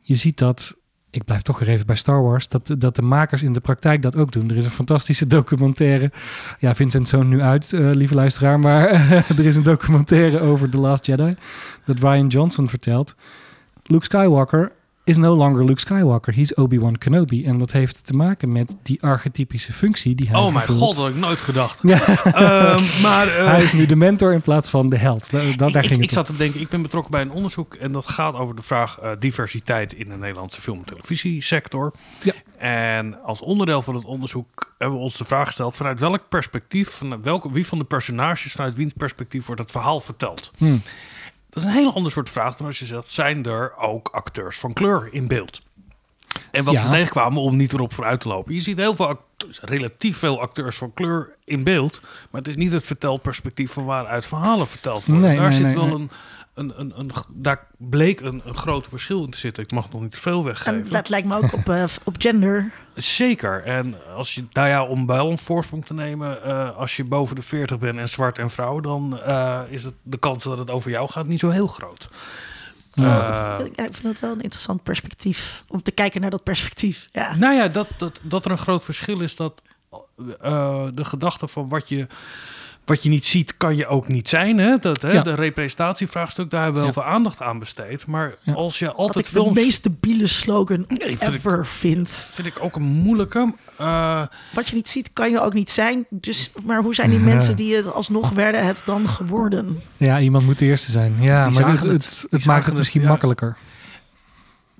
je 0.00 0.16
ziet 0.16 0.38
dat, 0.38 0.76
ik 1.10 1.24
blijf 1.24 1.42
toch 1.42 1.58
weer 1.58 1.68
even 1.68 1.86
bij 1.86 1.96
Star 1.96 2.22
Wars, 2.22 2.48
dat, 2.48 2.74
dat 2.78 2.96
de 2.96 3.02
makers 3.02 3.42
in 3.42 3.52
de 3.52 3.60
praktijk 3.60 4.02
dat 4.02 4.16
ook 4.16 4.32
doen. 4.32 4.50
Er 4.50 4.56
is 4.56 4.64
een 4.64 4.70
fantastische 4.70 5.26
documentaire. 5.26 6.10
Ja, 6.58 6.74
Vincent 6.74 7.08
zoon 7.08 7.28
nu 7.28 7.42
uit, 7.42 7.72
eh, 7.72 7.90
lieve 7.90 8.14
luisteraar. 8.14 8.58
Maar 8.58 8.88
er 9.38 9.46
is 9.46 9.56
een 9.56 9.62
documentaire 9.62 10.40
over 10.40 10.70
The 10.70 10.78
Last 10.78 11.06
Jedi. 11.06 11.34
Dat 11.84 11.98
Ryan 11.98 12.26
Johnson 12.26 12.68
vertelt. 12.68 13.14
Luke 13.82 14.04
Skywalker 14.04 14.72
is 15.04 15.16
no 15.16 15.34
longer 15.34 15.64
Luke 15.64 15.80
Skywalker. 15.80 16.34
He's 16.34 16.54
Obi-Wan 16.56 16.98
Kenobi. 16.98 17.44
En 17.44 17.58
dat 17.58 17.72
heeft 17.72 18.06
te 18.06 18.12
maken 18.14 18.52
met 18.52 18.76
die 18.82 19.02
archetypische 19.02 19.72
functie 19.72 20.14
die 20.14 20.28
hij 20.28 20.40
Oh 20.40 20.52
mijn 20.52 20.64
vervult. 20.64 20.80
god, 20.82 20.94
dat 20.94 21.04
had 21.04 21.12
ik 21.14 21.18
nooit 21.20 21.38
gedacht. 21.38 21.78
Ja. 21.82 21.98
Ehm, 22.24 23.02
maar 23.02 23.28
eh, 23.28 23.46
Hij 23.46 23.62
is 23.62 23.72
nu 23.72 23.86
de 23.86 23.96
mentor 23.96 24.32
in 24.32 24.40
plaats 24.40 24.68
van 24.68 24.88
de 24.88 24.96
held. 24.96 25.30
Da- 25.30 25.38
da- 25.38 25.54
daar 25.56 25.68
ik, 25.68 25.72
ging 25.74 25.84
ik, 25.84 25.90
het 25.90 26.00
ik 26.02 26.10
zat 26.10 26.26
te 26.26 26.36
denken, 26.36 26.60
ik 26.60 26.68
ben 26.68 26.82
betrokken 26.82 27.10
bij 27.10 27.20
een 27.20 27.30
onderzoek 27.30 27.74
en 27.74 27.92
dat 27.92 28.08
gaat 28.08 28.34
over 28.34 28.56
de 28.56 28.62
vraag 28.62 28.98
eh, 28.98 29.10
diversiteit 29.18 29.92
in 29.92 30.08
de 30.08 30.16
Nederlandse 30.16 30.60
film- 30.60 30.78
en 30.78 30.84
televisiesector. 30.84 31.92
Ja. 32.22 32.32
En 32.58 33.22
als 33.24 33.40
onderdeel 33.40 33.82
van 33.82 33.94
het 33.94 34.04
onderzoek 34.04 34.74
hebben 34.78 34.98
we 34.98 35.04
ons 35.04 35.16
de 35.16 35.24
vraag 35.24 35.46
gesteld: 35.46 35.76
vanuit 35.76 36.00
welk 36.00 36.20
perspectief, 36.28 36.88
van 36.90 37.22
welke, 37.22 37.52
wie 37.52 37.66
van 37.66 37.78
de 37.78 37.84
personages, 37.84 38.52
vanuit 38.52 38.74
wiens 38.74 38.92
perspectief 38.96 39.46
wordt 39.46 39.60
het 39.60 39.70
verhaal 39.70 40.00
verteld? 40.00 40.50
Hmm. 40.58 40.82
Dat 41.50 41.62
is 41.62 41.68
een 41.68 41.74
hele 41.74 41.92
ander 41.92 42.12
soort 42.12 42.28
vraag 42.30 42.56
dan 42.56 42.66
als 42.66 42.78
je 42.78 42.86
zegt: 42.86 43.10
zijn 43.10 43.44
er 43.44 43.76
ook 43.76 44.08
acteurs 44.12 44.58
van 44.58 44.72
kleur 44.72 45.08
in 45.12 45.26
beeld? 45.26 45.62
En 46.50 46.64
wat 46.64 46.74
Ja. 46.74 46.84
we 46.84 46.90
tegenkwamen, 46.90 47.42
om 47.42 47.56
niet 47.56 47.72
erop 47.72 47.92
vooruit 47.94 48.20
te 48.20 48.28
lopen. 48.28 48.54
Je 48.54 48.60
ziet 48.60 48.76
heel 48.76 48.94
veel 48.96 49.06
acteurs, 49.06 49.60
relatief 49.60 50.16
veel 50.18 50.40
acteurs 50.40 50.76
van 50.76 50.94
kleur 50.94 51.32
in 51.44 51.64
beeld. 51.64 52.00
Maar 52.30 52.40
het 52.40 52.48
is 52.50 52.56
niet 52.56 52.72
het 52.72 52.84
vertelperspectief 52.84 53.72
van 53.72 53.84
waaruit 53.84 54.26
verhalen 54.26 54.66
verteld 54.68 55.04
worden. 55.04 55.24
Nee, 55.26 55.36
daar 55.36 55.48
nee, 55.48 55.56
zit 55.58 55.66
nee, 55.66 55.74
wel. 55.74 55.94
Een, 55.94 56.10
een, 56.54 56.80
een, 56.80 56.92
een, 56.98 57.10
daar 57.32 57.66
bleek 57.78 58.20
een, 58.20 58.42
een 58.44 58.54
groot 58.54 58.86
verschil 58.88 59.24
in 59.24 59.30
te 59.30 59.38
zitten. 59.38 59.62
Ik 59.62 59.72
mag 59.72 59.90
nog 59.92 60.00
niet 60.02 60.12
te 60.12 60.20
veel 60.20 60.38
En 60.38 60.44
weggeven. 60.44 60.90
dat 60.90 61.08
lijkt 61.08 61.28
me 61.28 61.36
ook 61.36 61.52
op, 61.52 61.68
eh, 61.68 61.84
op 62.04 62.14
gender. 62.18 62.72
Zeker. 62.94 63.62
En 63.64 63.94
als 64.16 64.34
je, 64.34 64.44
nou 64.52 64.68
ja, 64.68 64.84
om 64.84 65.06
bij 65.06 65.20
ons 65.20 65.42
voorsprong 65.42 65.86
te 65.86 65.94
nemen, 65.94 66.42
eh, 66.44 66.76
als 66.76 66.96
je 66.96 67.04
boven 67.04 67.36
de 67.36 67.42
40 67.42 67.78
bent 67.78 67.98
en 67.98 68.08
zwart 68.08 68.38
en 68.38 68.50
vrouw, 68.50 68.80
dan 68.80 69.20
eh, 69.20 69.60
is 69.68 69.84
het, 69.84 69.94
de 70.02 70.18
kans 70.18 70.44
dat 70.44 70.58
het 70.58 70.70
over 70.70 70.90
jou 70.90 71.08
gaat 71.10 71.26
niet 71.26 71.40
zo 71.40 71.50
heel 71.50 71.66
groot. 71.66 72.08
Ja. 72.94 73.56
Dat- 73.58 73.68
ja, 73.74 73.84
ik 73.84 73.94
vind 73.94 74.06
het 74.08 74.20
wel 74.20 74.32
een 74.32 74.40
interessant 74.40 74.82
perspectief. 74.82 75.64
Om 75.68 75.82
te 75.82 75.90
kijken 75.90 76.20
naar 76.20 76.30
dat 76.30 76.42
perspectief. 76.42 77.08
Ja. 77.12 77.34
Nou 77.34 77.54
ja, 77.54 77.68
dat, 77.68 77.86
dat, 77.96 78.20
dat 78.22 78.44
er 78.44 78.50
een 78.50 78.58
groot 78.58 78.84
verschil 78.84 79.20
is 79.20 79.36
dat 79.36 79.62
eh, 80.40 80.84
de 80.94 81.04
gedachte 81.04 81.48
van 81.48 81.68
wat 81.68 81.88
je, 81.88 82.06
wat 82.90 83.02
je 83.02 83.08
niet 83.08 83.26
ziet, 83.26 83.56
kan 83.56 83.76
je 83.76 83.86
ook 83.86 84.08
niet 84.08 84.28
zijn. 84.28 84.58
Hè? 84.58 84.76
Dat, 84.78 85.02
hè? 85.02 85.12
Ja. 85.12 85.22
De 85.22 85.34
representatievraagstuk, 85.34 86.50
daar 86.50 86.62
hebben 86.62 86.80
we 86.80 86.84
heel 86.86 87.02
veel 87.02 87.12
aandacht 87.12 87.42
aan 87.42 87.58
besteed. 87.58 88.06
Maar 88.06 88.34
Ja. 88.42 88.52
als 88.52 88.78
je 88.78 88.86
Wat 88.86 88.94
altijd 88.96 89.26
ik 89.26 89.32
films... 89.32 89.54
de 89.54 89.60
meest 89.60 89.82
debiele 89.82 90.26
slogan 90.26 90.84
Nee, 90.88 90.98
vind 91.18 91.22
ik- 91.22 91.28
ever 91.28 91.66
vind. 91.66 92.08
vind 92.08 92.46
ik 92.48 92.56
ook 92.62 92.76
een 92.76 92.82
moeilijke. 92.82 93.54
Eh, 93.76 94.22
Wat 94.54 94.68
je 94.68 94.74
niet 94.74 94.88
ziet, 94.88 95.10
kan 95.12 95.30
je 95.30 95.40
ook 95.40 95.52
niet 95.52 95.70
zijn. 95.70 96.06
Dus, 96.10 96.52
maar 96.64 96.82
hoe 96.82 96.94
zijn 96.94 97.10
die 97.10 97.18
mensen 97.18 97.56
die 97.56 97.74
het 97.76 97.92
alsnog 97.92 98.30
werden 98.30 98.66
het 98.66 98.82
dan 98.84 99.08
geworden? 99.08 99.80
Ja, 99.96 100.20
iemand 100.20 100.44
moet 100.44 100.58
de 100.58 100.64
eerste 100.66 100.90
zijn. 100.90 101.14
Ja, 101.20 101.48
Die 101.48 101.60
maar 101.60 101.70
het, 101.70 101.82
het, 101.82 102.26
het. 102.30 102.44
maakt 102.44 102.58
het 102.58 102.66
het, 102.66 102.74
misschien 102.76 103.00
ja. 103.02 103.08
makkelijker. 103.08 103.56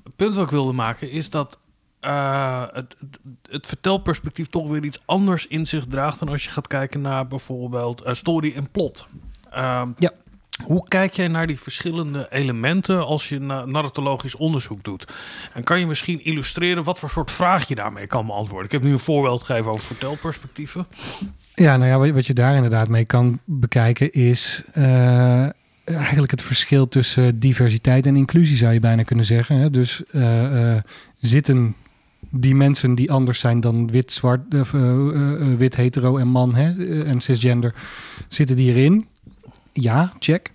het 0.04 0.16
punt 0.16 0.34
wat 0.34 0.44
ik 0.44 0.50
wilde 0.50 0.72
maken 0.72 1.10
is 1.10 1.30
dat 1.30 1.58
eh, 2.00 2.62
het, 2.72 2.96
het, 3.00 3.18
het 3.50 3.66
vertelperspectief 3.66 4.46
toch 4.46 4.68
weer 4.68 4.84
iets 4.84 5.02
anders 5.04 5.46
in 5.46 5.66
zich 5.66 5.86
draagt 5.86 6.18
dan 6.18 6.28
als 6.28 6.44
je 6.44 6.50
gaat 6.50 6.66
kijken 6.66 7.00
naar 7.00 7.26
bijvoorbeeld 7.28 8.00
eh, 8.02 8.14
story 8.14 8.52
en 8.56 8.70
plot. 8.70 9.06
Ehm, 9.50 9.88
Ja. 9.96 10.10
Hoe 10.64 10.88
kijk 10.88 11.12
jij 11.12 11.28
naar 11.28 11.46
die 11.46 11.60
verschillende 11.60 12.26
elementen 12.30 13.06
als 13.06 13.28
je 13.28 13.38
na- 13.40 13.64
narratologisch 13.64 14.36
onderzoek 14.36 14.84
doet? 14.84 15.12
En 15.54 15.64
kan 15.64 15.78
je 15.78 15.86
misschien 15.86 16.24
illustreren 16.24 16.84
wat 16.84 16.98
voor 16.98 17.10
soort 17.10 17.30
vraag 17.30 17.68
je 17.68 17.74
daarmee 17.74 18.06
kan 18.06 18.26
beantwoorden? 18.26 18.64
Ik 18.66 18.72
heb 18.72 18.82
nu 18.82 18.92
een 18.92 18.98
voorbeeld 18.98 19.42
gegeven 19.44 19.70
over 19.70 19.84
vertelperspectieven. 19.84 20.86
Ja, 21.54 21.76
nou 21.76 22.04
ja, 22.06 22.12
wat, 22.12 22.26
je 22.26 22.32
daar 22.34 22.54
inderdaad 22.54 22.88
mee 22.88 23.04
kan 23.04 23.40
bekijken 23.44 24.12
is... 24.12 24.62
eh, 24.72 25.48
eigenlijk 25.84 26.30
het 26.30 26.42
verschil 26.42 26.88
tussen 26.88 27.38
diversiteit 27.38 28.06
en 28.06 28.16
inclusie, 28.16 28.56
zou 28.56 28.72
je 28.72 28.80
bijna 28.80 29.02
kunnen 29.02 29.24
zeggen. 29.24 29.72
Dus 29.72 30.04
eh, 30.06 30.76
zitten 31.20 31.74
die 32.30 32.54
mensen 32.54 32.94
die 32.94 33.12
anders 33.12 33.40
zijn 33.40 33.60
dan 33.60 33.90
wit, 33.90 34.12
zwart, 34.12 34.54
eh, 34.54 34.60
eh, 34.60 35.52
eh, 35.52 35.58
wit, 35.58 35.76
hetero 35.76 36.16
en 36.16 36.28
man 36.28 36.54
hè, 36.54 37.02
en 37.04 37.20
cisgender, 37.20 37.74
zitten 38.28 38.56
die 38.56 38.74
erin? 38.74 39.06
Ja, 39.72 40.12
check. 40.18 40.50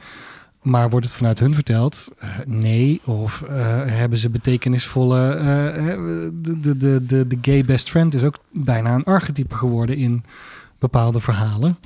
Maar 0.62 0.90
wordt 0.90 1.06
het 1.06 1.16
vanuit 1.16 1.40
hun 1.40 1.54
verteld? 1.54 2.12
Nee. 2.46 3.02
Of 3.04 3.44
hebben 3.86 4.18
ze 4.18 4.30
betekenisvolle... 4.30 5.36
de, 6.34 6.78
de, 6.78 7.06
de, 7.06 7.28
de 7.28 7.38
gay 7.42 7.66
best 7.66 7.90
friend 7.90 8.14
is 8.14 8.24
ook 8.24 8.38
bijna 8.52 8.94
een 8.96 9.04
archetype 9.04 9.56
geworden 9.56 9.98
in 9.98 10.24
bepaalde 10.80 11.20
verhalen. 11.20 11.78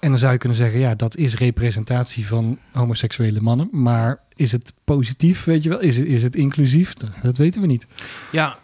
En 0.00 0.10
dan 0.10 0.18
zou 0.18 0.32
je 0.32 0.38
kunnen 0.38 0.58
zeggen, 0.58 0.80
ja, 0.80 0.94
dat 0.94 1.16
is 1.16 1.34
representatie 1.34 2.26
van 2.26 2.58
homoseksuele 2.72 3.40
mannen. 3.40 3.68
Maar 3.72 4.20
is 4.34 4.52
het 4.52 4.74
positief, 4.84 5.44
weet 5.44 5.62
je 5.62 5.68
wel? 5.68 5.80
Is 5.80 5.96
het, 5.96 6.06
is 6.06 6.22
het 6.22 6.36
inclusief? 6.36 6.94
Dat, 7.22 7.36
weten 7.36 7.60
we 7.60 7.66
niet. 7.66 7.86
Ja, 8.30 8.58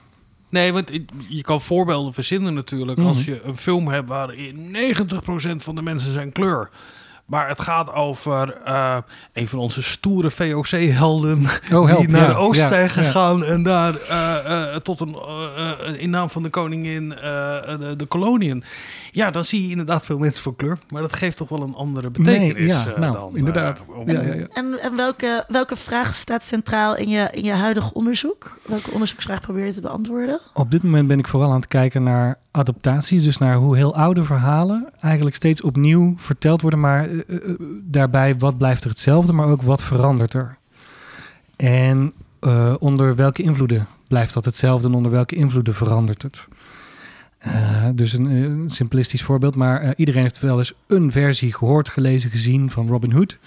nee, 0.48 0.72
want 0.72 0.90
je 1.28 1.42
kan 1.42 1.60
voorbeelden 1.60 2.14
verzinnen 2.14 2.54
natuurlijk. 2.54 2.98
Mhm. 2.98 3.08
Als 3.08 3.24
je 3.24 3.42
een 3.42 3.56
film 3.56 3.88
hebt 3.88 4.08
waarin 4.08 4.76
90% 4.76 5.56
van 5.56 5.74
de 5.74 5.82
mensen 5.82 6.12
zijn 6.12 6.32
kleur. 6.32 6.70
Maar 7.24 7.48
het 7.48 7.60
gaat 7.60 7.92
over 7.92 8.56
eh, 8.64 8.96
een 9.32 9.48
van 9.48 9.58
onze 9.58 9.82
stoere 9.82 10.30
VOC-helden. 10.30 11.46
Oh, 11.72 11.96
die 11.98 12.08
naar 12.08 12.20
ja, 12.22 12.26
de 12.28 12.34
oost 12.34 12.60
ja, 12.60 12.68
zijn 12.68 12.82
ja. 12.82 12.88
gegaan 12.88 13.44
en 13.44 13.62
daar 13.62 13.96
eh, 14.00 14.74
eh, 14.74 14.76
tot 14.80 15.00
een, 15.00 15.16
in 15.98 16.10
naam 16.10 16.30
van 16.30 16.42
de 16.42 16.48
koningin 16.48 17.12
eh, 17.12 17.20
de, 17.78 17.94
de 17.96 18.06
koloniën. 18.06 18.64
Ja, 19.12 19.30
dan 19.30 19.44
zie 19.44 19.62
je 19.64 19.70
inderdaad 19.70 20.06
veel 20.06 20.18
mensen 20.18 20.42
van 20.42 20.56
kleur. 20.56 20.78
Maar 20.88 21.02
dat 21.02 21.16
geeft 21.16 21.36
toch 21.36 21.48
wel 21.48 21.62
een 21.62 21.74
andere 21.74 22.10
betekenis. 22.10 22.54
Nee, 22.54 22.66
ja, 22.66 22.84
nou, 22.98 23.12
dan, 23.12 23.36
inderdaad. 23.36 23.84
om- 23.96 24.10
Ja, 24.10 24.20
ja, 24.20 24.32
ja. 24.34 24.46
En, 24.54 24.78
en 24.82 24.96
welke, 24.96 25.44
welke 25.48 25.76
vraag 25.76 26.14
staat 26.14 26.42
centraal 26.44 26.96
in 26.96 27.08
je, 27.08 27.28
in 27.32 27.44
je 27.44 27.52
huidig 27.52 27.92
onderzoek? 27.92 28.58
Welke 28.62 28.90
onderzoeksvraag 28.90 29.40
probeer 29.40 29.64
je 29.66 29.72
te 29.72 29.80
beantwoorden? 29.80 30.40
Op 30.54 30.70
dit 30.70 30.82
moment 30.82 31.08
ben 31.08 31.18
ik 31.18 31.28
vooral 31.28 31.48
aan 31.50 31.56
het 31.56 31.68
kijken 31.68 32.02
naar 32.02 32.38
adaptaties. 32.50 33.22
Dus 33.22 33.38
naar 33.38 33.54
hoe 33.56 33.76
heel 33.76 33.94
oude 33.94 34.24
verhalen 34.24 34.90
eigenlijk 35.00 35.36
steeds 35.36 35.62
opnieuw 35.62 36.14
verteld 36.18 36.60
worden. 36.60 36.80
Maar 36.80 37.08
daarbij, 37.82 38.36
wat 38.38 38.58
blijft 38.58 38.84
er 38.84 38.90
hetzelfde, 38.90 39.32
maar 39.32 39.48
ook 39.48 39.62
wat 39.62 39.82
verandert 39.82 40.34
er? 40.34 40.56
En 41.56 42.12
eh, 42.40 42.74
onder 42.78 43.16
welke 43.16 43.42
invloeden 43.42 43.86
blijft 44.08 44.34
dat 44.34 44.44
hetzelfde 44.44 44.88
en 44.88 44.94
onder 44.94 45.10
welke 45.10 45.34
invloeden 45.34 45.74
verandert 45.74 46.22
het? 46.22 46.48
Eh, 47.44 47.88
dus 47.94 48.12
een, 48.12 48.26
eh, 48.26 48.68
simplistisch 48.68 49.22
voorbeeld, 49.22 49.56
maar 49.56 49.80
eh, 49.80 49.90
iedereen 49.96 50.22
heeft 50.22 50.40
wel 50.40 50.58
eens 50.58 50.74
een 50.86 51.12
versie 51.12 51.52
gehoord, 51.52 51.88
gelezen, 51.88 52.30
gezien 52.30 52.70
van 52.70 52.86
Robin 52.86 53.12
Hood. 53.12 53.38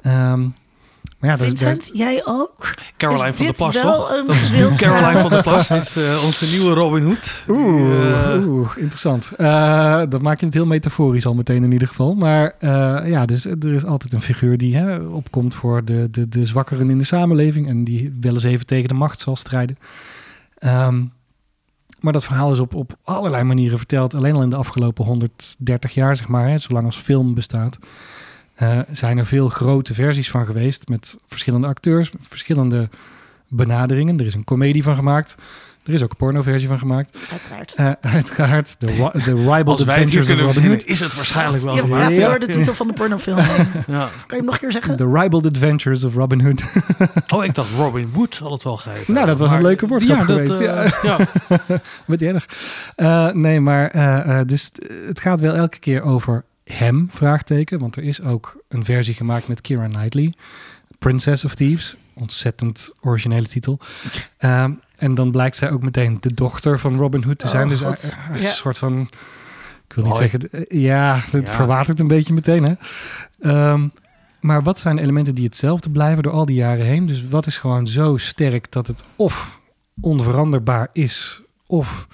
Ehm, 0.00 0.48
maar 1.18 1.30
ja, 1.30 1.36
dat, 1.36 1.46
Vincent, 1.46 1.90
jij 1.92 2.22
ook? 2.24 2.70
Caroline 2.96 3.28
Is 3.28 3.36
van 3.36 3.46
der 3.46 3.54
Plas, 3.54 3.80
toch? 3.80 4.10
een 4.10 4.26
Dat 4.26 4.36
is 4.36 4.50
nu 4.50 4.74
Caroline 4.76 5.20
van 5.20 5.30
der 5.30 5.42
Plas, 5.42 5.70
is 5.70 5.96
eh, 5.96 6.24
onze 6.24 6.46
nieuwe 6.46 6.74
Robin 6.74 7.04
Hood. 7.04 7.42
Oeh, 7.48 7.76
Die, 7.76 8.12
eh, 8.12 8.46
oeh, 8.46 8.70
interessant. 8.76 9.32
Eh, 9.36 10.02
dat 10.08 10.22
maakt 10.22 10.40
je 10.40 10.46
het 10.46 10.54
heel 10.54 10.66
metaforisch 10.66 11.26
al 11.26 11.34
meteen 11.34 11.64
in 11.64 11.72
ieder 11.72 11.88
geval. 11.88 12.14
Maar 12.14 12.54
eh, 12.58 13.10
ja, 13.10 13.26
dus 13.26 13.44
er 13.44 13.72
is 13.72 13.84
altijd 13.84 14.12
een 14.12 14.20
figuur 14.20 14.58
die 14.58 14.76
hè, 14.76 14.96
opkomt 14.96 15.54
voor 15.54 15.84
de, 15.84 16.08
de, 16.10 16.28
de 16.28 16.44
zwakkeren 16.44 16.90
in 16.90 16.98
de 16.98 17.04
samenleving. 17.04 17.68
En 17.68 17.84
die 17.84 18.12
wel 18.20 18.32
eens 18.32 18.44
even 18.44 18.66
tegen 18.66 18.88
de 18.88 18.94
macht 18.94 19.20
zal 19.20 19.36
strijden. 19.36 19.78
Ehm, 20.58 21.04
maar 22.00 22.12
dat 22.12 22.24
verhaal 22.24 22.52
is 22.52 22.58
op, 22.58 22.74
op 22.74 22.96
allerlei 23.04 23.42
manieren 23.42 23.78
verteld. 23.78 24.14
Alleen 24.14 24.34
al 24.34 24.42
in 24.42 24.50
de 24.50 24.56
afgelopen 24.56 25.04
130 25.04 25.94
jaar, 25.94 26.16
zeg 26.16 26.28
maar, 26.28 26.48
hè, 26.48 26.58
zolang 26.58 26.86
als 26.86 26.96
film 26.96 27.34
bestaat. 27.34 27.78
Eh, 28.56 28.78
zijn 28.92 29.18
er 29.18 29.26
veel 29.26 29.48
grote 29.48 29.94
versies 29.94 30.30
van 30.30 30.46
geweest. 30.46 30.88
Met 30.88 31.16
verschillende 31.26 31.66
acteurs, 31.66 32.12
verschillende 32.20 32.88
benaderingen. 33.48 34.18
Er 34.18 34.26
is 34.26 34.34
een 34.34 34.44
komedie 34.44 34.82
van 34.82 34.94
gemaakt. 34.94 35.34
Er 35.84 35.92
is 35.92 36.02
ook 36.02 36.10
een 36.10 36.16
pornoversie 36.16 36.68
van 36.68 36.78
gemaakt. 36.78 37.16
Uiteraard. 37.32 37.74
Eh, 37.74 37.90
uiteraard, 38.12 38.76
de, 38.80 38.86
Ri- 38.86 39.22
de 39.24 39.34
Ribald 39.34 39.66
Als 39.66 39.84
wij 39.84 39.98
het 39.98 40.10
hier 40.10 40.20
Adventures 40.20 40.20
of 40.20 40.26
kunnen 40.26 40.44
Robin 40.44 40.52
verzinnen, 40.52 40.78
Hood. 40.78 40.86
is 40.88 41.00
het 41.00 41.14
waarschijnlijk 41.14 41.62
wel 41.62 41.74
Je 41.74 41.80
gemaakt. 41.80 42.14
Ja. 42.16 42.38
de 42.38 42.46
titel 42.46 42.74
van 42.74 42.86
de 42.86 42.92
pornofilm. 42.92 43.38
Ja. 43.86 44.08
Kan 44.08 44.08
je 44.26 44.34
hem 44.36 44.44
nog 44.44 44.54
een 44.54 44.60
keer 44.60 44.72
zeggen? 44.72 44.96
The 44.96 45.10
Ribald 45.12 45.46
Adventures 45.46 46.04
of 46.04 46.14
Robin 46.14 46.40
Hood. 46.40 46.64
Oh, 47.34 47.44
ik 47.44 47.54
dacht 47.54 47.68
Robin 47.76 48.10
Wood 48.12 48.34
zal 48.34 48.52
het 48.52 48.62
wel 48.62 48.76
geven. 48.76 49.14
Nou, 49.14 49.26
dat 49.26 49.38
was 49.38 49.50
een 49.50 49.62
leuke 49.62 49.86
woordgrap 49.86 50.16
ja, 50.18 50.24
geweest, 50.24 50.50
Dat, 50.50 50.60
ja. 50.60 50.74
eh, 50.84 50.92
ja. 51.02 51.18
Wat 52.06 52.20
erg. 52.20 52.46
Eh, 52.96 53.30
nee, 53.30 53.60
maar 53.60 53.90
eh, 53.90 54.38
eh, 54.40 54.46
dus 54.46 54.70
het 55.06 55.20
gaat 55.20 55.40
wel 55.40 55.54
elke 55.54 55.78
keer 55.78 56.02
over 56.02 56.44
hem, 56.72 57.08
vraagteken. 57.10 57.78
Want 57.78 57.96
er 57.96 58.02
is 58.02 58.22
ook 58.22 58.56
een 58.68 58.84
versie 58.84 59.14
gemaakt 59.14 59.48
met 59.48 59.60
Keira 59.60 59.86
Knightley. 59.86 60.34
Princess 60.98 61.44
of 61.44 61.54
Thieves. 61.54 61.96
Ontzettend 62.14 62.92
originele 63.00 63.46
titel. 63.46 63.78
Ehm, 64.38 64.72
en 64.96 65.14
dan 65.14 65.30
blijkt 65.30 65.56
zij 65.56 65.70
ook 65.70 65.82
meteen 65.82 66.16
de 66.20 66.34
dochter 66.34 66.78
van 66.78 66.96
Robin 66.96 67.22
Hood 67.22 67.38
te 67.38 67.44
Oh, 67.44 67.50
zijn. 67.50 67.68
dus 67.68 67.80
God. 67.80 68.02
hij- 68.02 68.10
hij 68.16 68.36
is 68.36 68.42
Ja. 68.42 68.48
een 68.50 68.54
soort 68.56 68.78
van... 68.78 69.08
Ik 69.88 69.92
wil 69.94 70.04
niet 70.04 70.14
zeggen... 70.14 70.50
eh, 70.50 70.80
Ja, 70.82 71.20
het 71.30 71.48
Ja. 71.48 71.54
verwatert 71.54 72.00
een 72.00 72.06
beetje 72.06 72.32
meteen, 72.34 72.64
hè. 72.64 72.74
Ehm, 73.40 73.88
maar 74.40 74.62
wat 74.62 74.78
zijn 74.78 74.96
de 74.96 75.02
elementen 75.02 75.34
die 75.34 75.44
hetzelfde 75.44 75.90
blijven 75.90 76.22
door 76.22 76.32
al 76.32 76.46
die 76.46 76.56
jaren 76.56 76.86
heen? 76.86 77.06
Dus 77.06 77.28
wat 77.28 77.46
is 77.46 77.58
gewoon 77.58 77.86
zo 77.86 78.16
sterk 78.16 78.72
dat 78.72 78.86
het 78.86 79.02
of 79.16 79.60
onveranderbaar 80.00 80.88
is... 80.92 81.42
of 81.66 82.06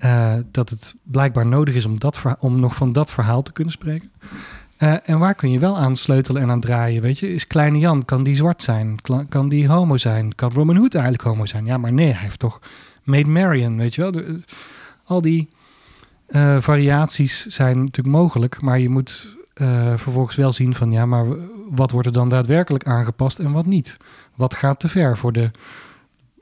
eh, 0.00 0.34
dat 0.50 0.70
het 0.70 0.94
blijkbaar 1.02 1.46
nodig 1.46 1.74
is 1.74 1.84
om, 1.84 1.98
dat 1.98 2.22
om 2.38 2.60
nog 2.60 2.74
van 2.74 2.92
dat 2.92 3.10
verhaal 3.10 3.42
te 3.42 3.52
kunnen 3.52 3.72
spreken. 3.72 4.10
Eh, 4.76 4.94
en 5.08 5.18
waar 5.18 5.34
kun 5.34 5.50
je 5.50 5.58
wel 5.58 5.78
aan 5.78 5.96
sleutelen 5.96 6.42
en 6.42 6.50
aan 6.50 6.60
draaien? 6.60 7.02
Weet 7.02 7.18
je, 7.18 7.32
is 7.32 7.46
Kleine 7.46 7.78
Jan, 7.78 8.04
kan 8.04 8.22
die 8.22 8.36
zwart 8.36 8.62
zijn? 8.62 8.96
Kan 9.28 9.48
die 9.48 9.68
homo 9.68 9.96
zijn? 9.96 10.34
Kan 10.34 10.52
Robin 10.52 10.76
Hood 10.76 10.94
eigenlijk 10.94 11.24
homo 11.24 11.46
zijn? 11.46 11.64
Ja, 11.64 11.78
maar 11.78 11.92
nee, 11.92 12.12
hij 12.12 12.22
heeft 12.22 12.38
toch 12.38 12.60
Maid 13.04 13.26
Marian, 13.26 13.76
weet 13.76 13.94
je 13.94 14.00
wel? 14.00 14.10
De- 14.10 14.40
al 15.04 15.20
die 15.20 15.48
eh, 16.26 16.56
variaties 16.60 17.46
zijn 17.46 17.78
natuurlijk 17.78 18.16
mogelijk, 18.16 18.60
maar 18.60 18.78
je 18.78 18.88
moet 18.88 19.36
eh, 19.54 19.92
vervolgens 19.96 20.36
wel 20.36 20.52
zien 20.52 20.74
van 20.74 20.90
ja, 20.90 21.06
maar 21.06 21.26
wat 21.70 21.90
wordt 21.90 22.06
er 22.06 22.12
dan 22.12 22.28
daadwerkelijk 22.28 22.86
aangepast 22.86 23.38
en 23.38 23.52
wat 23.52 23.66
niet? 23.66 23.96
Wat 24.34 24.54
gaat 24.54 24.80
te 24.80 24.88
ver 24.88 25.16
voor 25.16 25.32
de, 25.32 25.50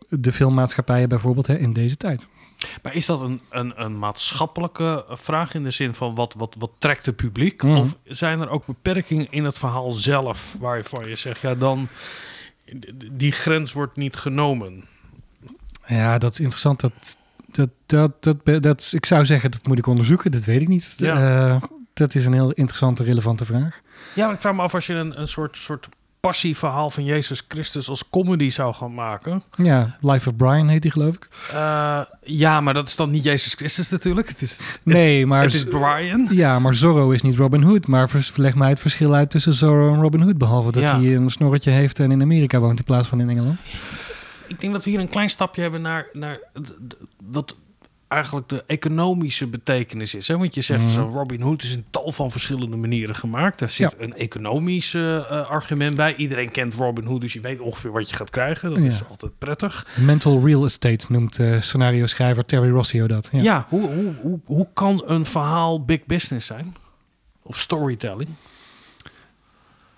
de 0.08 0.32
filmmaatschappijen 0.32 1.08
bijvoorbeeld 1.08 1.46
hè, 1.46 1.58
in 1.58 1.72
deze 1.72 1.96
tijd? 1.96 2.28
Maar 2.82 2.94
is 2.94 3.06
dat 3.06 3.20
een, 3.20 3.40
een, 3.50 3.82
een 3.82 3.98
maatschappelijke 3.98 5.04
vraag 5.08 5.54
in 5.54 5.64
de 5.64 5.70
zin 5.70 5.94
van 5.94 6.14
wat, 6.14 6.34
wat, 6.38 6.54
wat 6.58 6.70
trekt 6.78 7.06
het 7.06 7.16
publiek? 7.16 7.62
Mhm. 7.62 7.76
Of 7.76 7.96
zijn 8.04 8.40
er 8.40 8.48
ook 8.48 8.66
beperkingen 8.66 9.26
in 9.30 9.44
het 9.44 9.58
verhaal 9.58 9.92
zelf 9.92 10.56
waarvan 10.58 11.08
je 11.08 11.16
zegt, 11.16 11.40
ja 11.40 11.54
dan, 11.54 11.88
die 13.12 13.32
grens 13.32 13.72
wordt 13.72 13.96
niet 13.96 14.16
genomen? 14.16 14.84
Ja, 15.86 16.18
dat 16.18 16.32
is 16.32 16.40
interessant. 16.40 16.80
Dat, 16.80 17.16
dat, 17.46 17.70
dat, 17.86 18.22
dat, 18.44 18.62
dat, 18.62 18.92
ik 18.94 19.06
zou 19.06 19.24
zeggen, 19.24 19.50
dat 19.50 19.66
moet 19.66 19.78
ik 19.78 19.86
onderzoeken. 19.86 20.30
Dat 20.30 20.44
weet 20.44 20.60
ik 20.60 20.68
niet. 20.68 20.94
Ja. 20.96 21.50
Eh, 21.54 21.62
dat 21.92 22.14
is 22.14 22.26
een 22.26 22.32
heel 22.32 22.50
interessante, 22.50 23.02
relevante 23.02 23.44
vraag. 23.44 23.80
Ja, 24.14 24.24
maar 24.24 24.34
ik 24.34 24.40
vraag 24.40 24.54
me 24.54 24.62
af 24.62 24.74
als 24.74 24.86
je 24.86 24.94
een, 24.94 25.20
een 25.20 25.28
soort, 25.28 25.56
soort 25.56 25.88
passieverhaal 26.20 26.90
van 26.90 27.04
Jezus 27.04 27.44
Christus 27.48 27.88
als 27.88 28.08
comedy 28.10 28.50
zou 28.50 28.74
gaan 28.74 28.94
maken. 28.94 29.42
Ja, 29.56 29.96
Life 30.00 30.28
of 30.28 30.36
Brian 30.36 30.68
heet 30.68 30.82
die, 30.82 30.90
geloof 30.90 31.14
ik. 31.14 31.28
Eh, 31.52 32.00
ja, 32.22 32.60
maar 32.60 32.74
dat 32.74 32.88
is 32.88 32.96
dan 32.96 33.10
niet 33.10 33.22
Jezus 33.22 33.54
Christus 33.54 33.88
natuurlijk. 33.90 34.28
Het 34.28 34.42
is, 34.42 34.58
Nee, 34.82 35.26
maar... 35.26 35.42
het 35.42 35.54
is 35.54 35.64
Brian. 35.64 36.28
Ja, 36.30 36.58
maar 36.58 36.74
Zorro 36.74 37.10
is 37.10 37.22
niet 37.22 37.36
Robin 37.36 37.62
Hood. 37.62 37.86
Maar 37.86 38.10
leg 38.34 38.54
mij 38.54 38.68
het 38.68 38.80
verschil 38.80 39.14
uit 39.14 39.30
tussen 39.30 39.54
Zorro 39.54 39.92
en 39.94 40.00
Robin 40.00 40.20
Hood. 40.20 40.38
Behalve 40.38 40.72
dat 40.72 40.82
Ja. 40.82 41.00
hij 41.00 41.14
een 41.14 41.28
snorretje 41.30 41.70
heeft 41.70 42.00
en 42.00 42.10
in 42.10 42.22
Amerika 42.22 42.58
woont 42.58 42.78
in 42.78 42.84
plaats 42.84 43.08
van 43.08 43.20
in 43.20 43.28
Engeland. 43.30 43.58
Ik 44.46 44.60
denk 44.60 44.72
dat 44.72 44.84
we 44.84 44.90
hier 44.90 45.00
een 45.00 45.08
klein 45.08 45.28
stapje 45.28 45.62
hebben 45.62 45.82
naar, 45.82 46.06
naar 46.12 46.38
d- 46.62 46.72
d- 46.88 46.96
wat 47.30 47.56
eigenlijk 48.08 48.48
de 48.48 48.64
economische 48.66 49.46
betekenis 49.46 50.14
is. 50.14 50.28
Hè? 50.28 50.36
Want 50.38 50.54
je 50.54 50.60
zegt, 50.60 50.84
Mhm. 50.84 50.92
zo 50.92 51.10
Robin 51.12 51.40
Hood 51.40 51.62
is 51.62 51.72
in 51.72 51.84
tal 51.90 52.12
van 52.12 52.30
verschillende 52.30 52.76
manieren 52.76 53.14
gemaakt. 53.14 53.58
Daar 53.58 53.70
zit 53.70 53.94
een 53.98 54.14
economisch 54.14 54.94
eh, 54.94 55.16
eh, 55.16 55.24
argument 55.50 55.94
bij. 55.96 56.14
Iedereen 56.16 56.50
kent 56.50 56.74
Robin 56.74 57.04
Hood, 57.04 57.20
dus 57.20 57.32
je 57.32 57.40
weet 57.40 57.60
ongeveer 57.60 57.92
wat 57.92 58.08
je 58.10 58.16
gaat 58.16 58.30
krijgen. 58.30 58.70
Dat 58.70 58.78
Ja. 58.82 58.88
is 58.88 59.00
altijd 59.10 59.32
prettig. 59.38 59.86
Mental 59.96 60.44
real 60.44 60.64
estate 60.64 61.06
noemt 61.08 61.38
eh 61.38 61.60
scenario 61.60 62.06
schrijver 62.06 62.44
Terry 62.44 62.70
Rossio 62.70 63.06
dat. 63.06 63.28
Ja, 63.32 63.42
Ja. 63.42 63.66
hoe, 63.68 63.80
hoe, 63.90 64.14
hoe, 64.22 64.40
hoe 64.44 64.66
kan 64.72 65.02
een 65.06 65.24
verhaal 65.24 65.84
big 65.84 66.04
business 66.06 66.46
zijn? 66.46 66.74
Of 67.42 67.58
storytelling? 67.58 68.28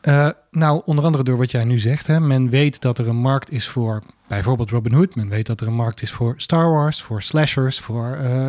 Eh, 0.01 0.29
nou, 0.51 0.83
onder 0.85 1.05
andere 1.05 1.25
door 1.25 1.37
wat 1.37 1.51
jij 1.51 1.65
nu 1.65 1.79
zegt. 1.79 2.07
Hè. 2.07 2.21
Men 2.21 2.49
weet 2.49 2.81
dat 2.81 2.99
er 2.99 3.09
een 3.09 3.17
markt 3.17 3.51
is 3.51 3.69
voor 3.69 4.03
bijvoorbeeld 4.29 4.71
Robin 4.71 4.93
Hood. 4.93 5.15
Men 5.15 5.29
weet 5.29 5.47
dat 5.47 5.61
er 5.61 5.67
een 5.67 5.75
markt 5.75 6.03
is 6.03 6.13
voor 6.13 6.35
Star 6.37 6.71
Wars, 6.71 7.03
voor 7.03 7.23
slashers, 7.23 7.81
voor 7.81 8.15
eh, 8.15 8.47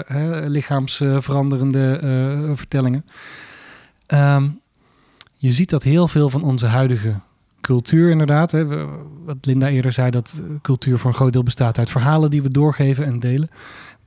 lichaamsveranderende 0.47 1.99
eh, 2.01 2.57
vertellingen. 2.57 3.05
Ehm, 4.05 4.47
je 5.33 5.51
ziet 5.51 5.69
dat 5.69 5.83
heel 5.83 6.07
veel 6.07 6.29
van 6.29 6.43
onze 6.43 6.65
huidige 6.65 7.19
cultuur 7.61 8.09
inderdaad. 8.09 8.51
Hè, 8.51 8.85
wat 9.25 9.45
Linda 9.45 9.69
eerder 9.69 9.91
zei, 9.91 10.09
dat 10.09 10.43
cultuur 10.61 10.97
voor 10.97 11.09
een 11.09 11.15
groot 11.15 11.33
deel 11.33 11.43
bestaat 11.43 11.77
uit 11.77 11.89
verhalen 11.89 12.29
die 12.29 12.41
we 12.41 12.49
doorgeven 12.49 13.05
en 13.05 13.19
delen. 13.19 13.49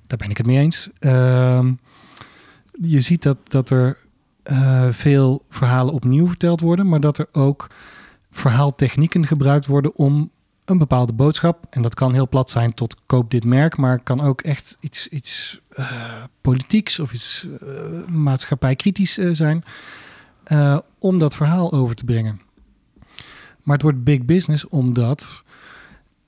Daar 0.07 0.19
ben 0.19 0.31
ik 0.31 0.37
het 0.37 0.47
mee 0.47 0.59
eens. 0.59 0.91
Ehm, 0.99 1.73
je 2.83 3.01
ziet 3.01 3.23
dat, 3.23 3.37
dat 3.45 3.71
er 3.71 3.97
eh, 4.45 4.89
veel 4.91 5.45
verhalen 5.49 5.95
opnieuw 5.95 6.27
verteld 6.27 6.61
worden, 6.61 6.89
maar 6.89 7.01
dat 7.01 7.19
er 7.19 7.29
ook 7.33 7.67
verhaaltechnieken 8.31 9.27
gebruikt 9.27 9.67
worden 9.67 9.97
om 9.97 10.31
een 10.65 10.79
bepaalde 10.79 11.13
boodschap, 11.13 11.67
en 11.71 11.83
dat 11.83 11.95
kan 11.95 12.13
heel 12.13 12.29
plat 12.29 12.51
zijn 12.51 12.75
tot 12.75 12.97
koop 13.07 13.31
dit 13.31 13.45
merk, 13.45 13.77
maar 13.77 13.99
kan 13.99 14.21
ook 14.21 14.41
echt 14.41 14.77
iets, 14.81 15.09
iets 15.09 15.61
eh, 15.69 16.23
politieks 16.41 16.99
of 16.99 17.13
iets 17.13 17.47
uh, 17.63 17.69
maatschappijkritisch 18.07 19.19
uh, 19.19 19.35
zijn, 19.35 19.65
om 20.99 21.19
dat 21.19 21.37
verhaal 21.37 21.73
over 21.73 21.95
te 21.95 22.05
brengen. 22.05 22.41
Maar 23.63 23.75
het 23.75 23.83
wordt 23.83 24.05
big 24.05 24.25
business 24.25 24.69
omdat 24.69 25.43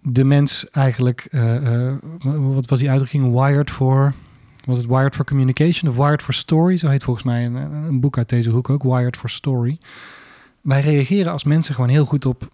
de 0.03 0.25
mens 0.25 0.71
eigenlijk, 0.71 1.29
wat 2.23 2.69
was 2.69 2.79
die 2.79 2.91
uitdrukking, 2.91 3.33
wired 3.33 3.71
for, 3.71 4.14
was 4.67 4.79
het 4.79 4.87
wired 4.87 5.14
for 5.14 5.25
communication 5.25 5.91
of 5.91 5.97
wired 5.97 6.23
for 6.23 6.35
story, 6.35 6.77
zo 6.77 6.89
heet 6.89 7.05
volgens 7.05 7.25
mij 7.25 7.45
een, 7.45 7.55
een 7.55 8.01
boek 8.01 8.19
uit 8.19 8.29
deze 8.29 8.51
hoek 8.51 8.71
ook, 8.71 8.83
wired 8.83 9.17
for 9.17 9.31
story. 9.31 9.79
Wij 10.61 10.81
reageren 10.81 11.33
als 11.33 11.45
mensen 11.45 11.75
gewoon 11.75 11.91
heel 11.91 12.05
goed 12.05 12.27
op 12.27 12.51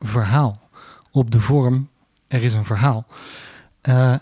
verhaal 0.00 0.68
op 1.10 1.30
de 1.30 1.40
vorm, 1.40 1.88
er 2.28 2.42
is 2.42 2.54
een 2.54 2.64
verhaal. 2.64 3.06
Uh, 3.88 4.18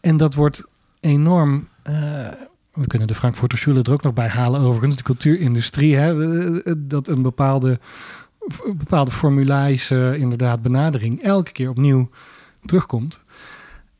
en 0.00 0.16
dat 0.16 0.34
wordt 0.34 0.68
enorm. 1.00 1.68
Uh, 1.88 2.28
we 2.72 2.86
kunnen 2.86 3.08
de 3.08 3.14
Frankfurter 3.14 3.58
Schule 3.58 3.82
er 3.82 3.92
ook 3.92 4.02
nog 4.02 4.12
bij 4.12 4.28
halen, 4.28 4.60
overigens. 4.60 4.96
De 4.96 5.02
cultuurindustrie, 5.02 5.96
hè, 5.96 6.14
dat 6.86 7.08
een 7.08 7.22
bepaalde, 7.22 7.78
bepaalde 8.76 9.10
formulaische 9.10 10.14
inderdaad 10.18 10.62
benadering 10.62 11.22
elke 11.22 11.52
keer 11.52 11.68
opnieuw 11.68 12.10
terugkomt. 12.64 13.22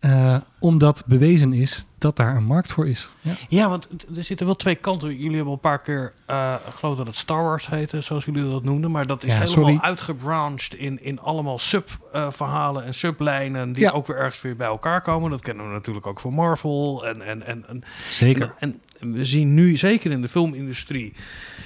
Uh, 0.01 0.37
omdat 0.59 1.03
bewezen 1.07 1.53
is 1.53 1.85
dat 1.99 2.17
daar 2.17 2.37
een 2.37 2.45
markt 2.45 2.73
voor 2.73 2.89
is. 2.89 3.09
Ja, 3.21 3.33
ja 3.49 3.69
want 3.69 3.89
er 4.17 4.23
zitten 4.23 4.47
wel 4.47 4.55
twee 4.57 4.75
kanten. 4.75 5.09
Jullie 5.09 5.27
hebben 5.29 5.47
al 5.47 5.53
een 5.53 5.61
paar 5.61 5.81
keer, 5.81 6.13
uh, 6.31 6.55
ik 6.67 6.73
geloof 6.75 6.97
dat 6.97 7.07
het 7.07 7.17
Star 7.17 7.43
Wars 7.43 7.67
heette, 7.67 8.01
zoals 8.01 8.25
jullie 8.25 8.51
dat 8.51 8.63
noemden. 8.63 8.91
Maar 8.91 9.07
dat 9.07 9.23
is 9.25 9.33
Ja, 9.33 9.39
helemaal 9.39 9.65
sorry. 9.65 9.79
uitgebrancht 9.81 10.75
in, 10.75 11.03
in 11.03 11.21
allemaal 11.21 11.59
sub-verhalen 11.59 12.85
en 12.85 12.95
sublijnen 12.95 13.73
die 13.73 13.83
Ja. 13.83 13.91
ook 13.91 14.07
weer 14.07 14.17
ergens 14.17 14.43
weer 14.43 14.57
bij 14.57 14.67
elkaar 14.67 15.01
komen. 15.03 15.31
Dat 15.31 15.41
kennen 15.41 15.67
we 15.67 15.73
natuurlijk 15.73 16.07
ook 16.07 16.21
van 16.21 16.33
Marvel. 16.33 17.07
En, 17.07 17.23
en, 17.23 17.47
en, 17.47 17.69
en, 17.69 17.83
Zeker. 18.11 18.55
en, 18.59 18.81
en 19.01 19.13
we 19.13 19.25
zien 19.25 19.55
nu, 19.55 19.77
zeker 19.77 20.11
in 20.11 20.21
de 20.23 20.29
filmindustrie, 20.29 21.13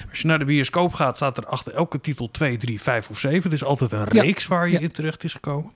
als 0.09 0.19
je 0.19 0.27
naar 0.27 0.39
de 0.39 0.45
bioscoop 0.45 0.93
gaat, 0.93 1.15
staat 1.15 1.37
er 1.37 1.45
achter 1.45 1.73
elke 1.73 2.01
titel 2.01 2.31
2, 2.31 2.57
3, 2.57 2.81
5 2.81 3.09
of 3.09 3.19
7. 3.19 3.43
Het 3.43 3.53
is 3.53 3.63
altijd 3.63 3.91
een 3.91 4.03
reeks 4.03 4.47
waar 4.47 4.69
je 4.69 4.79
in 4.79 4.91
terecht 4.91 5.23
is 5.23 5.33
gekomen. 5.33 5.71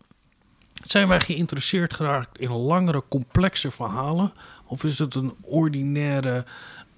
Zijn 0.86 1.08
wij 1.08 1.20
geïnteresseerd 1.20 1.94
geraakt 1.94 2.40
in 2.40 2.50
langere, 2.52 3.04
complexe 3.10 3.72
verhalen? 3.72 4.32
Of 4.68 4.84
is 4.84 5.00
het 5.00 5.16
een 5.16 5.34
ordinaire, 5.42 6.44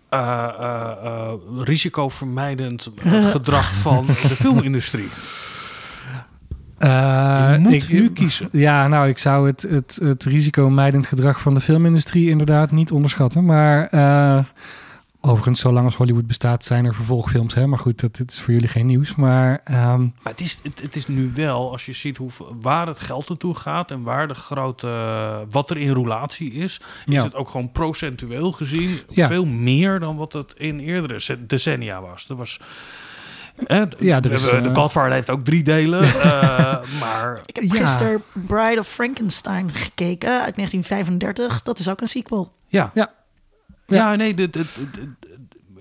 eh, 0.09 0.47
eh, 0.59 0.91
eh, 1.03 1.31
risicovermijdend 1.63 2.89
gedrag 3.31 3.73
van 3.73 4.05
de 4.05 4.13
filmindustrie? 4.13 5.09
Je 6.79 7.57
moet 7.59 7.73
ik- 7.73 7.89
nu 7.89 8.09
kiezen. 8.11 8.49
Ja, 8.51 8.87
nou, 8.87 9.07
ik 9.07 9.17
zou 9.17 9.47
het, 9.47 9.61
het, 9.69 9.99
het 10.01 10.23
risicomijdend 10.23 11.07
gedrag 11.07 11.39
van 11.41 11.53
de 11.53 11.59
filmindustrie 11.59 12.29
inderdaad 12.29 12.71
niet 12.71 12.91
onderschatten. 12.91 13.45
Maar 13.45 13.89
overigens, 15.21 15.59
zolang 15.59 15.85
als 15.85 15.95
Hollywood 15.95 16.27
bestaat, 16.27 16.63
zijn 16.63 16.85
er 16.85 16.95
vervolgfilms. 16.95 17.53
Hè? 17.53 17.67
Maar 17.67 17.79
goed, 17.79 17.99
dat, 17.99 18.15
dit 18.15 18.31
is 18.31 18.39
voor 18.39 18.53
jullie 18.53 18.67
geen 18.67 18.85
nieuws. 18.85 19.15
Maar 19.15 19.61
ehm, 19.63 19.99
Maar 20.01 20.11
het 20.31 20.41
is, 20.41 20.59
het, 20.63 20.81
het 20.81 20.95
is 20.95 21.07
nu 21.07 21.31
wel, 21.35 21.71
als 21.71 21.85
je 21.85 21.93
ziet 21.93 22.17
hoe, 22.17 22.29
waar 22.61 22.87
het 22.87 22.99
geld 22.99 23.29
naartoe 23.29 23.55
gaat 23.55 23.91
en 23.91 24.01
waar 24.03 24.27
de 24.27 24.33
grote, 24.33 24.87
wat 25.49 25.69
er 25.69 25.77
in 25.77 25.91
roulatie 25.93 26.51
is, 26.53 26.81
is 27.05 27.13
Ja. 27.13 27.23
het 27.23 27.35
ook 27.35 27.49
gewoon 27.49 27.71
procentueel 27.71 28.51
gezien 28.51 28.99
Ja. 29.09 29.27
veel 29.27 29.45
meer 29.45 29.99
dan 29.99 30.15
wat 30.15 30.33
het 30.33 30.53
in 30.57 30.79
eerdere 30.79 31.37
decennia 31.47 32.01
was. 32.01 32.29
Er 32.29 32.35
was 32.35 32.59
hè, 33.65 33.87
d- 33.87 33.95
Ja, 33.99 34.21
er 34.21 34.31
is, 34.31 34.41
de 34.49 34.49
eh, 34.57 34.73
Godfather 34.73 35.11
heeft 35.11 35.29
ook 35.29 35.45
drie 35.45 35.63
delen, 35.63 36.03
eh, 36.23 36.81
maar 36.99 37.41
Ik 37.45 37.55
heb 37.55 37.63
Ja. 37.63 37.75
gisteren 37.75 38.23
Bride 38.33 38.79
of 38.79 38.87
Frankenstein 38.87 39.69
gekeken 39.71 40.29
uit 40.41 40.55
1935. 40.55 41.63
Dat 41.63 41.79
is 41.79 41.89
ook 41.89 42.01
een 42.01 42.07
sequel. 42.07 42.53
ja. 42.67 42.91
Ja. 42.93 43.15
Ja, 43.87 44.15
nee, 44.15 44.33
de, 44.33 44.49
de, 44.49 44.65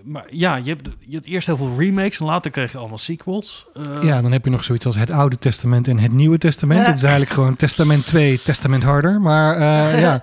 maar 0.06 0.24
ja, 0.30 0.56
je 0.56 0.68
hebt, 0.68 0.88
je 0.98 1.14
hebt 1.14 1.26
eerst 1.26 1.46
heel 1.46 1.56
veel 1.56 1.74
remakes 1.78 2.18
en 2.18 2.26
later 2.26 2.50
kreeg 2.50 2.72
je 2.72 2.78
allemaal 2.78 2.98
sequels. 2.98 3.66
Eh, 3.74 4.02
ja, 4.02 4.22
dan 4.22 4.32
heb 4.32 4.44
je 4.44 4.50
nog 4.50 4.64
zoiets 4.64 4.86
als 4.86 4.96
het 4.96 5.10
Oude 5.10 5.38
Testament 5.38 5.88
en 5.88 5.98
het 5.98 6.12
Nieuwe 6.12 6.38
Testament. 6.38 6.80
Ja. 6.80 6.86
Het 6.86 6.96
is 6.96 7.02
eigenlijk 7.02 7.32
gewoon 7.32 7.56
Testament 7.56 8.06
2, 8.06 8.42
Testament 8.42 8.82
harder. 8.82 9.20
Maar 9.20 9.54
eh, 9.56 10.00
ja, 10.06 10.20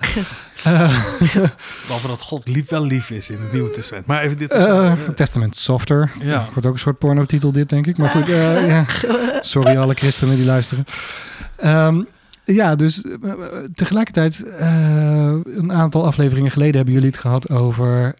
Behalve 1.86 2.08
dat 2.08 2.22
God 2.22 2.48
lief, 2.48 2.70
wel 2.70 2.86
lief 2.86 3.10
is 3.10 3.30
in 3.30 3.42
het 3.42 3.52
Nieuwe 3.52 3.72
Testament. 3.72 4.06
Maar 4.06 4.22
even 4.22 4.38
dit. 4.38 4.52
Eh, 4.52 4.94
Testament 5.16 5.56
softer. 5.56 6.12
Ja. 6.22 6.48
Wordt 6.52 6.66
ook 6.66 6.74
een 6.74 6.80
soort 6.80 6.98
pornotitel 6.98 7.52
dit, 7.52 7.70
denk 7.70 7.88
ik. 7.88 7.98
Maar 7.98 8.10
goed, 8.10 8.28
ja. 8.74 8.86
sorry 9.42 9.78
alle 9.78 9.94
christenen 9.94 10.36
die 10.36 10.46
luisteren. 10.46 10.86
Ehm, 11.56 12.02
ja, 12.46 12.76
dus 12.76 13.02
eh, 13.02 13.14
eh, 13.32 13.64
tegelijkertijd, 13.76 14.44
eh, 14.44 15.36
een 15.46 15.72
aantal 15.74 16.06
afleveringen 16.06 16.52
geleden 16.52 16.76
hebben 16.76 16.94
jullie 16.94 17.10
het 17.10 17.18
gehad 17.18 17.50
over 17.50 18.16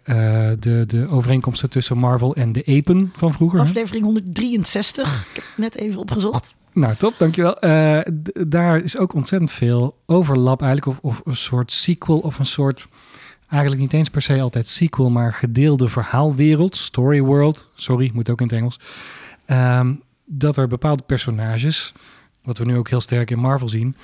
de, 0.60 0.84
de 0.86 1.06
overeenkomsten 1.10 1.70
tussen 1.70 1.98
Marvel 1.98 2.34
en 2.34 2.52
de 2.52 2.64
Apen 2.66 3.12
van 3.16 3.32
vroeger. 3.32 3.58
hè? 3.58 3.64
Aflevering 3.64 4.04
163. 4.04 5.28
Ik 5.28 5.34
heb 5.34 5.44
het 5.44 5.58
net 5.58 5.74
even 5.74 6.00
opgezocht. 6.00 6.54
Nou, 6.72 6.94
top, 6.94 7.14
dankjewel. 7.18 7.56
Daar 8.48 8.80
is 8.82 8.98
ook 8.98 9.14
ontzettend 9.14 9.50
veel 9.52 9.96
overlap 10.06 10.62
eigenlijk, 10.62 10.98
of, 11.04 11.12
of 11.12 11.22
een 11.24 11.36
soort 11.36 11.72
sequel 11.72 12.18
of 12.18 12.38
een 12.38 12.46
soort, 12.46 12.88
eigenlijk 13.48 13.82
niet 13.82 13.92
eens 13.92 14.08
per 14.08 14.22
se 14.22 14.40
altijd 14.40 14.68
sequel, 14.68 15.10
maar 15.10 15.32
gedeelde 15.32 15.88
verhaalwereld, 15.88 16.76
story 16.76 17.20
world, 17.20 17.70
sorry, 17.74 18.10
moet 18.14 18.30
ook 18.30 18.40
in 18.40 18.46
het 18.46 18.56
Engels, 18.56 18.80
Ehm, 19.44 19.92
dat 20.24 20.56
er 20.56 20.66
bepaalde 20.66 21.02
personages, 21.06 21.92
wat 22.44 22.58
we 22.58 22.64
nu 22.64 22.76
ook 22.76 22.88
heel 22.88 23.00
sterk 23.00 23.30
in 23.30 23.38
Marvel 23.38 23.68
zien, 23.68 23.96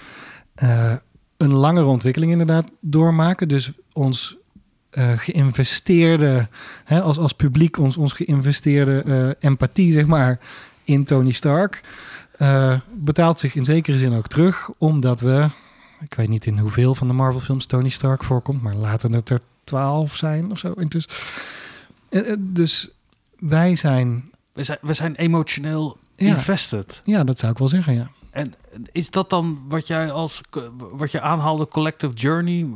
eh, 0.54 0.94
een 1.36 1.52
langere 1.52 1.86
ontwikkeling 1.86 2.32
inderdaad 2.32 2.66
doormaken. 2.80 3.48
Dus 3.48 3.70
ons 3.92 4.36
eh, 4.90 5.12
geïnvesteerde, 5.18 6.48
hè, 6.84 7.00
als, 7.02 7.18
als 7.18 7.32
publiek, 7.32 7.78
ons, 7.78 7.96
ons 7.96 8.12
geïnvesteerde 8.12 9.02
eh, 9.02 9.50
empathie, 9.50 9.92
zeg 9.92 10.06
maar, 10.06 10.38
in 10.84 11.04
Tony 11.04 11.30
Stark 11.32 11.82
betaalt 12.94 13.38
zich 13.38 13.54
in 13.54 13.64
zekere 13.64 13.98
zin 13.98 14.12
ook 14.12 14.26
terug, 14.26 14.70
omdat 14.78 15.20
we, 15.20 15.48
ik 16.00 16.14
weet 16.14 16.28
niet 16.28 16.46
in 16.46 16.58
hoeveel 16.58 16.94
van 16.94 17.06
de 17.08 17.12
Marvel-films 17.12 17.66
Tony 17.66 17.88
Stark 17.88 18.24
voorkomt, 18.24 18.62
maar 18.62 18.74
laten 18.74 19.12
het 19.12 19.30
er 19.30 19.40
twaalf 19.64 20.16
zijn 20.16 20.50
of 20.50 20.58
zo. 20.58 20.72
intussen. 20.72 21.12
Dus 22.38 22.90
wij 23.38 23.76
zijn, 23.76 24.30
we, 24.52 24.62
zijn, 24.62 24.78
we 24.80 24.92
zijn 24.92 25.14
emotioneel 25.14 25.96
Ja. 26.16 26.26
invested. 26.26 27.02
ja, 27.04 27.24
dat 27.24 27.38
zou 27.38 27.52
ik 27.52 27.58
wel 27.58 27.68
zeggen, 27.68 27.94
ja. 27.94 28.10
En 28.30 28.54
is 28.92 29.10
dat 29.10 29.30
dan 29.30 29.62
wat 29.68 29.86
jij 29.86 30.10
als 30.10 30.40
wat 30.76 31.10
je 31.10 31.20
aanhaalde 31.20 31.68
collective 31.68 32.14
journey 32.14 32.66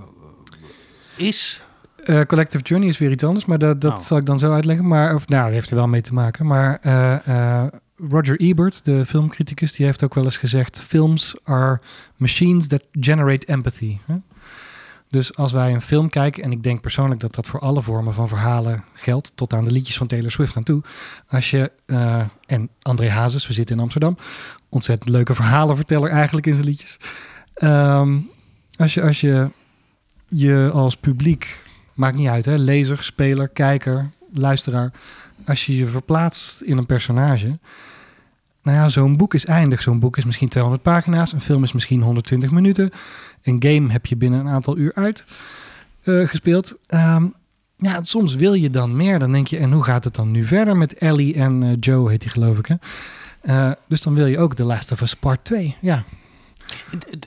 is? 1.16 1.62
Eh, 2.04 2.20
Collective 2.20 2.64
Journey 2.64 2.88
is 2.88 2.98
weer 2.98 3.10
iets 3.10 3.24
anders, 3.24 3.44
maar 3.44 3.58
dat, 3.58 3.80
dat 3.80 3.92
Oh. 3.92 3.98
zal 3.98 4.16
ik 4.16 4.24
dan 4.24 4.38
zo 4.38 4.52
uitleggen. 4.52 4.88
Maar, 4.88 5.14
of, 5.14 5.28
nou, 5.28 5.44
dat 5.44 5.52
heeft 5.52 5.70
er 5.70 5.76
wel 5.76 5.88
mee 5.88 6.00
te 6.00 6.14
maken. 6.14 6.46
Maar 6.46 6.78
eh, 6.82 7.62
eh, 7.62 7.66
Roger 8.10 8.40
Ebert, 8.40 8.84
de 8.84 9.06
filmcriticus, 9.06 9.72
die 9.72 9.86
heeft 9.86 10.04
ook 10.04 10.14
wel 10.14 10.24
eens 10.24 10.36
gezegd: 10.36 10.82
films 10.82 11.36
are 11.44 11.80
machines 12.16 12.66
that 12.68 12.82
generate 12.92 13.46
empathy. 13.46 13.98
Hè? 14.06 14.14
Dus 15.08 15.36
als 15.36 15.52
wij 15.52 15.72
een 15.72 15.80
film 15.80 16.08
kijken, 16.08 16.42
en 16.42 16.52
ik 16.52 16.62
denk 16.62 16.80
persoonlijk 16.80 17.20
dat 17.20 17.34
dat 17.34 17.46
voor 17.46 17.60
alle 17.60 17.82
vormen 17.82 18.14
van 18.14 18.28
verhalen 18.28 18.84
geldt, 18.94 19.32
tot 19.34 19.54
aan 19.54 19.64
de 19.64 19.70
liedjes 19.70 19.96
van 19.96 20.06
Taylor 20.06 20.30
Swift 20.30 20.56
aan 20.56 20.62
toe. 20.62 20.82
Als 21.28 21.50
je, 21.50 21.72
en 22.46 22.68
André 22.82 23.10
Hazes, 23.10 23.46
we 23.46 23.52
zitten 23.52 23.76
in 23.76 23.82
Amsterdam, 23.82 24.16
ontzettend 24.74 25.10
leuke 25.10 25.34
verhalenverteller 25.34 26.10
eigenlijk 26.10 26.46
in 26.46 26.54
zijn 26.54 26.66
liedjes. 26.66 26.96
Ehm, 27.54 28.18
als 28.76 28.94
je, 28.94 29.02
als 29.02 29.20
je 29.20 29.50
je 30.28 30.70
als 30.72 30.96
publiek, 30.96 31.58
maakt 31.94 32.16
niet 32.16 32.28
uit 32.28 32.44
hè, 32.44 32.56
lezer, 32.56 33.02
speler, 33.02 33.48
kijker, 33.48 34.10
luisteraar, 34.32 34.92
als 35.46 35.66
je 35.66 35.76
je 35.76 35.86
verplaatst 35.86 36.60
in 36.60 36.78
een 36.78 36.86
personage. 36.86 37.58
Nou 38.62 38.76
ja, 38.76 38.88
zo'n 38.88 39.16
boek 39.16 39.34
is 39.34 39.46
eindig. 39.46 39.82
Zo'n 39.82 40.00
boek 40.00 40.16
is 40.16 40.24
misschien 40.24 40.48
200 40.48 40.82
pagina's. 40.82 41.32
Een 41.32 41.40
film 41.40 41.62
is 41.62 41.72
misschien 41.72 42.02
120 42.02 42.50
minuten. 42.50 42.90
Een 43.42 43.62
game 43.62 43.92
heb 43.92 44.06
je 44.06 44.16
binnen 44.16 44.40
een 44.40 44.48
aantal 44.48 44.76
uur 44.76 44.92
uit 44.94 45.24
eh, 46.02 46.28
gespeeld. 46.28 46.78
Ehm, 46.86 47.26
ja, 47.76 48.02
soms 48.02 48.34
wil 48.34 48.54
je 48.54 48.70
dan 48.70 48.96
meer. 48.96 49.18
Dan 49.18 49.32
denk 49.32 49.46
je, 49.46 49.58
en 49.58 49.72
hoe 49.72 49.84
gaat 49.84 50.04
het 50.04 50.14
dan 50.14 50.30
nu 50.30 50.44
verder 50.44 50.76
met 50.76 50.94
Ellie 50.94 51.34
en 51.34 51.62
eh, 51.62 51.76
Joe, 51.80 52.10
heet 52.10 52.20
die 52.20 52.30
geloof 52.30 52.58
ik. 52.58 52.66
Hè? 52.66 52.74
Eh, 53.44 53.70
dus 53.88 54.02
dan 54.02 54.14
wil 54.14 54.26
je 54.26 54.38
ook 54.38 54.54
The 54.54 54.64
Last 54.64 54.92
of 54.92 55.00
Us 55.00 55.14
Part 55.14 55.44
2. 55.44 55.76
Ja, 55.80 56.04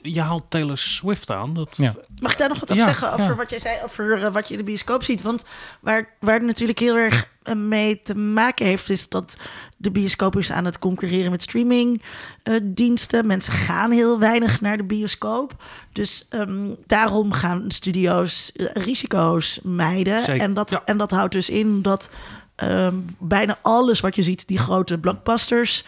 Je 0.02 0.20
haalt 0.20 0.44
Taylor 0.48 0.78
Swift 0.78 1.30
aan. 1.30 1.54
Dat, 1.54 1.68
Ja. 1.76 1.94
Mag 2.20 2.32
ik 2.32 2.38
daar 2.38 2.48
nog 2.48 2.60
wat 2.60 2.70
over 2.70 2.84
Ja, 2.84 2.90
zeggen 2.90 3.12
over 3.12 3.24
ja. 3.24 3.34
wat 3.34 3.50
jij 3.50 3.58
zei 3.58 3.76
over 3.84 4.24
eh, 4.24 4.32
wat 4.32 4.46
je 4.46 4.52
in 4.52 4.58
de 4.58 4.64
bioscoop 4.64 5.02
ziet? 5.02 5.22
Want 5.22 5.44
waar, 5.80 6.08
waar 6.20 6.34
het 6.34 6.42
natuurlijk 6.42 6.78
heel 6.78 6.96
erg 6.96 7.28
eh, 7.42 7.54
mee 7.54 8.00
te 8.02 8.14
maken 8.14 8.66
heeft, 8.66 8.90
is 8.90 9.08
dat 9.08 9.36
de 9.76 9.90
bioscoop 9.90 10.36
is 10.36 10.52
aan 10.52 10.64
het 10.64 10.78
concurreren 10.78 11.30
met 11.30 11.42
streamingdiensten. 11.42 13.26
Mensen 13.26 13.52
gaan 13.52 13.90
heel 13.90 14.18
weinig 14.18 14.60
naar 14.60 14.76
de 14.76 14.84
bioscoop. 14.84 15.62
Dus 15.92 16.26
ehm, 16.28 16.74
daarom 16.86 17.32
gaan 17.32 17.64
studio's 17.68 18.52
risico's 18.74 19.60
mijden. 19.62 20.24
Zeker, 20.24 20.42
En, 20.42 20.54
dat, 20.54 20.70
ja. 20.70 20.82
en 20.84 20.96
dat 20.96 21.10
houdt 21.10 21.32
dus 21.32 21.50
in 21.50 21.82
dat 21.82 22.10
ehm, 22.58 22.94
bijna 23.18 23.58
alles 23.62 24.00
wat 24.00 24.14
je 24.14 24.22
ziet, 24.22 24.48
die 24.48 24.58
grote 24.58 24.98
blockbusters 24.98 25.84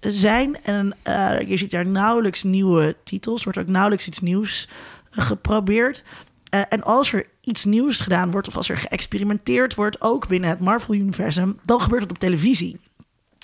zijn. 0.00 0.62
En 0.62 0.96
eh, 1.02 1.40
je 1.40 1.56
ziet 1.56 1.70
daar 1.70 1.86
nauwelijks 1.86 2.42
nieuwe 2.42 2.96
titels, 3.04 3.44
wordt 3.44 3.58
ook 3.58 3.66
nauwelijks 3.66 4.06
iets 4.06 4.20
nieuws 4.20 4.68
eh, 5.10 5.26
geprobeerd. 5.26 6.04
Eh, 6.50 6.60
en 6.68 6.82
als 6.82 7.12
er 7.12 7.26
iets 7.40 7.64
nieuws 7.64 8.00
gedaan 8.00 8.30
wordt, 8.30 8.48
of 8.48 8.56
als 8.56 8.68
er 8.68 8.78
geëxperimenteerd 8.78 9.74
wordt, 9.74 10.00
ook 10.00 10.28
binnen 10.28 10.50
het 10.50 10.60
Marvel-universum, 10.60 11.58
dan 11.62 11.80
gebeurt 11.80 12.02
het 12.02 12.10
op 12.10 12.18
televisie. 12.18 12.80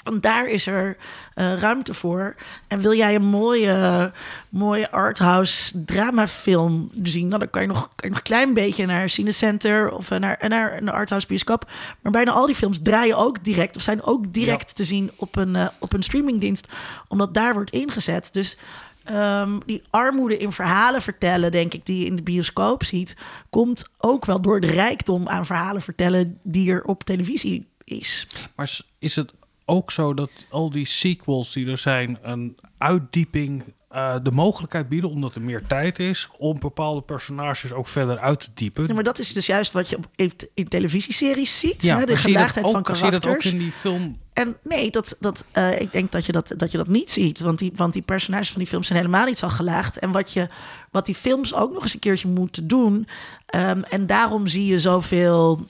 Want 0.03 0.22
daar 0.22 0.46
is 0.46 0.66
er 0.66 0.96
eh, 1.34 1.55
ruimte 1.55 1.94
voor. 1.94 2.34
En 2.68 2.80
wil 2.80 2.94
jij 2.94 3.14
een 3.14 3.24
mooie, 3.24 4.12
mooie 4.48 4.90
arthouse 4.90 5.84
dramafilm 5.84 6.90
zien... 7.03 7.28
Nou, 7.28 7.38
dan 7.38 7.50
kan 7.50 7.62
je, 7.62 7.68
nog, 7.68 7.80
kan 7.80 7.88
je 7.96 8.09
nog 8.09 8.16
een 8.16 8.22
klein 8.22 8.55
beetje 8.55 8.86
naar 8.86 9.09
Cinecenter... 9.09 9.92
of 9.92 10.11
eh, 10.11 10.18
naar, 10.18 10.44
naar 10.48 10.76
een 10.76 10.88
arthouse 10.88 11.26
bioscoop. 11.26 11.70
Maar 12.00 12.12
bijna 12.12 12.30
al 12.30 12.46
die 12.46 12.55
films 12.55 12.82
draaien 12.82 13.16
ook 13.16 13.44
direct... 13.44 13.76
of 13.76 13.82
zijn 13.82 14.03
ook 14.03 14.32
direct 14.32 14.76
te 14.76 14.84
zien 14.84 15.11
op 15.16 15.36
een, 15.36 15.57
eh, 15.57 15.68
op 15.78 15.92
een 15.92 16.03
streamingdienst. 16.03 16.68
Omdat 17.09 17.34
daar 17.34 17.55
wordt 17.55 17.70
ingezet. 17.70 18.32
Dus 18.32 18.57
ehm, 19.05 19.59
die 19.66 19.82
armoede 19.90 20.38
in 20.38 20.53
verhalen 20.53 21.03
vertellen... 21.03 21.53
denk 21.53 21.74
ik, 21.74 21.86
die 21.86 21.98
je 21.98 22.07
in 22.07 22.16
de 22.16 22.22
bioscoop 22.22 22.84
ziet... 22.84 23.16
komt 23.50 23.88
ook 23.98 24.24
wel 24.24 24.40
door 24.40 24.61
de 24.61 24.70
rijkdom 24.70 25.28
aan 25.28 25.46
verhalen 25.46 25.82
vertellen... 25.82 26.38
die 26.42 26.70
er 26.70 26.84
op 26.84 27.05
televisie 27.05 27.66
is. 27.84 28.26
Maar 28.55 28.80
is 28.98 29.16
het 29.16 29.32
ook 29.65 29.91
zo 29.91 30.15
dat 30.15 30.31
al 30.51 30.71
die 30.71 30.87
sequels 30.87 31.53
die 31.53 31.67
er 31.71 31.79
zijn 31.79 32.19
een 32.23 32.57
uitdieping 32.79 33.63
eh, 33.89 34.15
de 34.23 34.31
mogelijkheid 34.31 34.89
bieden, 34.89 35.11
omdat 35.11 35.35
er 35.35 35.41
meer 35.43 35.63
tijd 35.67 35.99
is, 35.99 36.29
om 36.39 36.59
bepaalde 36.59 37.01
personages 37.03 37.73
ook 37.73 37.89
verder 37.89 38.19
uit 38.19 38.41
te 38.41 38.49
diepen? 38.55 38.87
Ja, 38.87 38.95
maar 38.95 39.03
dat 39.03 39.19
is 39.19 39.33
dus 39.33 39.47
juist 39.47 39.73
wat 39.73 39.89
je 39.89 39.97
op, 39.97 40.07
in, 40.17 40.33
in 40.55 40.69
televisieseries 40.69 41.59
ziet. 41.59 41.83
Ja, 41.83 41.99
hè, 41.99 42.05
de 42.05 42.17
gelaagdheid 42.17 42.67
van 42.71 42.77
ook- 42.89 42.97
zie 42.97 43.05
je 43.05 43.11
dat 43.11 43.15
ook 43.15 43.23
karakters. 43.23 43.53
in 43.53 43.59
die 43.59 43.73
film? 43.73 44.17
En 44.33 44.57
nee, 44.63 44.91
dat, 44.91 45.17
dat, 45.21 45.45
eh, 45.53 45.81
ik 45.81 45.93
denk 45.93 46.13
dat 46.13 46.27
je 46.27 46.33
dat, 46.33 46.55
dat 46.57 46.71
je 46.71 46.77
dat 46.79 46.89
niet 46.89 47.11
ziet. 47.11 47.41
Want 47.41 47.59
die, 47.59 47.73
want 47.75 47.93
die 47.93 48.03
personages 48.03 48.51
van 48.51 48.59
die 48.59 48.69
films 48.69 48.87
zijn 48.87 48.99
helemaal 48.99 49.27
niet 49.27 49.39
zo 49.39 49.49
gelaagd. 49.49 49.99
En 49.99 50.11
wat, 50.11 50.33
je, 50.33 50.49
wat 50.91 51.07
die 51.07 51.15
films 51.15 51.55
ook 51.55 51.73
nog 51.73 51.83
eens 51.83 51.95
een 51.95 52.01
keertje 52.01 52.29
moeten 52.29 52.69
doen. 52.69 53.07
ehm, 53.47 53.83
en 53.83 54.07
daarom 54.07 54.47
zie 54.47 54.67
je 54.67 54.79
zoveel 54.81 55.67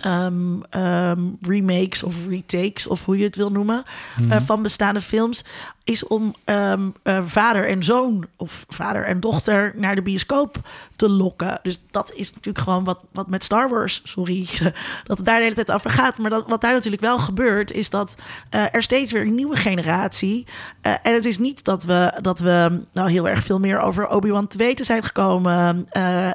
ehm, 0.00 0.60
ehm, 0.70 1.20
remakes 1.42 2.02
of 2.02 2.14
retakes, 2.28 2.86
of 2.86 3.04
hoe 3.04 3.18
je 3.18 3.24
het 3.24 3.36
wil 3.36 3.50
noemen, 3.50 3.82
Mhm. 4.18 4.32
eh, 4.32 4.40
van 4.40 4.62
bestaande 4.62 5.00
films. 5.00 5.44
Is 5.84 6.06
om 6.06 6.34
ehm, 6.44 6.88
eh, 7.02 7.20
vader 7.26 7.68
en 7.68 7.82
zoon 7.82 8.26
of 8.36 8.64
vader 8.68 9.04
en 9.04 9.20
dochter 9.20 9.72
naar 9.76 9.94
de 9.94 10.02
bioscoop 10.02 10.56
te 10.96 11.08
lokken. 11.08 11.58
Dus 11.62 11.80
dat 11.90 12.12
is 12.14 12.28
natuurlijk 12.34 12.64
gewoon 12.64 12.84
wat, 12.84 12.98
wat 13.12 13.28
met 13.28 13.44
Star 13.44 13.68
Wars, 13.68 14.00
sorry, 14.04 14.48
dat 15.06 15.16
het 15.16 15.26
daar 15.26 15.36
de 15.36 15.42
hele 15.42 15.54
tijd 15.54 15.72
over 15.72 15.90
gaat. 15.90 16.18
Maar 16.18 16.30
dat, 16.30 16.44
wat 16.48 16.60
daar 16.60 16.72
natuurlijk 16.72 17.02
wel 17.02 17.18
gebeurt, 17.18 17.72
is 17.72 17.90
dat 17.90 18.14
eh, 18.50 18.64
er 18.74 18.82
steeds 18.82 19.12
weer 19.12 19.22
een 19.22 19.34
nieuwe 19.34 19.56
generatie. 19.56 20.46
en 20.80 21.14
het 21.14 21.24
is 21.24 21.38
niet 21.38 21.64
dat 21.64 21.84
we, 21.84 22.18
dat 22.22 22.38
we 22.40 22.82
nou 22.92 23.10
heel 23.10 23.28
erg 23.28 23.44
veel 23.44 23.58
meer 23.60 23.80
over 23.80 24.08
Obi-Wan 24.08 24.46
te 24.46 24.58
weten 24.58 24.86
zijn 24.86 25.02
gekomen 25.02 25.88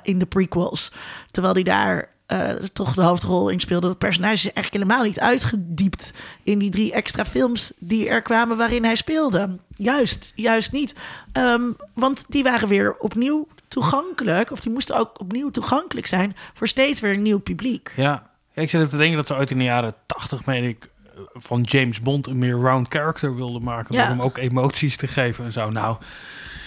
in 0.03 0.19
de 0.19 0.25
prequels. 0.25 0.91
Terwijl 1.31 1.53
die 1.53 1.63
daar 1.63 2.13
eh, 2.25 2.49
toch 2.49 2.93
de 2.93 3.01
hoofdrol 3.01 3.49
in 3.49 3.59
speelde. 3.59 3.87
Dat 3.87 3.97
personage 3.97 4.33
is 4.33 4.53
eigenlijk 4.53 4.73
helemaal 4.73 5.03
niet 5.03 5.19
uitgediept 5.19 6.13
in 6.43 6.59
die 6.59 6.69
drie 6.69 6.93
extra 6.93 7.25
films 7.25 7.73
die 7.79 8.09
er 8.09 8.21
kwamen 8.21 8.57
waarin 8.57 8.83
hij 8.83 8.95
speelde. 8.95 9.57
Juist, 9.69 10.31
juist 10.35 10.71
niet. 10.71 10.95
Ehm, 11.31 11.61
want 11.93 12.25
die 12.27 12.43
waren 12.43 12.67
weer 12.67 12.95
opnieuw 12.97 13.47
toegankelijk, 13.67 14.51
of 14.51 14.59
die 14.59 14.71
moesten 14.71 14.97
ook 14.97 15.19
opnieuw 15.19 15.51
toegankelijk 15.51 16.07
zijn 16.07 16.35
voor 16.53 16.67
steeds 16.67 16.99
weer 16.99 17.13
een 17.13 17.21
nieuw 17.21 17.39
publiek. 17.39 17.93
Ja. 17.95 18.29
Ik 18.53 18.69
zit 18.69 18.89
te 18.89 18.97
denken 18.97 19.17
dat 19.17 19.27
ze 19.27 19.35
uit 19.35 19.51
in 19.51 19.57
de 19.57 19.63
jaren 19.63 19.93
80, 20.05 20.45
meen 20.45 20.63
ik, 20.63 20.89
van 21.33 21.61
James 21.61 21.99
Bond 21.99 22.27
een 22.27 22.37
meer 22.37 22.55
round 22.55 22.87
character 22.87 23.35
wilden 23.35 23.63
maken. 23.63 23.95
Ja. 23.95 24.01
Door 24.01 24.09
hem 24.09 24.21
ook 24.21 24.37
emoties 24.37 24.97
te 24.97 25.07
geven 25.07 25.45
en 25.45 25.51
zo. 25.51 25.69
Nou, 25.69 25.97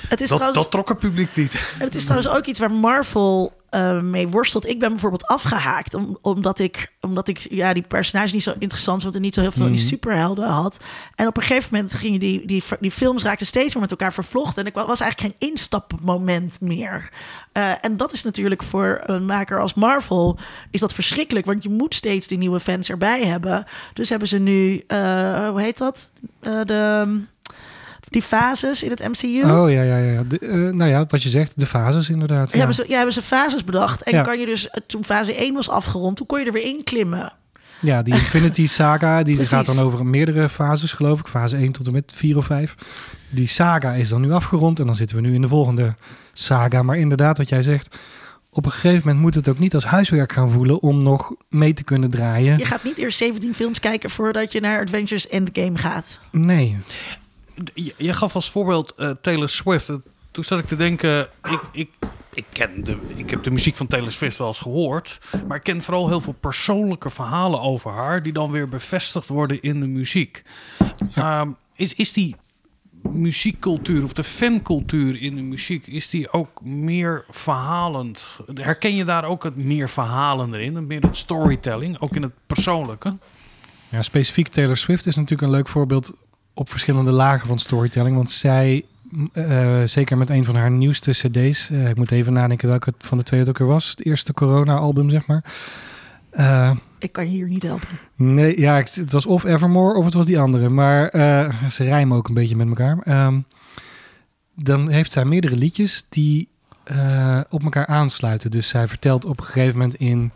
Het 0.08 0.20
is 0.20 0.28
dat, 0.28 0.36
trouwens 0.36 0.62
dat 0.62 0.70
trok 0.70 0.88
het 0.88 0.98
publiek 0.98 1.36
niet. 1.36 1.54
En 1.54 1.84
het 1.84 1.94
is 1.94 2.04
trouwens 2.04 2.30
ook 2.30 2.44
iets 2.44 2.58
waar 2.58 2.70
Marvel 2.70 3.57
eh, 3.70 4.00
mee 4.00 4.28
worstelt. 4.28 4.68
Ik 4.68 4.78
ben 4.78 4.88
bijvoorbeeld 4.90 5.26
afgehaakt 5.26 5.94
om, 5.94 6.18
omdat 6.22 6.58
ik, 6.58 6.92
omdat 7.00 7.28
ik 7.28 7.38
ja, 7.50 7.72
die 7.72 7.84
personage 7.88 8.34
niet 8.34 8.42
zo 8.42 8.54
interessant 8.58 9.02
vond 9.02 9.14
en 9.14 9.20
niet 9.20 9.34
zo 9.34 9.40
heel 9.40 9.52
veel 9.52 9.62
van 9.62 9.72
die 9.72 9.80
superhelden 9.80 10.48
had. 10.48 10.78
En 11.14 11.26
op 11.26 11.36
een 11.36 11.42
gegeven 11.42 11.68
moment 11.72 11.94
gingen 11.94 12.20
die, 12.20 12.46
die, 12.46 12.62
die 12.80 12.90
films 12.90 13.22
raakten 13.22 13.46
steeds 13.46 13.72
meer 13.72 13.82
met 13.82 13.90
elkaar 13.90 14.12
vervlochten. 14.12 14.62
En 14.62 14.68
ik 14.68 14.74
wa- 14.74 14.86
was 14.86 15.00
eigenlijk 15.00 15.34
geen 15.40 15.48
instapmoment 15.50 16.60
meer. 16.60 17.10
Eh, 17.52 17.72
en 17.80 17.96
dat 17.96 18.12
is 18.12 18.22
natuurlijk 18.22 18.62
voor 18.62 19.00
een 19.04 19.26
maker 19.26 19.60
als 19.60 19.74
Marvel 19.74 20.38
is 20.70 20.80
dat 20.80 20.92
verschrikkelijk, 20.94 21.46
want 21.46 21.62
je 21.62 21.68
moet 21.70 21.94
steeds 21.94 22.26
die 22.26 22.38
nieuwe 22.38 22.60
fans 22.60 22.88
erbij 22.90 23.24
hebben. 23.26 23.64
Dus 23.94 24.08
hebben 24.08 24.28
ze 24.28 24.38
nu, 24.38 24.82
eh, 24.86 25.48
hoe 25.48 25.60
heet 25.60 25.78
dat? 25.78 26.10
De, 26.40 27.20
die 28.08 28.22
fases 28.22 28.82
in 28.82 28.90
het 28.90 29.08
MCU. 29.08 29.42
Oh 29.50 29.70
ja, 29.70 29.82
ja, 29.82 29.96
ja. 29.96 30.22
De, 30.22 30.38
eh, 30.38 30.52
nou 30.52 30.90
ja, 30.90 31.04
wat 31.08 31.22
je 31.22 31.28
zegt, 31.28 31.58
de 31.58 31.66
fases 31.66 32.08
inderdaad. 32.08 32.50
Ja. 32.52 32.56
Hebben, 32.58 32.74
ze, 32.74 32.84
ja, 32.88 32.94
hebben 32.96 33.14
ze 33.14 33.22
fases 33.22 33.64
bedacht. 33.64 34.02
En 34.02 34.14
Ja. 34.14 34.22
kan 34.22 34.38
je 34.40 34.46
dus, 34.46 34.68
eh, 34.70 34.80
toen 34.86 35.04
fase 35.04 35.42
1 35.44 35.54
was 35.54 35.68
afgerond, 35.68 36.16
toen 36.16 36.26
kon 36.26 36.38
je 36.40 36.46
er 36.46 36.52
weer 36.52 36.64
in 36.64 36.84
klimmen. 36.84 37.32
Ja, 37.80 38.02
die 38.02 38.14
Infinity 38.20 38.66
Saga, 38.66 39.22
die 39.22 39.44
gaat 39.44 39.66
dan 39.66 39.78
over 39.78 40.06
meerdere 40.06 40.48
fases, 40.48 40.92
geloof 40.92 41.20
ik. 41.20 41.26
Fase 41.26 41.56
1 41.56 41.72
tot 41.72 41.86
en 41.86 41.92
met 41.92 42.12
4 42.16 42.36
of 42.36 42.46
5. 42.46 42.74
Die 43.30 43.46
saga 43.46 43.92
is 43.92 44.08
dan 44.08 44.20
nu 44.20 44.32
afgerond 44.32 44.78
en 44.78 44.86
dan 44.86 44.94
zitten 44.94 45.16
we 45.16 45.22
nu 45.22 45.34
in 45.34 45.40
de 45.42 45.48
volgende 45.48 45.94
saga. 46.32 46.82
Maar 46.82 46.96
inderdaad, 46.98 47.38
wat 47.38 47.48
jij 47.48 47.62
zegt, 47.62 47.96
op 48.50 48.64
een 48.64 48.70
gegeven 48.70 48.98
moment 48.98 49.18
moet 49.18 49.34
het 49.34 49.48
ook 49.48 49.58
niet 49.58 49.74
als 49.74 49.84
huiswerk 49.84 50.32
gaan 50.32 50.50
voelen 50.50 50.82
om 50.82 51.02
nog 51.02 51.34
mee 51.48 51.72
te 51.74 51.84
kunnen 51.84 52.10
draaien. 52.10 52.58
Je 52.58 52.64
gaat 52.64 52.82
niet 52.84 52.98
eerst 52.98 53.18
17 53.18 53.54
films 53.54 53.80
kijken 53.80 54.10
voordat 54.10 54.52
je 54.52 54.60
naar 54.60 54.80
Adventures 54.80 55.28
Endgame 55.28 55.78
gaat. 55.78 56.18
Nee. 56.30 56.76
Je, 57.74 57.94
je 57.96 58.12
gaf 58.12 58.34
als 58.34 58.50
voorbeeld 58.50 58.94
eh, 58.96 59.10
Taylor 59.20 59.48
Swift. 59.48 59.86
Toen 60.30 60.44
zat 60.44 60.58
ik 60.58 60.66
te 60.66 60.76
denken, 60.76 61.28
ik, 61.50 61.60
ik, 61.72 61.90
ik, 62.34 62.44
ken 62.52 62.84
de, 62.84 62.96
ik 63.16 63.30
heb 63.30 63.42
de 63.42 63.50
muziek 63.50 63.76
van 63.76 63.86
Taylor 63.86 64.12
Swift 64.12 64.38
wel 64.38 64.48
eens 64.48 64.58
gehoord. 64.58 65.18
Maar 65.46 65.56
ik 65.56 65.62
ken 65.62 65.82
vooral 65.82 66.08
heel 66.08 66.20
veel 66.20 66.36
persoonlijke 66.40 67.10
verhalen 67.10 67.60
over 67.60 67.90
haar... 67.90 68.22
die 68.22 68.32
dan 68.32 68.50
weer 68.50 68.68
bevestigd 68.68 69.28
worden 69.28 69.62
in 69.62 69.80
de 69.80 69.86
muziek. 69.86 70.42
Ehm, 71.14 71.48
is, 71.74 71.94
is 71.94 72.12
die 72.12 72.36
muziekcultuur 73.02 74.02
of 74.02 74.12
de 74.12 74.24
fancultuur 74.24 75.22
in 75.22 75.36
de 75.36 75.42
muziek... 75.42 75.86
is 75.86 76.08
die 76.08 76.32
ook 76.32 76.62
meer 76.62 77.24
verhalend? 77.28 78.40
Herken 78.54 78.94
je 78.94 79.04
daar 79.04 79.24
ook 79.24 79.42
het 79.42 79.56
meer 79.56 79.88
verhalen 79.88 80.54
in? 80.54 80.86
Meer 80.86 81.00
het 81.00 81.16
storytelling, 81.16 82.00
ook 82.00 82.16
in 82.16 82.22
het 82.22 82.32
persoonlijke? 82.46 83.16
Ja, 83.88 84.02
specifiek 84.02 84.48
Taylor 84.48 84.76
Swift 84.76 85.06
is 85.06 85.16
natuurlijk 85.16 85.42
een 85.42 85.56
leuk 85.56 85.68
voorbeeld 85.68 86.14
op 86.58 86.70
verschillende 86.70 87.10
lagen 87.10 87.46
van 87.46 87.58
storytelling. 87.58 88.16
Want 88.16 88.30
zij, 88.30 88.84
m, 89.10 89.24
eh, 89.32 89.82
zeker 89.84 90.16
met 90.18 90.30
een 90.30 90.44
van 90.44 90.54
haar 90.56 90.70
nieuwste 90.70 91.10
cd's, 91.10 91.70
eh, 91.70 91.88
ik 91.88 91.96
moet 91.96 92.10
even 92.10 92.32
nadenken 92.32 92.68
welke 92.68 92.92
het 92.96 93.06
van 93.06 93.18
de 93.18 93.24
twee 93.24 93.40
het 93.40 93.48
ook 93.48 93.58
er 93.58 93.66
was. 93.66 93.90
Het 93.90 94.04
eerste 94.04 94.34
corona-album, 94.34 95.10
zeg 95.10 95.26
maar. 95.26 95.44
Eh, 96.30 96.70
Ik 96.98 97.12
kan 97.12 97.24
je 97.24 97.30
hier 97.30 97.48
niet 97.48 97.62
helpen. 97.62 97.88
nee, 98.16 98.60
ja, 98.60 98.78
ik- 98.78 98.88
het 98.94 99.12
was 99.12 99.26
of 99.26 99.44
Evermore 99.44 99.98
of 99.98 100.04
het 100.04 100.14
was 100.14 100.26
die 100.26 100.38
andere. 100.40 100.68
Maar 100.68 101.08
eh, 101.08 101.68
ze 101.68 101.84
rijmen 101.84 102.16
ook 102.16 102.28
een 102.28 102.34
beetje 102.34 102.56
met 102.56 102.68
elkaar. 102.68 102.98
Ehm, 103.02 103.40
dan 104.54 104.88
heeft 104.90 105.12
zij 105.12 105.24
meerdere 105.24 105.56
liedjes 105.56 106.06
die 106.08 106.48
eh, 106.84 107.40
op 107.50 107.62
elkaar 107.62 107.86
aansluiten. 107.86 108.50
Dus 108.50 108.68
zij 108.68 108.88
vertelt 108.88 109.24
op 109.24 109.38
een 109.38 109.44
gegeven 109.46 109.72
moment 109.72 109.94
in 109.94 110.30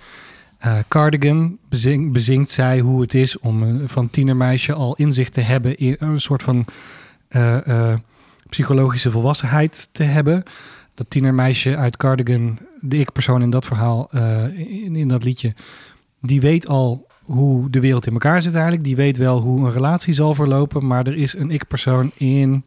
eh, 0.62 0.78
Cardigan 0.88 1.58
bezing- 1.68 2.12
bezingt 2.12 2.50
zij 2.50 2.80
hoe 2.80 3.00
het 3.00 3.14
is 3.14 3.38
om 3.38 3.62
een 3.62 3.88
van 3.88 4.08
tienermeisje 4.08 4.72
al 4.72 4.94
inzicht 4.94 5.32
te 5.32 5.40
hebben 5.40 5.76
in 5.76 5.96
een 5.98 6.20
soort 6.20 6.42
van 6.42 6.64
eh, 7.28 7.66
eh, 7.66 7.98
psychologische 8.48 9.10
volwassenheid 9.10 9.88
te 9.92 10.02
hebben. 10.02 10.42
Dat 10.94 11.10
tienermeisje 11.10 11.76
uit 11.76 11.96
Cardigan, 11.96 12.58
de 12.80 12.98
ik-persoon 12.98 13.42
in 13.42 13.50
dat 13.50 13.64
verhaal, 13.64 14.10
in, 14.54 14.96
in 14.96 15.08
dat 15.08 15.24
liedje, 15.24 15.54
die 16.20 16.40
weet 16.40 16.68
al 16.68 17.06
hoe 17.22 17.70
de 17.70 17.80
wereld 17.80 18.06
in 18.06 18.12
elkaar 18.12 18.42
zit 18.42 18.54
eigenlijk. 18.54 18.84
Die 18.84 18.96
weet 18.96 19.16
wel 19.16 19.40
hoe 19.40 19.60
een 19.66 19.72
relatie 19.72 20.14
zal 20.14 20.34
verlopen, 20.34 20.86
maar 20.86 21.06
er 21.06 21.16
is 21.16 21.34
een 21.34 21.50
ik-persoon 21.50 22.10
in 22.14 22.64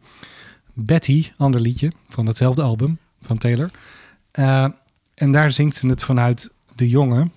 Betty, 0.72 1.30
ander 1.36 1.60
liedje 1.60 1.92
van 2.08 2.26
hetzelfde 2.26 2.62
album 2.62 2.98
van 3.20 3.38
Taylor. 3.38 3.70
En 5.14 5.32
daar 5.32 5.50
zingt 5.50 5.76
ze 5.76 5.86
het 5.86 6.04
vanuit 6.04 6.52
de 6.74 6.88
jongen, 6.88 7.32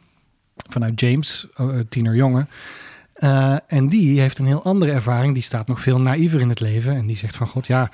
vanuit 0.70 1.00
James, 1.00 1.48
eh, 1.56 1.68
tienerjongen. 1.90 2.50
Eh, 3.14 3.56
en 3.68 3.90
die 3.90 4.20
heeft 4.20 4.40
een 4.40 4.46
heel 4.46 4.64
andere 4.64 4.92
ervaring. 4.92 5.34
Die 5.34 5.44
staat 5.44 5.68
nog 5.68 5.80
veel 5.80 6.00
naïver 6.00 6.42
in 6.42 6.50
het 6.50 6.60
leven. 6.60 6.96
En 6.96 7.06
die 7.06 7.18
zegt 7.18 7.38
van, 7.38 7.48
god 7.48 7.68
ja, 7.68 7.90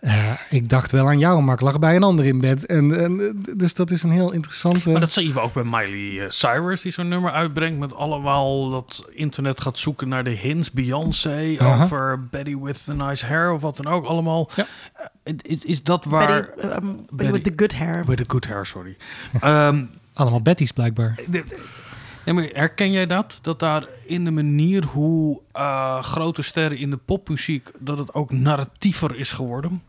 eh, 0.00 0.32
ik 0.50 0.68
dacht 0.68 0.90
wel 0.90 1.06
aan 1.06 1.18
jou, 1.18 1.42
maar 1.42 1.54
ik 1.54 1.60
lag 1.60 1.78
bij 1.78 1.96
een 1.96 2.02
ander 2.02 2.24
in 2.24 2.40
bed. 2.40 2.66
En, 2.66 3.00
en, 3.02 3.42
dus 3.56 3.74
dat 3.74 3.90
is 3.90 4.02
een 4.02 4.10
heel 4.10 4.32
interessante... 4.32 4.90
Maar 4.90 5.00
dat 5.00 5.12
zien 5.12 5.32
we 5.32 5.40
ook 5.40 5.52
bij 5.52 5.64
Miley 5.64 6.26
Cyrus, 6.30 6.80
die 6.80 6.92
zo'n 6.92 7.08
nummer 7.08 7.32
uitbrengt 7.32 7.78
met 7.78 7.94
allemaal 7.94 8.70
dat 8.70 9.08
internet 9.10 9.60
gaat 9.60 9.78
zoeken 9.78 10.08
naar 10.08 10.24
de 10.24 10.30
hints. 10.30 10.70
Beyoncé 10.70 11.56
over 11.60 12.26
Betty 12.30 12.56
with 12.56 12.84
the 12.84 12.94
nice 12.94 13.26
hair 13.26 13.52
of 13.52 13.60
wat 13.60 13.76
dan 13.76 13.92
ook 13.92 14.04
allemaal. 14.04 14.50
Ja. 14.56 14.66
Is, 15.42 15.58
is 15.64 15.82
dat 15.82 16.04
waar... 16.04 16.26
Betty, 16.56 16.74
um, 16.74 17.06
Betty 17.10 17.32
with 17.32 17.44
the 17.44 17.52
good 17.56 17.74
hair. 17.74 18.04
With 18.06 18.16
the 18.16 18.24
good 18.30 18.46
hair, 18.46 18.66
sorry. 18.66 18.96
Ehm, 19.40 19.84
Allemaal 20.12 20.42
Betty's 20.42 20.72
blijkbaar. 20.72 21.14
de- 21.28 21.30
de- 21.30 21.64
Nee, 22.24 22.34
maar 22.34 22.44
herken 22.44 22.90
jij 22.90 23.06
dat? 23.06 23.38
Dat 23.42 23.58
daar 23.58 23.86
in 24.06 24.24
de 24.24 24.30
manier 24.30 24.84
hoe 24.84 25.40
eh, 25.52 26.02
grote 26.02 26.42
sterren 26.42 26.78
in 26.78 26.90
de 26.90 26.96
popmuziek... 26.96 27.70
dat 27.78 27.98
het 27.98 28.14
ook 28.14 28.32
narratiever 28.32 29.16
is 29.16 29.30
geworden? 29.30 29.82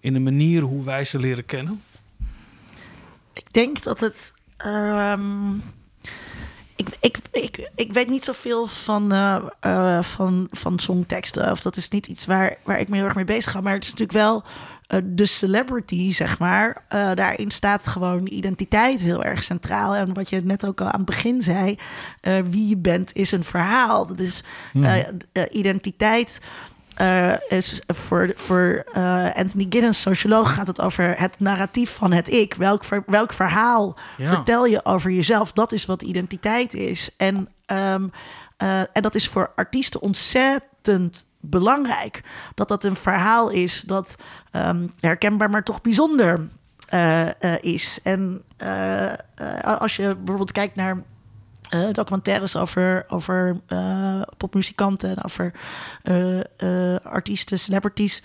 In 0.00 0.12
de 0.12 0.18
manier 0.20 0.62
hoe 0.62 0.84
wij 0.84 1.04
ze 1.04 1.18
leren 1.18 1.44
kennen? 1.44 1.82
Ik 3.32 3.52
denk 3.52 3.82
dat 3.82 4.00
het. 4.00 4.34
ehm, 4.56 5.54
ik, 6.76 6.88
ik, 7.00 7.18
ik, 7.30 7.70
ik 7.74 7.92
weet 7.92 8.08
niet 8.08 8.24
zoveel 8.24 8.66
van, 8.66 9.12
eh, 9.12 10.02
van, 10.02 10.48
van 10.50 10.78
songteksten. 10.78 11.50
Of 11.50 11.60
dat 11.60 11.76
is 11.76 11.88
niet 11.88 12.06
iets 12.06 12.26
waar, 12.26 12.56
waar 12.64 12.80
ik 12.80 12.88
me 12.88 12.96
heel 12.96 13.04
erg 13.04 13.14
mee 13.14 13.24
bezig 13.24 13.52
ga. 13.52 13.60
Maar 13.60 13.74
het 13.74 13.84
is 13.84 13.90
natuurlijk 13.90 14.18
wel 14.18 14.44
de 15.04 15.26
celebrity, 15.26 16.12
zeg 16.12 16.38
maar. 16.38 16.84
Eh, 16.88 17.10
daarin 17.14 17.50
staat 17.50 17.86
gewoon 17.86 18.26
identiteit 18.26 19.00
heel 19.00 19.24
erg 19.24 19.42
centraal. 19.42 19.94
En 19.94 20.14
wat 20.14 20.30
je 20.30 20.40
net 20.44 20.66
ook 20.66 20.80
al 20.80 20.86
aan 20.86 20.96
het 21.00 21.04
begin 21.04 21.42
zei. 21.42 21.76
eh, 22.20 22.34
wie 22.50 22.68
je 22.68 22.76
bent 22.76 23.12
is 23.14 23.32
een 23.32 23.44
verhaal. 23.44 24.06
Dat 24.06 24.18
is 24.18 24.42
eh, 24.74 24.98
eh, 24.98 25.04
identiteit. 25.50 26.40
eh, 26.96 27.32
is 27.48 27.82
voor, 27.86 28.32
voor 28.34 28.84
eh, 28.92 29.34
Anthony 29.34 29.66
Giddens, 29.70 30.00
socioloog, 30.00 30.54
gaat 30.54 30.66
het 30.66 30.80
over 30.80 31.14
het 31.20 31.34
narratief 31.40 31.90
van 31.90 32.12
het 32.12 32.32
ik. 32.32 32.54
Welk, 32.54 32.82
welk 33.06 33.32
verhaal 33.32 33.96
Ja. 34.16 34.28
vertel 34.28 34.66
je 34.66 34.84
over 34.84 35.10
jezelf? 35.10 35.52
Dat 35.52 35.72
is 35.72 35.86
wat 35.86 36.02
identiteit 36.02 36.74
is. 36.74 37.10
En, 37.16 37.48
ehm, 37.66 38.08
eh, 38.56 38.80
en 38.80 39.02
dat 39.02 39.14
is 39.14 39.28
voor 39.28 39.52
artiesten 39.56 40.00
ontzettend 40.00 41.26
belangrijk. 41.42 42.22
Dat 42.54 42.68
dat 42.68 42.84
een 42.84 42.96
verhaal 42.96 43.50
is 43.50 43.80
dat 43.80 44.16
ehm, 44.50 44.86
herkenbaar, 45.00 45.50
maar 45.50 45.62
toch 45.62 45.80
bijzonder 45.80 46.48
eh, 46.92 47.42
eh, 47.42 47.58
is. 47.60 47.98
En 48.02 48.42
eh, 48.56 49.12
als 49.78 49.96
je 49.96 50.16
bijvoorbeeld 50.16 50.52
kijkt 50.52 50.74
naar 50.74 51.02
documentaires 51.92 52.56
over, 52.56 53.04
over 53.08 53.60
popmuzikanten 54.36 55.10
en 55.10 55.24
over 55.24 55.52
artiesten, 57.02 57.58
celebrities. 57.58 58.22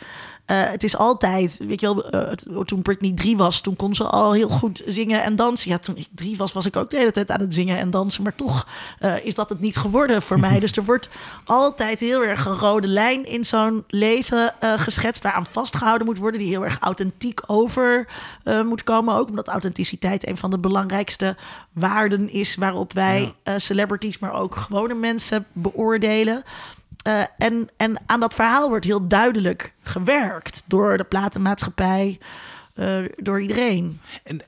Eh, 0.48 0.70
het 0.70 0.84
is 0.84 0.98
altijd, 0.98 1.58
weet 1.68 1.80
je 1.80 1.86
wel, 1.86 2.10
eh, 2.10 2.62
toen 2.66 2.82
Britney 2.82 3.12
drie 3.16 3.38
was, 3.38 3.62
toen 3.62 3.76
kon 3.76 3.96
ze 3.96 4.04
al 4.04 4.34
heel 4.34 4.50
goed 4.50 4.82
zingen 4.86 5.24
en 5.24 5.36
dansen. 5.36 5.70
Ja, 5.70 5.78
toen 5.78 5.98
ik 5.98 6.08
drie 6.16 6.38
was, 6.38 6.54
was 6.54 6.66
ik 6.66 6.76
ook 6.76 6.90
de 6.90 6.98
hele 6.98 7.12
tijd 7.12 7.32
aan 7.32 7.40
het 7.40 7.54
zingen 7.54 7.78
en 7.78 7.90
dansen. 7.90 8.24
Maar 8.24 8.36
toch 8.36 8.68
eh, 9.00 9.26
is 9.26 9.36
dat 9.36 9.50
het 9.50 9.60
niet 9.60 9.76
geworden 9.78 10.22
voor 10.22 10.40
mij. 10.40 10.60
Dus 10.68 10.78
er 10.78 10.86
wordt 10.86 11.10
altijd 11.46 12.00
heel 12.00 12.24
erg 12.24 12.46
een 12.46 12.58
rode 12.58 12.88
lijn 12.88 13.26
in 13.26 13.44
zo'n 13.44 13.84
leven 13.88 14.54
geschetst, 14.60 15.24
waaraan 15.24 15.46
vastgehouden 15.46 16.08
moet 16.08 16.18
worden, 16.18 16.40
die 16.40 16.50
heel 16.50 16.66
erg 16.66 16.80
authentiek 16.80 17.42
over 17.46 18.08
moet 18.66 18.84
komen. 18.84 19.16
Ook 19.16 19.30
omdat 19.30 19.48
authenticiteit 19.48 20.28
een 20.28 20.38
van 20.38 20.50
de 20.50 20.58
belangrijkste 20.58 21.36
waarden 21.74 22.30
is 22.30 22.56
waarop 22.56 22.94
wij 22.94 23.34
celebrities, 23.58 24.20
maar 24.20 24.34
ook 24.34 24.56
gewone 24.56 24.94
mensen 24.94 25.46
beoordelen. 25.52 26.44
Eh, 27.08 27.24
en, 27.38 27.70
en 27.78 27.98
aan 28.06 28.20
dat 28.20 28.34
verhaal 28.34 28.70
wordt 28.70 28.86
heel 28.86 29.08
duidelijk 29.08 29.74
gewerkt 29.82 30.64
door 30.66 30.98
de 30.98 31.04
platenmaatschappij, 31.04 32.20
eh, 32.74 32.98
door 33.16 33.42
iedereen. 33.42 34.02
En 34.24 34.42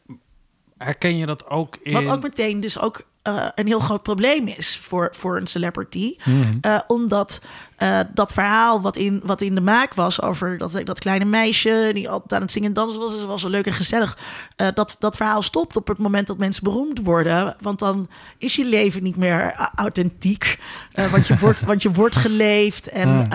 herken 0.77 1.17
je 1.17 1.25
dat 1.25 1.47
ook 1.47 1.77
in... 1.81 1.93
Wat 1.93 2.07
ook 2.07 2.21
meteen 2.21 2.59
dus 2.59 2.79
ook 2.79 3.07
eh, 3.21 3.47
een 3.55 3.67
heel 3.67 3.79
groot 3.79 4.03
probleem 4.03 4.47
is 4.47 4.77
voor, 4.77 5.09
voor 5.11 5.37
een 5.37 5.47
celebrity. 5.47 6.15
Mhm. 6.23 6.57
Eh, 6.61 6.79
omdat 6.87 7.41
eh, 7.79 7.99
dat 8.13 8.33
verhaal 8.33 8.81
wat 8.81 8.95
in, 8.95 9.21
wat 9.23 9.41
in 9.41 9.55
de 9.55 9.61
maak 9.61 9.93
was 9.93 10.21
over 10.21 10.57
dat, 10.57 10.81
dat 10.83 10.99
kleine 10.99 11.25
meisje 11.25 11.91
die 11.93 12.09
altijd 12.09 12.33
aan 12.33 12.41
het 12.41 12.51
zingen 12.51 12.67
en 12.67 12.73
dansen 12.73 12.99
was, 12.99 13.23
was 13.23 13.41
zo 13.41 13.49
leuk 13.49 13.65
en 13.65 13.73
gezellig. 13.73 14.17
eh, 14.55 14.67
dat, 14.73 14.95
dat 14.99 15.15
verhaal 15.15 15.41
stopt 15.41 15.75
op 15.75 15.87
het 15.87 15.97
moment 15.97 16.27
dat 16.27 16.37
mensen 16.37 16.63
beroemd 16.63 16.99
worden. 17.03 17.55
Want 17.61 17.79
dan 17.79 18.07
is 18.37 18.55
je 18.55 18.65
leven 18.65 19.03
niet 19.03 19.15
meer 19.15 19.69
authentiek. 19.75 20.59
Eh, 20.91 21.11
want, 21.11 21.27
je 21.27 21.37
wordt, 21.37 21.61
want 21.71 21.81
je 21.81 21.91
wordt 21.91 22.15
geleefd 22.15 22.89
en 22.89 23.27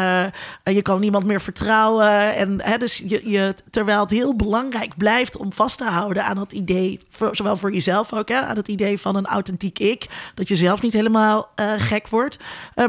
je 0.65 0.83
kan 0.83 1.01
niemand 1.01 1.25
meer 1.25 1.41
vertrouwen. 1.41 2.35
En, 2.35 2.63
hè, 2.63 2.79
dus 2.79 3.03
je, 3.07 3.31
je, 3.31 3.55
terwijl 3.71 4.01
het 4.01 4.11
heel 4.11 4.37
belangrijk 4.37 4.97
blijft 4.97 5.37
om 5.37 5.53
vast 5.53 5.79
te 5.79 5.85
houden 5.85 6.25
aan 6.25 6.37
dat 6.37 6.53
idee, 6.53 7.01
voor, 7.11 7.37
zowel 7.37 7.57
voor 7.57 7.73
jezelf 7.73 8.13
ook, 8.13 8.29
hè, 8.29 8.41
aan 8.41 8.57
het 8.57 8.69
idee 8.69 9.01
van 9.01 9.17
een 9.17 9.27
authentiek 9.27 9.79
ik. 9.79 10.09
Dat 10.35 10.49
je 10.49 10.57
zelf 10.57 10.83
niet 10.83 10.93
helemaal 10.93 11.49
gek 11.77 12.09
wordt, 12.09 12.39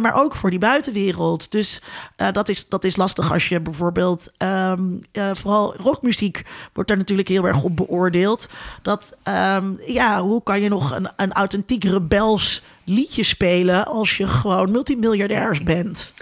maar 0.02 0.14
ook 0.14 0.36
voor 0.36 0.50
die 0.50 0.60
buitenwereld. 0.60 1.45
Dus 1.50 1.82
eh, 2.16 2.32
dat, 2.32 2.50
is, 2.50 2.70
dat 2.70 2.84
is 2.84 2.96
lastig 2.96 3.32
als 3.32 3.50
je 3.50 3.60
bijvoorbeeld, 3.60 4.32
ehm, 4.38 4.84
eh, 5.12 5.30
vooral 5.34 5.76
rockmuziek 5.76 6.46
wordt 6.74 6.90
daar 6.90 6.98
natuurlijk 6.98 7.28
heel 7.28 7.48
erg 7.48 7.64
op 7.64 7.76
beoordeeld. 7.76 8.50
Dat, 8.82 9.18
ehm, 9.24 9.72
ja, 9.88 10.22
hoe 10.22 10.44
kan 10.44 10.62
je 10.62 10.70
nog 10.70 10.96
een, 10.96 11.10
een 11.16 11.34
authentiek 11.34 11.84
rebels 11.84 12.62
liedje 12.84 13.24
spelen 13.24 13.86
als 13.86 14.18
je 14.18 14.28
gewoon 14.28 14.72
multimiljardair 14.72 15.62
bent? 15.64 16.14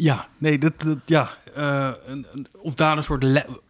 Ja, 0.00 0.26
nee, 0.38 0.58
dat, 0.58 0.72
dat 0.80 0.98
ja. 1.04 1.30
eh, 1.54 1.90
een- 2.06 2.26
een- 2.32 2.46
of 2.60 2.74
daar 2.74 2.96
een 2.96 3.02
soort 3.02 3.24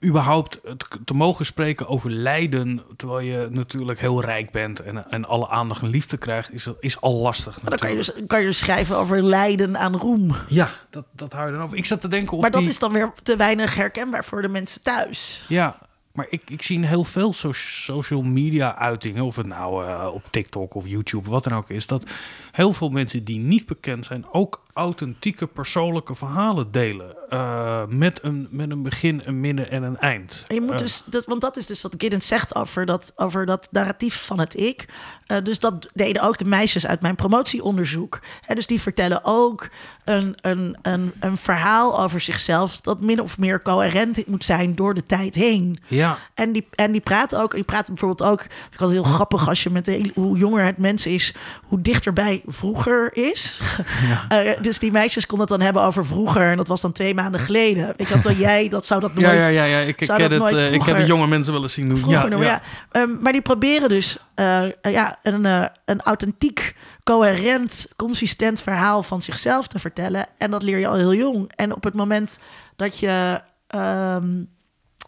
überhaupt 0.04 0.60
te 1.04 1.14
mogen 1.14 1.44
spreken 1.46 1.86
over 1.88 2.10
lijden, 2.10 2.82
terwijl 2.96 3.20
je 3.20 3.48
natuurlijk 3.50 4.00
heel 4.00 4.20
rijk 4.20 4.50
bent 4.50 4.80
en, 4.80 5.10
en 5.10 5.24
alle 5.24 5.48
aandacht 5.48 5.82
en 5.82 5.88
liefde 5.88 6.16
krijgt, 6.16 6.52
is, 6.52 6.66
is 6.80 7.00
al 7.00 7.14
lastig. 7.14 7.60
Maar 7.62 7.70
dan 7.70 7.78
kan 7.78 7.90
je, 7.90 7.96
dus, 7.96 8.12
kan 8.26 8.40
je 8.40 8.46
dus 8.46 8.58
schrijven 8.58 8.96
over 8.96 9.22
lijden 9.22 9.78
aan 9.78 9.96
roem. 9.96 10.34
Ja, 10.48 10.68
dat, 10.90 11.04
dat 11.12 11.32
hou 11.32 11.46
je 11.46 11.52
dan 11.52 11.62
over. 11.62 11.76
Ik 11.76 11.84
zat 11.86 12.00
te 12.00 12.08
denken 12.08 12.32
of 12.36 12.40
Maar 12.42 12.50
dat 12.50 12.60
die- 12.60 12.68
is 12.70 12.78
dan 12.78 12.92
weer 12.92 13.12
te 13.22 13.36
weinig 13.36 13.74
herkenbaar 13.74 14.24
voor 14.24 14.42
de 14.42 14.48
mensen 14.48 14.82
thuis. 14.82 15.44
Ja, 15.48 15.78
maar 16.18 16.26
ik, 16.30 16.50
ik 16.50 16.62
zie 16.62 16.86
heel 16.86 17.04
veel 17.04 17.32
so- 17.32 17.52
social 17.52 18.22
media 18.22 18.76
uitingen, 18.76 19.24
of 19.24 19.36
het 19.36 19.46
nou 19.46 19.86
eh, 19.86 20.08
op 20.12 20.22
TikTok 20.30 20.74
of 20.74 20.86
YouTube, 20.86 21.30
wat 21.30 21.44
dan 21.44 21.52
ook 21.52 21.70
is, 21.70 21.86
dat 21.86 22.10
heel 22.52 22.72
veel 22.72 22.88
mensen 22.88 23.24
die 23.24 23.38
niet 23.38 23.66
bekend 23.66 24.04
zijn 24.04 24.26
ook 24.32 24.62
authentieke 24.72 25.46
persoonlijke 25.46 26.14
verhalen 26.14 26.70
delen. 26.70 27.16
eh, 27.28 27.86
met, 27.86 28.22
een, 28.22 28.48
met 28.50 28.70
een 28.70 28.82
begin, 28.82 29.22
een 29.24 29.40
midden 29.40 29.70
en 29.70 29.82
een 29.82 29.98
eind. 29.98 30.44
En 30.48 30.54
je 30.54 30.60
moet 30.60 30.70
Eh, 30.70 30.76
dus, 30.76 31.04
dat, 31.06 31.24
want 31.26 31.40
dat 31.40 31.56
is 31.56 31.66
dus 31.66 31.82
wat 31.82 31.94
Giddens 31.98 32.26
zegt 32.26 32.54
over 32.54 32.86
dat, 32.86 33.12
over 33.16 33.46
dat 33.46 33.68
narratief 33.70 34.24
van 34.26 34.38
het 34.38 34.56
ik. 34.60 34.88
Eh, 35.28 35.36
dus 35.42 35.60
dat 35.60 35.88
deden 35.94 36.22
ook 36.22 36.38
de 36.38 36.44
meisjes 36.44 36.86
uit 36.86 37.00
mijn 37.00 37.14
promotieonderzoek. 37.14 38.20
Hè, 38.40 38.54
dus 38.54 38.66
die 38.66 38.80
vertellen 38.80 39.20
ook 39.22 39.68
een, 40.04 40.36
een, 40.40 40.76
een, 40.82 41.12
een 41.20 41.36
verhaal 41.36 42.00
over 42.00 42.20
zichzelf 42.20 42.80
dat 42.80 43.00
min 43.00 43.22
of 43.22 43.38
meer 43.38 43.62
coherent 43.62 44.26
moet 44.26 44.44
zijn 44.44 44.74
door 44.74 44.94
de 44.94 45.06
tijd 45.06 45.34
heen. 45.34 45.78
ja, 45.86 46.18
En 46.34 46.52
die, 46.52 46.68
en 46.74 46.92
die 46.92 47.00
praten 47.00 47.40
ook, 47.40 47.54
die 47.54 47.62
praten 47.62 47.94
bijvoorbeeld 47.94 48.30
ook, 48.30 48.42
ik 48.42 48.78
had 48.78 48.90
heel 48.90 49.02
grappig 49.02 49.48
als 49.48 49.62
je 49.62 49.70
met 49.70 49.84
de, 49.84 50.10
hoe 50.14 50.38
jonger 50.38 50.64
het 50.64 50.78
mens 50.78 51.06
is, 51.06 51.34
hoe 51.62 51.80
dichterbij 51.80 52.42
vroeger 52.46 53.16
is. 53.16 53.60
Eh, 54.28 54.50
dus 54.60 54.78
die 54.78 54.92
meisjes 54.92 55.26
konden 55.26 55.46
het 55.46 55.56
dan 55.56 55.64
hebben 55.64 55.82
over 55.82 56.06
vroeger 56.06 56.50
en 56.50 56.56
dat 56.56 56.68
was 56.68 56.80
dan 56.80 56.92
twee 56.92 57.14
maanden 57.14 57.40
geleden. 57.40 57.94
Je 57.96 58.04
wat, 58.04 58.08
terwijl 58.08 58.36
jij, 58.36 58.68
dat 58.68 58.86
zou 58.86 59.00
dat 59.00 59.14
nooit... 59.14 59.26
ja, 59.26 59.32
ja, 59.32 59.48
ja, 59.48 59.64
ja. 59.64 59.78
Ik, 59.78 60.00
ik, 60.00 60.08
ken 60.08 60.32
het, 60.32 60.52
eh, 60.52 60.72
ik 60.72 60.82
heb 60.82 61.06
jonge 61.06 61.26
mensen 61.26 61.52
wel 61.52 61.62
eens 61.62 61.72
zien 61.72 61.88
doen. 61.88 61.96
Vroeger 61.96 62.38
ja, 62.38 62.44
ja. 62.44 62.62
Ehm, 62.90 63.10
maar 63.20 63.32
die 63.32 63.40
proberen 63.40 63.88
dus 63.88 64.18
eh, 64.38 64.92
ja, 64.92 65.18
een, 65.22 65.46
eh, 65.46 65.64
een 65.84 66.00
authentiek, 66.00 66.76
coherent, 67.02 67.88
consistent 67.96 68.60
verhaal 68.60 69.02
van 69.02 69.22
zichzelf 69.22 69.66
te 69.66 69.78
vertellen. 69.78 70.26
En 70.36 70.50
dat 70.50 70.62
leer 70.62 70.78
je 70.78 70.88
al 70.88 70.94
heel 70.94 71.14
jong. 71.14 71.52
En 71.56 71.74
op 71.74 71.84
het 71.84 71.94
moment 71.94 72.38
dat 72.76 72.98
je, 72.98 73.40
ehm, 73.66 74.44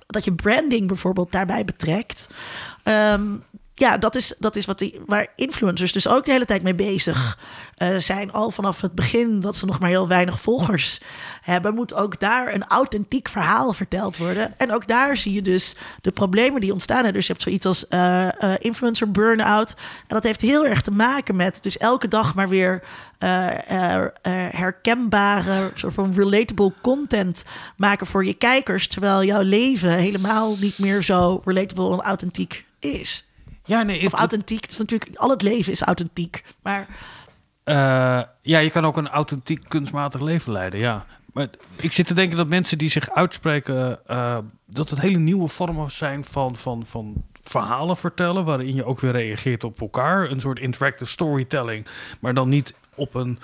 dat 0.06 0.24
je 0.24 0.34
branding 0.34 0.86
bijvoorbeeld 0.86 1.32
daarbij 1.32 1.64
betrekt. 1.64 2.28
ehm, 2.82 3.36
ja, 3.80 3.96
dat 3.98 4.14
is, 4.14 4.34
dat 4.38 4.56
is 4.56 4.66
wat 4.66 4.78
die, 4.78 5.00
waar 5.06 5.26
influencers 5.36 5.92
dus 5.92 6.08
ook 6.08 6.24
de 6.24 6.30
hele 6.30 6.44
tijd 6.44 6.62
mee 6.62 6.74
bezig 6.74 7.38
eh, 7.76 7.96
zijn. 7.96 8.32
Al 8.32 8.50
vanaf 8.50 8.80
het 8.80 8.94
begin 8.94 9.40
dat 9.40 9.56
ze 9.56 9.66
nog 9.66 9.78
maar 9.78 9.88
heel 9.88 10.08
weinig 10.08 10.40
volgers 10.40 11.00
hebben, 11.42 11.74
moet 11.74 11.94
ook 11.94 12.20
daar 12.20 12.54
een 12.54 12.66
authentiek 12.66 13.28
verhaal 13.28 13.72
verteld 13.72 14.16
worden. 14.16 14.58
En 14.58 14.72
ook 14.72 14.86
daar 14.86 15.16
zie 15.16 15.32
je 15.32 15.42
dus 15.42 15.76
de 16.00 16.10
problemen 16.10 16.60
die 16.60 16.72
ontstaan. 16.72 17.12
Dus 17.12 17.26
je 17.26 17.32
hebt 17.32 17.44
zoiets 17.44 17.66
als 17.66 17.88
eh, 17.88 18.42
eh, 18.42 18.58
influencer 18.58 19.10
burn-out. 19.10 19.74
En 20.00 20.14
dat 20.14 20.24
heeft 20.24 20.40
heel 20.40 20.66
erg 20.66 20.80
te 20.82 20.90
maken 20.90 21.36
met 21.36 21.62
dus 21.62 21.78
elke 21.78 22.08
dag 22.08 22.34
maar 22.34 22.48
weer 22.48 22.82
herkenbare, 24.50 25.70
soort 25.74 25.94
van 25.94 26.12
relatable 26.14 26.72
content 26.80 27.44
maken 27.76 28.06
voor 28.06 28.24
je 28.24 28.34
kijkers. 28.34 28.88
Terwijl 28.88 29.24
jouw 29.24 29.42
leven 29.42 29.90
helemaal 29.90 30.56
niet 30.58 30.78
meer 30.78 31.02
zo 31.02 31.42
relatable 31.44 31.92
en 31.92 32.00
authentiek 32.00 32.64
is. 32.78 33.24
Ja, 33.70 33.82
nee, 33.82 34.06
Of 34.06 34.12
authentiek, 34.12 34.62
het 34.62 34.70
is 34.70 34.78
natuurlijk, 34.78 35.10
al 35.16 35.30
het 35.30 35.42
leven 35.42 35.72
is 35.72 35.82
authentiek. 35.82 36.44
Maar 36.62 36.86
Eh, 37.64 38.22
ja, 38.42 38.58
je 38.58 38.70
kan 38.70 38.84
ook 38.86 38.96
een 38.96 39.08
authentiek 39.08 39.64
kunstmatig 39.68 40.20
leven 40.20 40.52
leiden, 40.52 40.80
ja. 40.80 41.06
Maar 41.32 41.48
ik 41.76 41.92
zit 41.92 42.06
te 42.06 42.14
denken 42.14 42.36
dat 42.36 42.46
mensen 42.46 42.78
die 42.78 42.90
zich 42.90 43.10
uitspreken... 43.10 44.06
eh, 44.06 44.38
dat 44.66 44.90
het 44.90 45.00
hele 45.00 45.18
nieuwe 45.18 45.48
vormen 45.48 45.90
zijn 45.90 46.24
van, 46.24 46.56
van, 46.56 46.86
van 46.86 47.24
verhalen 47.42 47.96
vertellen... 47.96 48.44
waarin 48.44 48.74
je 48.74 48.84
ook 48.84 49.00
weer 49.00 49.12
reageert 49.12 49.64
op 49.64 49.80
elkaar. 49.80 50.30
Een 50.30 50.40
soort 50.40 50.58
interactive 50.58 51.10
storytelling. 51.10 51.86
Maar 52.20 52.34
dan 52.34 52.48
niet 52.48 52.74
op 52.94 53.14
een 53.14 53.38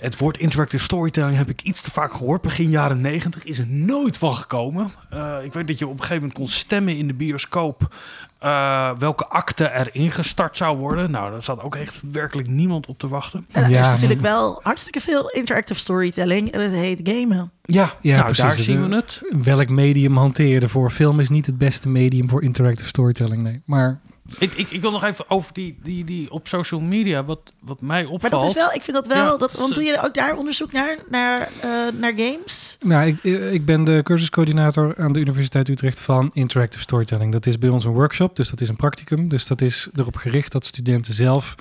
het- 0.00 0.18
woord 0.18 0.38
interactive 0.38 0.82
storytelling 0.84 1.36
heb 1.36 1.48
ik 1.48 1.62
iets 1.62 1.80
te 1.80 1.90
vaak 1.90 2.12
gehoord. 2.12 2.42
Begin 2.42 2.68
jaren 2.68 3.00
negentig 3.00 3.44
is 3.44 3.58
er 3.58 3.66
nooit 3.66 4.18
van 4.18 4.34
gekomen. 4.34 4.90
Eh, 5.10 5.34
ik 5.42 5.52
weet 5.52 5.66
dat 5.66 5.78
je 5.78 5.84
op 5.86 5.90
een 5.92 5.96
gegeven 5.98 6.16
moment 6.18 6.38
kon 6.38 6.46
stemmen 6.48 6.96
in 6.96 7.06
de 7.08 7.14
bioscoop 7.14 7.94
eh, 8.38 8.90
welke 8.98 9.26
acte 9.26 9.64
er 9.64 9.88
ingestart 9.94 10.56
zou 10.56 10.76
worden. 10.78 11.10
Nou, 11.10 11.30
daar 11.30 11.42
zat 11.42 11.62
ook 11.62 11.76
echt 11.76 12.00
werkelijk 12.12 12.48
niemand 12.48 12.86
op 12.86 12.98
te 12.98 13.08
wachten. 13.08 13.46
En 13.52 13.62
er 13.64 13.70
Ja, 13.70 13.82
is 13.82 13.88
natuurlijk 13.90 14.20
wel 14.20 14.60
hartstikke 14.62 15.00
veel 15.00 15.30
interactive 15.30 15.80
storytelling 15.80 16.50
en 16.50 16.60
het 16.60 16.72
heet 16.74 17.00
gamen. 17.02 17.50
Ja, 17.62 17.92
Ja, 18.00 18.12
nou, 18.14 18.24
precies. 18.24 18.42
daar 18.44 18.56
Dus, 18.56 18.64
zien 18.64 18.82
eh, 18.82 18.88
we 18.88 18.94
het. 18.94 19.22
Welk 19.42 19.68
medium 19.68 20.16
hanteer 20.16 20.46
je 20.48 20.60
ervoor? 20.60 20.90
Film 20.90 21.20
is 21.20 21.28
niet 21.28 21.46
het 21.46 21.58
beste 21.58 21.88
medium 21.88 22.28
voor 22.28 22.42
interactive 22.42 22.88
storytelling, 22.88 23.42
nee. 23.42 23.62
Maar 23.64 24.00
Ik, 24.38 24.52
ik, 24.52 24.70
ik 24.70 24.80
wil 24.80 24.90
nog 24.90 25.04
even 25.04 25.30
over 25.30 25.52
die, 25.52 25.78
die, 25.82 26.04
die 26.04 26.30
op 26.30 26.48
social 26.48 26.80
media, 26.80 27.24
wat, 27.24 27.52
wat 27.60 27.80
mij 27.80 28.04
opvalt. 28.04 28.22
Maar 28.22 28.30
dat 28.30 28.48
is 28.48 28.54
wel, 28.54 28.72
ik 28.72 28.82
vind 28.82 28.96
dat 28.96 29.06
wel, 29.06 29.32
Ja, 29.32 29.36
dat, 29.36 29.54
want 29.54 29.74
doe 29.74 29.84
je 29.84 30.02
ook 30.04 30.14
daar 30.14 30.36
onderzoek 30.36 30.72
naar, 30.72 30.98
naar, 31.10 31.48
eh, 31.60 31.70
naar 31.98 32.12
games? 32.16 32.76
Nou, 32.80 33.06
ik, 33.06 33.24
ik 33.52 33.64
ben 33.64 33.84
de 33.84 34.00
cursuscoördinator 34.04 34.94
aan 34.98 35.12
de 35.12 35.20
Universiteit 35.20 35.68
Utrecht 35.68 36.00
van 36.00 36.30
Interactive 36.32 36.82
Storytelling. 36.82 37.32
Dat 37.32 37.46
is 37.46 37.58
bij 37.58 37.68
ons 37.68 37.84
een 37.84 37.92
workshop, 37.92 38.36
dus 38.36 38.50
dat 38.50 38.60
is 38.60 38.68
een 38.68 38.76
practicum. 38.76 39.28
Dus 39.28 39.46
dat 39.46 39.60
is 39.60 39.88
erop 39.94 40.16
gericht 40.16 40.52
dat 40.52 40.64
studenten 40.64 41.14
zelf 41.14 41.54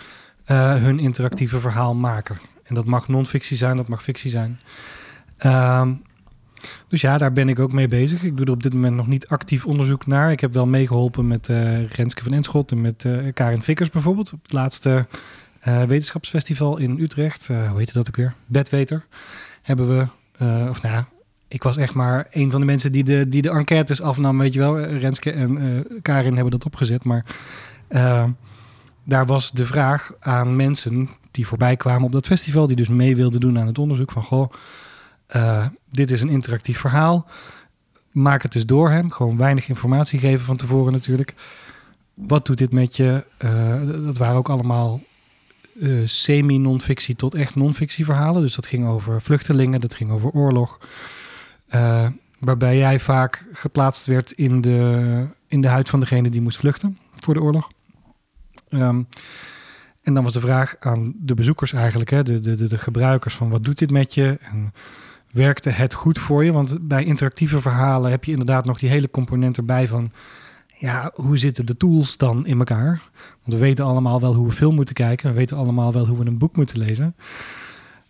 eh, 0.45 0.76
hun 0.76 0.99
interactieve 0.99 1.59
verhaal 1.59 1.95
maken. 1.95 2.39
En 2.63 2.76
dat 2.76 2.86
mag 2.86 3.07
non-fictie 3.07 3.57
zijn, 3.57 3.78
dat 3.78 3.88
mag 3.88 4.03
fictie 4.03 4.30
zijn. 4.30 4.59
Ehm, 5.38 5.93
dus 6.88 7.01
ja, 7.01 7.18
daar 7.18 7.34
ben 7.34 7.49
ik 7.49 7.59
ook 7.59 7.72
mee 7.72 7.88
bezig. 7.88 8.24
Ik 8.24 8.38
doe 8.38 8.45
er 8.45 8.51
op 8.51 8.63
dit 8.63 8.74
moment 8.74 8.95
nog 8.95 9.07
niet 9.07 9.28
actief 9.28 9.66
onderzoek 9.66 10.05
naar. 10.05 10.32
Ik 10.32 10.39
heb 10.39 10.53
wel 10.53 10.66
meegeholpen 10.68 11.28
met 11.28 11.49
eh, 11.49 11.86
Renske 11.86 12.24
van 12.24 12.34
Enschot 12.34 12.72
en 12.72 12.82
met 12.82 13.05
eh, 13.05 13.34
Karin 13.34 13.61
Vickers 13.61 13.89
bijvoorbeeld. 13.89 14.34
Op 14.34 14.41
het 14.41 14.53
laatste 14.53 15.07
eh, 15.59 15.84
wetenschapsfestival 15.84 16.78
in 16.78 16.99
Utrecht. 16.99 17.47
Hoe 17.47 17.78
heette 17.78 17.93
dat 17.93 18.07
ook 18.07 18.16
weer? 18.16 18.34
Bedweter. 18.45 19.05
Hebben 19.61 19.88
we, 19.88 20.07
of 20.70 20.82
nou 20.82 21.03
ik 21.47 21.63
was 21.63 21.78
echt 21.78 21.93
maar 21.93 22.28
een 22.32 22.51
van 22.51 22.59
de 22.59 22.66
mensen 22.66 22.91
die 22.91 23.03
de, 23.03 23.30
die 23.30 23.41
de 23.41 23.49
enquêtes 23.49 24.01
afnam, 24.01 24.38
weet 24.38 24.53
je 24.53 24.59
wel. 24.59 24.80
Renske 24.80 25.32
en 25.32 25.86
Karin 26.01 26.34
hebben 26.34 26.51
dat 26.51 26.66
opgezet. 26.66 27.03
Maar 27.03 27.26
daar 29.03 29.26
was 29.26 29.51
de 29.51 29.66
vraag 29.66 30.11
aan 30.20 30.55
mensen 30.55 31.09
die 31.32 31.47
voorbij 31.47 31.76
kwamen 31.76 32.05
op 32.05 32.11
dat 32.11 32.26
festival, 32.26 32.68
die 32.68 32.76
dus 32.76 32.88
mee 32.88 33.16
wilden 33.16 33.39
doen 33.39 33.59
aan 33.59 33.68
het 33.68 33.80
onderzoek 33.80 34.11
van, 34.11 34.24
goh, 34.24 34.51
eh, 35.28 35.65
dit 35.89 36.11
is 36.11 36.21
een 36.21 36.30
interactief 36.30 36.80
verhaal. 36.80 37.28
Maak 38.11 38.41
het 38.41 38.51
dus 38.51 38.65
door 38.65 38.89
hem. 38.89 39.11
Gewoon 39.11 39.38
weinig 39.38 39.69
informatie 39.69 40.19
geven 40.19 40.45
van 40.45 40.57
tevoren 40.57 40.91
natuurlijk. 40.91 41.34
Wat 42.13 42.45
doet 42.45 42.57
dit 42.57 42.71
met 42.71 42.95
je? 42.95 43.26
Eh, 43.38 43.82
dat 44.05 44.17
waren 44.17 44.38
ook 44.38 44.49
allemaal 44.49 45.01
eh, 45.82 45.91
semi-non-fictie 46.05 47.15
tot 47.15 47.36
echt 47.36 47.55
non-fictie 47.55 48.05
verhalen. 48.05 48.41
Dus 48.41 48.55
dat 48.55 48.65
ging 48.65 48.88
over 48.88 49.21
vluchtelingen, 49.21 49.82
dat 49.82 49.95
ging 49.95 50.09
over 50.09 50.30
oorlog. 50.30 50.80
Waarbij 52.39 52.78
jij 52.78 52.99
vaak 52.99 53.45
geplaatst 53.51 54.05
werd 54.05 54.32
in 54.32 54.61
de, 54.61 55.28
in 55.47 55.61
de 55.61 55.67
huid 55.67 55.89
van 55.89 55.99
degene 55.99 56.30
die 56.30 56.41
moest 56.41 56.57
vluchten 56.57 56.97
voor 57.19 57.34
de 57.34 57.41
oorlog. 57.41 57.71
Ehm, 58.69 59.01
en 60.01 60.13
dan 60.13 60.23
was 60.23 60.34
de 60.34 60.39
vraag 60.39 60.76
aan 60.80 61.13
de 61.17 61.34
bezoekers 61.34 61.73
eigenlijk, 61.73 62.09
hè, 62.09 62.23
de, 62.23 62.39
de, 62.39 62.55
de, 62.55 62.67
de 62.67 62.78
gebruikers, 62.78 63.36
van 63.36 63.49
wat 63.49 63.63
doet 63.63 63.78
dit 63.78 63.91
met 63.91 64.13
je? 64.13 64.38
En 64.39 64.73
werkte 65.36 65.70
het 65.70 65.94
goed 65.94 66.20
voor 66.20 66.44
je? 66.44 66.52
Want 66.52 66.88
bij 66.88 67.04
interactieve 67.04 67.62
verhalen 67.62 68.12
heb 68.12 68.24
je 68.24 68.32
inderdaad 68.32 68.66
nog 68.66 68.80
die 68.80 68.90
hele 68.90 69.10
component 69.10 69.58
erbij 69.58 69.88
van, 69.88 70.12
ja, 70.74 71.12
hoe 71.14 71.38
zitten 71.38 71.66
de 71.66 71.78
tools 71.78 72.18
dan 72.18 72.46
in 72.46 72.58
elkaar? 72.58 73.02
Want 73.44 73.54
we 73.54 73.58
weten 73.58 73.86
allemaal 73.86 74.20
wel 74.22 74.34
hoe 74.34 74.48
we 74.48 74.54
film 74.54 74.76
moeten 74.76 74.96
kijken, 74.96 75.30
we 75.30 75.36
weten 75.36 75.58
allemaal 75.58 75.94
wel 75.94 76.08
hoe 76.08 76.18
we 76.18 76.26
een 76.26 76.38
boek 76.38 76.56
moeten 76.56 76.78
lezen. 76.78 77.16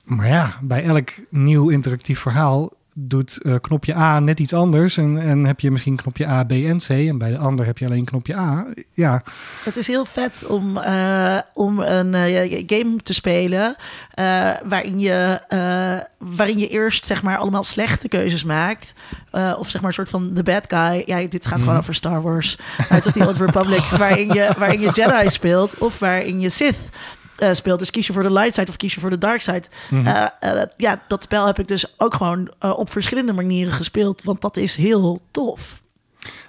Maar 0.04 0.28
ja, 0.28 0.60
bij 0.62 0.84
elk 0.84 1.10
nieuw 1.30 1.70
interactief 1.70 2.20
verhaal 2.20 2.74
doet 2.98 3.38
eh, 3.42 3.56
knopje 3.62 3.96
A 3.96 4.20
net 4.20 4.40
iets 4.40 4.54
anders. 4.54 4.98
En, 4.98 5.18
en 5.22 5.46
heb 5.46 5.60
je 5.60 5.72
misschien 5.72 5.96
knopje 5.96 6.28
A, 6.28 6.44
B 6.44 6.52
en 6.52 6.78
C. 6.78 6.90
En 6.90 7.18
bij 7.18 7.30
de 7.32 7.38
ander 7.38 7.66
heb 7.66 7.78
je 7.78 7.86
alleen 7.86 8.06
knopje 8.06 8.38
A. 8.38 8.66
Ja, 8.94 9.24
Het 9.64 9.78
is 9.78 9.88
heel 9.88 10.06
vet 10.06 10.46
om, 10.48 10.78
eh, 10.78 11.38
om 11.54 11.80
een 11.80 12.14
eh, 12.14 12.64
game 12.68 12.96
te 13.04 13.14
spelen 13.14 13.76
waarin, 14.66 15.00
je, 15.00 15.40
waarin 16.18 16.58
je 16.60 16.68
eerst 16.68 17.06
zeg 17.06 17.24
maar 17.24 17.38
allemaal 17.38 17.64
slechte 17.64 18.08
keuzes 18.08 18.44
maakt. 18.44 18.94
Of 19.58 19.70
zeg 19.70 19.82
maar 19.82 19.90
een 19.90 19.96
soort 19.96 20.10
van 20.10 20.32
the 20.34 20.44
bad 20.44 20.64
guy. 20.68 21.04
Ja, 21.06 21.28
dit 21.28 21.46
gaat 21.46 21.54
gewoon 21.60 21.68
Mhm. 21.74 21.78
over 21.82 21.96
Star 21.96 22.22
Wars. 22.22 22.58
Uit 22.90 23.06
of 23.06 23.14
the 23.14 23.28
Old 23.28 23.38
Republic. 23.38 23.82
waarin, 23.98 24.28
je, 24.34 24.50
waarin 24.58 24.82
je 24.82 24.90
Jedi 24.94 25.30
speelt 25.30 25.78
of 25.78 26.00
waarin 26.00 26.40
je 26.40 26.50
Sith 26.50 26.90
eh, 27.36 27.54
speelt. 27.54 27.80
Dus 27.80 27.92
kies 27.92 28.08
je 28.08 28.14
voor 28.14 28.24
de 28.24 28.32
light 28.32 28.54
side 28.54 28.70
of 28.70 28.78
kies 28.78 28.94
je 28.94 29.00
voor 29.00 29.10
de 29.10 29.18
dark 29.18 29.42
side. 29.42 29.64
Mhm. 29.90 30.08
Eh, 30.08 30.26
eh, 30.40 30.68
ja, 30.78 31.02
dat 31.08 31.24
spel 31.24 31.46
heb 31.46 31.60
ik 31.60 31.68
dus 31.68 31.94
ook 31.98 32.14
gewoon 32.14 32.54
op 32.60 32.92
verschillende 32.92 33.34
manieren 33.34 33.74
gespeeld. 33.74 34.24
Want 34.24 34.42
dat 34.42 34.58
is 34.58 34.76
heel 34.76 35.22
tof. 35.32 35.84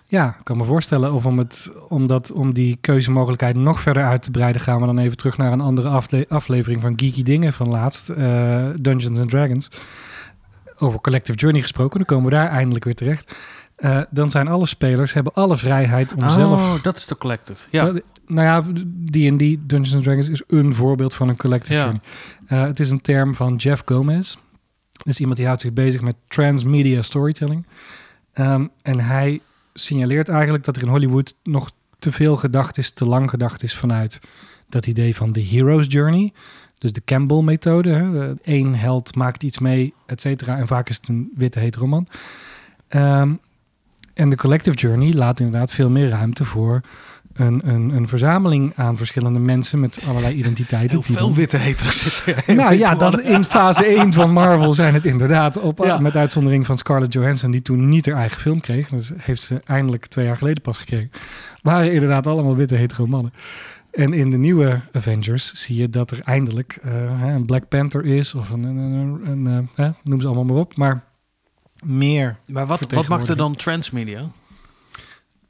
Ja, 0.08 0.28
ik 0.38 0.44
kan 0.44 0.56
me 0.56 0.64
voorstellen. 0.64 1.12
Of 1.12 1.26
om, 1.26 1.38
het, 1.38 1.70
om, 1.88 2.06
dat, 2.06 2.32
om 2.32 2.52
die 2.52 2.78
keuzemogelijkheid 2.80 3.56
nog 3.56 3.80
verder 3.80 4.04
uit 4.04 4.22
te 4.22 4.30
breiden, 4.30 4.62
gaan 4.62 4.80
we 4.80 4.86
dan 4.86 4.98
even 4.98 5.16
terug 5.16 5.36
naar 5.36 5.52
een 5.52 5.60
andere 5.60 5.88
afle- 5.88 6.26
aflevering 6.28 6.80
van 6.80 6.92
Geeky 6.96 7.22
Dingen 7.22 7.52
van 7.52 7.68
laatst. 7.68 8.06
Dungeons 8.82 9.18
and 9.18 9.30
Dragons. 9.30 9.68
Over 10.78 11.00
Collective 11.00 11.38
Journey 11.38 11.60
gesproken, 11.62 11.98
dan 11.98 12.06
komen 12.06 12.30
we 12.30 12.36
daar 12.36 12.48
eindelijk 12.48 12.84
weer 12.84 12.94
terecht. 12.94 13.34
Eh, 13.76 14.00
dan 14.10 14.30
zijn 14.30 14.48
alle 14.48 14.66
spelers, 14.66 15.12
hebben 15.12 15.32
alle 15.32 15.56
vrijheid 15.56 16.14
om 16.14 16.30
zelf... 16.30 16.60
Oh, 16.60 16.82
dat 16.82 16.96
is 16.96 17.06
de 17.06 17.16
collective. 17.18 17.60
Ja. 17.70 17.84
Dat- 17.84 18.02
nou 18.26 18.46
ja, 18.46 18.60
D&D, 19.10 19.68
Dungeons 19.68 19.94
and 19.94 20.02
Dragons, 20.04 20.28
is 20.28 20.42
een 20.46 20.74
voorbeeld 20.74 21.14
van 21.14 21.28
een 21.28 21.36
collective 21.36 21.74
Ja. 21.78 21.80
journey. 21.80 22.00
Eh, 22.46 22.60
het 22.62 22.80
is 22.80 22.90
een 22.90 23.00
term 23.00 23.34
van 23.34 23.56
Jeff 23.56 23.82
Gomez. 23.84 24.34
Dat 24.92 25.06
is 25.06 25.18
iemand 25.20 25.36
die 25.36 25.46
houdt 25.46 25.60
zich 25.60 25.72
bezig 25.72 26.00
met 26.00 26.16
transmedia 26.28 27.02
storytelling. 27.02 27.66
Ehm, 28.32 28.66
en 28.82 29.00
hij 29.00 29.40
signaleert 29.74 30.28
eigenlijk 30.28 30.64
dat 30.64 30.76
er 30.76 30.82
in 30.82 30.88
Hollywood 30.88 31.34
nog 31.42 31.70
te 31.98 32.12
veel 32.12 32.36
gedacht 32.36 32.78
is, 32.78 32.90
te 32.92 33.04
lang 33.04 33.30
gedacht 33.30 33.62
is 33.62 33.76
vanuit 33.76 34.20
dat 34.68 34.86
idee 34.86 35.16
van 35.16 35.32
de 35.32 35.42
hero's 35.44 35.86
journey. 35.88 36.32
Dus 36.78 36.92
de 36.92 37.02
Campbell-methode. 37.04 38.36
Eén 38.42 38.74
held 38.74 39.14
maakt 39.14 39.42
iets 39.42 39.58
mee, 39.58 39.94
et 40.06 40.20
cetera. 40.20 40.56
En 40.56 40.66
vaak 40.66 40.88
is 40.88 40.96
het 40.96 41.08
een 41.08 41.30
witte 41.34 41.58
heet 41.58 41.86
man. 41.86 42.06
Ehm, 42.88 43.32
en 44.16 44.28
de 44.30 44.36
collective 44.36 44.76
journey 44.76 45.12
laat 45.12 45.40
inderdaad 45.40 45.72
veel 45.72 45.90
meer 45.90 46.08
ruimte 46.08 46.44
voor 46.44 46.80
een, 47.32 47.60
een, 47.68 47.90
een 47.90 48.08
verzameling 48.08 48.72
aan 48.76 48.96
verschillende 48.96 49.38
mensen 49.38 49.80
met 49.80 50.00
allerlei 50.08 50.34
identiteiten. 50.34 50.90
Heel 50.90 51.06
die 51.06 51.16
veel 51.16 51.26
dan- 51.26 51.36
witte 51.36 51.56
heters 51.56 52.24
nou 52.46 52.74
ja, 52.74 52.94
dat 52.94 53.20
in 53.20 53.44
fase 53.44 53.86
1 53.96 54.12
van 54.12 54.30
Marvel 54.32 54.74
zijn 54.74 54.94
het 54.94 55.04
inderdaad. 55.06 55.58
Op, 55.58 55.84
Ja. 55.84 55.98
Met 55.98 56.16
uitzondering 56.16 56.66
van 56.66 56.78
Scarlett 56.78 57.12
Johansson, 57.12 57.50
die 57.50 57.62
toen 57.62 57.88
niet 57.88 58.06
haar 58.06 58.14
eigen 58.16 58.40
film 58.40 58.60
kreeg. 58.60 58.88
Dat 58.88 59.12
heeft 59.16 59.42
ze 59.42 59.60
eindelijk 59.64 60.06
twee 60.06 60.24
jaar 60.26 60.36
geleden 60.36 60.62
pas 60.62 60.78
gekregen. 60.78 61.10
Waren 61.62 61.92
inderdaad 61.92 62.26
allemaal 62.26 62.56
witte 62.56 62.74
hetero 62.74 63.06
mannen. 63.06 63.32
En 63.92 64.12
in 64.12 64.30
de 64.30 64.36
nieuwe 64.38 64.80
Avengers 64.92 65.52
zie 65.54 65.76
je 65.80 65.88
dat 65.90 66.10
er 66.10 66.20
eindelijk 66.24 66.78
eh, 66.82 67.34
een 67.34 67.46
Black 67.46 67.68
Panther 67.68 68.04
is. 68.04 68.34
Of 68.34 68.50
een, 68.50 68.62
een, 68.64 68.76
een, 68.76 69.46
een, 69.46 69.68
eh, 69.76 69.88
noem 70.02 70.20
ze 70.20 70.26
allemaal 70.26 70.44
maar 70.44 70.56
op. 70.56 70.76
Maar 70.76 71.04
meer. 71.86 72.36
Maar 72.46 72.66
wat, 72.66 72.92
wat 72.92 73.08
maakt 73.08 73.28
er 73.28 73.36
dan 73.36 73.54
transmedia? 73.56 74.30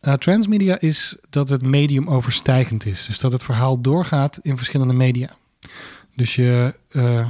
Eh, 0.01 0.13
transmedia 0.15 0.81
is 0.81 1.17
dat 1.31 1.49
het 1.49 1.63
medium 1.63 2.09
overstijgend 2.09 2.87
is. 2.87 3.07
Dus 3.07 3.19
dat 3.21 3.33
het 3.33 3.45
verhaal 3.45 3.81
doorgaat 3.81 4.39
in 4.43 4.57
verschillende 4.57 4.95
media. 4.95 5.31
Dus 6.15 6.35
je, 6.35 6.75
eh, 6.91 7.27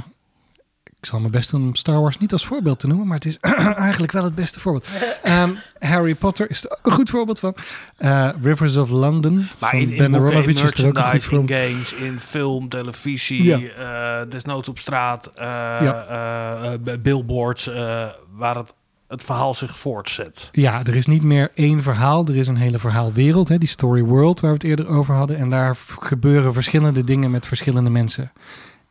ik 0.99 1.05
zal 1.05 1.19
mijn 1.19 1.31
best 1.31 1.51
doen 1.51 1.61
om 1.61 1.75
Star 1.75 2.01
Wars 2.01 2.17
niet 2.17 2.31
als 2.31 2.45
voorbeeld 2.45 2.79
te 2.79 2.87
noemen, 2.87 3.07
maar 3.07 3.15
het 3.17 3.25
is 3.25 3.37
eigenlijk 3.87 4.11
wel 4.11 4.23
het 4.23 4.35
beste 4.35 4.59
voorbeeld. 4.59 4.87
Ehm, 5.23 5.51
Harry 5.79 6.15
Potter 6.15 6.49
is 6.49 6.63
er 6.65 6.71
ook 6.71 6.85
een 6.85 6.91
goed 6.91 7.09
voorbeeld 7.09 7.39
van. 7.39 7.55
Eh, 7.97 8.29
Rivers 8.41 8.77
of 8.77 8.89
London 8.89 9.35
Maar 9.35 9.69
van 9.69 9.79
in, 9.79 9.89
in 9.89 9.97
Ben 9.97 10.11
boeken, 10.11 10.43
in 10.43 10.49
is 10.49 10.73
er 10.73 10.87
ook 10.87 10.95
een 10.97 11.03
goed 11.03 11.31
merchandise, 11.31 11.35
in 11.35 11.37
voorbeeld. 11.37 11.59
games, 11.59 11.93
in 11.93 12.19
film, 12.19 12.69
televisie, 12.69 13.43
Ja. 13.43 14.25
desnoods 14.25 14.69
op 14.69 14.79
straat, 14.79 15.29
Ja. 15.35 16.77
bij 16.79 17.01
billboards, 17.01 17.65
waar 18.31 18.55
het, 18.55 18.73
het 19.07 19.23
verhaal 19.23 19.53
zich 19.53 19.77
voortzet. 19.77 20.49
Ja, 20.51 20.83
er 20.83 20.95
is 20.95 21.05
niet 21.05 21.23
meer 21.23 21.51
één 21.55 21.81
verhaal. 21.81 22.25
Er 22.25 22.35
is 22.35 22.47
een 22.47 22.57
hele 22.57 22.79
verhaalwereld, 22.79 23.47
hè, 23.47 23.57
die 23.57 23.69
story 23.69 24.03
world 24.03 24.39
waar 24.39 24.51
we 24.51 24.57
het 24.57 24.65
eerder 24.65 24.87
over 24.87 25.15
hadden. 25.15 25.37
En 25.37 25.49
daar 25.49 25.75
gebeuren 25.99 26.53
verschillende 26.53 27.03
dingen 27.03 27.31
met 27.31 27.47
verschillende 27.47 27.89
mensen. 27.89 28.31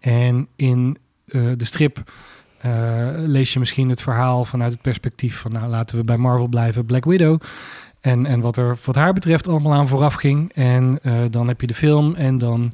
En 0.00 0.48
in 0.56 0.98
eh, 1.26 1.52
de 1.56 1.64
strip 1.64 2.12
eh, 2.58 3.08
lees 3.14 3.52
je 3.52 3.58
misschien 3.58 3.88
het 3.88 4.02
verhaal 4.02 4.44
vanuit 4.44 4.72
het 4.72 4.82
perspectief 4.82 5.38
van, 5.38 5.52
nou 5.52 5.66
laten 5.66 5.96
we 5.96 6.04
bij 6.04 6.16
Marvel 6.16 6.48
blijven, 6.48 6.86
Black 6.86 7.04
Widow. 7.04 7.40
En, 8.00 8.26
en 8.26 8.40
wat 8.40 8.56
er 8.56 8.78
wat 8.84 8.94
haar 8.94 9.12
betreft 9.12 9.48
allemaal 9.48 9.72
aan 9.72 9.88
vooraf 9.88 10.14
ging. 10.14 10.52
En 10.52 10.98
eh, 11.02 11.14
dan 11.30 11.48
heb 11.48 11.60
je 11.60 11.66
de 11.66 11.74
film 11.74 12.14
en 12.14 12.38
dan 12.38 12.72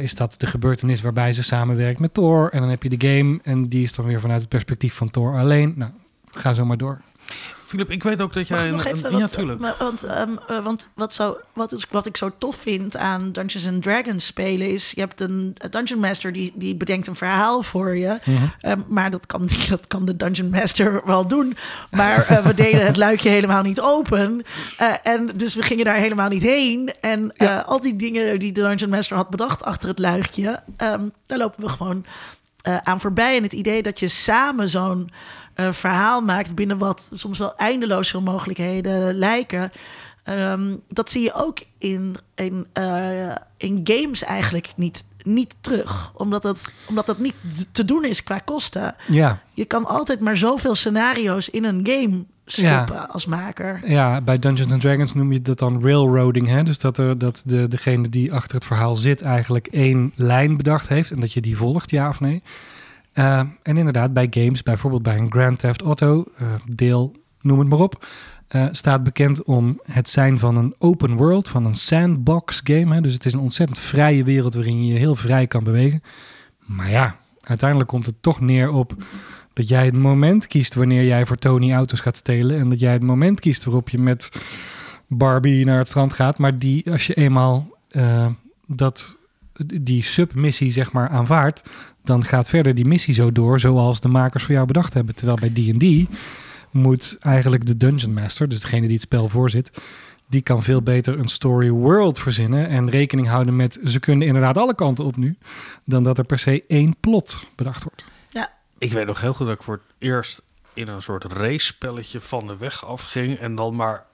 is 0.00 0.14
dat 0.14 0.34
de 0.38 0.46
gebeurtenis 0.46 1.00
waarbij 1.00 1.32
ze 1.32 1.42
samenwerkt 1.42 1.98
met 1.98 2.14
Thor. 2.14 2.50
En 2.50 2.60
dan 2.60 2.68
heb 2.68 2.82
je 2.82 2.96
de 2.96 3.08
game 3.08 3.40
en 3.42 3.68
die 3.68 3.82
is 3.82 3.94
dan 3.94 4.04
weer 4.04 4.20
vanuit 4.20 4.40
het 4.40 4.48
perspectief 4.48 4.94
van 4.94 5.10
Thor 5.10 5.38
alleen. 5.38 5.72
Nou, 5.76 5.90
ga 6.32 6.52
zo 6.54 6.64
maar 6.64 6.76
door. 6.76 7.00
Filip, 7.66 7.90
ik 7.90 8.02
weet 8.02 8.20
ook 8.20 8.32
dat 8.32 8.48
Mag 8.48 8.58
jij... 8.58 8.66
ik 8.66 8.72
nog 8.72 8.84
een- 8.84 8.90
even 8.94 9.06
een- 9.06 9.12
ja, 9.12 9.20
wat, 9.20 9.32
tuurlijk. 9.34 9.60
maar- 9.60 9.74
want, 9.78 10.02
ehm, 10.02 10.30
eh, 10.48 10.58
want 10.64 10.88
wat, 10.94 11.14
zo, 11.14 11.36
wat, 11.52 11.72
is, 11.72 11.86
wat 11.90 12.06
ik 12.06 12.16
zo 12.16 12.30
tof 12.38 12.56
vind 12.56 12.96
aan 12.96 13.32
Dungeons 13.32 13.66
and 13.68 13.82
Dragons 13.82 14.26
spelen 14.26 14.72
is... 14.72 14.90
je 14.90 15.00
hebt 15.00 15.20
een 15.20 15.56
Dungeon 15.70 16.00
Master 16.00 16.32
die, 16.32 16.52
die 16.54 16.74
bedenkt 16.76 17.06
een 17.06 17.16
verhaal 17.16 17.62
voor 17.62 17.96
je. 17.96 18.18
Mhm. 18.24 18.36
Ehm, 18.60 18.80
maar 18.88 19.10
dat 19.10 19.26
kan, 19.26 19.48
dat 19.68 19.86
kan 19.86 20.04
de 20.04 20.16
Dungeon 20.16 20.50
Master 20.50 21.02
wel 21.04 21.26
doen. 21.28 21.56
Maar 21.90 22.26
eh, 22.26 22.44
we 22.46 22.54
deden 22.54 22.86
het 22.86 22.96
luikje 22.96 23.28
helemaal 23.28 23.62
niet 23.62 23.80
open. 23.80 24.42
Eh, 24.78 24.92
en 25.02 25.30
dus 25.34 25.54
we 25.54 25.62
gingen 25.62 25.84
daar 25.84 25.94
helemaal 25.96 26.28
niet 26.28 26.42
heen. 26.42 26.92
En 27.00 27.32
eh, 27.36 27.46
Ja. 27.46 27.60
al 27.60 27.80
die 27.80 27.96
dingen 27.96 28.38
die 28.38 28.52
de 28.52 28.60
Dungeon 28.62 28.90
Master 28.90 29.16
had 29.16 29.30
bedacht 29.30 29.62
achter 29.64 29.88
het 29.88 29.98
luikje... 29.98 30.62
ehm, 30.76 31.02
daar 31.26 31.38
lopen 31.38 31.62
we 31.64 31.68
gewoon 31.68 32.04
eh, 32.62 32.76
aan 32.76 33.00
voorbij. 33.00 33.36
En 33.36 33.42
het 33.42 33.52
idee 33.52 33.82
dat 33.82 34.00
je 34.00 34.08
samen 34.08 34.68
zo'n 34.68 35.10
eh, 35.54 35.72
verhaal 35.72 36.20
maakt... 36.20 36.54
binnen 36.54 36.78
wat 36.78 37.10
soms 37.12 37.38
wel 37.38 37.56
eindeloos 37.56 38.10
veel 38.10 38.22
mogelijkheden 38.22 39.14
lijken... 39.14 39.72
ehm, 40.22 40.76
dat 40.88 41.10
zie 41.10 41.22
je 41.22 41.34
ook 41.34 41.58
in, 41.78 42.16
in, 42.34 42.66
eh, 42.72 43.34
in 43.56 43.80
games 43.84 44.24
eigenlijk 44.24 44.72
niet, 44.76 45.04
niet 45.24 45.54
terug. 45.60 46.12
Omdat 46.14 46.42
dat, 46.42 46.72
omdat 46.88 47.06
dat 47.06 47.18
niet 47.18 47.34
te 47.72 47.84
doen 47.84 48.04
is 48.04 48.22
qua 48.22 48.38
kosten. 48.38 48.94
Ja, 49.08 49.42
Je 49.54 49.64
kan 49.64 49.86
altijd 49.86 50.20
maar 50.20 50.36
zoveel 50.36 50.74
scenario's 50.74 51.48
in 51.48 51.64
een 51.64 51.80
game 51.86 52.24
stoppen 52.46 53.08
als 53.08 53.26
maker. 53.26 53.90
ja, 53.90 54.20
bij 54.20 54.38
Dungeons 54.38 54.72
and 54.72 54.80
Dragons 54.80 55.14
noem 55.14 55.32
je 55.32 55.42
dat 55.42 55.58
dan 55.58 55.82
railroading. 55.82 56.48
Hè? 56.48 56.62
Dus 56.62 56.78
dat, 56.78 56.98
er, 56.98 57.18
dat 57.18 57.42
de, 57.46 57.68
degene 57.68 58.08
die 58.08 58.32
achter 58.32 58.54
het 58.54 58.64
verhaal 58.64 58.96
zit 58.96 59.22
eigenlijk 59.22 59.66
één 59.66 60.12
lijn 60.14 60.56
bedacht 60.56 60.88
heeft... 60.88 61.10
en 61.10 61.20
dat 61.20 61.32
je 61.32 61.40
die 61.40 61.56
volgt, 61.56 61.90
ja 61.90 62.08
of 62.08 62.20
nee. 62.20 62.42
Eh, 63.12 63.38
en 63.38 63.76
inderdaad, 63.76 64.12
bij 64.12 64.26
games, 64.30 64.62
bijvoorbeeld 64.62 65.02
bij 65.02 65.18
een 65.18 65.32
Grand 65.32 65.58
Theft 65.58 65.82
Auto, 65.82 66.24
eh, 66.36 66.46
deel, 66.66 67.16
noem 67.40 67.58
het 67.58 67.68
maar 67.68 67.78
op... 67.78 68.06
eh, 68.48 68.66
staat 68.70 69.02
bekend 69.02 69.42
om 69.42 69.80
het 69.84 70.08
zijn 70.08 70.38
van 70.38 70.56
een 70.56 70.74
open 70.78 71.16
world, 71.16 71.48
van 71.48 71.64
een 71.64 71.74
sandbox 71.74 72.60
game. 72.64 72.94
Hè? 72.94 73.00
Dus 73.00 73.12
het 73.12 73.24
is 73.24 73.32
een 73.32 73.40
ontzettend 73.40 73.78
vrije 73.78 74.24
wereld 74.24 74.54
waarin 74.54 74.86
je 74.86 74.92
je 74.92 74.98
heel 74.98 75.14
vrij 75.14 75.46
kan 75.46 75.64
bewegen. 75.64 76.02
Maar 76.58 76.90
ja, 76.90 77.16
uiteindelijk 77.40 77.90
komt 77.90 78.06
het 78.06 78.22
toch 78.22 78.40
neer 78.40 78.70
op 78.70 78.94
dat 79.52 79.68
jij 79.68 79.84
het 79.84 79.96
moment 79.96 80.46
kiest 80.46 80.74
wanneer 80.74 81.04
jij 81.04 81.26
voor 81.26 81.36
Tony 81.36 81.72
auto's 81.72 82.00
gaat 82.00 82.16
stelen. 82.16 82.58
En 82.58 82.68
dat 82.68 82.80
jij 82.80 82.92
het 82.92 83.02
moment 83.02 83.40
kiest 83.40 83.64
waarop 83.64 83.88
je 83.88 83.98
met 83.98 84.28
Barbie 85.06 85.64
naar 85.64 85.78
het 85.78 85.88
strand 85.88 86.12
gaat. 86.12 86.38
Maar 86.38 86.58
die, 86.58 86.90
als 86.90 87.06
je 87.06 87.14
eenmaal 87.14 87.76
dat, 88.66 89.16
die 89.66 90.02
submissie 90.02 90.70
zeg 90.70 90.92
maar 90.92 91.08
aanvaardt, 91.08 91.62
dan 92.04 92.24
gaat 92.24 92.48
verder 92.48 92.74
die 92.74 92.84
missie 92.84 93.14
zo 93.14 93.32
door 93.32 93.60
zoals 93.60 94.00
de 94.00 94.08
makers 94.08 94.44
voor 94.44 94.54
jou 94.54 94.66
bedacht 94.66 94.94
hebben. 94.94 95.14
Terwijl 95.14 95.38
bij 95.40 95.50
D&D 95.50 96.10
moet 96.70 97.16
eigenlijk 97.20 97.66
de 97.66 97.76
Dungeon 97.76 98.12
Master, 98.12 98.48
dus 98.48 98.60
degene 98.60 98.82
die 98.82 98.92
het 98.92 99.00
spel 99.00 99.28
voorzit, 99.28 99.70
die 100.28 100.42
kan 100.42 100.62
veel 100.62 100.82
beter 100.82 101.18
een 101.18 101.28
story 101.28 101.70
world 101.70 102.18
verzinnen 102.18 102.68
en 102.68 102.90
rekening 102.90 103.28
houden 103.28 103.56
met 103.56 103.78
ze 103.84 104.00
kunnen 104.00 104.26
inderdaad 104.26 104.56
alle 104.56 104.74
kanten 104.74 105.04
op 105.04 105.16
nu, 105.16 105.36
dan 105.84 106.02
dat 106.02 106.18
er 106.18 106.24
per 106.24 106.38
se 106.38 106.64
één 106.66 106.96
plot 107.00 107.46
bedacht 107.56 107.82
wordt. 107.82 108.04
Ik 108.78 108.92
weet 108.92 109.06
nog 109.06 109.20
heel 109.20 109.34
goed 109.34 109.46
dat 109.46 109.56
ik 109.56 109.62
voor 109.62 109.74
het 109.74 109.94
eerst 109.98 110.42
in 110.74 110.88
een 110.88 111.02
soort 111.02 111.24
race-spelletje 111.24 112.20
van 112.20 112.46
de 112.46 112.56
weg 112.56 112.84
afging 112.84 113.38
en 113.38 113.54
dan 113.54 113.76
maar 113.76 114.06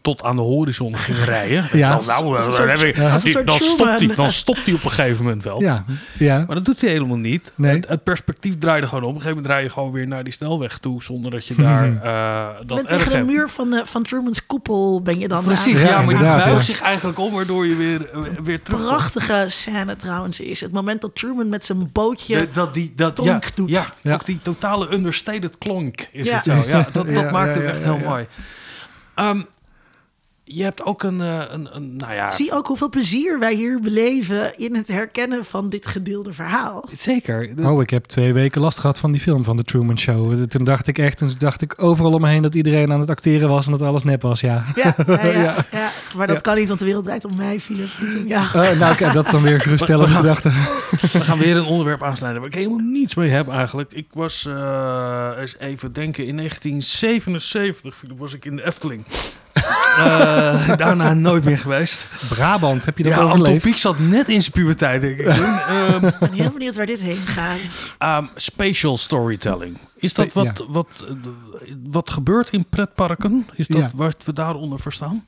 tot 0.00 0.22
aan 0.22 0.36
de 0.36 0.42
horizon 0.42 0.96
ging 0.96 1.18
rijden. 1.24 1.68
Ja. 1.78 1.96
Dan, 1.96 2.06
nou, 2.06 2.40
dan, 2.42 2.52
soort- 2.52 2.82
ik- 2.82 2.96
ja. 2.96 3.08
dan, 3.44 3.58
stopt 3.60 3.98
hij, 3.98 4.06
dan 4.14 4.30
stopt 4.30 4.64
hij 4.64 4.74
op 4.74 4.84
een 4.84 4.90
gegeven 4.90 5.24
moment 5.24 5.42
wel. 5.42 5.60
Ja, 5.60 5.84
ja. 6.18 6.44
Maar 6.46 6.56
dat 6.56 6.64
doet 6.64 6.80
hij 6.80 6.90
helemaal 6.90 7.16
niet. 7.16 7.52
Nee. 7.54 7.76
Het, 7.76 7.88
het 7.88 8.02
perspectief 8.02 8.58
draaide 8.58 8.86
gewoon 8.86 9.02
om. 9.02 9.08
Op 9.08 9.14
een 9.14 9.20
gegeven 9.22 9.42
moment 9.42 9.52
draai 9.52 9.64
je 9.68 9.70
gewoon 9.72 9.92
weer 9.92 10.06
naar 10.06 10.24
die 10.24 10.32
snelweg 10.32 10.78
toe 10.78 11.02
zonder 11.02 11.30
dat 11.30 11.46
je 11.46 11.54
daar 11.54 12.00
eh 12.02 12.66
dat 12.66 12.76
Met 12.82 12.86
erg 12.90 13.02
tegen 13.04 13.18
de 13.26 13.32
muur 13.32 13.48
van, 13.48 13.70
de, 13.70 13.82
van 13.84 14.02
Truman's 14.02 14.46
koepel 14.46 15.02
ben 15.02 15.18
je 15.18 15.28
dan 15.28 15.44
Precies, 15.44 15.80
Ja, 15.80 15.88
ja, 15.88 16.02
maar 16.02 16.14
die 16.14 16.24
buigt 16.24 16.44
ja. 16.44 16.60
zich 16.62 16.80
eigenlijk 16.80 17.18
om 17.18 17.32
waardoor 17.32 17.66
je 17.66 17.76
weer, 17.76 18.10
eh, 18.10 18.20
weer 18.42 18.62
terug 18.62 18.80
Prachtige 18.86 19.44
scène 19.48 19.96
trouwens 19.96 20.40
is 20.40 20.60
het 20.60 20.72
moment 20.72 21.00
dat 21.00 21.14
Truman 21.14 21.48
met 21.48 21.64
zijn 21.64 21.92
bootje... 21.92 22.36
Dat, 22.38 22.54
dat 22.54 22.74
die, 22.74 22.92
dat, 22.96 23.16
tonk 23.16 23.44
ja, 23.44 23.50
doet. 23.54 23.70
Ja, 23.70 23.84
Ja. 24.02 24.14
ook 24.14 24.24
die 24.24 24.38
totale 24.42 24.92
understated 24.92 25.58
klonk 25.58 26.08
is 26.12 26.26
Ja. 26.28 26.34
het 26.34 26.44
zo. 26.44 26.52
Ja, 26.66 26.86
dat, 26.92 27.14
dat 27.14 27.30
maakt 27.30 27.54
het 27.54 27.62
ja, 27.62 27.68
echt 27.68 27.78
ja, 27.78 27.84
heel 27.84 27.98
ja. 28.02 28.08
mooi. 28.08 28.26
Ehm, 29.14 29.40
je 30.50 30.62
hebt 30.62 30.82
ook 30.84 31.02
een, 31.02 31.20
eh, 31.20 31.42
een, 31.50 31.68
een 31.76 31.96
nou 31.96 32.12
ja... 32.14 32.30
Zie 32.30 32.52
ook 32.52 32.66
hoeveel 32.66 32.88
plezier 32.88 33.38
wij 33.38 33.54
hier 33.54 33.80
beleven 33.80 34.58
in 34.58 34.74
het 34.76 34.88
herkennen 34.88 35.44
van 35.44 35.68
dit 35.68 35.86
gedeelde 35.86 36.32
verhaal. 36.32 36.84
Zeker. 36.92 37.50
Oh, 37.62 37.82
ik 37.82 37.90
heb 37.90 38.04
twee 38.04 38.32
weken 38.32 38.60
last 38.60 38.78
gehad 38.78 38.98
van 38.98 39.12
die 39.12 39.20
film 39.20 39.44
van 39.44 39.56
The 39.56 39.62
Truman 39.64 39.98
Show. 39.98 40.44
Toen 40.44 40.64
dacht 40.64 40.86
ik 40.88 40.98
echt, 40.98 41.18
toen 41.18 41.30
dacht 41.38 41.62
ik 41.62 41.74
overal 41.82 42.12
om 42.12 42.20
me 42.20 42.28
heen 42.28 42.42
dat 42.42 42.54
iedereen 42.54 42.92
aan 42.92 43.00
het 43.00 43.10
acteren 43.10 43.48
was 43.48 43.66
en 43.66 43.72
dat 43.72 43.82
alles 43.82 44.02
nep 44.04 44.22
was, 44.22 44.40
ja. 44.40 44.64
Ja, 44.74 44.94
ja, 45.06 45.22
ja, 45.26 45.30
Ja. 45.32 45.66
ja. 45.70 45.90
maar 46.16 46.26
dat 46.26 46.36
Ja. 46.36 46.42
kan 46.42 46.56
niet, 46.56 46.68
want 46.68 46.78
de 46.78 46.84
wereld 46.86 47.04
draait 47.04 47.24
om 47.24 47.36
mij, 47.36 47.60
Philip. 47.60 47.88
Jou. 48.26 48.66
Eh, 48.66 48.78
nou, 48.78 48.92
oké, 48.92 49.12
dat 49.12 49.24
is 49.24 49.30
dan 49.30 49.42
weer 49.42 49.54
een 49.54 49.60
geruststellende 49.60 50.14
gedachte. 50.14 50.48
We 51.12 51.20
gaan 51.20 51.38
weer 51.38 51.56
een 51.56 51.64
onderwerp 51.64 52.02
aansnijden 52.02 52.40
waar 52.40 52.48
ik 52.50 52.54
helemaal 52.56 52.78
niets 52.78 53.14
mee 53.14 53.30
heb 53.30 53.48
eigenlijk. 53.48 53.92
Ik 53.92 54.06
was, 54.12 54.46
eh, 54.46 55.30
eens 55.40 55.56
even 55.58 55.92
denken, 55.92 56.26
in 56.26 56.34
1977 56.34 57.96
Philip, 57.96 58.18
was 58.18 58.34
ik 58.34 58.44
in 58.44 58.56
de 58.56 58.66
Efteling. 58.66 59.04
Eh, 59.98 60.76
daarna 60.76 61.14
nooit 61.14 61.44
meer 61.44 61.58
geweest. 61.58 62.10
Brabant, 62.28 62.84
heb 62.84 62.98
je 62.98 63.04
dat 63.04 63.12
ja, 63.12 63.18
Anton 63.18 63.38
overleefd? 63.40 63.64
Pieck 63.64 63.76
zat 63.76 63.98
net 63.98 64.28
in 64.28 64.40
zijn 64.40 64.52
puberteit, 64.52 65.00
denk 65.00 65.18
ik. 65.18 65.26
Ehm, 65.68 66.06
Ik 66.06 66.18
ben 66.18 66.32
heel 66.32 66.50
benieuwd 66.50 66.74
waar 66.76 66.86
dit 66.86 67.00
heen 67.00 67.16
gaat. 67.26 67.86
Ehm, 67.98 68.24
spatial 68.34 68.96
storytelling. 68.96 69.78
Is 69.96 70.14
dat 70.14 70.32
wat, 70.32 70.64
wat, 70.68 70.88
eh, 71.08 71.14
wat 71.90 72.10
gebeurt 72.10 72.50
in 72.50 72.64
pretparken? 72.68 73.46
Is 73.54 73.66
dat 73.66 73.78
Ja. 73.80 73.90
wat 73.94 74.16
we 74.24 74.32
daaronder 74.32 74.80
verstaan? 74.80 75.26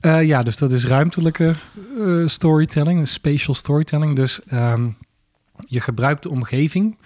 Eh, 0.00 0.22
ja, 0.22 0.42
dus 0.42 0.58
dat 0.58 0.72
is 0.72 0.86
ruimtelijke 0.86 1.54
eh, 1.98 2.06
storytelling, 2.26 3.08
spatial 3.08 3.54
storytelling. 3.54 4.16
Dus 4.16 4.40
ehm, 4.46 4.86
je 5.66 5.80
gebruikt 5.80 6.22
de 6.22 6.30
omgeving 6.30 6.96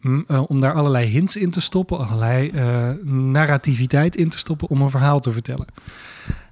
mm, 0.00 0.24
om 0.46 0.60
daar 0.60 0.72
allerlei 0.72 1.06
hints 1.06 1.36
in 1.36 1.50
te 1.50 1.60
stoppen, 1.60 1.98
allerlei 1.98 2.50
eh, 2.50 2.88
narrativiteit 3.12 4.16
in 4.16 4.28
te 4.28 4.38
stoppen 4.38 4.68
om 4.68 4.82
een 4.82 4.90
verhaal 4.90 5.20
te 5.20 5.32
vertellen. 5.32 5.66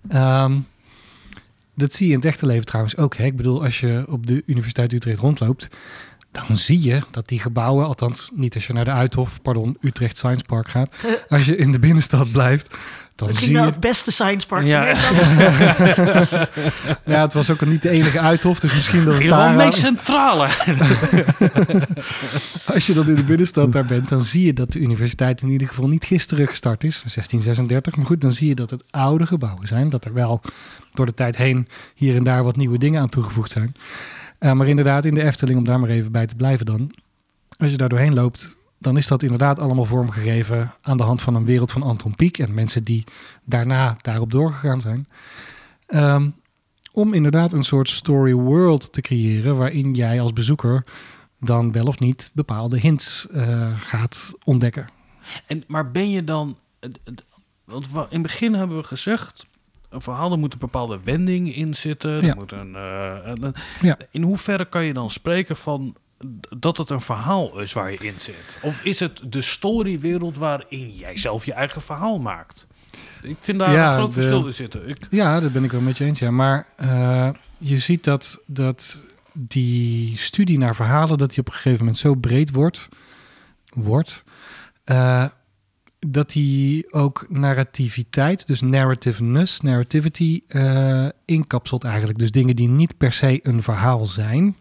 Ehm, 0.09 0.59
dat 1.75 1.93
zie 1.93 2.07
je 2.07 2.13
in 2.13 2.19
het 2.19 2.29
echte 2.29 2.47
leven 2.47 2.65
trouwens 2.65 2.97
ook. 2.97 3.17
Hè? 3.17 3.25
Ik 3.25 3.37
bedoel, 3.37 3.65
als 3.65 3.81
je 3.81 4.05
op 4.09 4.27
de 4.27 4.43
Universiteit 4.47 4.93
Utrecht 4.93 5.21
rondloopt, 5.21 5.69
dan 6.31 6.57
zie 6.57 6.83
je 6.83 7.03
dat 7.11 7.29
die 7.29 7.41
gebouwen, 7.41 7.87
althans 7.87 8.31
niet 8.35 8.55
als 8.55 8.67
je 8.67 8.73
naar 8.73 8.85
de 8.85 8.91
Uithof, 8.91 9.43
pardon, 9.43 9.77
Utrecht 9.81 10.17
Science 10.17 10.45
Park 10.45 10.69
gaat, 10.69 10.91
als 11.29 11.45
je 11.45 11.57
in 11.57 11.73
de 11.73 11.79
binnenstad 11.79 12.33
blijft, 12.33 12.77
dan 13.19 13.29
Misschien 13.29 13.49
zie 13.49 13.57
wel 13.57 13.67
je 13.67 13.73
het 13.73 13.81
beste 13.81 14.13
science 14.13 14.47
park 14.47 14.67
Ja. 14.67 14.97
van 14.97 15.37
Nederland. 15.37 16.29
Ja, 17.05 17.21
het 17.23 17.33
was 17.33 17.51
ook 17.51 17.67
niet 17.67 17.83
de 17.83 17.91
enige 17.91 18.21
uithof, 18.21 18.61
dus 18.61 18.75
misschien 18.75 19.05
dat 19.05 19.15
het 19.19 19.29
daar... 19.29 19.55
meest 19.55 19.79
centrale. 19.79 20.45
Als 22.75 22.87
je 22.87 22.93
dan 22.95 23.09
in 23.09 23.15
de 23.15 23.23
binnenstad 23.23 23.73
daar 23.73 23.85
bent, 23.85 24.09
dan 24.09 24.23
zie 24.23 24.47
je 24.47 24.53
dat 24.53 24.73
de 24.73 24.79
universiteit 24.79 25.43
in 25.43 25.49
ieder 25.49 25.69
geval 25.69 25.89
niet 25.89 26.05
gisteren 26.05 26.49
gestart 26.49 26.85
is, 26.85 26.95
1636. 26.95 27.97
Maar 27.97 28.07
goed, 28.07 28.21
dan 28.21 28.33
zie 28.33 28.49
je 28.49 28.55
dat 28.55 28.71
het 28.71 28.85
oude 28.91 29.27
gebouwen 29.27 29.67
zijn. 29.67 29.89
Dat 29.89 30.05
er 30.05 30.13
wel 30.13 30.41
door 30.93 31.07
de 31.07 31.15
tijd 31.15 31.37
heen 31.37 31.69
hier 31.95 32.17
en 32.17 32.25
daar 32.25 32.45
wat 32.45 32.57
nieuwe 32.57 32.79
dingen 32.79 33.01
aan 33.01 33.09
toegevoegd 33.09 33.51
zijn. 33.51 33.75
Eh, 34.39 34.53
maar 34.53 34.69
inderdaad, 34.69 35.05
in 35.05 35.15
de 35.15 35.23
Efteling, 35.25 35.59
om 35.59 35.65
daar 35.65 35.81
maar 35.81 35.91
even 35.91 36.13
bij 36.13 36.27
te 36.27 36.35
blijven 36.35 36.67
dan. 36.67 36.95
Als 37.57 37.71
je 37.71 37.77
daar 37.77 37.89
doorheen 37.89 38.15
loopt, 38.15 38.57
dan 38.79 38.97
is 38.97 39.07
dat 39.07 39.23
inderdaad 39.23 39.59
allemaal 39.59 39.85
vormgegeven 39.85 40.73
aan 40.83 40.97
de 40.97 41.03
hand 41.03 41.23
van 41.23 41.35
een 41.35 41.45
wereld 41.45 41.73
van 41.73 41.83
Anton 41.83 42.15
Pieck 42.15 42.39
en 42.39 42.55
mensen 42.55 42.83
die 42.85 43.05
daarna 43.45 43.97
daarop 44.01 44.31
doorgegaan 44.31 44.81
zijn. 44.81 45.07
Ehm, 45.87 46.29
om 46.93 47.13
inderdaad 47.15 47.53
een 47.53 47.63
soort 47.63 47.89
story 47.89 48.33
world 48.33 48.93
te 48.93 49.01
creëren 49.01 49.57
waarin 49.57 49.95
jij 49.95 50.21
als 50.21 50.33
bezoeker 50.33 50.85
dan 51.41 51.73
wel 51.73 51.85
of 51.87 51.99
niet 51.99 52.31
bepaalde 52.35 52.79
hints 52.79 53.27
eh, 53.33 53.81
gaat 53.81 54.35
ontdekken. 54.45 54.89
En, 55.47 55.65
maar 55.67 55.91
ben 55.91 56.11
je 56.11 56.25
dan... 56.25 56.57
Want 57.65 57.91
wa- 57.91 58.03
in 58.03 58.09
het 58.11 58.23
begin 58.23 58.55
hebben 58.55 58.77
we 58.77 58.83
gezegd... 58.83 59.47
Een 59.89 60.01
verhaal, 60.03 60.33
er 60.33 60.39
moet 60.39 60.53
een 60.53 60.59
bepaalde 60.59 61.01
wending 61.05 61.55
in 61.55 61.75
zitten. 61.75 62.11
Er 62.11 62.25
Ja. 62.25 62.35
moet 62.35 62.53
een, 62.53 62.75
eh, 62.75 63.17
een- 63.25 63.55
Ja. 63.81 63.97
In 64.11 64.23
hoeverre 64.23 64.65
kan 64.69 64.85
je 64.85 64.93
dan 64.93 65.11
spreken 65.11 65.57
van 65.57 65.95
dat 66.59 66.77
het 66.77 66.91
een 66.91 67.01
verhaal 67.01 67.61
is 67.61 67.73
waar 67.73 67.91
je 67.91 67.99
in 67.99 68.21
zit? 68.21 68.59
Of 68.63 68.83
is 68.85 69.01
het 69.01 69.21
de 69.25 69.43
storywereld 69.43 70.37
waarin 70.37 70.91
jij 70.91 71.17
zelf 71.17 71.45
je 71.45 71.53
eigen 71.53 71.81
verhaal 71.81 72.19
maakt? 72.19 72.67
Ik 73.23 73.37
vind 73.41 73.59
daar 73.59 73.73
Ja, 73.73 73.87
een 73.89 73.93
groot 73.95 74.07
de- 74.07 74.13
verschil 74.13 74.47
in 74.47 74.53
zitten. 74.55 74.89
Ik, 74.89 74.97
Ja, 75.11 75.41
dat 75.41 75.53
ben 75.53 75.65
ik 75.65 75.73
wel 75.73 75.81
met 75.81 75.99
je 75.99 76.05
eens. 76.05 76.19
Ja. 76.19 76.31
Maar 76.31 76.67
eh, 76.77 77.31
je 77.59 77.79
ziet 77.79 78.05
dat, 78.05 78.43
dat 78.47 79.03
die 79.33 80.17
studie 80.19 80.59
naar 80.59 80.75
verhalen, 80.75 81.19
dat 81.19 81.31
die 81.31 81.39
op 81.39 81.47
een 81.47 81.53
gegeven 81.53 81.79
moment 81.79 81.97
zo 81.97 82.15
breed 82.15 82.51
wordt, 82.51 82.89
wordt 83.75 84.25
eh, 84.85 85.25
dat 85.99 86.31
die 86.31 86.93
ook 86.93 87.27
narrativiteit, 87.29 88.47
dus 88.47 88.61
narrativeness, 88.61 89.61
narrativity, 89.61 90.41
eh, 90.49 91.09
inkapselt 91.25 91.85
eigenlijk. 91.85 92.19
Dus 92.19 92.31
dingen 92.31 92.57
die 92.57 92.69
niet 92.69 92.97
per 92.99 93.13
se 93.13 93.41
een 93.43 93.63
verhaal 93.63 94.07
zijn. 94.07 94.57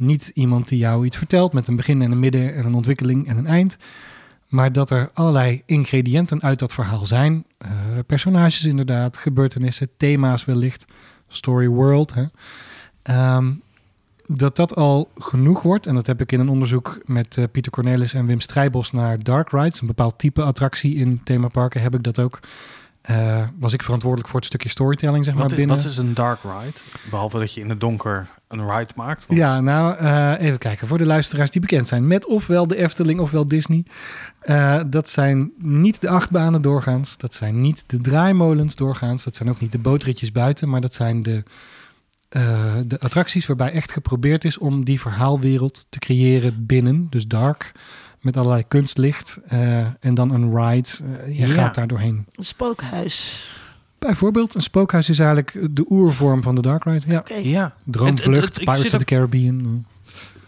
Niet 0.00 0.30
iemand 0.34 0.68
die 0.68 0.78
jou 0.78 1.04
iets 1.04 1.16
vertelt 1.16 1.52
met 1.52 1.68
een 1.68 1.76
begin 1.76 2.02
en 2.02 2.12
een 2.12 2.18
midden 2.18 2.54
en 2.54 2.66
een 2.66 2.74
ontwikkeling 2.74 3.28
en 3.28 3.36
een 3.36 3.46
eind. 3.46 3.76
Maar 4.48 4.72
dat 4.72 4.90
er 4.90 5.10
allerlei 5.14 5.62
ingrediënten 5.66 6.42
uit 6.42 6.58
dat 6.58 6.74
verhaal 6.74 7.06
zijn. 7.06 7.44
Eh, 7.58 7.70
personages 8.06 8.64
inderdaad, 8.64 9.16
gebeurtenissen, 9.16 9.88
thema's 9.96 10.44
wellicht. 10.44 10.84
Story 11.28 11.68
world. 11.68 12.14
Hè. 12.14 12.24
Ehm, 13.02 13.52
dat 14.26 14.56
dat 14.56 14.76
al 14.76 15.10
genoeg 15.18 15.62
wordt. 15.62 15.86
En 15.86 15.94
dat 15.94 16.06
heb 16.06 16.20
ik 16.20 16.32
in 16.32 16.40
een 16.40 16.48
onderzoek 16.48 17.00
met 17.04 17.36
eh, 17.36 17.44
Pieter 17.52 17.72
Cornelis 17.72 18.14
en 18.14 18.26
Wim 18.26 18.40
Strijbos 18.40 18.92
naar 18.92 19.22
Dark 19.22 19.50
Rides. 19.50 19.80
Een 19.80 19.86
bepaald 19.86 20.18
type 20.18 20.42
attractie 20.42 20.94
in 20.94 21.22
themaparken 21.22 21.80
heb 21.80 21.94
ik 21.94 22.02
dat 22.02 22.18
ook. 22.18 22.40
Eh, 23.00 23.42
was 23.58 23.72
ik 23.72 23.82
verantwoordelijk 23.82 24.28
voor 24.28 24.38
het 24.38 24.48
stukje 24.48 24.68
storytelling, 24.68 25.24
zeg 25.24 25.34
maar, 25.34 25.46
is, 25.46 25.54
binnen. 25.54 25.76
wat 25.76 25.84
is 25.84 25.96
een 25.96 26.14
dark 26.14 26.40
ride? 26.42 26.78
Behalve 27.10 27.38
dat 27.38 27.54
je 27.54 27.60
in 27.60 27.68
het 27.68 27.80
donker 27.80 28.28
een 28.48 28.70
ride 28.70 28.92
maakt. 28.96 29.24
Ja, 29.28 29.60
nou, 29.60 29.96
eh, 29.96 30.34
even 30.38 30.58
kijken. 30.58 30.88
Voor 30.88 30.98
de 30.98 31.06
luisteraars 31.06 31.50
die 31.50 31.60
bekend 31.60 31.88
zijn 31.88 32.06
met 32.06 32.26
ofwel 32.26 32.66
de 32.66 32.76
Efteling 32.76 33.20
ofwel 33.20 33.48
Disney. 33.48 33.84
Eh, 34.40 34.80
dat 34.86 35.08
zijn 35.08 35.52
niet 35.58 36.00
de 36.00 36.08
achtbanen 36.08 36.62
doorgaans. 36.62 37.16
Dat 37.16 37.34
zijn 37.34 37.60
niet 37.60 37.84
de 37.86 38.00
draaimolens 38.00 38.74
doorgaans. 38.74 39.24
Dat 39.24 39.34
zijn 39.34 39.48
ook 39.48 39.60
niet 39.60 39.72
de 39.72 39.78
bootritjes 39.78 40.32
buiten. 40.32 40.68
Maar 40.68 40.80
dat 40.80 40.94
zijn 40.94 41.22
de, 41.22 41.42
de 42.86 43.00
attracties 43.00 43.46
waarbij 43.46 43.72
echt 43.72 43.92
geprobeerd 43.92 44.44
is 44.44 44.58
om 44.58 44.84
die 44.84 45.00
verhaalwereld 45.00 45.86
te 45.88 45.98
creëren 45.98 46.66
binnen. 46.66 47.06
Dus 47.10 47.26
dark, 47.26 47.72
met 48.20 48.36
allerlei 48.36 48.62
kunstlicht. 48.68 49.38
eh, 49.48 49.78
en 50.00 50.14
dan 50.14 50.30
een 50.30 50.56
ride. 50.56 50.88
Eh, 51.26 51.38
je 51.38 51.46
Ja. 51.46 51.52
gaat 51.54 51.74
daar 51.74 51.86
doorheen. 51.86 52.26
Een 52.34 52.44
spookhuis. 52.44 53.48
Bijvoorbeeld, 53.98 54.54
een 54.54 54.62
spookhuis 54.62 55.08
is 55.08 55.18
eigenlijk 55.18 55.58
de 55.76 55.84
oervorm 55.88 56.42
van 56.42 56.54
de 56.54 56.60
dark 56.62 56.84
ride. 56.84 57.04
Ja. 57.08 57.22
Ja. 57.42 57.74
Droomvlucht, 57.84 58.36
Het- 58.44 58.54
het- 58.54 58.64
Pirates 58.64 58.92
of 58.92 58.98
the 58.98 59.04
Caribbean. 59.04 59.84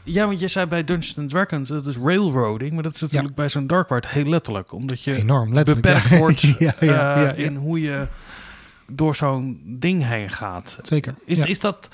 ja, 0.03 0.27
want 0.27 0.40
je 0.40 0.49
zei 0.49 0.66
bij 0.66 0.85
Dungeons 0.85 1.19
and 1.19 1.28
Dragons, 1.31 1.69
dat 1.69 1.86
is 1.86 1.97
railroading. 1.97 2.73
Maar 2.73 2.82
dat 2.82 2.94
is 2.94 3.01
natuurlijk 3.01 3.35
bij 3.35 3.49
zo'n 3.49 3.66
dark 3.66 3.89
ride 3.90 4.09
heel 4.11 4.24
letterlijk. 4.28 4.73
Omdat 4.73 5.03
je 5.03 5.15
Enorm, 5.16 5.53
letterlijk. 5.55 5.86
beperkt 5.86 6.09
ja. 6.11 6.19
wordt 6.19 6.40
ja, 6.40 6.55
ja, 6.59 6.74
eh, 6.81 6.89
ja, 6.89 7.20
ja. 7.20 7.31
in 7.32 7.57
hoe 7.57 7.81
je 7.81 8.07
door 8.86 9.15
zo'n 9.16 9.61
ding 9.65 10.07
heen 10.07 10.31
gaat. 10.31 10.78
Zeker. 10.82 11.15
Is, 11.24 11.39
ja. 11.39 11.44
is 11.44 11.61
dat 11.61 11.89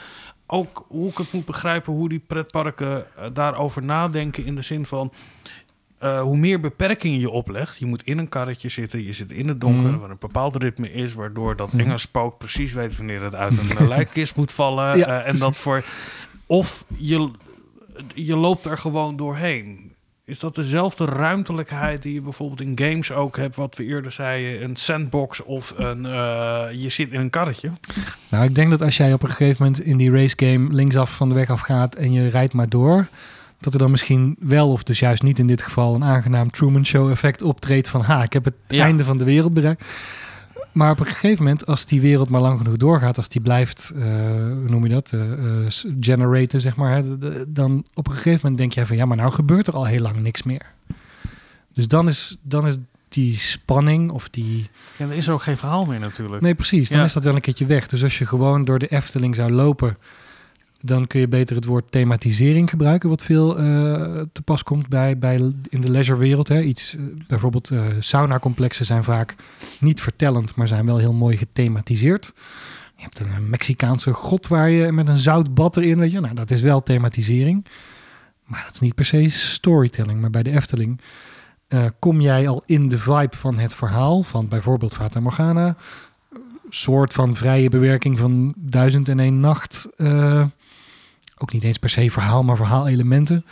ook 0.46 0.84
hoe 0.88 1.10
ik 1.10 1.18
het 1.18 1.32
moet 1.32 1.44
begrijpen, 1.44 1.92
hoe 1.92 2.08
die 2.08 2.22
pretparken 2.26 3.04
eh, 3.16 3.24
daarover 3.32 3.82
nadenken 3.84 4.44
in 4.44 4.54
de 4.54 4.62
zin 4.62 4.86
van 4.86 5.12
eh, 5.98 6.20
hoe 6.20 6.36
meer 6.36 6.60
beperkingen 6.60 7.20
je 7.20 7.30
oplegt, 7.30 7.78
je 7.78 7.86
moet 7.86 8.02
in 8.02 8.18
een 8.18 8.28
karretje 8.28 8.68
zitten, 8.68 9.04
je 9.04 9.12
zit 9.12 9.32
in 9.32 9.48
het 9.48 9.60
donker, 9.60 9.90
Mhm. 9.90 9.98
waar 9.98 10.10
een 10.10 10.16
bepaald 10.20 10.62
ritme 10.62 10.92
is, 10.92 11.14
waardoor 11.14 11.56
dat 11.56 11.72
Mhm. 11.72 11.80
enge 11.82 11.98
spook 11.98 12.38
precies 12.38 12.72
weet 12.72 12.96
wanneer 12.96 13.22
het 13.22 13.34
uit 13.34 13.58
een 13.58 13.76
eh, 13.78 13.88
lijkkist 13.96 14.36
moet 14.36 14.52
vallen. 14.52 14.98
Ja, 14.98 15.22
eh, 15.22 15.28
en 15.28 15.38
dat 15.38 15.56
voor. 15.58 15.84
Of 16.46 16.84
je, 16.96 17.30
je 18.14 18.36
loopt 18.36 18.64
er 18.64 18.78
gewoon 18.78 19.16
doorheen. 19.16 19.86
Is 20.24 20.38
dat 20.38 20.54
dezelfde 20.54 21.04
ruimtelijkheid 21.04 22.02
die 22.02 22.14
je 22.14 22.20
bijvoorbeeld 22.20 22.60
in 22.60 22.72
games 22.88 23.12
ook 23.12 23.36
hebt, 23.36 23.56
wat 23.56 23.76
we 23.76 23.84
eerder 23.84 24.12
zeiden, 24.12 24.62
een 24.64 24.76
sandbox 24.76 25.42
of 25.42 25.74
een, 25.76 26.02
je 26.80 26.88
zit 26.88 27.12
in 27.12 27.20
een 27.20 27.30
karretje? 27.30 27.70
Nou, 28.28 28.44
ik 28.44 28.54
denk 28.54 28.70
dat 28.70 28.82
als 28.82 28.96
jij 28.96 29.12
op 29.12 29.22
een 29.22 29.28
gegeven 29.30 29.56
moment 29.64 29.82
in 29.82 29.96
die 29.96 30.10
race 30.10 30.34
game 30.36 30.74
linksaf 30.74 31.16
van 31.16 31.28
de 31.28 31.34
weg 31.34 31.50
af 31.50 31.60
gaat 31.60 31.94
en 31.94 32.12
je 32.12 32.28
rijdt 32.28 32.52
maar 32.52 32.68
door, 32.68 33.08
dat 33.60 33.72
er 33.72 33.78
dan 33.78 33.90
misschien 33.90 34.36
wel, 34.40 34.70
of 34.70 34.82
dus 34.82 34.98
juist 34.98 35.22
niet 35.22 35.38
in 35.38 35.46
dit 35.46 35.62
geval, 35.62 35.94
een 35.94 36.04
aangenaam 36.04 36.50
Truman 36.50 36.86
Show 36.86 37.10
effect 37.10 37.42
optreedt 37.42 37.88
van 37.88 38.02
ha, 38.02 38.22
ik 38.22 38.32
heb 38.32 38.44
het 38.44 38.54
Ja. 38.68 38.84
einde 38.84 39.04
van 39.04 39.18
de 39.18 39.24
wereld 39.24 39.54
bereikt. 39.54 39.84
Maar 40.72 40.90
op 40.90 41.00
een 41.00 41.06
gegeven 41.06 41.42
moment, 41.44 41.66
als 41.66 41.86
die 41.86 42.00
wereld 42.00 42.28
maar 42.28 42.40
lang 42.40 42.58
genoeg 42.58 42.76
doorgaat, 42.76 43.16
als 43.16 43.28
die 43.28 43.40
blijft, 43.40 43.92
eh, 43.96 44.02
hoe 44.02 44.68
noem 44.68 44.82
je 44.82 44.88
dat, 44.88 45.12
eh, 45.12 45.30
eh, 45.66 45.66
generaten, 46.00 46.60
zeg 46.60 46.76
maar, 46.76 46.96
hè, 46.96 47.02
dan 47.52 47.84
op 47.94 48.06
een 48.06 48.12
gegeven 48.12 48.40
moment 48.42 48.58
denk 48.58 48.72
jij 48.72 48.86
van 48.86 48.96
ja, 48.96 49.04
maar 49.04 49.16
nou 49.16 49.32
gebeurt 49.32 49.66
er 49.66 49.74
al 49.74 49.84
heel 49.86 50.00
lang 50.02 50.16
niks 50.16 50.42
meer. 50.42 50.62
Dus 51.74 51.88
dan 51.88 52.08
is, 52.08 52.38
dan 52.42 52.66
is 52.66 52.76
die 53.08 53.36
spanning 53.36 54.10
of 54.10 54.28
die, 54.28 54.70
Ja, 54.96 55.06
dan 55.06 55.16
is 55.16 55.26
er 55.26 55.32
ook 55.32 55.42
geen 55.42 55.56
verhaal 55.56 55.84
meer 55.84 56.00
natuurlijk. 56.00 56.42
Nee, 56.42 56.54
precies. 56.54 56.88
Dan 56.88 56.98
Ja. 56.98 57.04
is 57.04 57.12
dat 57.12 57.24
wel 57.24 57.34
een 57.34 57.40
keertje 57.40 57.66
weg. 57.66 57.88
Dus 57.88 58.02
als 58.02 58.18
je 58.18 58.26
gewoon 58.26 58.64
door 58.64 58.78
de 58.78 58.88
Efteling 58.88 59.34
zou 59.34 59.50
lopen, 59.52 59.96
dan 60.80 61.06
kun 61.06 61.20
je 61.20 61.28
beter 61.28 61.56
het 61.56 61.64
woord 61.64 61.90
thematisering 61.90 62.70
gebruiken, 62.70 63.08
wat 63.08 63.24
veel 63.24 63.58
eh, 63.58 63.64
te 64.32 64.42
pas 64.44 64.62
komt 64.62 64.88
bij, 64.88 65.18
bij 65.18 65.52
in 65.68 65.80
de 65.80 65.90
leisurewereld. 65.90 66.48
Hè. 66.48 66.60
Iets, 66.60 66.96
eh, 66.96 67.02
bijvoorbeeld 67.26 67.70
eh 67.70 67.86
sauna-complexen 67.98 68.86
zijn 68.86 69.04
vaak 69.04 69.34
niet 69.80 70.00
vertellend, 70.00 70.54
maar 70.54 70.68
zijn 70.68 70.86
wel 70.86 70.98
heel 70.98 71.12
mooi 71.12 71.36
gethematiseerd. 71.36 72.32
Je 72.96 73.02
hebt 73.02 73.18
een, 73.18 73.48
Mexicaanse 73.48 74.12
god 74.12 74.48
waar 74.48 74.70
je 74.70 74.92
met 74.92 75.08
een 75.08 75.18
zoutbad 75.18 75.76
erin, 75.76 75.98
weet 75.98 76.10
je. 76.10 76.20
Nou, 76.20 76.34
dat 76.34 76.50
is 76.50 76.60
wel 76.60 76.82
thematisering. 76.82 77.66
Maar 78.44 78.62
dat 78.64 78.74
is 78.74 78.80
niet 78.80 78.94
per 78.94 79.04
se 79.04 79.28
storytelling. 79.28 80.20
Maar 80.20 80.30
bij 80.30 80.42
de 80.42 80.50
Efteling 80.50 81.00
kom 81.98 82.20
jij 82.20 82.48
al 82.48 82.62
in 82.66 82.88
de 82.88 82.98
vibe 82.98 83.36
van 83.36 83.58
het 83.58 83.74
verhaal, 83.74 84.22
van 84.22 84.48
bijvoorbeeld 84.48 84.94
Fata 84.94 85.20
Morgana, 85.20 85.76
soort 86.68 87.12
van 87.12 87.34
vrije 87.34 87.68
bewerking 87.68 88.18
van 88.18 88.54
duizend 88.56 89.08
en 89.08 89.40
nacht. 89.40 89.88
Ook 91.38 91.52
niet 91.52 91.64
eens 91.64 91.78
per 91.78 91.90
se 91.90 92.10
verhaal, 92.10 92.42
maar 92.42 92.56
verhaalelementen. 92.56 93.44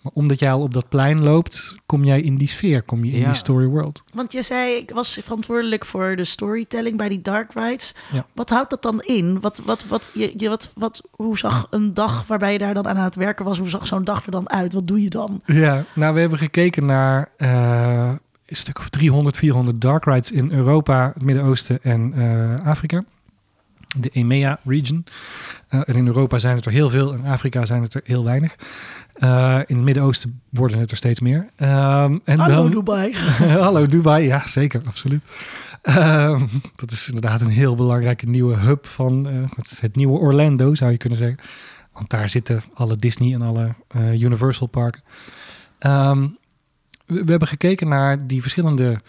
Maar 0.00 0.12
omdat 0.14 0.38
jij 0.38 0.52
al 0.52 0.60
op 0.60 0.74
dat 0.74 0.88
plein 0.88 1.22
loopt, 1.22 1.76
kom 1.86 2.04
jij 2.04 2.20
in 2.20 2.36
die 2.36 2.48
sfeer, 2.48 2.82
kom 2.82 3.04
je 3.04 3.12
in 3.12 3.18
Ja. 3.18 3.24
die 3.24 3.34
story 3.34 3.66
world. 3.66 4.02
Want 4.14 4.32
je 4.32 4.42
zei, 4.42 4.72
ik 4.76 4.90
was 4.90 5.18
verantwoordelijk 5.22 5.84
voor 5.84 6.16
de 6.16 6.24
storytelling 6.24 6.96
bij 6.96 7.08
die 7.08 7.22
dark 7.22 7.52
rides. 7.54 7.94
Ja. 8.12 8.24
Wat 8.34 8.50
houdt 8.50 8.70
dat 8.70 8.82
dan 8.82 9.02
in? 9.02 9.40
Wat, 9.40 9.60
wat, 9.64 9.84
wat, 9.86 10.10
je, 10.14 10.32
je, 10.36 10.48
wat, 10.48 10.72
wat, 10.74 11.08
hoe 11.10 11.38
zag 11.38 11.66
een 11.70 11.94
dag 11.94 12.26
waarbij 12.26 12.52
je 12.52 12.58
daar 12.58 12.74
dan 12.74 12.88
aan 12.88 12.96
het 12.96 13.14
werken 13.14 13.44
was, 13.44 13.58
hoe 13.58 13.68
zag 13.68 13.86
zo'n 13.86 14.04
dag 14.04 14.24
er 14.24 14.30
dan 14.30 14.50
uit? 14.50 14.72
Wat 14.72 14.86
doe 14.86 15.02
je 15.02 15.10
dan? 15.10 15.40
Ja, 15.44 15.84
nou 15.94 16.14
we 16.14 16.20
hebben 16.20 16.38
gekeken 16.38 16.84
naar 16.84 17.30
eh, 17.36 18.10
een 18.46 18.56
stuk 18.56 18.78
of 18.78 18.88
300, 18.88 19.36
400 19.36 19.80
dark 19.80 20.04
rides 20.04 20.30
in 20.32 20.52
Europa, 20.52 21.10
het 21.14 21.22
Midden-Oosten 21.22 21.78
en 21.82 22.12
eh, 22.16 22.66
Afrika. 22.66 23.04
De 23.98 24.08
EMEA 24.08 24.58
region. 24.64 25.04
Eh, 25.68 25.80
en 25.84 25.94
in 25.94 26.06
Europa 26.06 26.38
zijn 26.38 26.56
het 26.56 26.66
er 26.66 26.72
heel 26.72 26.90
veel, 26.90 27.12
in 27.12 27.26
Afrika 27.26 27.64
zijn 27.64 27.82
het 27.82 27.94
er 27.94 28.00
heel 28.04 28.24
weinig. 28.24 28.56
Eh, 29.14 29.58
in 29.66 29.76
het 29.76 29.84
Midden-Oosten 29.84 30.40
worden 30.48 30.78
het 30.78 30.90
er 30.90 30.96
steeds 30.96 31.20
meer. 31.20 31.48
Ehm, 31.56 32.18
en 32.24 32.38
Hallo 32.38 32.62
dan, 32.62 32.70
Dubai. 32.70 33.14
Hallo 33.64 33.86
Dubai, 33.86 34.26
ja 34.26 34.46
zeker, 34.46 34.82
absoluut. 34.86 35.22
Ehm, 35.82 36.46
dat 36.74 36.90
is 36.90 37.06
inderdaad 37.08 37.40
een 37.40 37.48
heel 37.48 37.74
belangrijke 37.74 38.26
nieuwe 38.26 38.56
hub 38.56 38.86
van 38.86 39.28
eh, 39.28 39.64
het, 39.80 39.96
nieuwe 39.96 40.18
Orlando, 40.18 40.74
zou 40.74 40.90
je 40.90 40.96
kunnen 40.96 41.18
zeggen. 41.18 41.38
Want 41.92 42.10
daar 42.10 42.28
zitten 42.28 42.62
alle 42.74 42.96
Disney 42.96 43.34
en 43.34 43.42
alle 43.42 43.74
eh, 43.88 44.22
Universal 44.22 44.66
parken. 44.66 45.02
Ehm, 45.78 46.20
we, 47.06 47.24
we 47.24 47.30
hebben 47.30 47.48
gekeken 47.48 47.88
naar 47.88 48.26
die 48.26 48.40
verschillende 48.40 49.00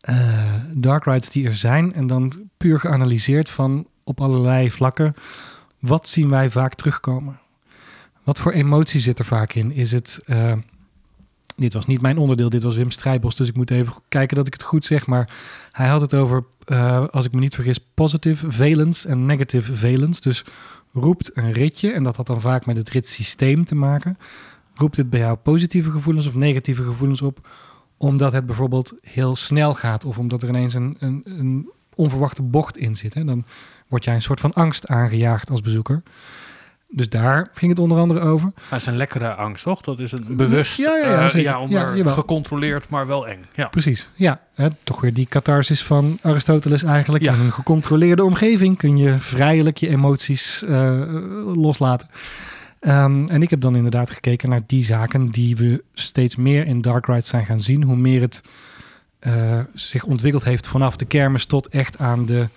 eh, 0.00 0.54
dark 0.74 1.04
rides 1.04 1.30
die 1.30 1.46
er 1.46 1.56
zijn. 1.56 1.94
En 1.94 2.06
dan 2.06 2.50
puur 2.56 2.80
geanalyseerd 2.80 3.50
van 3.50 3.86
op 4.08 4.20
allerlei 4.20 4.70
vlakken. 4.70 5.14
Wat 5.78 6.08
zien 6.08 6.28
wij 6.28 6.50
vaak 6.50 6.74
terugkomen? 6.74 7.40
Wat 8.24 8.40
voor 8.40 8.52
emotie 8.52 9.00
zit 9.00 9.18
er 9.18 9.24
vaak 9.24 9.52
in? 9.52 9.72
Is 9.72 9.92
het... 9.92 10.20
eh, 10.24 10.52
dit 11.56 11.72
was 11.72 11.86
niet 11.86 12.00
mijn 12.00 12.18
onderdeel, 12.18 12.48
dit 12.48 12.62
was 12.62 12.76
Wim 12.76 12.90
Strijbos. 12.90 13.36
Dus 13.36 13.48
ik 13.48 13.56
moet 13.56 13.70
even 13.70 13.92
kijken 14.08 14.36
dat 14.36 14.46
ik 14.46 14.52
het 14.52 14.62
goed 14.62 14.84
zeg. 14.84 15.06
Maar 15.06 15.30
hij 15.72 15.88
had 15.88 16.00
het 16.00 16.14
over, 16.14 16.44
eh, 16.64 17.06
als 17.08 17.24
ik 17.24 17.32
me 17.32 17.40
niet 17.40 17.54
vergis, 17.54 17.78
positive 17.94 18.52
valence 18.52 19.08
en 19.08 19.26
negative 19.26 19.76
valence. 19.76 20.20
Dus 20.20 20.44
roept 20.92 21.36
een 21.36 21.52
ritje, 21.52 21.92
en 21.92 22.02
dat 22.02 22.16
had 22.16 22.26
dan 22.26 22.40
vaak 22.40 22.66
met 22.66 22.76
het 22.76 22.90
ritssysteem 22.90 23.64
te 23.64 23.74
maken. 23.74 24.18
Roept 24.74 24.96
het 24.96 25.10
bij 25.10 25.20
jou 25.20 25.36
positieve 25.36 25.90
gevoelens 25.90 26.26
of 26.26 26.34
negatieve 26.34 26.82
gevoelens 26.82 27.22
op? 27.22 27.48
Omdat 27.96 28.32
het 28.32 28.46
bijvoorbeeld 28.46 28.94
heel 29.02 29.36
snel 29.36 29.74
gaat 29.74 30.04
of 30.04 30.18
omdat 30.18 30.42
er 30.42 30.48
ineens 30.48 30.74
een, 30.74 30.96
een, 30.98 31.22
een 31.24 31.70
onverwachte 31.94 32.42
bocht 32.42 32.76
in 32.76 32.94
zit. 32.94 33.14
Hè? 33.14 33.24
Dan 33.24 33.44
word 33.88 34.04
jij 34.04 34.14
een 34.14 34.22
soort 34.22 34.40
van 34.40 34.52
angst 34.52 34.86
aangejaagd 34.86 35.50
als 35.50 35.60
bezoeker. 35.60 36.02
Dus 36.90 37.08
daar 37.08 37.50
ging 37.54 37.70
het 37.70 37.80
onder 37.80 37.98
andere 37.98 38.20
over. 38.20 38.44
Maar 38.54 38.64
het 38.68 38.80
is 38.80 38.86
een 38.86 38.96
lekkere 38.96 39.34
angst, 39.34 39.62
toch? 39.62 39.80
Dat 39.80 39.98
is 39.98 40.12
een 40.12 40.36
bewust, 40.36 40.76
Ja, 40.76 40.96
ja, 40.96 41.10
ja, 41.10 41.32
eh, 41.32 41.42
ja, 41.42 41.60
onder 41.60 41.96
Ja, 41.96 42.10
gecontroleerd, 42.10 42.88
maar 42.88 43.06
wel 43.06 43.28
eng. 43.28 43.44
Ja. 43.54 43.66
Precies, 43.68 44.10
ja. 44.16 44.40
Hè, 44.54 44.68
toch 44.84 45.00
weer 45.00 45.14
die 45.14 45.26
catharsis 45.26 45.84
van 45.84 46.18
Aristoteles 46.22 46.82
eigenlijk. 46.82 47.24
Ja. 47.24 47.32
In 47.32 47.40
een 47.40 47.52
gecontroleerde 47.52 48.24
omgeving 48.24 48.76
kun 48.76 48.96
je 48.96 49.18
vrijelijk 49.18 49.76
je 49.76 49.88
emoties 49.88 50.64
eh, 50.64 51.02
loslaten. 51.54 52.08
Ehm, 52.80 53.26
en 53.26 53.42
ik 53.42 53.50
heb 53.50 53.60
dan 53.60 53.76
inderdaad 53.76 54.10
gekeken 54.10 54.48
naar 54.48 54.62
die 54.66 54.84
zaken 54.84 55.30
die 55.30 55.56
we 55.56 55.84
steeds 55.94 56.36
meer 56.36 56.66
in 56.66 56.80
Dark 56.80 57.06
Rides 57.06 57.28
zijn 57.28 57.46
gaan 57.46 57.60
zien. 57.60 57.82
Hoe 57.82 57.96
meer 57.96 58.20
het 58.20 58.42
eh, 59.18 59.60
zich 59.74 60.04
ontwikkeld 60.04 60.44
heeft 60.44 60.68
vanaf 60.68 60.96
de 60.96 61.04
kermis 61.04 61.44
tot 61.44 61.68
echt 61.68 61.98
aan 61.98 62.26
de... 62.26 62.48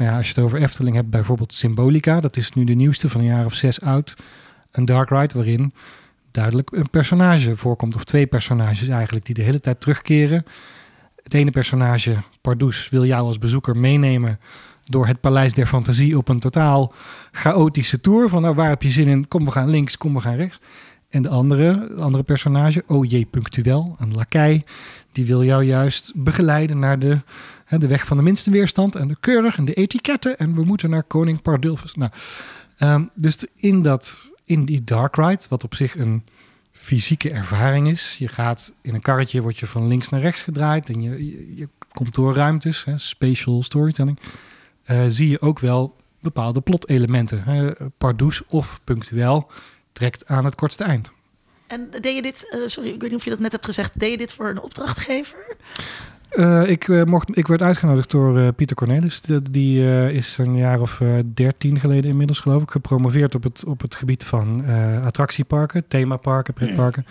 Nou 0.00 0.12
ja, 0.12 0.18
als 0.18 0.28
je 0.28 0.34
het 0.34 0.44
over 0.44 0.62
Efteling 0.62 0.96
hebt, 0.96 1.10
bijvoorbeeld 1.10 1.52
Symbolica. 1.52 2.20
Dat 2.20 2.36
is 2.36 2.52
nu 2.52 2.64
de 2.64 2.74
nieuwste 2.74 3.08
van 3.08 3.20
een 3.20 3.26
jaar 3.26 3.44
of 3.44 3.54
zes 3.54 3.80
oud. 3.80 4.16
Een 4.70 4.84
Dark 4.84 5.10
Ride 5.10 5.34
waarin 5.34 5.72
duidelijk 6.30 6.70
een 6.72 6.90
personage 6.90 7.56
voorkomt. 7.56 7.94
Of 7.94 8.04
twee 8.04 8.26
personages 8.26 8.88
eigenlijk, 8.88 9.26
die 9.26 9.34
de 9.34 9.42
hele 9.42 9.60
tijd 9.60 9.80
terugkeren. 9.80 10.44
Het 11.22 11.34
ene 11.34 11.50
personage, 11.50 12.16
Pardoes, 12.40 12.88
wil 12.88 13.04
jou 13.04 13.26
als 13.26 13.38
bezoeker 13.38 13.76
meenemen 13.76 14.40
door 14.84 15.06
het 15.06 15.20
Paleis 15.20 15.54
der 15.54 15.66
Fantasie 15.66 16.16
op 16.16 16.28
een 16.28 16.40
totaal 16.40 16.92
chaotische 17.32 18.00
tour. 18.00 18.28
Van 18.28 18.42
nou, 18.42 18.54
waar 18.54 18.68
heb 18.68 18.82
je 18.82 18.90
zin 18.90 19.08
in? 19.08 19.28
Kom, 19.28 19.44
we 19.44 19.50
gaan 19.50 19.70
links, 19.70 19.96
kom, 19.96 20.14
we 20.14 20.20
gaan 20.20 20.36
rechts. 20.36 20.60
En 21.10 21.22
de 21.22 21.28
andere, 21.28 21.92
de 21.96 22.02
andere 22.02 22.24
personage, 22.24 22.82
O.J. 22.86 23.26
Punctuel, 23.30 23.96
een 23.98 24.14
lakij, 24.14 24.64
die 25.12 25.26
wil 25.26 25.44
jou 25.44 25.64
juist 25.64 26.12
begeleiden 26.14 26.78
naar 26.78 26.98
de, 26.98 27.18
de 27.78 27.86
weg 27.86 28.06
van 28.06 28.16
de 28.16 28.22
minste 28.22 28.50
weerstand 28.50 28.94
en 28.96 29.08
de 29.08 29.16
keurig 29.20 29.56
en 29.56 29.64
de 29.64 29.74
etiketten. 29.74 30.38
En 30.38 30.54
we 30.54 30.64
moeten 30.64 30.90
naar 30.90 31.02
koning 31.02 31.42
Pardulfus. 31.42 31.94
Nou, 31.94 32.10
ehm, 32.78 33.04
dus 33.14 33.44
in, 33.56 33.82
dat, 33.82 34.30
in 34.44 34.64
die 34.64 34.84
dark 34.84 35.16
ride, 35.16 35.42
wat 35.48 35.64
op 35.64 35.74
zich 35.74 35.98
een 35.98 36.24
fysieke 36.72 37.30
ervaring 37.30 37.88
is. 37.88 38.16
Je 38.18 38.28
gaat 38.28 38.72
in 38.82 38.94
een 38.94 39.00
karretje, 39.00 39.42
word 39.42 39.58
je 39.58 39.66
van 39.66 39.88
links 39.88 40.08
naar 40.08 40.20
rechts 40.20 40.42
gedraaid 40.42 40.88
en 40.88 41.02
je, 41.02 41.54
je, 41.56 41.68
komt 41.92 42.14
door 42.14 42.34
ruimtes, 42.34 42.84
hè, 42.84 42.98
storytelling. 43.62 44.18
eh, 44.84 45.04
zie 45.08 45.28
je 45.28 45.40
ook 45.40 45.58
wel 45.58 45.96
bepaalde 46.20 46.60
plotelementen. 46.60 47.42
hè. 47.44 47.70
Of 48.48 48.80
punctueel 48.84 49.50
trekt 49.92 50.26
aan 50.26 50.44
het 50.44 50.54
kortste 50.54 50.84
eind. 50.84 51.12
En 51.66 51.88
deed 52.00 52.14
je 52.14 52.22
dit, 52.22 52.48
eh, 52.50 52.60
sorry, 52.66 52.90
ik 52.90 53.00
weet 53.00 53.10
niet 53.10 53.18
of 53.18 53.24
je 53.24 53.30
dat 53.30 53.38
net 53.38 53.52
hebt 53.52 53.64
gezegd, 53.64 54.00
deed 54.00 54.10
je 54.10 54.16
dit 54.16 54.32
voor 54.32 54.48
een 54.48 54.60
opdrachtgever? 54.60 55.56
Eh, 56.30 56.68
ik, 56.68 56.88
eh, 56.88 57.02
mocht, 57.04 57.36
ik 57.36 57.46
werd 57.46 57.62
uitgenodigd 57.62 58.10
door 58.10 58.38
eh, 58.38 58.48
Pieter 58.56 58.76
Cornelis. 58.76 59.20
Die, 59.20 59.42
die, 59.42 60.12
is 60.12 60.38
een 60.38 60.56
jaar 60.56 60.80
of 60.80 61.02
dertien 61.34 61.80
geleden 61.80 62.10
inmiddels, 62.10 62.40
geloof 62.40 62.62
ik, 62.62 62.70
gepromoveerd 62.70 63.34
op 63.34 63.42
het, 63.42 63.64
op 63.64 63.80
het 63.80 63.94
gebied 63.94 64.24
van 64.24 64.64
attractieparken, 65.04 65.88
themaparken, 65.88 66.54
pretparken. 66.54 67.06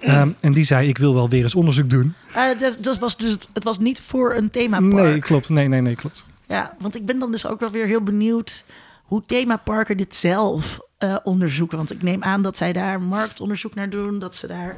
Ehm, 0.00 0.30
en 0.40 0.52
die 0.52 0.64
zei: 0.64 0.88
Ik 0.88 0.98
wil 0.98 1.14
wel 1.14 1.28
weer 1.28 1.42
eens 1.42 1.54
onderzoek 1.54 1.90
doen. 1.90 2.14
Dat, 2.58 2.76
dat 2.80 2.98
was 2.98 3.16
dus, 3.16 3.38
het 3.52 3.64
was 3.64 3.78
niet 3.78 4.00
voor 4.00 4.34
een 4.34 4.50
themapark. 4.50 4.92
Nee, 4.92 5.18
klopt. 5.18 5.48
Nee, 5.48 5.68
nee, 5.68 5.80
nee, 5.80 5.94
klopt. 5.94 6.26
Ja, 6.46 6.74
want 6.78 6.96
ik 6.96 7.06
ben 7.06 7.18
dan 7.18 7.30
dus 7.30 7.46
ook 7.46 7.60
wel 7.60 7.70
weer 7.70 7.86
heel 7.86 8.02
benieuwd 8.02 8.64
hoe 9.04 9.22
themaparken 9.26 9.96
dit 9.96 10.14
zelf 10.14 10.80
onderzoeken. 11.22 11.76
Want 11.76 11.92
ik 11.92 12.02
neem 12.02 12.22
aan 12.22 12.42
dat 12.42 12.56
zij 12.56 12.72
daar 12.72 13.00
marktonderzoek 13.00 13.74
naar 13.74 13.90
doen, 13.90 14.18
dat 14.18 14.36
ze 14.36 14.46
daar. 14.46 14.76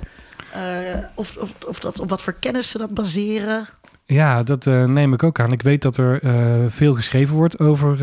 Eh, 0.55 1.05
of, 1.14 1.36
of, 1.36 1.55
of 1.66 1.81
dat, 1.81 2.01
op 2.01 2.09
wat 2.09 2.22
voor 2.22 2.32
kennis 2.32 2.70
ze 2.70 2.78
dat 2.78 2.94
baseren. 2.94 3.66
Ja, 4.05 4.43
dat 4.43 4.66
eh, 4.66 4.85
neem 4.85 5.12
ik 5.12 5.22
ook 5.22 5.40
aan. 5.40 5.52
Ik 5.52 5.62
weet 5.62 5.82
dat 5.82 5.97
er 5.97 6.22
eh, 6.22 6.64
veel 6.68 6.94
geschreven 6.94 7.36
wordt 7.36 7.59
over 7.60 7.98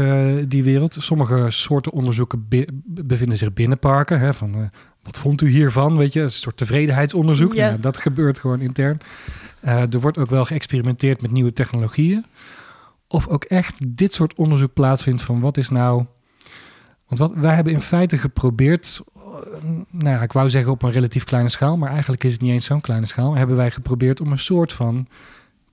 die 0.50 0.64
wereld. 0.64 0.98
Sommige 1.00 1.46
soorten 1.50 1.92
onderzoeken 1.92 2.48
bevinden 2.86 3.38
zich 3.38 3.54
binnen 3.54 3.80
parken. 3.80 4.20
Hè, 4.20 4.34
van, 4.34 4.72
wat 5.04 5.18
vond 5.18 5.42
u 5.42 5.50
hiervan? 5.50 5.98
Weet 5.98 6.14
je, 6.14 6.22
een 6.22 6.32
soort 6.32 6.58
tevredenheidsonderzoek. 6.58 7.54
Ja. 7.54 7.68
Nou, 7.68 7.80
dat 7.80 7.98
gebeurt 7.98 8.40
gewoon 8.40 8.62
intern. 8.62 9.00
Er 9.62 10.00
wordt 10.00 10.18
ook 10.18 10.30
wel 10.30 10.46
geëxperimenteerd 10.46 11.22
met 11.22 11.32
nieuwe 11.32 11.54
technologieën. 11.54 12.26
Of 13.08 13.28
ook 13.28 13.44
echt 13.44 13.98
dit 13.98 14.14
soort 14.14 14.36
onderzoek 14.36 14.74
plaatsvindt 14.74 15.22
van 15.22 15.40
wat 15.40 15.58
is 15.58 15.70
nou... 15.70 16.06
Want 17.08 17.20
wat, 17.20 17.42
wij 17.42 17.56
hebben 17.56 17.74
in 17.74 17.82
feite 17.82 18.18
geprobeerd... 18.18 19.02
Nou 19.90 20.16
ja, 20.16 20.22
ik 20.22 20.34
wou 20.34 20.50
zeggen 20.50 20.72
op 20.72 20.84
een 20.84 20.92
relatief 20.92 21.24
kleine 21.24 21.50
schaal... 21.50 21.78
maar 21.78 21.92
eigenlijk 21.92 22.24
is 22.24 22.34
het 22.34 22.42
niet 22.42 22.52
eens 22.52 22.66
zo'n 22.66 22.82
kleine 22.82 23.06
schaal... 23.06 23.36
hebben 23.36 23.56
wij 23.56 23.72
geprobeerd 23.72 24.22
om 24.22 24.32
een 24.32 24.40
soort 24.40 24.74
van 24.74 25.08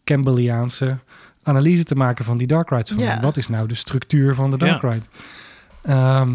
Campbelliaanse 0.04 0.98
analyse 1.42 1.84
te 1.84 1.94
maken 1.94 2.24
van 2.24 2.36
die 2.36 2.46
dark 2.46 2.70
rides. 2.70 2.90
Van 2.90 2.98
Ja. 2.98 3.20
Wat 3.20 3.36
is 3.36 3.48
nou 3.48 3.68
de 3.68 3.74
structuur 3.74 4.34
van 4.34 4.50
de 4.50 4.56
dark 4.56 4.82
Ja. 4.82 4.88
ride? 4.90 5.04
Ehm, 5.82 6.34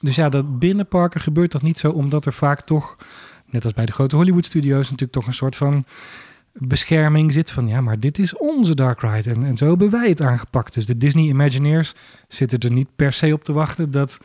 dus 0.00 0.16
ja, 0.16 0.28
dat 0.28 0.58
binnen 0.58 0.86
parken 0.88 1.20
gebeurt 1.20 1.52
dat 1.52 1.62
niet 1.62 1.78
zo, 1.78 1.90
omdat 1.90 2.26
er 2.26 2.32
vaak 2.32 2.60
toch, 2.60 2.96
net 3.46 3.64
als 3.64 3.72
bij 3.72 3.86
de 3.86 3.92
grote 3.92 4.16
Hollywood 4.16 4.44
studios, 4.44 4.82
natuurlijk 4.82 5.12
toch 5.12 5.26
een 5.26 5.34
soort 5.34 5.56
van 5.56 5.84
bescherming 6.52 7.32
zit 7.32 7.50
van 7.50 7.68
ja, 7.68 7.80
maar 7.80 8.00
dit 8.00 8.18
is 8.18 8.36
onze 8.36 8.74
dark 8.74 9.00
ride 9.00 9.30
en, 9.30 9.44
en 9.44 9.56
zo 9.56 9.68
hebben 9.68 9.90
wij 9.90 10.08
het 10.08 10.22
aangepakt. 10.22 10.74
Dus 10.74 10.86
de 10.86 10.96
Disney 10.96 11.24
Imagineers 11.24 11.94
zitten 12.28 12.58
er 12.58 12.70
niet 12.70 12.88
per 12.96 13.12
se 13.12 13.32
op 13.32 13.44
te 13.44 13.52
wachten 13.52 13.90
dat 13.90 14.18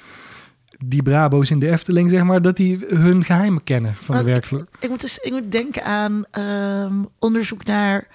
die 0.86 1.04
Brabo's 1.04 1.52
in 1.52 1.58
de 1.60 1.70
Efteling, 1.72 2.10
zeg 2.10 2.24
maar, 2.24 2.42
dat 2.42 2.56
die 2.58 2.86
hun 2.88 3.24
geheimen 3.24 3.64
kennen 3.64 3.96
van 3.96 4.18
de 4.18 4.24
Maar- 4.24 4.32
werkvloer. 4.32 4.68
Ik 4.80 4.90
moet, 4.90 5.02
dus, 5.02 5.18
ik 5.18 5.32
moet 5.32 5.52
denken 5.52 5.84
aan 5.84 6.24
ehm, 6.32 7.04
onderzoek 7.20 7.66
naar 7.66 8.08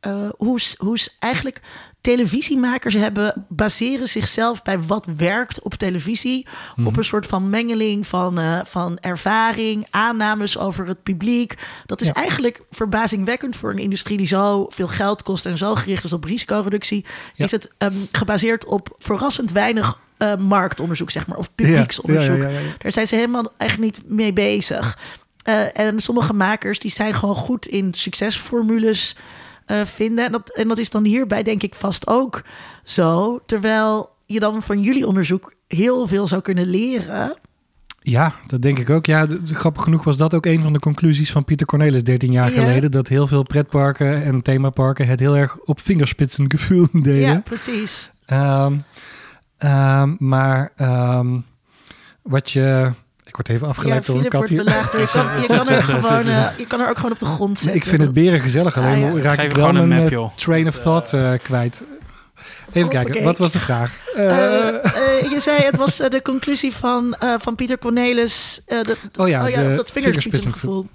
eh, 0.00 0.28
hoe, 0.36 0.60
s- 0.60 0.76
hoe 0.78 0.98
s- 0.98 1.16
eigenlijk 1.18 1.60
televisiemakers 2.06 2.94
hebben, 2.94 3.46
baseren 3.48 4.08
zichzelf 4.08 4.62
bij 4.62 4.78
wat 4.80 5.08
werkt 5.16 5.62
op 5.62 5.74
televisie. 5.74 6.46
Mhm. 6.76 6.86
Op 6.86 6.96
een 6.96 7.04
soort 7.04 7.26
van 7.26 7.50
mengeling 7.50 8.06
van, 8.06 8.38
eh, 8.38 8.60
van 8.64 8.98
ervaring, 8.98 9.86
aannames 9.90 10.58
over 10.58 10.86
het 10.86 11.02
publiek. 11.02 11.54
Dat 11.86 12.00
is 12.00 12.06
Ja. 12.06 12.14
eigenlijk 12.14 12.62
verbazingwekkend 12.70 13.56
voor 13.56 13.70
een 13.70 13.78
industrie 13.78 14.16
die 14.16 14.26
zo 14.26 14.66
veel 14.70 14.88
geld 14.88 15.22
kost 15.22 15.46
en 15.46 15.58
zo 15.58 15.74
gericht 15.74 16.04
is 16.04 16.12
op 16.12 16.24
risicoreductie. 16.24 17.04
Ja. 17.34 17.44
Is 17.44 17.50
het 17.50 17.70
ehm, 17.78 17.94
gebaseerd 18.12 18.64
op 18.64 18.96
verrassend 18.98 19.52
weinig 19.52 19.98
eh, 20.16 20.36
marktonderzoek, 20.36 21.10
zeg 21.10 21.26
maar, 21.26 21.38
of 21.38 21.50
publieksonderzoek. 21.54 22.42
Ja. 22.42 22.48
Daar 22.78 22.92
zijn 22.92 23.06
ze 23.06 23.14
helemaal 23.14 23.52
echt 23.56 23.78
niet 23.78 24.00
mee 24.04 24.32
bezig. 24.32 24.98
Eh, 25.42 25.78
en 25.78 26.00
sommige 26.00 26.32
makers 26.32 26.78
die 26.78 26.90
zijn 26.90 27.14
gewoon 27.14 27.34
goed 27.34 27.66
in 27.66 27.94
succesformules 27.94 29.16
eh, 29.66 29.80
vinden. 29.84 30.24
En 30.24 30.32
dat, 30.32 30.54
en 30.56 30.68
dat 30.68 30.78
is 30.78 30.90
dan 30.90 31.04
hierbij 31.04 31.42
denk 31.42 31.62
ik 31.62 31.74
vast 31.74 32.06
ook 32.06 32.42
zo. 32.84 33.38
Terwijl 33.46 34.08
je 34.26 34.40
dan 34.40 34.62
van 34.62 34.80
jullie 34.80 35.06
onderzoek 35.06 35.54
heel 35.68 36.06
veel 36.06 36.26
zou 36.26 36.42
kunnen 36.42 36.66
leren. 36.66 37.36
Ja, 38.00 38.34
dat 38.46 38.62
denk 38.62 38.78
ik 38.78 38.90
ook. 38.90 39.06
Ja, 39.06 39.26
grappig 39.44 39.82
genoeg 39.82 40.04
was 40.04 40.16
dat 40.16 40.34
ook 40.34 40.46
een 40.46 40.62
van 40.62 40.72
de 40.72 40.78
conclusies 40.78 41.32
van 41.32 41.44
Pieter 41.44 41.66
Cornelis 41.66 42.02
13 42.04 42.32
jaar 42.32 42.52
Ja. 42.52 42.60
geleden. 42.60 42.90
Dat 42.90 43.08
heel 43.08 43.26
veel 43.26 43.42
pretparken 43.42 44.22
en 44.24 44.42
themaparken 44.42 45.06
het 45.06 45.20
heel 45.20 45.36
erg 45.36 45.58
op 45.58 45.80
vingerspitsen 45.80 46.50
gevoel 46.56 46.86
deden. 46.92 47.14
Ja, 47.20 47.40
precies. 47.40 48.10
Ehm, 48.26 48.76
ehm, 49.58 50.14
maar 50.18 50.72
ehm, 50.76 51.38
wat 52.22 52.50
je... 52.50 52.92
Ik 53.38 53.46
word 53.46 53.48
even 53.48 53.66
Ja, 53.66 53.72
afgeleid 53.72 54.06
door 54.06 54.14
een 54.16 54.20
Philip 54.22 54.40
kat 54.40 54.48
wordt 54.50 54.54
hier. 54.54 54.64
belaagd. 54.64 54.92
Je 54.92 55.08
kan, 55.12 55.40
je, 55.40 55.46
kan 55.64 55.68
er 55.68 55.82
gewoon, 55.82 56.26
eh, 56.28 56.58
je 56.58 56.66
kan 56.66 56.80
er 56.80 56.88
ook 56.88 56.96
gewoon 56.96 57.12
op 57.12 57.18
de 57.18 57.26
grond 57.26 57.58
zetten. 57.58 57.66
Nee, 57.66 57.76
ik 57.82 57.86
vind 57.88 58.02
het 58.02 58.12
beren 58.12 58.40
gezellig, 58.40 58.76
alleen 58.76 59.04
Ah, 59.04 59.16
ja. 59.16 59.22
raak 59.22 59.34
Geef 59.40 59.50
ik 59.50 59.56
wel 59.56 59.72
mijn 59.72 59.88
map, 59.88 59.98
eh, 60.04 60.08
joh. 60.10 60.36
train 60.36 60.66
of 60.66 60.74
thought 60.78 61.12
eh, 61.12 61.32
kwijt. 61.42 61.82
Even 62.72 62.88
kijken, 62.90 63.22
wat 63.24 63.38
was 63.38 63.52
de 63.52 63.58
vraag? 63.58 64.00
Eh, 64.16 64.26
Eh, 64.38 64.68
eh, 64.68 65.30
je 65.30 65.40
zei 65.40 65.62
het 65.62 65.76
was 65.76 66.00
eh, 66.00 66.10
de 66.10 66.22
conclusie 66.22 66.72
van, 66.72 67.14
eh, 67.14 67.34
van 67.38 67.54
Pieter 67.54 67.78
Cornelis. 67.78 68.62
eh, 68.66 68.80
de, 68.82 68.96
oh 69.16 69.28
ja, 69.28 69.44
oh 69.44 69.48
ja, 69.50 69.62
de 69.68 69.74
dat 69.74 69.92
vingerspitsengevoel. 69.92 70.86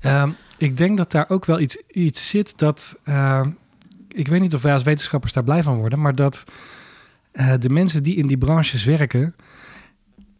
Ehm, 0.00 0.30
ik 0.58 0.76
denk 0.76 0.96
dat 0.96 1.10
daar 1.12 1.24
ook 1.28 1.44
wel 1.44 1.60
iets, 1.60 1.76
iets 1.90 2.28
zit 2.28 2.58
dat. 2.58 2.96
ehm, 3.04 3.48
ik 4.08 4.28
weet 4.28 4.40
niet 4.40 4.54
of 4.54 4.62
wij 4.62 4.72
als 4.72 4.82
wetenschappers 4.82 5.32
daar 5.32 5.44
blij 5.44 5.62
van 5.62 5.76
worden, 5.76 6.00
maar 6.00 6.14
dat 6.14 6.44
eh, 7.32 7.52
de 7.60 7.68
mensen 7.70 8.02
die 8.02 8.16
in 8.16 8.26
die 8.26 8.38
branches 8.38 8.84
werken. 8.84 9.34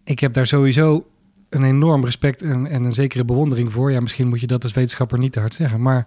Ik 0.05 0.19
heb 0.21 0.33
daar 0.33 0.47
sowieso 0.47 1.07
een 1.55 1.63
enorm 1.65 2.05
respect 2.05 2.43
en, 2.43 2.67
en 2.67 2.85
een 2.85 2.93
zekere 2.93 3.25
bewondering 3.25 3.73
voor. 3.73 3.93
Ja, 3.93 4.01
misschien 4.01 4.29
moet 4.29 4.41
je 4.41 4.47
dat 4.47 4.63
als 4.63 4.73
wetenschapper 4.73 5.19
niet 5.19 5.33
te 5.33 5.41
hard 5.41 5.55
zeggen, 5.55 5.83
maar. 5.83 6.07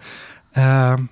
ehm, 0.52 1.04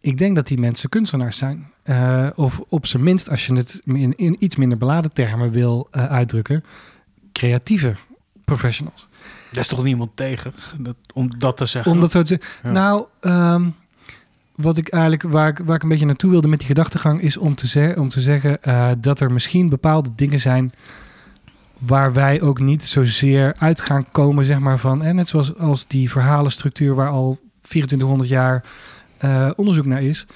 ik 0.00 0.18
denk 0.18 0.34
dat 0.36 0.46
die 0.46 0.58
mensen 0.58 0.88
kunstenaars 0.88 1.36
zijn. 1.38 1.70
Eh, 1.82 2.26
of 2.34 2.60
op 2.68 2.86
zijn 2.86 3.02
minst, 3.02 3.30
als 3.30 3.46
je 3.46 3.54
het 3.54 3.82
in, 3.84 4.16
in 4.16 4.36
iets 4.38 4.56
minder 4.56 4.78
beladen 4.78 5.12
termen 5.12 5.50
wil 5.50 5.88
eh, 5.90 6.04
uitdrukken, 6.06 6.64
creatieve 7.32 7.96
professionals. 8.44 9.08
Daar 9.52 9.62
is 9.62 9.68
toch 9.68 9.84
niemand 9.84 10.10
tegen 10.14 10.52
dat, 10.78 10.96
om 11.14 11.38
dat 11.38 11.56
te 11.56 11.66
zeggen? 11.66 11.92
Om 11.92 12.00
dat 12.00 12.10
zo 12.10 12.22
te 12.22 12.26
zeggen. 12.26 12.48
Ja. 12.62 12.70
Nou, 12.80 13.04
ehm, 13.20 13.68
wat 14.54 14.76
ik 14.76 14.88
eigenlijk, 14.88 15.22
waar 15.22 15.48
ik, 15.48 15.58
waar 15.64 15.76
ik 15.76 15.82
een 15.82 15.88
beetje 15.88 16.06
naartoe 16.06 16.30
wilde 16.30 16.48
met 16.48 16.58
die 16.58 16.68
gedachtegang, 16.68 17.20
is 17.20 17.36
om 17.36 17.54
te, 17.54 17.68
ze- 17.68 17.94
om 17.98 18.08
te 18.08 18.20
zeggen 18.20 18.62
eh, 18.62 18.90
dat 18.98 19.20
er 19.20 19.32
misschien 19.32 19.68
bepaalde 19.68 20.10
dingen 20.14 20.38
zijn 20.40 20.72
waar 21.80 22.12
wij 22.12 22.40
ook 22.40 22.60
niet 22.60 22.84
zozeer 22.84 23.54
uit 23.58 23.80
gaan 23.80 24.10
komen, 24.10 24.46
zeg 24.46 24.58
maar, 24.58 24.78
van. 24.78 25.02
En 25.02 25.14
net 25.14 25.28
zoals 25.28 25.56
als 25.56 25.86
die 25.86 26.10
verhalenstructuur 26.10 26.94
waar 26.94 27.08
al 27.08 27.38
2400 27.60 28.28
jaar 28.28 28.64
eh, 29.18 29.50
onderzoek 29.56 29.86
naar 29.86 30.02
is. 30.02 30.26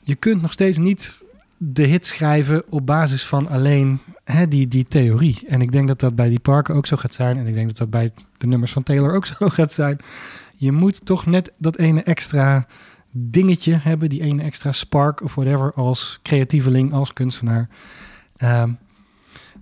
Je 0.00 0.14
kunt 0.14 0.42
nog 0.42 0.52
steeds 0.52 0.78
niet 0.78 1.22
de 1.56 1.82
hit 1.82 2.06
schrijven 2.06 2.62
op 2.70 2.86
basis 2.86 3.24
van 3.24 3.48
alleen 3.48 4.00
hè, 4.24 4.48
die, 4.48 4.68
die 4.68 4.86
theorie. 4.88 5.42
En 5.48 5.60
ik 5.60 5.72
denk 5.72 5.88
dat 5.88 6.00
dat 6.00 6.14
bij 6.14 6.28
die 6.28 6.40
parken 6.40 6.74
ook 6.74 6.86
zo 6.86 6.96
gaat 6.96 7.14
zijn. 7.14 7.38
En 7.38 7.46
ik 7.46 7.54
denk 7.54 7.66
dat 7.66 7.76
dat 7.76 7.90
bij 7.90 8.12
de 8.38 8.46
nummers 8.46 8.72
van 8.72 8.82
Taylor 8.82 9.14
ook 9.14 9.26
zo 9.38 9.48
gaat 9.48 9.72
zijn. 9.72 9.98
Je 10.56 10.72
moet 10.72 11.04
toch 11.04 11.26
net 11.26 11.52
dat 11.58 11.76
ene 11.78 12.02
extra 12.02 12.66
dingetje 13.10 13.74
hebben, 13.74 14.08
die 14.08 14.22
ene 14.22 14.42
extra 14.42 14.72
spark 14.72 15.22
of 15.22 15.34
whatever, 15.34 15.72
als 15.72 16.20
creatieveling, 16.22 16.92
als 16.92 17.12
kunstenaar. 17.12 17.68
Ehm, 18.36 18.70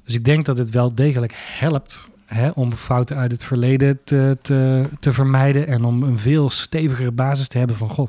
dus 0.05 0.15
ik 0.15 0.25
denk 0.25 0.45
dat 0.45 0.59
het 0.59 0.71
wel 0.71 0.95
degelijk 0.95 1.33
helpt 1.37 2.09
hè, 2.25 2.49
om 2.49 2.73
fouten 2.73 3.17
uit 3.17 3.31
het 3.31 3.45
verleden 3.45 4.01
te, 4.05 4.39
te, 4.43 4.85
te 5.01 5.13
vermijden 5.13 5.67
en 5.67 5.85
om 5.85 6.03
een 6.03 6.19
veel 6.19 6.51
stevigere 6.51 7.13
basis 7.13 7.49
te 7.49 7.59
hebben 7.59 7.77
van, 7.77 7.89
goh, 7.89 8.09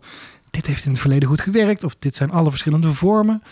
dit 0.51 0.67
heeft 0.67 0.85
in 0.85 0.91
het 0.91 0.99
verleden 0.99 1.29
goed 1.29 1.41
gewerkt 1.41 1.83
of 1.83 1.95
dit 1.95 2.15
zijn 2.15 2.31
alle 2.31 2.49
verschillende 2.49 2.93
vormen. 2.93 3.43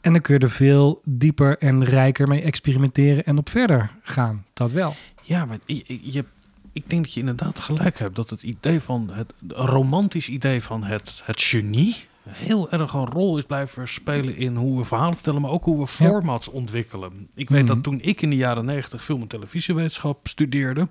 En 0.00 0.12
dan 0.12 0.22
kun 0.22 0.34
je 0.34 0.40
er 0.40 0.50
veel 0.50 1.00
dieper 1.04 1.58
en 1.58 1.84
rijker 1.84 2.28
mee 2.28 2.42
experimenteren 2.42 3.24
en 3.24 3.38
op 3.38 3.48
verder 3.48 3.90
gaan. 4.02 4.44
Dat 4.52 4.72
wel. 4.72 4.94
Ja, 5.22 5.44
maar 5.44 5.58
je, 5.64 5.98
je, 6.12 6.24
ik 6.72 6.90
denk 6.90 7.04
dat 7.04 7.12
je 7.12 7.20
inderdaad 7.20 7.60
gelijk 7.60 7.98
hebt. 7.98 8.16
Dat 8.16 8.30
het 8.30 8.42
idee 8.42 8.80
van 8.80 9.10
het 9.12 9.32
een 9.48 9.66
romantisch 9.66 10.28
idee 10.28 10.62
van 10.62 10.84
het, 10.84 11.20
het 11.24 11.40
genie 11.40 12.06
heel 12.28 12.70
erg 12.70 12.92
een 12.92 13.06
rol 13.06 13.38
is 13.38 13.44
blijven 13.44 13.88
spelen 13.88 14.36
in 14.36 14.56
hoe 14.56 14.78
we 14.78 14.84
verhalen 14.84 15.14
vertellen, 15.14 15.40
maar 15.40 15.50
ook 15.50 15.64
hoe 15.64 15.78
we 15.78 15.86
formats 15.86 16.48
ontwikkelen. 16.48 17.28
Ik 17.34 17.48
weet 17.50 17.64
Mhm. 17.64 17.74
dat 17.74 17.82
toen 17.82 18.00
ik 18.02 18.22
in 18.22 18.30
de 18.30 18.36
jaren 18.36 18.64
negentig 18.64 19.04
film- 19.04 19.20
en 19.20 19.26
televisiewetenschap 19.26 20.28
studeerde, 20.28 20.88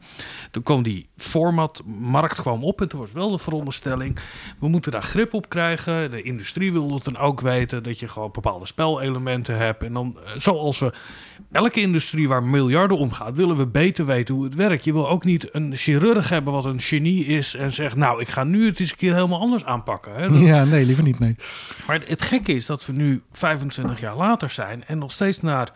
toen 0.51 0.63
kwam 0.63 0.83
die 0.83 1.07
formatmarkt 1.17 2.41
kwam 2.41 2.63
op 2.63 2.81
en 2.81 2.89
toen 2.89 2.99
was 2.99 3.11
wel 3.11 3.31
de 3.31 3.37
veronderstelling, 3.37 4.17
we 4.59 4.67
moeten 4.67 4.91
daar 4.91 5.03
grip 5.03 5.33
op 5.33 5.49
krijgen. 5.49 6.11
De 6.11 6.21
industrie 6.21 6.71
wil 6.71 6.93
het 6.93 7.03
dan 7.03 7.17
ook 7.17 7.41
weten, 7.41 7.83
dat 7.83 7.99
je 7.99 8.07
gewoon 8.07 8.29
bepaalde 8.31 8.65
spelelementen 8.65 9.57
hebt. 9.57 9.83
En 9.83 9.93
dan, 9.93 10.17
eh, 10.25 10.31
zoals 10.35 10.79
we 10.79 10.93
elke 11.51 11.81
industrie 11.81 12.27
waar 12.27 12.43
miljarden 12.43 12.97
omgaat, 12.97 13.35
willen 13.35 13.57
we 13.57 13.65
beter 13.67 14.05
weten 14.05 14.35
hoe 14.35 14.43
het 14.43 14.55
werkt. 14.55 14.83
Je 14.83 14.93
wil 14.93 15.09
ook 15.09 15.23
niet 15.25 15.49
een 15.55 15.75
chirurg 15.75 16.29
hebben 16.29 16.53
wat 16.53 16.65
een 16.65 16.79
genie 16.79 17.25
is 17.25 17.55
en 17.55 17.71
zegt, 17.71 17.95
nou, 17.95 18.21
ik 18.21 18.27
ga 18.29 18.43
nu 18.43 18.65
het 18.65 18.79
eens 18.79 18.91
een 18.91 18.97
keer 18.97 19.13
helemaal 19.13 19.39
anders 19.39 19.65
aanpakken. 19.65 20.13
Hè? 20.15 20.29
Dat- 20.29 20.41
Ja, 20.41 20.63
nee, 20.63 20.85
liever 20.85 21.03
niet, 21.03 21.19
nee. 21.25 21.35
maar 21.87 21.95
het, 21.95 22.07
het 22.07 22.21
gekke 22.21 22.53
is 22.53 22.65
dat 22.65 22.85
we 22.85 22.93
nu 22.93 23.23
25 23.31 23.99
jaar 23.99 24.15
later 24.15 24.49
zijn 24.49 24.85
en 24.85 24.97
nog 24.97 25.11
steeds 25.11 25.41
naar 25.41 25.71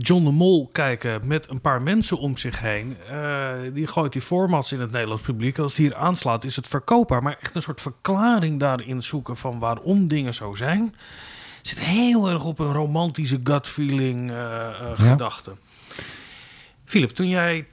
John 0.00 0.24
de 0.24 0.30
Mol 0.30 0.68
kijken 0.72 1.26
met 1.26 1.50
een 1.50 1.60
paar 1.60 1.82
mensen 1.82 2.18
om 2.18 2.36
zich 2.36 2.60
heen. 2.60 2.96
Eh, 3.10 3.50
die 3.72 3.86
gooit 3.86 4.12
die 4.12 4.22
formats 4.22 4.72
in 4.72 4.80
het 4.80 4.90
Nederlands 4.90 5.22
publiek. 5.22 5.58
Als 5.58 5.76
het 5.76 5.80
hier 5.80 5.94
aanslaat, 5.94 6.44
is 6.44 6.56
het 6.56 6.68
verkoopbaar. 6.68 7.22
Maar 7.22 7.36
echt 7.40 7.54
een 7.54 7.62
soort 7.62 7.80
verklaring 7.80 8.60
daarin 8.60 9.02
zoeken 9.02 9.36
van 9.36 9.58
waarom 9.58 10.08
dingen 10.08 10.34
zo 10.34 10.52
zijn. 10.52 10.94
Zit 11.62 11.80
heel 11.80 12.28
erg 12.28 12.44
op 12.44 12.58
een 12.58 12.72
romantische 12.72 13.40
gut 13.44 13.66
feeling 13.66 14.30
eh, 14.30 14.68
eh, 14.68 14.90
gedachte. 14.92 15.52
Philip, 16.84 17.10
toen 17.10 17.28
jij 17.28 17.66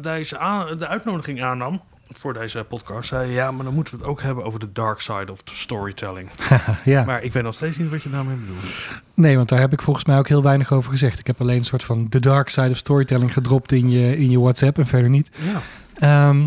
deze 0.00 0.36
de 0.78 0.86
uitnodiging 0.86 1.42
aannam 1.42 1.82
voor 2.18 2.34
deze 2.34 2.64
podcast, 2.68 3.08
zei 3.08 3.32
ja, 3.32 3.50
maar 3.50 3.64
dan 3.64 3.74
moeten 3.74 3.94
we 3.94 4.00
het 4.00 4.08
ook 4.08 4.22
hebben 4.22 4.44
over 4.44 4.60
de 4.60 4.72
dark 4.72 5.00
side 5.00 5.32
of 5.32 5.40
storytelling. 5.44 6.28
Ja. 6.84 7.04
Maar 7.04 7.22
ik 7.22 7.32
weet 7.32 7.42
nog 7.42 7.54
steeds 7.54 7.76
niet 7.76 7.90
wat 7.90 8.02
je 8.02 8.10
daarmee 8.10 8.36
bedoelt. 8.36 8.62
Nee, 9.14 9.36
want 9.36 9.48
daar 9.48 9.60
heb 9.60 9.72
ik 9.72 9.82
volgens 9.82 10.04
mij 10.04 10.18
ook 10.18 10.28
heel 10.28 10.42
weinig 10.42 10.72
over 10.72 10.90
gezegd. 10.90 11.18
Ik 11.18 11.26
heb 11.26 11.40
alleen 11.40 11.58
een 11.58 11.64
soort 11.64 11.84
van 11.84 12.08
the 12.08 12.20
dark 12.20 12.48
side 12.48 12.70
of 12.70 12.76
storytelling 12.76 13.32
gedropt 13.32 13.72
in 13.72 13.90
je, 13.90 14.18
in 14.18 14.30
je 14.30 14.40
WhatsApp 14.40 14.78
en 14.78 14.86
verder 14.86 15.10
niet. 15.10 15.30
Ja. 15.34 15.60
Ehm, 15.94 16.38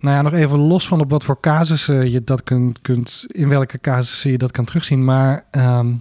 nou 0.00 0.16
ja, 0.16 0.22
nog 0.22 0.32
even 0.32 0.58
los 0.58 0.88
van 0.88 1.00
op 1.00 1.10
wat 1.10 1.24
voor 1.24 1.40
casussen 1.40 2.10
je 2.10 2.24
dat 2.24 2.44
kunt, 2.44 2.80
kunt 2.80 3.24
in 3.28 3.48
welke 3.48 3.78
casussen 3.78 4.30
je 4.30 4.38
dat 4.38 4.50
kan 4.50 4.64
terugzien. 4.64 5.04
Maar 5.04 5.44
ehm, 5.50 5.92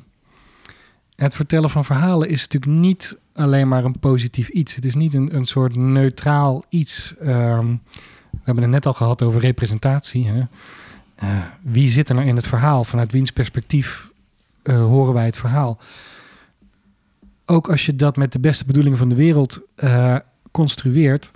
het 1.16 1.34
vertellen 1.34 1.70
van 1.70 1.86
verhalen 1.86 2.30
is 2.30 2.42
natuurlijk 2.42 2.72
niet 2.82 3.18
alleen 3.36 3.68
maar 3.68 3.86
een 3.86 4.00
positief 4.00 4.50
iets. 4.50 4.76
Het 4.76 4.86
is 4.86 4.96
niet 4.96 5.14
een, 5.14 5.36
een 5.36 5.46
soort 5.46 5.76
neutraal 5.76 6.64
iets. 6.70 7.14
Ehm, 7.20 7.68
we 8.32 8.42
hebben 8.44 8.64
het 8.64 8.72
net 8.72 8.86
al 8.86 8.94
gehad 8.94 9.22
over 9.24 9.42
representatie. 9.42 10.28
Hè? 10.28 10.42
Eh, 11.16 11.40
wie 11.62 11.90
zit 11.90 12.10
er 12.10 12.16
nou 12.16 12.28
in 12.28 12.36
het 12.36 12.48
verhaal? 12.48 12.84
Vanuit 12.84 13.12
wiens 13.12 13.32
perspectief 13.32 14.12
eh, 14.64 14.86
horen 14.86 15.14
wij 15.14 15.26
het 15.26 15.38
verhaal? 15.38 15.78
Ook 17.46 17.70
als 17.70 17.86
je 17.86 17.96
dat 17.96 18.16
met 18.16 18.32
de 18.32 18.40
beste 18.40 18.66
bedoelingen 18.66 18.98
van 18.98 19.10
de 19.10 19.16
wereld 19.16 19.62
eh, 19.76 20.16
construeert, 20.52 21.32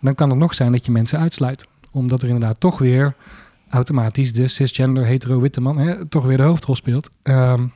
dan 0.00 0.14
kan 0.14 0.30
het 0.30 0.38
nog 0.38 0.54
zijn 0.54 0.72
dat 0.72 0.84
je 0.84 0.92
mensen 0.92 1.18
uitsluit. 1.18 1.66
Omdat 1.90 2.22
er 2.22 2.28
inderdaad 2.28 2.60
toch 2.60 2.78
weer 2.78 3.14
automatisch 3.68 4.32
de 4.32 4.48
cisgender 4.48 5.04
hetero 5.04 5.40
witte 5.40 5.60
man 5.60 5.78
hè, 5.78 6.06
toch 6.06 6.24
weer 6.24 6.36
de 6.36 6.42
hoofdrol 6.42 6.74
speelt. 6.74 7.08
Ehm, 7.22 7.66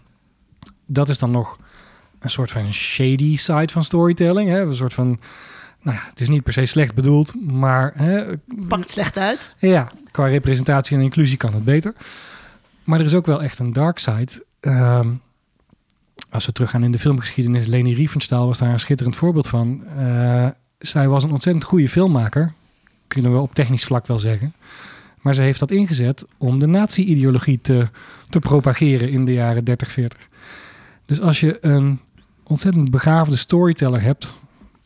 dat 0.86 1.08
is 1.08 1.18
dan 1.18 1.30
nog 1.30 1.58
een 2.18 2.30
soort 2.30 2.50
van 2.50 2.72
shady 2.72 3.36
side 3.36 3.72
van 3.72 3.84
storytelling. 3.84 4.48
Hè? 4.48 4.60
Een 4.60 4.74
soort 4.74 4.94
van, 4.94 5.06
nou 5.82 5.96
ja, 5.96 6.02
het 6.08 6.20
is 6.20 6.28
niet 6.28 6.42
per 6.42 6.52
se 6.52 6.64
slecht 6.64 6.94
bedoeld, 6.94 7.34
maar 7.46 7.92
hè, 7.96 8.24
Pakt 8.68 8.90
slecht 8.90 9.18
uit. 9.18 9.54
ja, 9.58 9.88
qua 10.10 10.26
representatie 10.26 10.96
en 10.96 11.02
inclusie 11.02 11.36
kan 11.36 11.54
het 11.54 11.64
beter. 11.64 11.94
Maar 12.84 12.98
er 12.98 13.04
is 13.04 13.14
ook 13.14 13.26
wel 13.26 13.42
echt 13.42 13.58
een 13.58 13.72
dark 13.72 13.98
side. 13.98 14.44
Ehm, 14.60 15.08
als 16.30 16.46
we 16.46 16.52
teruggaan 16.52 16.84
in 16.84 16.92
de 16.92 16.98
filmgeschiedenis, 16.98 17.66
Leni 17.66 17.94
Riefenstahl 17.94 18.46
was 18.46 18.58
daar 18.58 18.72
een 18.72 18.80
schitterend 18.80 19.16
voorbeeld 19.16 19.48
van. 19.48 19.84
Eh, 19.98 20.46
zij 20.78 21.08
was 21.08 21.24
een 21.24 21.32
ontzettend 21.32 21.64
goede 21.64 21.88
filmmaker, 21.88 22.52
kunnen 23.06 23.32
we 23.32 23.38
op 23.38 23.54
technisch 23.54 23.84
vlak 23.84 24.06
wel 24.06 24.18
zeggen. 24.18 24.54
Maar 25.20 25.34
ze 25.34 25.42
heeft 25.42 25.58
dat 25.58 25.70
ingezet 25.70 26.26
om 26.38 26.58
de 26.58 26.66
nazi-ideologie 26.66 27.58
te, 27.62 27.88
te 28.28 28.38
propageren 28.38 29.10
in 29.10 29.24
de 29.24 29.32
jaren 29.32 29.64
30, 29.64 29.90
40. 29.90 30.28
Dus 31.06 31.20
als 31.20 31.40
je 31.40 31.58
een 31.60 32.00
ontzettend 32.44 32.90
begaafde 32.90 33.36
storyteller 33.36 34.02
hebt, 34.02 34.40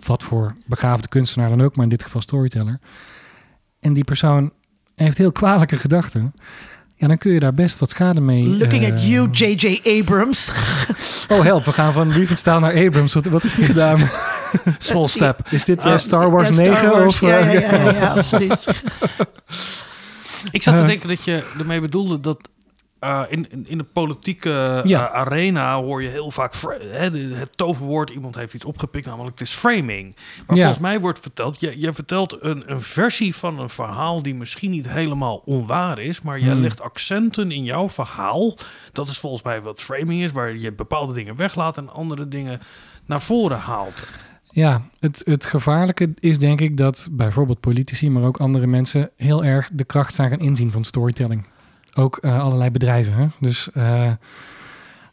wat 0.07 0.23
voor 0.23 0.55
begaafde 0.67 1.09
kunstenaar 1.09 1.49
dan 1.49 1.61
ook, 1.63 1.75
maar 1.77 1.85
in 1.85 1.91
dit 1.91 2.03
geval 2.03 2.21
storyteller, 2.21 2.79
en 3.81 3.93
die 3.93 4.05
persoon 4.05 4.53
heeft 4.95 5.19
heel 5.19 5.33
kwalijke 5.33 5.77
gedachten, 5.77 6.35
ja, 6.97 7.07
dan 7.07 7.19
kun 7.19 7.33
je 7.33 7.41
daar 7.41 7.55
best 7.55 7.79
wat 7.79 7.91
schade 7.91 8.21
mee. 8.21 8.47
Looking 8.47 8.85
eh, 8.85 8.93
at 8.93 9.07
you, 9.07 9.29
J.J. 9.31 9.81
Abrams. 10.01 10.53
Oh 11.29 11.43
help, 11.43 11.65
we 11.65 11.73
gaan 11.73 11.93
van 11.93 12.11
Riefenstahl 12.13 12.61
naar 12.61 12.87
Abrams. 12.87 13.13
Wat, 13.15 13.27
wat 13.27 13.43
heeft 13.43 13.57
hij 13.57 13.67
gedaan? 13.67 14.01
Small 14.79 15.07
step. 15.09 15.41
Is 15.51 15.65
dit 15.65 15.85
eh, 15.85 15.93
Oh, 15.93 15.99
Star 15.99 16.31
Wars 16.31 16.49
ja, 16.49 16.55
Star 16.55 16.67
9? 16.69 16.91
Wars. 16.91 17.23
Of, 17.23 17.29
ja, 17.29 17.39
eh, 17.39 17.53
ja, 17.61 17.75
ja, 17.77 17.93
ja, 17.93 18.07
absoluut. 18.09 18.67
Ik 20.51 20.63
zat 20.63 20.75
te 20.75 20.81
Eh. 20.81 20.87
denken 20.87 21.09
dat 21.09 21.25
je 21.25 21.43
ermee 21.59 21.81
bedoelde 21.81 22.21
dat 22.21 22.49
eh, 23.01 23.23
in, 23.29 23.51
in, 23.51 23.65
in 23.69 23.79
de 23.79 23.85
politieke 23.85 24.81
Ja. 24.85 25.09
eh, 25.09 25.15
arena 25.15 25.77
hoor 25.81 26.03
je 26.03 26.09
heel 26.09 26.31
vaak 26.31 26.55
fra- 26.55 26.77
hè, 26.91 27.11
de- 27.11 27.35
het 27.35 27.57
toverwoord. 27.57 28.11
Iemand 28.11 28.35
heeft 28.35 28.55
iets 28.55 28.65
opgepikt, 28.65 29.07
namelijk 29.07 29.39
het 29.39 29.49
is 29.49 29.55
framing. 29.55 30.17
Maar 30.47 30.57
Ja. 30.57 30.63
volgens 30.63 30.79
mij 30.79 31.01
wordt 31.01 31.19
verteld, 31.21 31.61
je, 31.61 31.81
je 31.81 31.93
vertelt 31.93 32.37
een, 32.41 32.71
een 32.71 32.81
versie 32.81 33.35
van 33.35 33.59
een 33.59 33.69
verhaal 33.69 34.23
die 34.23 34.35
misschien 34.35 34.71
niet 34.71 34.89
helemaal 34.89 35.43
onwaar 35.45 35.99
is, 35.99 36.21
maar 36.23 36.39
je 36.39 36.51
Hmm. 36.51 36.61
legt 36.61 36.81
accenten 36.81 37.51
in 37.53 37.65
jouw 37.65 37.89
verhaal. 37.89 38.57
Dat 38.93 39.09
is 39.09 39.19
volgens 39.19 39.43
mij 39.43 39.63
wat 39.63 39.81
framing 39.83 40.23
is, 40.23 40.33
waar 40.33 40.57
je 40.57 40.73
bepaalde 40.73 41.13
dingen 41.13 41.37
weglaat 41.37 41.77
en 41.79 41.93
andere 41.93 42.29
dingen 42.29 42.61
naar 43.07 43.21
voren 43.21 43.59
haalt. 43.59 44.07
Ja, 44.53 44.83
het, 44.99 45.23
het 45.25 45.47
gevaarlijke 45.47 46.11
is 46.19 46.39
denk 46.39 46.61
ik 46.61 46.77
dat 46.77 47.09
bijvoorbeeld 47.11 47.61
politici, 47.61 48.11
maar 48.11 48.23
ook 48.23 48.37
andere 48.37 48.67
mensen 48.67 49.11
heel 49.17 49.45
erg 49.45 49.71
de 49.73 49.85
kracht 49.85 50.15
zijn 50.15 50.31
gaan 50.31 50.39
inzien 50.41 50.71
van 50.71 50.85
storytelling. 50.85 51.47
Ook 52.01 52.17
eh, 52.17 52.41
allerlei 52.41 52.71
bedrijven. 52.71 53.15
Hè? 53.15 53.27
Dus 53.41 53.69
eh 53.73 54.13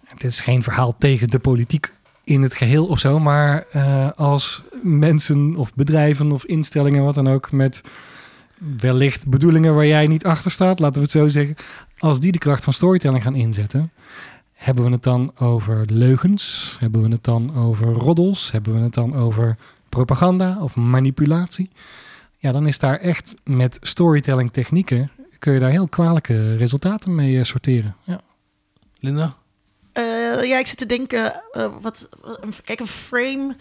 het 0.08 0.24
is 0.24 0.42
geen 0.42 0.64
verhaal 0.64 0.96
tegen 0.98 1.30
de 1.30 1.40
politiek 1.40 1.94
in 2.24 2.42
het 2.42 2.54
geheel 2.54 2.86
of 2.86 3.00
zo, 3.00 3.20
maar 3.20 3.66
eh, 3.72 4.10
als 4.16 4.64
mensen 4.84 5.56
of 5.56 5.74
bedrijven 5.74 6.32
of 6.32 6.46
instellingen, 6.46 7.04
wat 7.04 7.16
dan 7.16 7.30
ook, 7.30 7.52
met 7.52 7.82
wellicht 8.78 9.28
bedoelingen 9.28 9.76
waar 9.76 9.86
jij 9.86 10.08
niet 10.08 10.26
achter 10.26 10.52
staat, 10.52 10.80
laten 10.80 10.96
we 10.96 11.02
het 11.02 11.12
zo 11.12 11.28
zeggen, 11.28 11.56
als 11.98 12.20
die 12.20 12.32
de 12.32 12.38
kracht 12.38 12.64
van 12.64 12.74
storytelling 12.74 13.24
gaan 13.24 13.36
inzetten, 13.36 13.92
hebben 14.54 14.84
we 14.84 14.92
het 14.92 15.04
dan 15.04 15.32
over 15.40 15.86
leugens? 15.92 16.76
Hebben 16.80 17.02
we 17.02 17.10
het 17.10 17.24
dan 17.24 17.56
over 17.56 17.88
roddels? 17.88 18.52
Hebben 18.52 18.74
we 18.74 18.80
het 18.80 18.94
dan 18.94 19.16
over 19.16 19.56
propaganda 19.90 20.58
of 20.62 20.76
manipulatie? 20.76 21.70
Ja, 22.38 22.52
dan 22.52 22.68
is 22.68 22.80
daar 22.80 23.00
echt 23.00 23.34
met 23.44 23.78
storytelling 23.82 24.52
technieken 24.52 25.12
kun 25.40 25.54
je 25.54 25.60
daar 25.60 25.70
heel 25.70 25.88
kwalijke 25.88 26.56
resultaten 26.56 27.16
mee 27.16 27.38
eh, 27.38 27.44
sorteren. 27.44 27.96
Ja. 28.04 28.20
Linda? 29.00 29.36
Eh, 29.92 30.44
ja, 30.44 30.60
ik 30.60 30.68
zit 30.68 30.78
te 30.78 30.86
denken, 30.86 31.42
eh, 31.52 31.68
wat, 31.82 32.10
kijk, 32.64 32.80
een 32.80 32.88
frame 32.88 33.56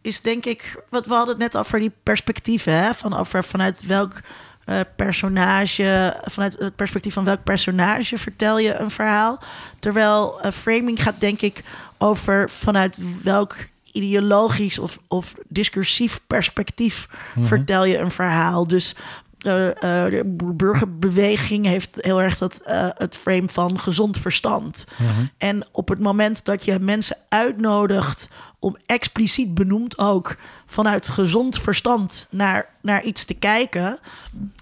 is 0.00 0.20
denk 0.20 0.44
ik, 0.44 0.82
wat 0.88 1.06
we 1.06 1.14
hadden 1.14 1.34
het 1.34 1.42
net 1.52 1.56
over 1.56 1.80
die 1.80 1.92
perspectieven, 2.02 2.72
hè? 2.72 2.94
Van 2.94 3.16
over 3.16 3.44
vanuit 3.44 3.86
welk 3.86 4.20
eh, 4.64 4.80
personage, 4.96 6.16
vanuit 6.24 6.58
het 6.58 6.76
perspectief 6.76 7.14
van 7.14 7.24
welk 7.24 7.44
personage 7.44 8.18
vertel 8.18 8.58
je 8.58 8.74
een 8.74 8.90
verhaal. 8.90 9.38
Terwijl 9.78 10.40
framing 10.52 11.02
gaat 11.02 11.20
denk 11.20 11.40
ik 11.40 11.64
over 11.98 12.50
vanuit 12.50 12.98
welk 13.22 13.56
ideologisch 13.92 14.78
of, 14.78 14.98
of 15.08 15.34
discursief 15.48 16.20
perspectief 16.26 17.08
Mhm. 17.34 17.46
vertel 17.46 17.84
je 17.84 17.98
een 17.98 18.10
verhaal. 18.10 18.66
Dus 18.66 18.94
de 19.42 20.22
burgerbeweging 20.54 21.66
heeft 21.66 21.90
heel 21.94 22.22
erg 22.22 22.38
dat, 22.38 22.60
eh, 22.64 22.88
het 22.94 23.16
frame 23.16 23.48
van 23.48 23.80
gezond 23.80 24.18
verstand. 24.18 24.86
Mhm. 24.96 25.10
En 25.38 25.66
op 25.72 25.88
het 25.88 25.98
moment 25.98 26.44
dat 26.44 26.64
je 26.64 26.78
mensen 26.78 27.16
uitnodigt 27.28 28.28
om 28.62 28.76
expliciet 28.86 29.54
benoemd 29.54 29.98
ook 29.98 30.36
vanuit 30.66 31.08
gezond 31.08 31.58
verstand 31.58 32.26
naar, 32.30 32.66
naar 32.82 33.02
iets 33.04 33.24
te 33.24 33.34
kijken, 33.34 33.98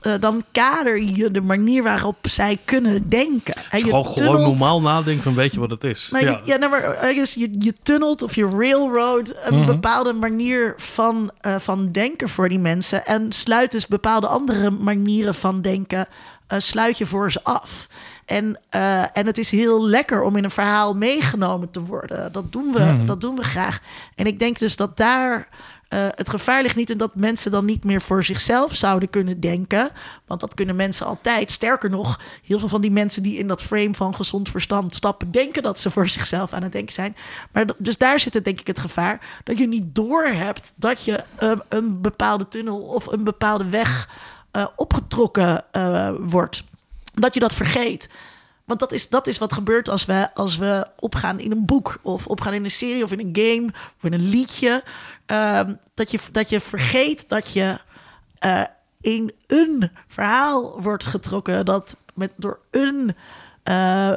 eh, 0.03 0.13
dan 0.21 0.45
kader 0.53 1.03
je 1.03 1.31
de 1.31 1.41
manier 1.41 1.83
waarop 1.83 2.17
zij 2.23 2.59
kunnen 2.65 3.09
denken. 3.09 3.55
En 3.71 3.79
je 3.79 3.85
Gewoon, 3.85 4.05
gewoon 4.07 4.35
tunnelt- 4.35 4.59
normaal 4.59 4.81
nadenken, 4.81 5.25
dan 5.25 5.35
weet 5.35 5.53
je 5.55 5.61
wat 5.61 5.71
het 5.71 5.85
is. 5.85 6.09
maar 6.11 6.23
ja. 6.25 6.31
je, 6.31 6.41
ja, 6.45 6.57
nou, 6.57 6.71
maar 6.71 6.83
ergens 6.83 7.35
je, 7.35 7.55
je 7.59 7.75
tunnelt 7.83 8.23
of 8.23 8.35
je 8.35 8.49
railroad 8.49 9.35
een 9.43 9.57
Mhm. 9.59 9.67
bepaalde 9.67 10.13
manier 10.13 10.75
van, 10.77 11.31
eh, 11.41 11.57
van 11.59 11.93
denken 11.93 12.29
voor 12.29 12.49
die 12.49 12.59
mensen. 12.59 13.07
En 13.07 13.33
sluit 13.33 13.73
dus 13.73 13.87
bepaalde 13.87 14.27
andere 14.27 14.71
manieren 14.71 15.35
van 15.35 15.61
denken, 15.63 16.07
eh, 16.47 16.59
sluit 16.59 16.99
je 16.99 17.07
voor 17.07 17.33
ze 17.33 17.45
af. 17.45 17.87
En, 18.31 18.59
eh, 18.69 19.17
en 19.17 19.27
het 19.27 19.39
is 19.39 19.51
heel 19.51 19.87
lekker 19.87 20.23
om 20.23 20.37
in 20.37 20.45
een 20.45 20.51
verhaal 20.51 20.95
meegenomen 20.95 21.71
te 21.71 21.81
worden. 21.81 22.33
Dat 22.33 22.53
doen 22.53 22.73
we, 22.73 22.81
Mhm. 22.81 23.07
dat 23.07 23.21
doen 23.21 23.37
we 23.37 23.45
graag. 23.45 23.81
En 24.15 24.27
ik 24.27 24.39
denk 24.39 24.59
dus 24.59 24.77
dat 24.77 24.97
daar 24.97 25.49
eh, 25.89 26.07
het 26.15 26.31
gevaar 26.31 26.63
ligt 26.63 26.77
niet 26.77 26.91
in 26.91 26.99
dat 26.99 27.15
mensen 27.15 27.51
dan 27.51 27.65
niet 27.65 27.85
meer 27.85 28.03
voor 28.03 28.25
zichzelf 28.25 28.75
zouden 28.75 29.11
kunnen 29.11 29.41
denken. 29.41 29.91
Want 30.27 30.41
dat 30.41 30.55
kunnen 30.55 30.77
mensen 30.77 31.07
altijd. 31.07 31.51
Sterker 31.51 31.91
nog, 31.91 32.21
heel 32.45 32.59
veel 32.59 32.69
van 32.69 32.81
die 32.81 32.91
mensen 32.91 33.23
die 33.23 33.39
in 33.39 33.47
dat 33.47 33.63
frame 33.63 33.95
van 33.95 34.15
gezond 34.15 34.49
verstand 34.49 34.95
stappen, 34.95 35.31
denken 35.31 35.63
dat 35.63 35.81
ze 35.81 35.91
voor 35.91 36.09
zichzelf 36.09 36.53
aan 36.53 36.63
het 36.63 36.73
denken 36.73 36.93
zijn. 36.93 37.17
Maar 37.53 37.65
dus 37.79 37.99
daar 37.99 38.21
zit 38.21 38.35
het 38.35 38.45
denk 38.45 38.61
ik 38.61 38.67
het 38.67 38.79
gevaar 38.79 39.41
dat 39.45 39.59
je 39.59 39.69
niet 39.69 39.95
doorhebt 39.95 40.73
dat 40.77 41.05
je 41.05 41.25
eh, 41.37 41.53
een 41.69 42.01
bepaalde 42.01 42.49
tunnel 42.49 42.79
of 42.81 43.07
een 43.07 43.25
bepaalde 43.25 43.69
weg 43.69 44.09
opgetrokken 44.77 45.65
wordt. 46.21 46.65
Dat 47.21 47.35
je 47.35 47.41
dat 47.41 47.55
vergeet. 47.55 48.09
Want 48.65 48.81
dat 48.81 48.93
is, 48.93 49.09
dat 49.09 49.27
is 49.27 49.39
wat 49.39 49.53
gebeurt 49.53 49.89
als 49.89 50.05
we, 50.05 50.35
als 50.35 50.57
we 50.57 50.87
opgaan 50.99 51.41
in 51.41 51.51
een 51.51 51.65
boek 51.67 51.99
of 52.03 52.27
opgaan 52.27 52.53
in 52.53 52.65
een 52.65 52.71
serie 52.71 53.05
of 53.05 53.13
in 53.13 53.19
een 53.21 53.45
game 53.45 53.69
of 53.73 54.05
in 54.05 54.13
een 54.13 54.29
liedje. 54.29 54.83
Ehm, 55.27 55.75
dat, 55.95 56.11
je, 56.11 56.19
dat 56.33 56.49
je 56.49 56.61
vergeet 56.61 57.29
dat 57.29 57.53
je 57.53 57.79
eh, 58.39 58.65
in 59.01 59.33
een 59.47 59.91
verhaal 60.09 60.83
wordt 60.83 61.07
getrokken 61.07 61.65
dat 61.65 61.97
met, 62.15 62.33
door 62.37 62.61
een. 62.71 63.17
eh, 63.63 64.17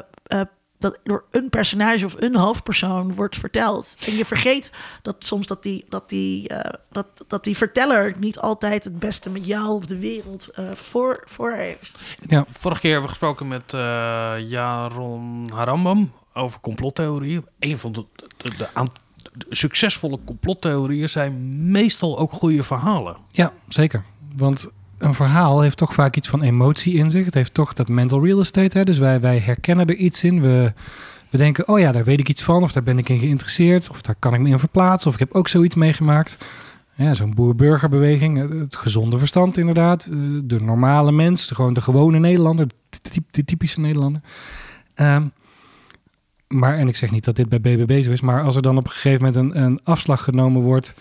dat 0.83 0.99
door 1.03 1.23
een 1.31 1.49
personage 1.49 2.05
of 2.05 2.15
een 2.17 2.35
hoofdpersoon 2.35 3.15
wordt 3.15 3.35
verteld. 3.37 3.97
En 4.05 4.15
je 4.15 4.25
vergeet 4.25 4.71
dat 5.01 5.15
soms 5.19 5.47
dat 5.47 5.63
die, 5.63 5.85
dat 5.89 6.09
die, 6.09 6.47
eh, 6.47 6.73
dat, 6.91 7.07
dat 7.27 7.43
die 7.43 7.57
verteller 7.57 8.15
niet 8.19 8.39
altijd 8.39 8.83
het 8.83 8.99
beste 8.99 9.29
met 9.29 9.45
jou 9.45 9.69
of 9.69 9.85
de 9.85 9.97
wereld 9.97 10.47
eh, 10.47 10.71
voor, 10.71 11.23
voor 11.27 11.51
heeft. 11.51 12.05
Ja, 12.27 12.45
Vorige 12.49 12.81
keer 12.81 12.91
hebben 12.91 13.09
we 13.09 13.15
gesproken 13.15 13.47
met 13.47 13.73
eh, 13.73 14.33
Jaron 14.39 15.49
Harambam 15.53 16.11
over 16.33 16.59
complottheorieën. 16.59 17.45
Een 17.59 17.77
van 17.77 17.91
de, 17.91 18.05
de, 18.37 18.57
de 18.57 18.67
aan- 18.73 18.91
de 19.33 19.45
succesvolle 19.55 20.19
complottheorieën 20.25 21.09
zijn 21.09 21.71
meestal 21.71 22.17
ook 22.19 22.31
goede 22.31 22.63
verhalen. 22.63 23.17
ja, 23.31 23.53
zeker. 23.67 24.03
Want 24.35 24.71
een 25.03 25.13
verhaal 25.13 25.61
heeft 25.61 25.77
toch 25.77 25.93
vaak 25.93 26.15
iets 26.15 26.27
van 26.27 26.41
emotie 26.41 26.93
in 26.93 27.09
zich. 27.09 27.25
Het 27.25 27.33
heeft 27.33 27.53
toch 27.53 27.73
dat 27.73 27.87
mental 27.87 28.25
real 28.25 28.39
estate. 28.39 28.77
Hè? 28.77 28.83
Dus 28.83 28.97
wij, 28.97 29.19
wij 29.21 29.39
herkennen 29.39 29.85
er 29.87 29.95
iets 29.95 30.23
in. 30.23 30.41
We, 30.41 30.73
we 31.29 31.37
denken, 31.37 31.67
oh 31.67 31.79
ja, 31.79 31.91
daar 31.91 32.03
weet 32.03 32.19
ik 32.19 32.29
iets 32.29 32.43
van. 32.43 32.63
Of 32.63 32.71
daar 32.71 32.83
ben 32.83 32.97
ik 32.97 33.09
in 33.09 33.19
geïnteresseerd. 33.19 33.89
Of 33.89 34.01
daar 34.01 34.15
kan 34.19 34.33
ik 34.33 34.39
me 34.39 34.49
in 34.49 34.59
verplaatsen. 34.59 35.07
Of 35.07 35.13
ik 35.13 35.19
heb 35.19 35.33
ook 35.33 35.47
zoiets 35.47 35.75
meegemaakt. 35.75 36.37
Ja, 36.95 37.13
Zo'n 37.13 37.33
boer-burgerbeweging. 37.33 38.59
Het 38.59 38.75
gezonde 38.75 39.17
verstand 39.17 39.57
inderdaad. 39.57 40.03
eh, 40.05 40.17
De 40.43 40.61
normale 40.61 41.11
mens. 41.11 41.51
Gewoon 41.51 41.73
de 41.73 41.81
gewone 41.81 42.19
Nederlander. 42.19 42.67
De 43.31 43.45
typische 43.45 43.79
Nederlander. 43.79 44.21
Ehm, 44.93 45.23
maar, 46.47 46.77
en 46.77 46.87
ik 46.87 46.95
zeg 46.95 47.11
niet 47.11 47.23
dat 47.23 47.35
dit 47.35 47.49
bij 47.49 47.61
BBB 47.61 48.01
zo 48.03 48.11
is. 48.11 48.21
Maar 48.21 48.43
als 48.43 48.55
er 48.55 48.61
dan 48.61 48.77
op 48.77 48.85
een 48.85 48.91
gegeven 48.91 49.25
moment 49.25 49.55
een, 49.55 49.63
een 49.63 49.79
afslag 49.83 50.23
genomen 50.23 50.61
wordt... 50.61 50.93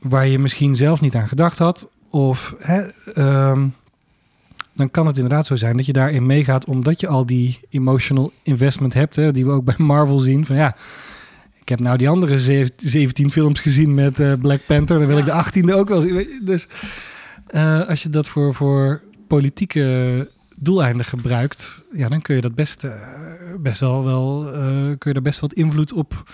waar 0.00 0.26
je 0.26 0.38
misschien 0.38 0.74
zelf 0.74 1.00
niet 1.00 1.14
aan 1.14 1.28
gedacht 1.28 1.58
had... 1.58 1.88
of 2.16 2.54
hè, 2.58 2.82
ehm, 3.14 3.66
dan 4.74 4.90
kan 4.90 5.06
het 5.06 5.16
inderdaad 5.16 5.46
zo 5.46 5.56
zijn 5.56 5.76
dat 5.76 5.86
je 5.86 5.92
daarin 5.92 6.26
meegaat... 6.26 6.66
omdat 6.66 7.00
je 7.00 7.06
al 7.06 7.26
die 7.26 7.60
emotional 7.70 8.32
investment 8.42 8.94
hebt... 8.94 9.16
Hè, 9.16 9.32
die 9.32 9.44
we 9.44 9.50
ook 9.50 9.64
bij 9.74 9.74
Marvel 9.78 10.18
zien. 10.18 10.46
Van 10.46 10.56
ja, 10.56 10.76
ik 11.60 11.68
heb 11.68 11.80
nou 11.80 11.96
die 11.96 12.08
andere 12.08 12.38
zev- 12.38 12.70
17 12.76 13.30
films 13.30 13.60
gezien 13.60 13.94
met 13.94 14.20
eh, 14.20 14.32
Black 14.40 14.60
Panther... 14.66 14.98
dan 14.98 15.06
wil 15.06 15.18
ik 15.18 15.24
de 15.24 15.62
18e 15.62 15.72
ook 15.72 15.88
wel 15.88 16.00
zien. 16.00 16.40
Dus 16.44 16.68
eh, 17.46 17.88
als 17.88 18.02
je 18.02 18.10
dat 18.10 18.28
voor, 18.28 18.54
voor 18.54 19.02
politieke 19.26 20.30
doeleinden 20.56 21.06
gebruikt... 21.06 21.84
ja, 21.92 22.08
dan 22.08 22.22
kun 22.22 22.34
je 22.34 22.40
dat 22.40 22.54
best, 22.54 22.84
eh, 22.84 22.92
best 23.58 23.80
wel, 23.80 24.04
wel 24.04 24.44
kun 24.98 25.10
je 25.10 25.12
daar 25.12 25.22
best 25.22 25.40
wat 25.40 25.52
invloed 25.52 25.92
op 25.92 26.24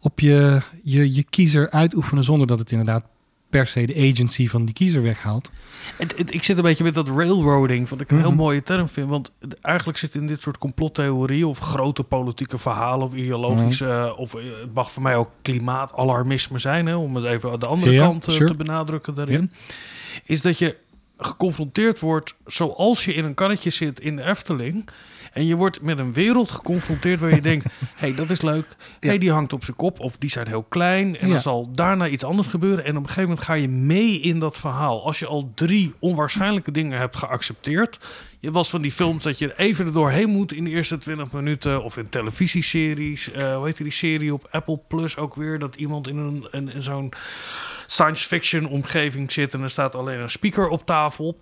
op 0.00 0.20
je, 0.20 0.60
je, 0.82 1.14
je 1.14 1.24
kiezer 1.30 1.70
uitoefenen 1.70 2.24
zonder 2.24 2.46
dat 2.46 2.58
het 2.58 2.70
inderdaad 2.70 3.04
per 3.50 3.66
se 3.66 3.86
de 3.86 3.94
agency 4.10 4.48
van 4.48 4.64
die 4.64 4.74
kiezer 4.74 5.02
weghaalt. 5.02 5.50
Het, 5.96 6.14
het- 6.16 6.34
ik 6.34 6.42
zit 6.42 6.56
een 6.56 6.62
beetje 6.62 6.84
met 6.84 6.94
dat 6.94 7.08
railroading, 7.08 7.88
wat 7.88 8.00
ik 8.00 8.10
een 8.10 8.18
heel 8.18 8.28
Mhm. 8.28 8.36
mooie 8.36 8.62
term 8.62 8.88
vind. 8.88 9.08
Want 9.08 9.30
eigenlijk 9.60 9.98
zit 9.98 10.14
in 10.14 10.26
dit 10.26 10.40
soort 10.40 10.58
complottheorieën 10.58 11.44
of 11.44 11.58
grote 11.58 12.02
politieke 12.02 12.58
verhalen 12.58 13.06
of 13.06 13.14
ideologische, 13.14 13.84
Mhm. 13.84 13.92
eh, 14.06 14.18
of 14.18 14.34
eh, 14.34 14.42
het 14.60 14.74
mag 14.74 14.92
voor 14.92 15.02
mij 15.02 15.16
ook 15.16 15.30
klimaatalarmisme 15.42 16.58
zijn, 16.58 16.86
hè, 16.86 16.94
om 16.96 17.14
het 17.14 17.24
even 17.24 17.50
aan 17.52 17.58
de 17.58 17.66
andere 17.66 17.92
Ja, 17.92 18.04
kant 18.04 18.26
eh, 18.26 18.34
sure. 18.34 18.50
te 18.50 18.56
benadrukken 18.56 19.14
daarin. 19.14 19.52
Is 20.24 20.42
dat 20.42 20.58
je 20.58 20.76
geconfronteerd 21.18 22.00
wordt 22.00 22.34
zoals 22.46 23.04
je 23.04 23.14
in 23.14 23.24
een 23.24 23.34
karretje 23.34 23.70
zit 23.70 24.00
in 24.00 24.16
de 24.16 24.22
Efteling. 24.24 24.88
En 25.32 25.46
je 25.46 25.54
wordt 25.56 25.80
met 25.82 25.98
een 25.98 26.12
wereld 26.12 26.50
geconfronteerd 26.50 27.20
waar 27.20 27.34
je 27.34 27.40
denkt: 27.40 27.64
hé, 27.64 27.70
hey, 28.06 28.14
dat 28.14 28.30
is 28.30 28.40
leuk. 28.40 28.66
Hé, 29.00 29.08
hey, 29.08 29.18
die 29.18 29.32
hangt 29.32 29.52
op 29.52 29.64
zijn 29.64 29.76
kop. 29.76 30.00
Of 30.00 30.16
die 30.16 30.30
zijn 30.30 30.48
heel 30.48 30.62
klein. 30.62 31.18
En 31.18 31.26
Ja. 31.26 31.32
dan 31.32 31.42
zal 31.42 31.68
daarna 31.72 32.08
iets 32.08 32.24
anders 32.24 32.48
gebeuren. 32.48 32.84
En 32.84 32.90
op 32.90 33.02
een 33.02 33.08
gegeven 33.08 33.28
moment 33.28 33.44
ga 33.46 33.52
je 33.54 33.68
mee 33.68 34.20
in 34.20 34.38
dat 34.38 34.58
verhaal. 34.58 35.04
Als 35.04 35.18
je 35.18 35.26
al 35.26 35.52
drie 35.54 35.94
onwaarschijnlijke 35.98 36.70
dingen 36.70 36.98
hebt 36.98 37.16
geaccepteerd. 37.16 37.98
Je 38.38 38.50
was 38.50 38.70
van 38.70 38.80
die 38.82 38.92
films 38.92 39.22
dat 39.22 39.38
je 39.38 39.48
er 39.52 39.58
even 39.58 39.86
er 39.86 39.92
doorheen 39.92 40.28
moet 40.30 40.52
in 40.52 40.64
de 40.64 40.70
eerste 40.70 40.98
20 40.98 41.32
minuten. 41.32 41.82
Of 41.84 41.96
in 41.96 42.08
televisieseries. 42.08 43.30
eh 43.32 43.56
hoe 43.56 43.64
heet 43.66 43.76
die 43.76 43.90
serie 43.90 44.32
op 44.32 44.48
Apple 44.50 44.80
Plus 44.88 45.16
ook 45.16 45.34
weer? 45.34 45.58
Dat 45.58 45.76
iemand 45.76 46.08
in, 46.08 46.16
een, 46.16 46.46
in, 46.50 46.72
in 46.72 46.82
zo'n 46.82 47.12
science 47.86 48.26
fiction 48.26 48.66
omgeving 48.68 49.32
zit. 49.32 49.54
En 49.54 49.62
er 49.62 49.70
staat 49.70 49.94
alleen 49.94 50.20
een 50.20 50.30
speaker 50.30 50.68
op 50.68 50.86
tafel. 50.86 51.38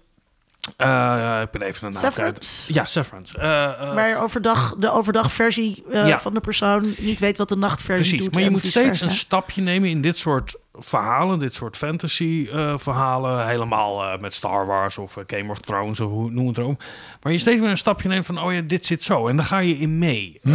Eh, 0.76 1.40
ik 1.42 1.50
ben 1.50 1.62
even 1.62 1.86
een 1.86 1.92
naam? 1.92 2.32
Ja, 2.66 2.84
Severance. 2.84 3.38
Eh, 3.38 3.64
eh, 3.64 3.94
Maar 3.94 4.22
overdag, 4.22 4.74
de 4.78 4.90
overdagversie 4.92 5.84
eh 5.90 6.06
Ja. 6.08 6.20
van 6.20 6.34
de 6.34 6.40
persoon 6.40 6.94
niet 6.98 7.18
weet 7.18 7.38
wat 7.38 7.48
de 7.48 7.56
nachtversie 7.56 8.04
Precies, 8.04 8.24
doet. 8.24 8.34
maar 8.34 8.42
je 8.42 8.50
moet 8.50 8.66
steeds 8.66 9.00
een 9.00 9.10
stapje 9.10 9.62
nemen 9.62 9.88
in 9.88 10.00
dit 10.00 10.16
soort 10.18 10.56
verhalen, 10.78 11.38
dit 11.38 11.54
soort 11.54 11.76
fantasy 11.76 12.48
eh, 12.52 12.72
verhalen, 12.76 13.46
helemaal 13.46 14.02
eh, 14.04 14.20
met 14.20 14.34
Star 14.34 14.66
Wars 14.66 14.98
of 14.98 15.16
eh, 15.16 15.24
Game 15.26 15.50
of 15.50 15.60
Thrones 15.60 16.00
of 16.00 16.10
hoe 16.10 16.30
noem 16.30 16.46
het 16.46 16.58
erom. 16.58 16.76
Maar 17.22 17.32
je 17.32 17.38
steeds 17.38 17.60
weer 17.60 17.70
een 17.70 17.76
stapje 17.76 18.08
neemt 18.08 18.26
van, 18.26 18.42
oh 18.42 18.52
ja, 18.52 18.60
dit 18.60 18.86
zit 18.86 19.02
zo. 19.02 19.28
En 19.28 19.36
dan 19.36 19.44
ga 19.44 19.58
je 19.58 19.74
in 19.74 19.98
mee. 19.98 20.38
Mhm. 20.42 20.54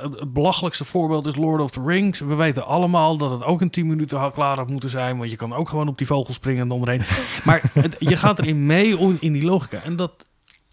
Het 0.00 0.32
belachelijkste 0.32 0.84
voorbeeld 0.84 1.26
is 1.26 1.36
Lord 1.36 1.60
of 1.60 1.70
the 1.70 1.82
Rings. 1.86 2.20
We 2.20 2.34
weten 2.34 2.66
allemaal 2.66 3.16
dat 3.16 3.30
het 3.30 3.44
ook 3.44 3.60
in 3.60 3.70
10 3.70 3.86
minuten 3.86 4.32
klaar 4.32 4.56
had 4.56 4.68
moeten 4.70 4.90
zijn, 4.90 5.18
want 5.18 5.30
je 5.30 5.36
kan 5.36 5.54
ook 5.54 5.68
gewoon 5.68 5.88
op 5.88 5.98
die 5.98 6.06
vogel 6.06 6.34
springen 6.34 6.62
en 6.62 6.68
dan 6.68 6.82
erheen. 6.82 7.02
maar 7.44 7.60
het- 7.72 7.96
je 7.98 8.16
gaat 8.16 8.38
erin 8.38 8.66
mee 8.66 8.98
in 9.20 9.32
die 9.32 9.44
logica. 9.44 9.82
En 9.82 9.96
dat 9.96 10.12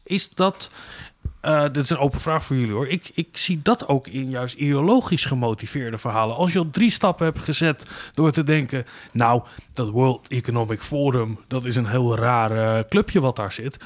is 0.03 0.29
dat. 0.29 0.69
Eh, 1.43 1.63
dit 1.63 1.83
is 1.83 1.89
een 1.89 1.97
open 1.97 2.21
vraag 2.21 2.43
voor 2.45 2.55
jullie 2.55 2.73
hoor. 2.73 2.87
Ik, 2.87 3.11
ik 3.13 3.37
zie 3.37 3.59
dat 3.63 3.87
ook 3.87 4.07
in 4.07 4.29
juist 4.29 4.55
ideologisch 4.55 5.25
gemotiveerde 5.25 5.97
verhalen. 5.97 6.35
Als 6.35 6.53
je 6.53 6.59
al 6.59 6.69
drie 6.71 6.89
stappen 6.91 7.25
hebt 7.25 7.39
gezet 7.39 7.87
door 8.13 8.31
te 8.31 8.43
denken... 8.43 8.85
nou, 9.11 9.41
dat 9.73 9.89
World 9.89 10.27
Economic 10.27 10.81
Forum... 10.81 11.39
dat 11.47 11.65
is 11.65 11.75
een 11.75 11.87
heel 11.87 12.15
raar 12.15 12.77
eh, 12.77 12.83
clubje 12.89 13.19
wat 13.19 13.35
daar 13.35 13.51
zit... 13.51 13.77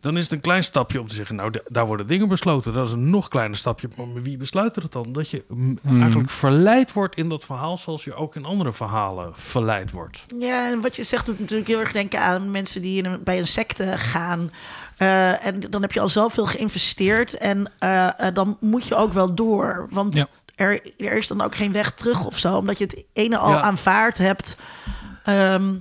dan 0.00 0.16
is 0.16 0.22
het 0.22 0.32
een 0.32 0.40
klein 0.40 0.62
stapje 0.62 1.00
om 1.00 1.08
te 1.08 1.14
zeggen... 1.14 1.36
nou, 1.36 1.50
da- 1.50 1.60
daar 1.68 1.86
worden 1.86 2.06
dingen 2.06 2.28
besloten. 2.28 2.72
Dat 2.72 2.86
is 2.86 2.92
een 2.92 3.10
nog 3.10 3.28
kleiner 3.28 3.56
stapje. 3.56 3.88
Maar 3.96 4.22
wie 4.22 4.36
besluit 4.36 4.76
het 4.76 4.92
dan? 4.92 5.12
Dat 5.12 5.30
je 5.30 5.44
mm, 5.48 5.78
Hmm. 5.82 6.00
eigenlijk 6.00 6.30
verleid 6.30 6.92
wordt 6.92 7.16
in 7.16 7.28
dat 7.28 7.44
verhaal... 7.44 7.76
zoals 7.78 8.04
je 8.04 8.14
ook 8.14 8.36
in 8.36 8.44
andere 8.44 8.72
verhalen 8.72 9.30
verleid 9.34 9.90
wordt. 9.90 10.24
Ja, 10.38 10.70
en 10.70 10.80
wat 10.80 10.96
je 10.96 11.04
zegt 11.04 11.26
doet 11.26 11.40
natuurlijk 11.40 11.68
heel 11.68 11.80
erg 11.80 11.92
denken 11.92 12.20
aan 12.20 12.50
mensen 12.50 12.82
die 12.82 12.98
in 12.98 13.04
een, 13.04 13.22
bij 13.22 13.38
een 13.38 13.46
secte 13.46 13.92
gaan. 13.98 14.50
Eh, 14.96 15.46
en 15.46 15.60
dan 15.60 15.82
heb 15.82 15.92
je 15.92 16.00
al 16.00 16.08
zoveel 16.08 16.46
geïnvesteerd 16.46 17.34
en 17.34 17.72
eh, 17.78 18.26
eh, 18.26 18.34
dan 18.34 18.56
moet 18.60 18.86
je 18.86 18.94
ook 18.94 19.12
wel 19.12 19.34
door. 19.34 19.86
Want 19.90 20.16
Ja. 20.16 20.26
er, 20.54 20.80
er 20.98 21.12
is 21.16 21.26
dan 21.26 21.40
ook 21.40 21.54
geen 21.54 21.72
weg 21.72 21.92
terug 21.92 22.24
of 22.26 22.38
zo, 22.38 22.56
omdat 22.56 22.78
je 22.78 22.84
het 22.84 23.04
ene 23.12 23.38
al 23.38 23.50
Ja. 23.52 23.60
aanvaard 23.60 24.18
hebt. 24.18 24.56
Ehm, 25.24 25.74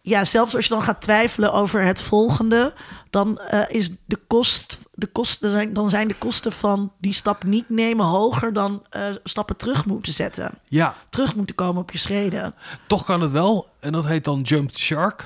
ja, 0.00 0.24
zelfs 0.24 0.54
als 0.54 0.64
je 0.66 0.74
dan 0.74 0.82
gaat 0.82 1.00
twijfelen 1.00 1.52
over 1.52 1.82
het 1.82 2.02
volgende, 2.02 2.72
dan 3.10 3.40
is 3.68 3.90
de 4.04 4.18
kost, 4.26 4.78
de 4.94 5.06
kosten 5.06 5.50
zijn, 5.50 5.72
dan 5.72 5.90
zijn 5.90 6.08
de 6.08 6.14
kosten 6.18 6.52
van 6.52 6.92
die 7.00 7.12
stap 7.12 7.44
niet 7.44 7.68
nemen 7.68 8.06
hoger 8.06 8.52
dan 8.52 8.82
stappen 9.24 9.56
terug 9.56 9.86
moeten 9.86 10.12
zetten. 10.12 10.50
Ja, 10.68 10.94
Terug 11.10 11.34
moeten 11.36 11.54
komen 11.54 11.82
op 11.82 11.90
je 11.90 11.98
schreden. 11.98 12.54
toch 12.86 13.04
kan 13.04 13.20
het 13.20 13.30
wel. 13.30 13.68
En 13.80 13.92
dat 13.92 14.06
heet 14.06 14.24
dan 14.24 14.40
Jump 14.40 14.70
the 14.70 14.78
Shark. 14.80 15.24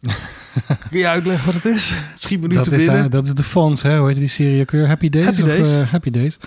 Kun 0.90 0.98
je 0.98 1.06
uitleggen 1.08 1.46
wat 1.46 1.54
het 1.62 1.64
is? 1.74 1.94
Schiet 2.16 2.40
me 2.40 2.46
nu 2.46 2.54
Dat 2.54 2.68
te 2.68 2.74
is, 2.74 2.84
binnen. 2.84 3.04
eh, 3.04 3.10
dat 3.10 3.26
is 3.26 3.34
de 3.34 3.42
fonds, 3.42 3.82
hè? 3.82 3.98
Hoe 3.98 4.08
heet 4.08 4.16
die 4.16 4.28
serie 4.28 4.60
ook 4.60 4.70
weer? 4.70 4.86
Happy 4.86 5.08
Days? 5.08 5.24
Happy 5.24 5.42
of, 5.42 5.48
Days. 5.48 5.70
eh, 5.72 5.88
Happy 5.90 6.10
Days. 6.10 6.38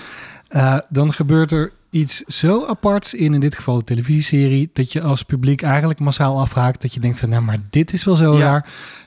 Eh, 0.48 0.78
dan 0.90 1.14
gebeurt 1.14 1.52
er 1.52 1.72
iets 1.90 2.18
zo 2.28 2.66
aparts 2.68 3.14
in, 3.14 3.34
in 3.34 3.40
dit 3.40 3.56
geval 3.56 3.78
de 3.78 3.84
televisieserie, 3.84 4.70
dat 4.74 4.92
je 4.92 5.02
als 5.02 5.24
publiek 5.24 5.62
eigenlijk 5.62 6.00
massaal 6.00 6.40
afhaakt. 6.40 6.82
Dat 6.82 6.94
je 6.94 7.00
denkt 7.00 7.20
van, 7.20 7.30
nou, 7.30 7.42
maar 7.42 7.58
dit 7.70 7.94
is 7.94 8.04
wel 8.04 8.16
zo 8.16 8.38
Ja. 8.38 8.64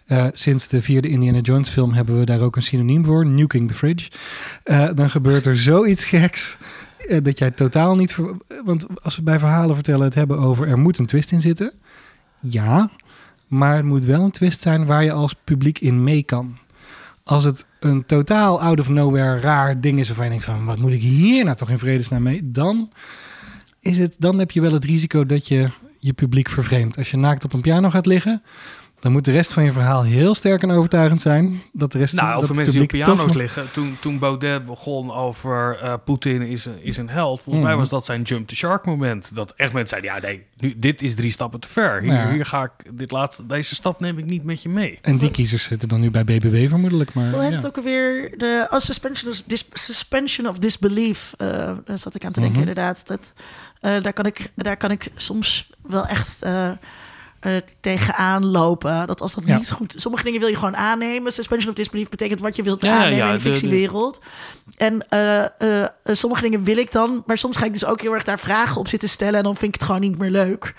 raar. 0.07 0.31
Sinds 0.35 0.69
de 0.69 0.83
vierde 0.83 1.09
Indiana 1.09 1.39
Jones 1.39 1.69
film 1.69 1.93
hebben 1.93 2.19
we 2.19 2.25
daar 2.25 2.41
ook 2.41 2.57
een 2.57 2.63
synoniem 2.63 3.05
voor, 3.05 3.27
nuking 3.27 3.69
the 3.69 3.75
fridge. 3.75 4.11
Dan 4.95 5.11
gebeurt 5.11 5.47
er 5.47 5.57
zoiets 5.57 6.05
geks. 6.05 6.57
dat 7.23 7.39
jij 7.39 7.51
totaal 7.51 7.97
niet... 7.97 8.13
ver- 8.13 8.37
Want 8.65 8.87
als 9.03 9.17
we 9.17 9.23
bij 9.23 9.39
verhalen 9.39 9.75
vertellen 9.75 10.05
het 10.05 10.15
hebben 10.15 10.39
over 10.39 10.69
er 10.69 10.79
moet 10.79 10.99
een 10.99 11.07
twist 11.07 11.33
in 11.33 11.41
zitten. 11.41 11.73
Ja, 12.41 12.91
maar 13.47 13.77
het 13.77 13.85
moet 13.85 14.05
wel 14.05 14.23
een 14.23 14.31
twist 14.31 14.61
zijn 14.61 14.87
waar 14.87 15.05
je 15.05 15.13
als 15.13 15.35
publiek 15.45 15.79
in 15.79 16.05
mee 16.05 16.23
kan. 16.23 16.57
Als 17.25 17.45
het 17.45 17.67
een 17.81 18.07
totaal 18.07 18.61
out 18.61 18.81
of 18.81 18.89
nowhere 18.89 19.41
raar 19.41 19.81
ding 19.81 19.99
is 19.99 20.07
waarvan 20.07 20.25
je 20.25 20.31
denkt 20.31 20.45
van 20.45 20.65
wat 20.65 20.79
moet 20.79 20.93
ik 20.93 21.01
hier 21.01 21.45
nou 21.45 21.57
toch 21.57 21.71
in 21.71 21.79
vredesnaam 21.79 22.23
mee, 22.23 22.51
dan 22.51 22.91
is 23.81 23.99
het, 23.99 24.17
dan 24.19 24.39
heb 24.39 24.51
je 24.51 24.61
wel 24.61 24.73
het 24.73 24.85
risico 24.85 25.27
dat 25.27 25.49
je 25.49 25.71
je 25.99 26.13
publiek 26.13 26.49
vervreemdt. 26.49 26.97
Als 26.97 27.11
je 27.11 27.17
naakt 27.17 27.45
op 27.45 27.53
een 27.53 27.61
piano 27.61 27.91
gaat 27.91 28.07
liggen, 28.07 28.43
dan 29.05 29.13
moet 29.13 29.25
de 29.25 29.33
rest 29.33 29.53
van 29.53 29.65
je 29.65 29.73
verhaal 29.73 30.03
heel 30.03 30.35
sterk 30.35 30.63
en 30.63 30.71
overtuigend 30.71 31.21
zijn. 31.21 31.63
Dat 31.73 31.93
de 31.93 31.99
rest 31.99 32.15
Nou, 32.15 32.43
over 32.43 32.55
mensen 32.55 32.73
die 32.75 32.83
op 32.83 32.89
toch 32.89 33.03
piano's 33.15 33.35
liggen. 33.35 33.71
Toen, 33.73 33.97
toen 34.01 34.19
Baudet 34.19 34.67
begon 34.67 35.13
over 35.13 35.79
eh, 35.83 35.95
Poetin 36.05 36.43
is 36.43 36.65
een, 36.65 36.83
is 36.83 36.97
een 36.97 37.09
held. 37.09 37.41
Volgens 37.41 37.65
mij 37.65 37.73
Mhm. 37.75 37.81
was 37.81 37.91
dat 37.91 38.05
zijn 38.05 38.23
jump 38.23 38.49
the 38.49 38.57
shark 38.57 38.87
moment. 38.87 39.35
Dat 39.35 39.53
echt 39.57 39.73
mensen 39.73 39.99
zeiden, 40.01 40.23
ja 40.23 40.29
nee, 40.29 40.47
nu, 40.57 40.79
dit 40.79 41.03
is 41.03 41.15
drie 41.15 41.31
stappen 41.31 41.61
te 41.61 41.69
ver. 41.69 42.01
Hier, 42.01 42.13
Ja. 42.13 42.31
hier 42.31 42.47
ga 42.47 42.65
ik, 42.65 42.99
dit 42.99 43.11
laatste, 43.11 43.47
deze 43.47 43.75
stap 43.75 44.01
neem 44.01 44.19
ik 44.19 44.25
niet 44.25 44.45
met 44.45 44.63
je 44.63 44.69
mee. 44.69 44.99
En 45.03 45.17
die 45.19 45.31
kiezers 45.31 45.65
zitten 45.65 45.89
dan 45.89 46.01
nu 46.01 46.11
bij 46.11 46.25
BBB 46.25 46.69
vermoedelijk. 46.69 47.15
Maar, 47.15 47.31
Hoe 47.31 47.41
heet 47.41 47.51
ja. 47.51 47.57
het 47.57 47.67
ook 47.67 47.77
alweer? 47.77 48.35
De 48.39 48.67
oh, 48.71 48.79
suspension, 48.79 49.31
of 49.31 49.43
dis- 49.47 49.69
suspension 49.73 50.47
of 50.49 50.59
disbelief. 50.59 51.33
eh, 51.37 51.49
daar 51.85 51.99
zat 51.99 52.15
ik 52.15 52.25
aan 52.25 52.33
te 52.33 52.41
denken, 52.41 52.59
Mhm. 52.59 52.69
inderdaad. 52.69 53.07
Dat, 53.07 53.33
eh, 53.81 54.03
daar, 54.03 54.13
kan 54.13 54.27
ik, 54.27 54.51
daar 54.57 54.77
kan 54.77 54.91
ik 54.91 55.09
soms 55.15 55.71
wel 55.83 56.07
echt 56.07 56.43
eh, 57.45 57.57
tegenaan 57.81 58.47
lopen. 58.47 59.07
Dat 59.07 59.21
als 59.21 59.35
dat 59.35 59.47
Ja. 59.47 59.57
niet 59.57 59.71
goed... 59.71 59.95
Sommige 59.97 60.25
dingen 60.25 60.41
wil 60.41 60.49
je 60.49 60.57
gewoon 60.57 60.77
aannemen. 60.77 61.33
Suspension 61.33 61.71
of 61.71 61.77
disbelief 61.77 62.09
betekent 62.09 62.41
wat 62.41 62.57
je 62.57 62.63
wilt 62.63 62.83
Ja, 62.83 62.93
aannemen 62.97 63.17
ja, 63.17 63.27
in 63.29 63.35
de 63.35 63.41
fictiewereld. 63.41 64.21
En 64.77 65.09
eh, 65.09 65.83
eh, 65.83 65.89
sommige 66.05 66.43
dingen 66.43 66.65
wil 66.65 66.77
ik 66.77 66.93
dan... 66.93 67.23
Maar 67.27 67.39
soms 67.39 67.57
ga 67.57 67.65
ik 67.65 67.73
dus 67.73 67.85
ook 67.85 68.01
heel 68.01 68.15
erg 68.15 68.25
daar 68.25 68.39
vragen 68.39 68.81
op 68.81 68.89
zitten 68.89 69.09
stellen... 69.09 69.35
en 69.35 69.43
dan 69.43 69.57
vind 69.57 69.75
ik 69.75 69.81
het 69.81 69.89
gewoon 69.89 70.01
niet 70.01 70.19
meer 70.19 70.31
leuk. 70.31 70.75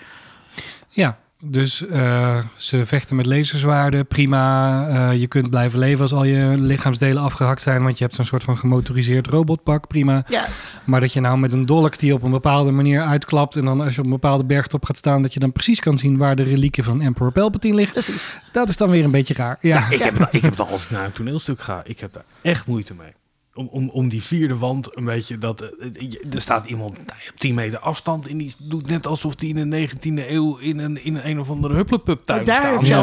Ja, 0.88 1.18
dus 1.40 1.86
eh, 1.86 2.38
ze 2.56 2.86
vechten 2.86 3.16
met 3.16 3.26
laserzwaarden, 3.26 4.06
prima. 4.06 4.88
Eh, 4.88 5.20
je 5.20 5.26
kunt 5.26 5.50
blijven 5.50 5.78
leven 5.78 6.00
als 6.00 6.12
al 6.12 6.24
je 6.24 6.54
lichaamsdelen 6.58 7.22
afgehakt 7.22 7.62
zijn, 7.62 7.82
want 7.82 7.98
je 7.98 8.04
hebt 8.04 8.16
zo'n 8.16 8.24
soort 8.24 8.44
van 8.44 8.58
gemotoriseerd 8.58 9.26
robotpak, 9.26 9.86
prima. 9.86 10.24
Ja, 10.28 10.46
Maar 10.84 11.00
dat 11.00 11.12
je 11.12 11.20
nou 11.20 11.38
met 11.38 11.52
een 11.52 11.66
dolk 11.66 11.98
die 11.98 12.14
op 12.14 12.22
een 12.22 12.30
bepaalde 12.30 12.70
manier 12.70 13.02
uitklapt 13.02 13.56
en 13.56 13.64
dan 13.64 13.80
als 13.80 13.94
je 13.94 14.00
op 14.00 14.04
een 14.06 14.12
bepaalde 14.12 14.44
bergtop 14.44 14.84
gaat 14.84 14.96
staan, 14.96 15.22
dat 15.22 15.34
je 15.34 15.40
dan 15.40 15.52
precies 15.52 15.80
kan 15.80 15.98
zien 15.98 16.16
waar 16.16 16.36
de 16.36 16.42
relieken 16.42 16.84
van 16.84 17.00
Emperor 17.00 17.32
Palpatine 17.32 17.74
liggen, 17.74 17.92
precies. 17.92 18.38
dat 18.52 18.68
is 18.68 18.76
dan 18.76 18.90
weer 18.90 19.04
een 19.04 19.10
beetje 19.10 19.34
raar. 19.34 19.58
Ja, 19.60 19.86
Ik 19.90 20.02
heb, 20.02 20.18
dat, 20.18 20.28
ik 20.30 20.42
heb 20.42 20.56
dat 20.56 20.70
als 20.70 20.84
ik 20.84 20.90
naar 20.90 21.04
een 21.04 21.12
toneelstuk 21.12 21.60
ga, 21.60 21.80
ik 21.84 22.00
heb 22.00 22.12
daar 22.12 22.24
echt 22.42 22.66
moeite 22.66 22.94
mee. 22.94 23.12
Om, 23.56 23.68
om, 23.70 23.88
om 23.88 24.08
die 24.08 24.22
vierde 24.22 24.56
wand 24.56 24.96
een 24.96 25.04
beetje 25.04 25.38
dat. 25.38 25.60
eh, 25.60 25.68
je- 25.98 26.26
Er 26.32 26.40
staat 26.40 26.66
iemand 26.66 26.98
op 26.98 27.12
10 27.36 27.54
meter 27.54 27.78
afstand 27.78 28.28
en 28.28 28.38
die 28.38 28.54
doet 28.58 28.86
net 28.88 29.06
alsof 29.06 29.34
die 29.34 29.54
in 29.54 29.70
de 29.70 29.88
19e 29.88 30.30
eeuw 30.30 30.56
in 30.56 30.78
een, 30.78 31.04
in 31.04 31.14
een, 31.16 31.28
een 31.28 31.40
of 31.40 31.50
andere 31.50 31.74
hupplepup 31.74 32.24
tuin 32.24 32.40
Oh, 32.40 32.46
daar 32.46 32.54
staat. 32.56 32.72
heb 32.72 32.80
je 32.80 32.86
Ja. 32.88 33.00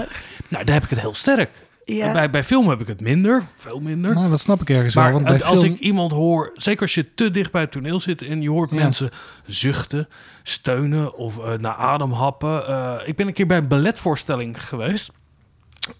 Eh, 0.00 0.08
nou, 0.48 0.64
daar 0.64 0.74
heb 0.74 0.84
ik 0.84 0.90
het 0.90 1.00
heel 1.00 1.14
sterk. 1.14 1.50
Ja. 1.84 2.12
Bij, 2.12 2.30
bij 2.30 2.44
film 2.44 2.68
heb 2.68 2.80
ik 2.80 2.86
het 2.86 3.00
minder, 3.00 3.42
veel 3.56 3.80
minder. 3.80 4.14
nou, 4.14 4.30
dat 4.30 4.40
snap 4.40 4.60
ik 4.60 4.70
ergens 4.70 4.94
wel. 4.94 5.10
Want 5.12 5.24
bij 5.24 5.42
als 5.42 5.58
film, 5.60 5.72
ik 5.74 5.78
iemand 5.80 6.12
hoor, 6.12 6.50
zeker 6.54 6.80
als 6.82 6.94
je 6.94 7.14
te 7.14 7.30
dicht 7.30 7.52
bij 7.52 7.60
het 7.60 7.70
toneel 7.72 8.00
zit 8.00 8.22
en 8.22 8.42
je 8.42 8.50
hoort 8.50 8.70
Ja. 8.70 8.76
mensen 8.76 9.10
zuchten, 9.46 10.08
steunen 10.42 11.14
of 11.16 11.38
eh, 11.38 11.58
naar 11.58 11.74
adem 11.74 12.12
happen. 12.12 12.66
Eh, 12.68 12.94
ik 13.04 13.16
ben 13.16 13.26
een 13.26 13.32
keer 13.32 13.46
bij 13.46 13.56
een 13.56 13.68
balletvoorstelling 13.68 14.64
geweest 14.68 15.10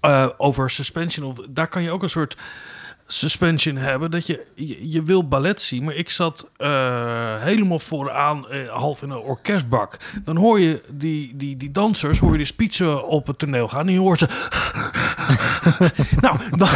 eh, 0.01 0.29
over 0.37 0.71
suspension. 0.71 1.27
Of, 1.27 1.37
daar 1.49 1.69
kan 1.69 1.83
je 1.83 1.91
ook 1.91 2.03
een 2.03 2.11
soort 2.11 2.37
suspension 3.13 3.77
hebben 3.77 4.11
dat 4.11 4.27
je, 4.27 4.47
je, 4.55 4.91
je 4.91 5.03
wil 5.03 5.29
ballet 5.29 5.63
zien, 5.63 5.85
maar 5.85 5.95
ik 5.95 6.11
zat 6.11 6.49
eh, 6.57 6.69
helemaal 7.43 7.79
vooraan, 7.79 8.49
eh, 8.49 8.69
half 8.69 9.03
in 9.03 9.11
een 9.11 9.19
orkestbak. 9.19 9.97
Dan 10.25 10.37
hoor 10.37 10.61
je 10.61 10.83
die, 10.89 11.37
die, 11.37 11.57
die 11.57 11.71
dansers, 11.71 12.19
hoor 12.19 12.33
je 12.33 12.39
de 12.39 12.45
spitsen 12.45 13.07
op 13.07 13.27
het 13.27 13.39
toneel 13.39 13.69
gaan 13.69 13.87
en 13.87 13.93
je 13.93 13.99
hoort 13.99 14.19
ze 14.19 14.29
nou, 16.21 16.39
dan, 16.57 16.69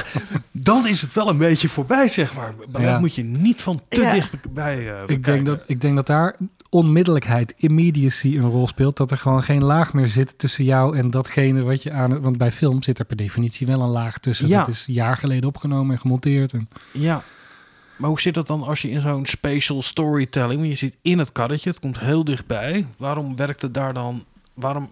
dan 0.51 0.87
is 0.87 1.01
het 1.03 1.13
wel 1.13 1.29
een 1.29 1.39
beetje 1.39 1.69
voorbij, 1.69 2.09
zeg 2.09 2.35
maar. 2.35 2.55
Ballet 2.69 2.89
Ja. 2.91 2.99
moet 2.99 3.15
je 3.15 3.23
niet 3.23 3.63
van 3.63 3.83
te 3.89 4.01
Ja. 4.01 4.13
dichtbij 4.13 4.89
eh 4.93 5.03
ik, 5.07 5.25
denk 5.25 5.47
dat, 5.47 5.63
ik 5.67 5.81
denk 5.81 5.97
dat 5.97 6.07
daar 6.07 6.37
onmiddellijkheid, 6.71 7.55
immediacy 7.57 8.37
een 8.37 8.49
rol 8.51 8.67
speelt. 8.67 8.97
Dat 8.97 9.11
er 9.11 9.19
gewoon 9.19 9.43
geen 9.43 9.65
laag 9.65 9.93
meer 9.93 10.09
zit 10.09 10.39
tussen 10.39 10.65
jou 10.65 10.97
en 10.97 11.11
datgene 11.11 11.65
wat 11.65 11.83
je 11.83 11.93
aan... 11.93 12.21
Want 12.21 12.39
bij 12.39 12.53
film 12.53 12.83
zit 12.83 12.99
er 12.99 13.05
per 13.05 13.17
definitie 13.17 13.67
wel 13.67 13.81
een 13.81 13.89
laag 13.89 14.19
tussen. 14.19 14.49
Ja. 14.49 14.59
Dat 14.59 14.69
is 14.69 14.85
jaar 14.89 15.17
geleden 15.17 15.49
opgenomen 15.49 15.95
en 15.95 16.01
gemonteerd. 16.01 16.53
En, 16.53 16.69
Ja. 16.93 17.23
Maar 17.97 18.09
hoe 18.09 18.21
zit 18.21 18.35
dat 18.35 18.47
dan 18.47 18.63
als 18.63 18.83
je 18.83 18.91
in 18.91 19.01
zo'n 19.01 19.27
spatial 19.27 19.83
storytelling... 19.83 20.67
je 20.67 20.75
zit 20.75 20.97
in 21.03 21.19
het 21.19 21.33
karretje, 21.33 21.71
het 21.71 21.81
komt 21.81 21.99
heel 21.99 22.25
dichtbij. 22.25 22.87
Waarom 22.97 23.37
werkt 23.37 23.63
het 23.63 23.75
daar 23.75 23.95
dan... 23.95 24.25
Waarom, 24.55 24.89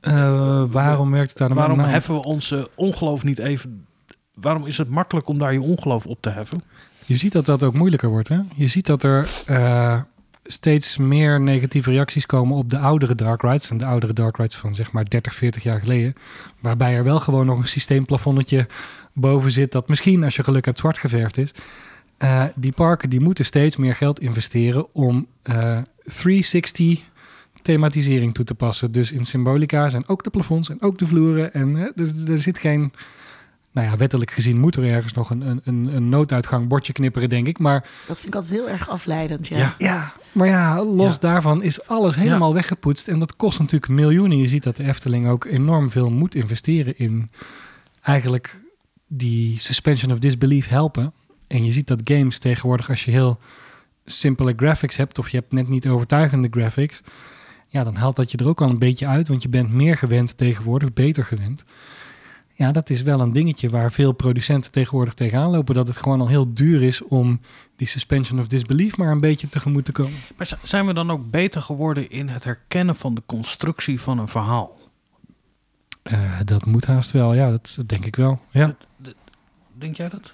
Eh, 0.00 0.64
waarom 0.70 1.10
werkt 1.10 1.28
het 1.28 1.38
daar 1.38 1.48
dan 1.48 1.56
waarom 1.56 1.76
nou? 1.76 1.88
heffen 1.90 2.14
we 2.14 2.24
onze 2.24 2.70
ongeloof 2.74 3.24
niet 3.24 3.38
even... 3.38 3.86
Waarom 4.34 4.66
is 4.66 4.78
het 4.78 4.88
makkelijk 4.88 5.28
om 5.28 5.38
daar 5.38 5.52
je 5.52 5.60
ongeloof 5.60 6.06
op 6.06 6.18
te 6.20 6.30
heffen? 6.30 6.62
Je 7.04 7.16
ziet 7.16 7.32
dat 7.32 7.46
dat 7.46 7.62
ook 7.64 7.74
moeilijker 7.74 8.08
wordt. 8.08 8.28
Hè? 8.28 8.38
Je 8.54 8.66
ziet 8.66 8.86
dat 8.86 9.02
er 9.02 9.28
eh, 9.46 10.00
steeds 10.50 10.96
meer 10.96 11.40
negatieve 11.40 11.90
reacties 11.90 12.26
komen 12.26 12.56
op 12.56 12.70
de 12.70 12.78
oudere 12.78 13.14
dark 13.14 13.42
rides. 13.42 13.70
En 13.70 13.78
de 13.78 13.86
oudere 13.86 14.12
dark 14.12 14.36
rides 14.36 14.56
van 14.56 14.74
zeg 14.74 14.92
maar 14.92 15.08
30, 15.08 15.34
40 15.34 15.62
jaar 15.62 15.80
geleden. 15.80 16.14
Waarbij 16.60 16.94
er 16.94 17.04
wel 17.04 17.20
gewoon 17.20 17.46
nog 17.46 17.58
een 17.58 17.68
systeemplafonnetje 17.68 18.66
boven 19.12 19.52
zit. 19.52 19.72
Dat 19.72 19.88
misschien, 19.88 20.24
als 20.24 20.36
je 20.36 20.44
geluk 20.44 20.64
hebt, 20.64 20.78
zwart 20.78 20.98
geverfd 20.98 21.36
is. 21.36 21.50
Eh, 22.16 22.44
die 22.54 22.72
parken 22.72 23.10
die 23.10 23.20
moeten 23.20 23.44
steeds 23.44 23.76
meer 23.76 23.94
geld 23.94 24.20
investeren 24.20 24.94
om 24.94 25.26
eh 25.42 25.78
360 26.04 27.00
thematisering 27.62 28.34
toe 28.34 28.44
te 28.44 28.54
passen. 28.54 28.92
Dus 28.92 29.12
in 29.12 29.24
symbolica 29.24 29.88
zijn 29.88 30.08
ook 30.08 30.24
de 30.24 30.30
plafonds 30.30 30.70
en 30.70 30.82
ook 30.82 30.98
de 30.98 31.06
vloeren. 31.06 31.52
En 31.52 31.76
eh, 31.76 32.06
er, 32.06 32.32
er 32.32 32.40
zit 32.40 32.58
geen... 32.58 32.92
Nou 33.72 33.86
ja, 33.90 33.96
wettelijk 33.96 34.30
gezien 34.30 34.58
moet 34.60 34.76
er 34.76 34.84
ergens 34.84 35.12
nog 35.12 35.30
een, 35.30 35.40
een, 35.40 35.60
een, 35.64 35.94
een 35.94 36.08
nooduitgang 36.08 36.68
bordje 36.68 36.92
knipperen, 36.92 37.28
denk 37.28 37.46
ik. 37.46 37.58
Maar 37.58 37.88
Dat 38.06 38.16
vind 38.20 38.34
ik 38.34 38.40
altijd 38.40 38.60
heel 38.60 38.68
erg 38.68 38.88
afleidend. 38.88 39.48
Ja. 39.48 39.56
Ja. 39.58 39.74
ja, 39.78 40.12
maar 40.32 40.46
ja, 40.46 40.84
los 40.84 41.14
Ja. 41.14 41.20
daarvan 41.20 41.62
is 41.62 41.86
alles 41.86 42.16
helemaal 42.16 42.54
weggepoetst. 42.54 43.08
En 43.08 43.18
dat 43.18 43.36
kost 43.36 43.58
natuurlijk 43.58 43.92
miljoenen. 43.92 44.38
Je 44.38 44.48
ziet 44.48 44.62
dat 44.62 44.76
de 44.76 44.84
Efteling 44.84 45.28
ook 45.28 45.44
enorm 45.44 45.90
veel 45.90 46.10
moet 46.10 46.34
investeren 46.34 46.98
in 46.98 47.30
eigenlijk 48.02 48.56
die 49.06 49.58
suspension 49.60 50.12
of 50.12 50.18
disbelief 50.18 50.68
helpen. 50.68 51.12
En 51.46 51.64
je 51.64 51.72
ziet 51.72 51.86
dat 51.86 52.00
games 52.04 52.38
tegenwoordig, 52.38 52.88
als 52.88 53.04
je 53.04 53.10
heel 53.10 53.38
simpele 54.04 54.52
graphics 54.56 54.96
hebt, 54.96 55.18
of 55.18 55.28
je 55.28 55.36
hebt 55.36 55.52
net 55.52 55.68
niet 55.68 55.88
overtuigende 55.88 56.48
graphics, 56.50 57.00
ja, 57.66 57.84
dan 57.84 57.94
haalt 57.96 58.16
dat 58.16 58.30
je 58.30 58.38
er 58.38 58.48
ook 58.48 58.60
al 58.60 58.68
een 58.68 58.78
beetje 58.78 59.06
uit, 59.06 59.28
want 59.28 59.42
je 59.42 59.48
bent 59.48 59.70
meer 59.72 59.96
gewend 59.96 60.36
tegenwoordig, 60.36 60.92
beter 60.92 61.24
gewend. 61.24 61.64
Ja, 62.58 62.72
dat 62.72 62.90
is 62.90 63.02
wel 63.02 63.20
een 63.20 63.32
dingetje 63.32 63.70
waar 63.70 63.92
veel 63.92 64.12
producenten 64.12 64.70
tegenwoordig 64.70 65.14
tegenaan 65.14 65.50
lopen. 65.50 65.74
Dat 65.74 65.86
het 65.86 65.96
gewoon 65.96 66.20
al 66.20 66.28
heel 66.28 66.54
duur 66.54 66.82
is 66.82 67.02
om 67.02 67.40
die 67.76 67.86
suspension 67.86 68.40
of 68.40 68.46
disbelief 68.46 68.96
maar 68.96 69.10
een 69.10 69.20
beetje 69.20 69.48
tegemoet 69.48 69.84
te 69.84 69.92
komen. 69.92 70.18
Maar 70.36 70.58
zijn 70.62 70.86
we 70.86 70.92
dan 70.92 71.10
ook 71.10 71.30
beter 71.30 71.62
geworden 71.62 72.10
in 72.10 72.28
het 72.28 72.44
herkennen 72.44 72.94
van 72.96 73.14
de 73.14 73.22
constructie 73.26 74.00
van 74.00 74.18
een 74.18 74.28
verhaal? 74.28 74.78
Eh, 76.02 76.40
dat 76.44 76.64
moet 76.66 76.84
haast 76.84 77.10
wel, 77.10 77.34
ja, 77.34 77.50
dat, 77.50 77.72
dat 77.76 77.88
denk 77.88 78.04
ik 78.04 78.16
wel. 78.16 78.40
Ja. 78.50 78.74
Denk 79.72 79.96
jij 79.96 80.08
dat? 80.08 80.32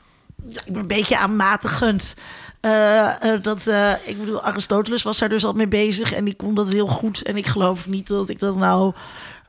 Ja, 0.49 0.61
ik 0.65 0.73
ben 0.73 0.81
een 0.81 0.87
beetje 0.87 1.19
aanmatigend. 1.19 2.17
Eh, 2.61 3.33
eh, 3.33 3.43
dat, 3.43 3.67
eh, 3.67 3.93
ik 4.05 4.19
bedoel, 4.19 4.43
Aristoteles 4.43 5.03
was 5.03 5.19
daar 5.19 5.29
dus 5.29 5.45
al 5.45 5.53
mee 5.53 5.69
bezig 5.69 6.13
en 6.13 6.25
die 6.25 6.35
kon 6.35 6.55
dat 6.55 6.73
heel 6.73 6.87
goed. 6.87 7.23
En 7.23 7.37
ik 7.37 7.47
geloof 7.47 7.87
niet 7.87 8.07
dat 8.07 8.29
ik 8.29 8.39
dat 8.39 8.57
nou. 8.57 8.93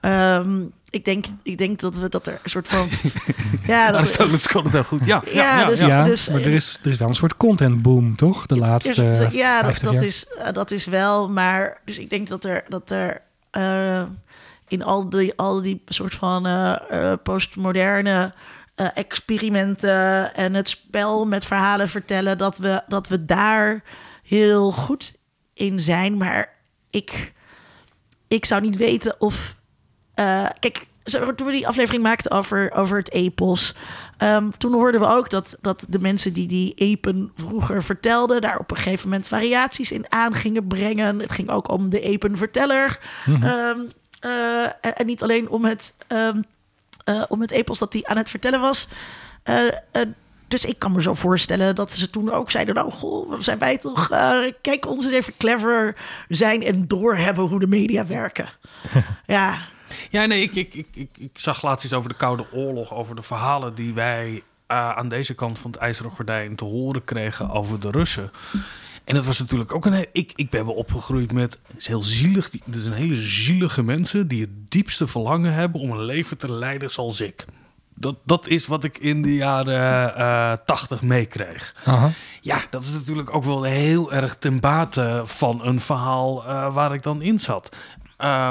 ehm, 0.01 0.61
ik, 0.95 1.05
denk, 1.05 1.25
ik 1.43 1.57
denk 1.57 1.79
dat 1.79 1.95
we 1.95 2.09
dat 2.09 2.27
er 2.27 2.39
een 2.43 2.49
soort 2.49 2.67
van. 2.67 2.87
ja, 3.67 3.85
dat, 3.85 3.95
Aristoteles 3.95 4.47
kon 4.47 4.63
het 4.63 4.73
heel 4.73 4.83
goed. 4.83 5.05
Ja, 5.05 5.23
ja, 5.25 5.31
Ja, 5.33 5.59
ja, 5.59 5.65
dus- 5.65 5.79
ja. 5.79 6.03
Dus, 6.03 6.29
maar 6.29 6.41
er 6.41 6.53
is, 6.53 6.79
er 6.83 6.91
is 6.91 6.97
wel 6.97 7.07
een 7.07 7.15
soort 7.15 7.37
content 7.37 7.81
boom, 7.81 8.15
toch? 8.15 8.45
De 8.45 8.57
laatste 8.57 9.03
ja, 9.03 9.09
dat, 9.09 9.17
50 9.17 9.83
dat, 9.83 9.93
jaar. 9.93 10.03
is, 10.03 10.27
eh, 10.27 10.53
dat 10.53 10.71
is 10.71 10.85
wel. 10.85 11.29
Maar 11.29 11.81
dus 11.85 11.97
ik 11.99 12.09
denk 12.09 12.27
dat 12.27 12.43
er, 12.43 12.63
dat 12.67 12.89
er 12.89 13.21
eh, 13.51 14.03
in 14.67 14.83
al 14.83 15.09
die, 15.09 15.33
al 15.35 15.61
die 15.61 15.81
soort 15.85 16.15
van 16.15 16.45
eh, 16.47 16.75
eh, 16.89 17.19
postmoderne 17.23 18.33
eh, 18.75 18.87
experimenten 18.93 20.33
en 20.35 20.53
het 20.53 20.69
spel 20.69 21.25
met 21.25 21.45
verhalen 21.45 21.89
vertellen, 21.89 22.37
dat 22.37 22.57
we, 22.57 22.81
dat 22.87 23.07
we 23.07 23.25
daar 23.25 23.83
heel 24.23 24.71
goed 24.71 25.17
in 25.53 25.79
zijn. 25.79 26.17
Maar 26.17 26.53
ik, 26.89 27.33
ik 28.27 28.45
zou 28.45 28.61
niet 28.61 28.77
weten 28.77 29.15
of. 29.21 29.55
Eh, 30.15 30.45
kijk, 30.59 30.87
toen 31.35 31.47
we 31.47 31.51
die 31.51 31.67
aflevering 31.67 32.03
maakten 32.03 32.31
over, 32.31 32.71
over 32.71 32.97
het 32.97 33.11
epos. 33.11 33.73
ehm, 34.17 34.49
toen 34.57 34.73
hoorden 34.73 35.01
we 35.01 35.07
ook 35.07 35.29
dat, 35.29 35.57
dat 35.61 35.85
de 35.89 35.99
mensen 35.99 36.33
die 36.33 36.47
die 36.47 36.73
epen 36.73 37.31
vroeger 37.35 37.83
vertelden. 37.83 38.41
daar 38.41 38.57
op 38.57 38.71
een 38.71 38.77
gegeven 38.77 39.09
moment 39.09 39.27
variaties 39.27 39.91
in 39.91 40.05
aan 40.09 40.33
gingen 40.33 40.67
brengen. 40.67 41.19
Het 41.19 41.31
ging 41.31 41.49
ook 41.49 41.71
om 41.71 41.89
de 41.89 41.99
epenverteller. 41.99 42.99
Eh, 44.19 44.63
en, 44.81 44.95
en 44.95 45.05
niet 45.05 45.23
alleen 45.23 45.49
om 45.49 45.65
het, 45.65 45.95
ehm, 46.07 46.41
eh, 47.03 47.23
om 47.27 47.41
het 47.41 47.51
epos 47.51 47.79
dat 47.79 47.93
hij 47.93 48.03
aan 48.05 48.17
het 48.17 48.29
vertellen 48.29 48.61
was. 48.61 48.87
Dus 50.47 50.65
ik 50.65 50.79
kan 50.79 50.91
me 50.91 51.01
zo 51.01 51.13
voorstellen 51.13 51.75
dat 51.75 51.91
ze 51.91 52.09
toen 52.09 52.31
ook 52.31 52.51
zeiden: 52.51 52.75
Nou, 52.75 52.91
goh, 52.91 53.33
zijn 53.39 53.59
wij 53.59 53.77
toch? 53.77 54.07
kijk, 54.61 54.87
ons 54.87 55.05
eens 55.05 55.13
even 55.13 55.33
clever 55.37 55.95
zijn 56.27 56.63
en 56.63 56.87
doorhebben 56.87 57.43
hoe 57.43 57.59
de 57.59 57.67
media 57.67 58.05
werken. 58.05 58.49
ja, 59.25 59.57
Ja, 60.09 60.25
nee, 60.25 60.41
ik, 60.41 60.55
ik, 60.55 60.73
ik, 60.73 60.87
ik, 60.93 61.09
ik 61.17 61.31
zag 61.33 61.61
laatst 61.61 61.85
iets 61.85 61.93
over 61.93 62.09
de 62.09 62.15
Koude 62.15 62.45
Oorlog, 62.51 62.93
over 62.93 63.15
de 63.15 63.21
verhalen 63.21 63.75
die 63.75 63.93
wij 63.93 64.43
eh, 64.67 64.89
aan 64.89 65.09
deze 65.09 65.33
kant 65.33 65.59
van 65.59 65.71
het 65.71 65.79
IJzeren 65.79 66.11
Gordijn 66.11 66.55
te 66.55 66.65
horen 66.65 67.03
kregen 67.03 67.49
over 67.49 67.79
de 67.79 67.91
Russen. 67.91 68.31
En 69.03 69.15
dat 69.15 69.25
was 69.25 69.39
natuurlijk 69.39 69.73
ook 69.73 69.85
een. 69.85 70.07
Ik, 70.11 70.31
ik 70.35 70.49
ben 70.49 70.65
wel 70.65 70.73
opgegroeid 70.73 71.33
met. 71.33 71.59
Het 71.67 71.77
is 71.77 71.87
heel 71.87 72.03
zielig. 72.03 72.53
Er 72.53 72.79
zijn 72.79 72.93
hele 72.93 73.15
zielige 73.15 73.83
mensen 73.83 74.27
die 74.27 74.41
het 74.41 74.71
diepste 74.71 75.07
verlangen 75.07 75.53
hebben 75.53 75.81
om 75.81 75.91
een 75.91 76.03
leven 76.03 76.37
te 76.37 76.51
leiden 76.51 76.91
zoals 76.91 77.21
ik. 77.21 77.45
Dat, 77.93 78.15
dat 78.23 78.47
is 78.47 78.67
wat 78.67 78.83
ik 78.83 78.97
in 78.97 79.21
de 79.21 79.35
jaren 79.35 80.15
eh, 80.15 80.51
tachtig 80.65 81.01
meekreeg. 81.01 81.75
Aha. 81.85 82.11
Ja, 82.41 82.59
dat 82.69 82.83
is 82.83 82.91
natuurlijk 82.91 83.35
ook 83.35 83.43
wel 83.43 83.63
heel 83.63 84.13
erg 84.13 84.35
ten 84.35 84.59
bate 84.59 85.21
van 85.25 85.65
een 85.65 85.79
verhaal 85.79 86.45
eh, 86.45 86.73
waar 86.73 86.93
ik 86.93 87.03
dan 87.03 87.21
in 87.21 87.39
zat. 87.39 87.75
Uh, 88.19 88.49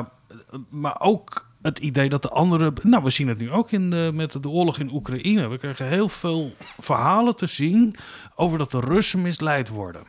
maar 0.68 1.01
ook 1.01 1.48
het 1.62 1.78
idee 1.78 2.09
dat 2.09 2.22
de 2.22 2.28
andere... 2.28 2.72
Nou, 2.82 3.02
we 3.02 3.10
zien 3.10 3.28
het 3.28 3.39
nu 3.39 3.51
ook 3.51 3.70
in 3.70 3.90
de, 3.90 4.10
met 4.14 4.43
de 4.43 4.48
oorlog 4.48 4.78
in 4.78 4.93
Oekraïne. 4.93 5.48
We 5.48 5.59
krijgen 5.59 5.86
heel 5.86 6.09
veel 6.09 6.55
verhalen 6.78 7.36
te 7.36 7.47
zien 7.47 7.97
over 8.35 8.59
dat 8.59 8.70
de 8.70 8.81
Russen 8.81 9.22
misleid 9.22 9.68
worden. 9.68 10.02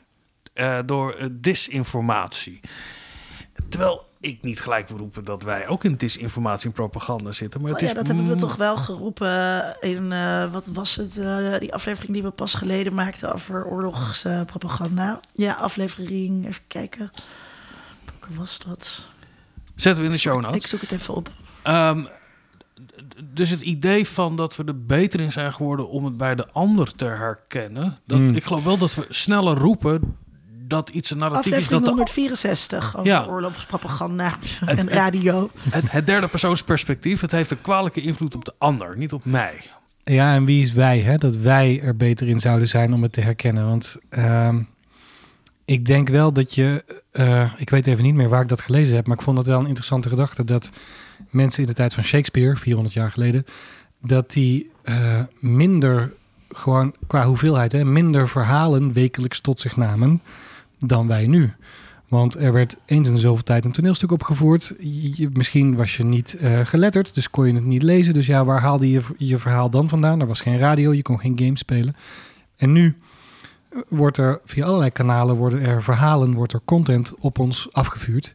Uh, 0.56 0.80
door 0.86 1.20
uh, 1.20 1.28
disinformatie. 1.32 2.60
Terwijl 3.70 4.04
ik 4.20 4.42
niet 4.42 4.60
gelijk 4.60 4.88
wil 4.88 4.98
roepen 4.98 5.24
dat 5.24 5.44
wij 5.44 5.68
ook 5.68 5.84
in 5.84 5.96
disinformatie 5.96 6.68
en 6.68 6.74
propaganda 6.74 7.32
zitten. 7.32 7.62
Maar 7.62 7.72
het 7.72 7.82
is 7.82 7.90
ja, 7.90 7.94
dat 7.94 8.08
hebben 8.08 8.28
we 8.28 8.36
toch 8.36 8.56
wel 8.56 8.78
geroepen 8.78 9.76
in, 9.82 10.12
uh, 10.12 10.52
wat 10.52 10.68
was 10.68 10.96
het, 10.96 11.18
uh, 11.18 11.58
die 11.60 11.74
aflevering 11.74 12.14
die 12.14 12.24
we 12.24 12.30
pas 12.30 12.54
geleden 12.54 12.94
maakten 12.94 13.34
over 13.34 13.66
oorlogspropaganda. 13.66 15.20
ja, 15.32 15.54
aflevering, 15.54 16.48
even 16.48 16.64
kijken. 16.68 17.12
Welke 18.06 18.40
was 18.40 18.60
dat? 18.60 19.08
Zetten 19.76 20.02
we 20.04 20.10
in 20.10 20.16
de 20.16 20.22
show 20.22 20.42
notes. 20.42 20.56
Ik 20.56 20.68
zoek 20.68 20.82
het 20.82 20.92
even 20.92 21.14
op. 21.14 21.30
Um, 21.68 22.08
dus 23.34 23.50
het 23.50 23.62
idee 23.62 24.08
van 24.08 24.36
dat 24.36 24.56
we 24.56 24.64
er 24.64 24.86
beter 24.86 25.20
in 25.20 25.32
zijn 25.32 25.54
geworden 25.54 25.90
om 25.90 26.06
het 26.06 26.18
bij 26.18 26.36
de 26.36 26.48
ander 26.52 26.94
te 26.94 27.06
herkennen. 27.06 27.98
Dat, 28.06 28.18
Hmm. 28.18 28.36
Ik 28.36 28.44
geloof 28.44 28.64
wel 28.64 28.78
dat 28.78 28.96
we 28.96 29.06
sneller 29.10 29.58
roepen 29.58 30.18
dat 30.68 30.90
iets 30.90 31.10
een 31.10 31.18
narratief 31.18 31.46
is. 31.46 31.52
Aflevering 31.52 31.84
Dat 31.86 31.90
de, 31.90 31.90
164 31.90 32.98
over 32.98 33.08
Ja. 33.12 33.26
oorlogspropaganda 33.26 34.38
Het- 34.66 34.80
en 34.80 34.90
radio. 34.90 35.50
het, 35.70 35.92
het 35.92 36.06
derde 36.08 36.28
persoonsperspectief, 36.28 37.22
het 37.22 37.32
heeft 37.32 37.52
een 37.52 37.62
kwalijke 37.62 38.02
invloed 38.02 38.36
op 38.36 38.46
de 38.46 38.54
ander, 38.58 38.98
niet 38.98 39.14
op 39.14 39.26
mij. 39.26 39.54
Ja, 40.04 40.34
en 40.34 40.46
wie 40.46 40.62
is 40.62 40.74
wij? 40.74 41.00
Hè? 41.02 41.18
Dat 41.18 41.36
wij 41.36 41.82
er 41.82 41.96
beter 41.96 42.28
in 42.28 42.40
zouden 42.40 42.68
zijn 42.68 42.94
om 42.94 43.02
het 43.02 43.12
te 43.14 43.22
herkennen. 43.22 43.68
Want 43.68 43.96
ehm, 44.10 44.62
ik 45.66 45.86
denk 45.86 46.10
wel 46.10 46.34
dat 46.34 46.56
je... 46.56 46.84
eh, 47.12 47.52
ik 47.58 47.70
weet 47.70 47.88
even 47.88 48.04
niet 48.04 48.16
meer 48.16 48.30
waar 48.30 48.42
ik 48.42 48.50
dat 48.50 48.62
gelezen 48.62 48.96
heb... 48.96 49.08
maar 49.08 49.18
ik 49.18 49.24
vond 49.24 49.36
dat 49.36 49.46
wel 49.46 49.60
een 49.60 49.68
interessante 49.68 50.10
gedachte... 50.10 50.44
dat 50.44 50.70
mensen 51.30 51.62
in 51.62 51.68
de 51.68 51.74
tijd 51.74 51.94
van 51.94 52.04
Shakespeare, 52.04 52.56
400 52.56 52.96
jaar 52.96 53.12
geleden... 53.12 53.46
dat 54.02 54.32
die 54.32 54.72
eh, 54.82 55.22
minder, 55.40 56.14
gewoon 56.50 56.96
qua 57.08 57.26
hoeveelheid... 57.26 57.72
Hè, 57.72 57.86
minder 57.86 58.30
verhalen 58.30 58.94
wekelijks 58.94 59.40
tot 59.40 59.60
zich 59.60 59.78
namen 59.78 60.22
dan 60.80 61.08
wij 61.08 61.28
nu. 61.28 61.54
Want 62.08 62.36
er 62.36 62.54
werd 62.54 62.78
eens 62.86 63.10
in 63.10 63.18
zoveel 63.18 63.44
tijd 63.44 63.66
een 63.66 63.72
toneelstuk 63.72 64.12
opgevoerd. 64.12 64.76
Je, 64.80 65.30
misschien 65.34 65.76
was 65.76 65.98
je 65.98 66.04
niet 66.04 66.38
uh, 66.42 66.60
geletterd, 66.64 67.16
dus 67.16 67.30
kon 67.30 67.48
je 67.48 67.54
het 67.54 67.66
niet 67.66 67.84
lezen. 67.84 68.14
Dus 68.14 68.26
ja, 68.26 68.46
waar 68.46 68.62
haalde 68.62 68.92
je 68.92 69.02
je 69.18 69.38
verhaal 69.38 69.70
dan 69.70 69.90
vandaan? 69.90 70.20
Er 70.20 70.28
was 70.28 70.42
geen 70.42 70.58
radio, 70.58 70.94
je 70.94 71.02
kon 71.02 71.20
geen 71.20 71.40
game 71.40 71.58
spelen. 71.58 71.96
En 72.58 72.72
nu 72.72 72.98
wordt 73.88 74.18
er 74.18 74.40
via 74.44 74.66
allerlei 74.66 74.92
kanalen 74.92 75.36
worden 75.36 75.62
er 75.62 75.84
verhalen, 75.84 76.34
wordt 76.34 76.54
er 76.54 76.62
content 76.66 77.16
op 77.20 77.40
ons 77.40 77.68
afgevuurd. 77.72 78.34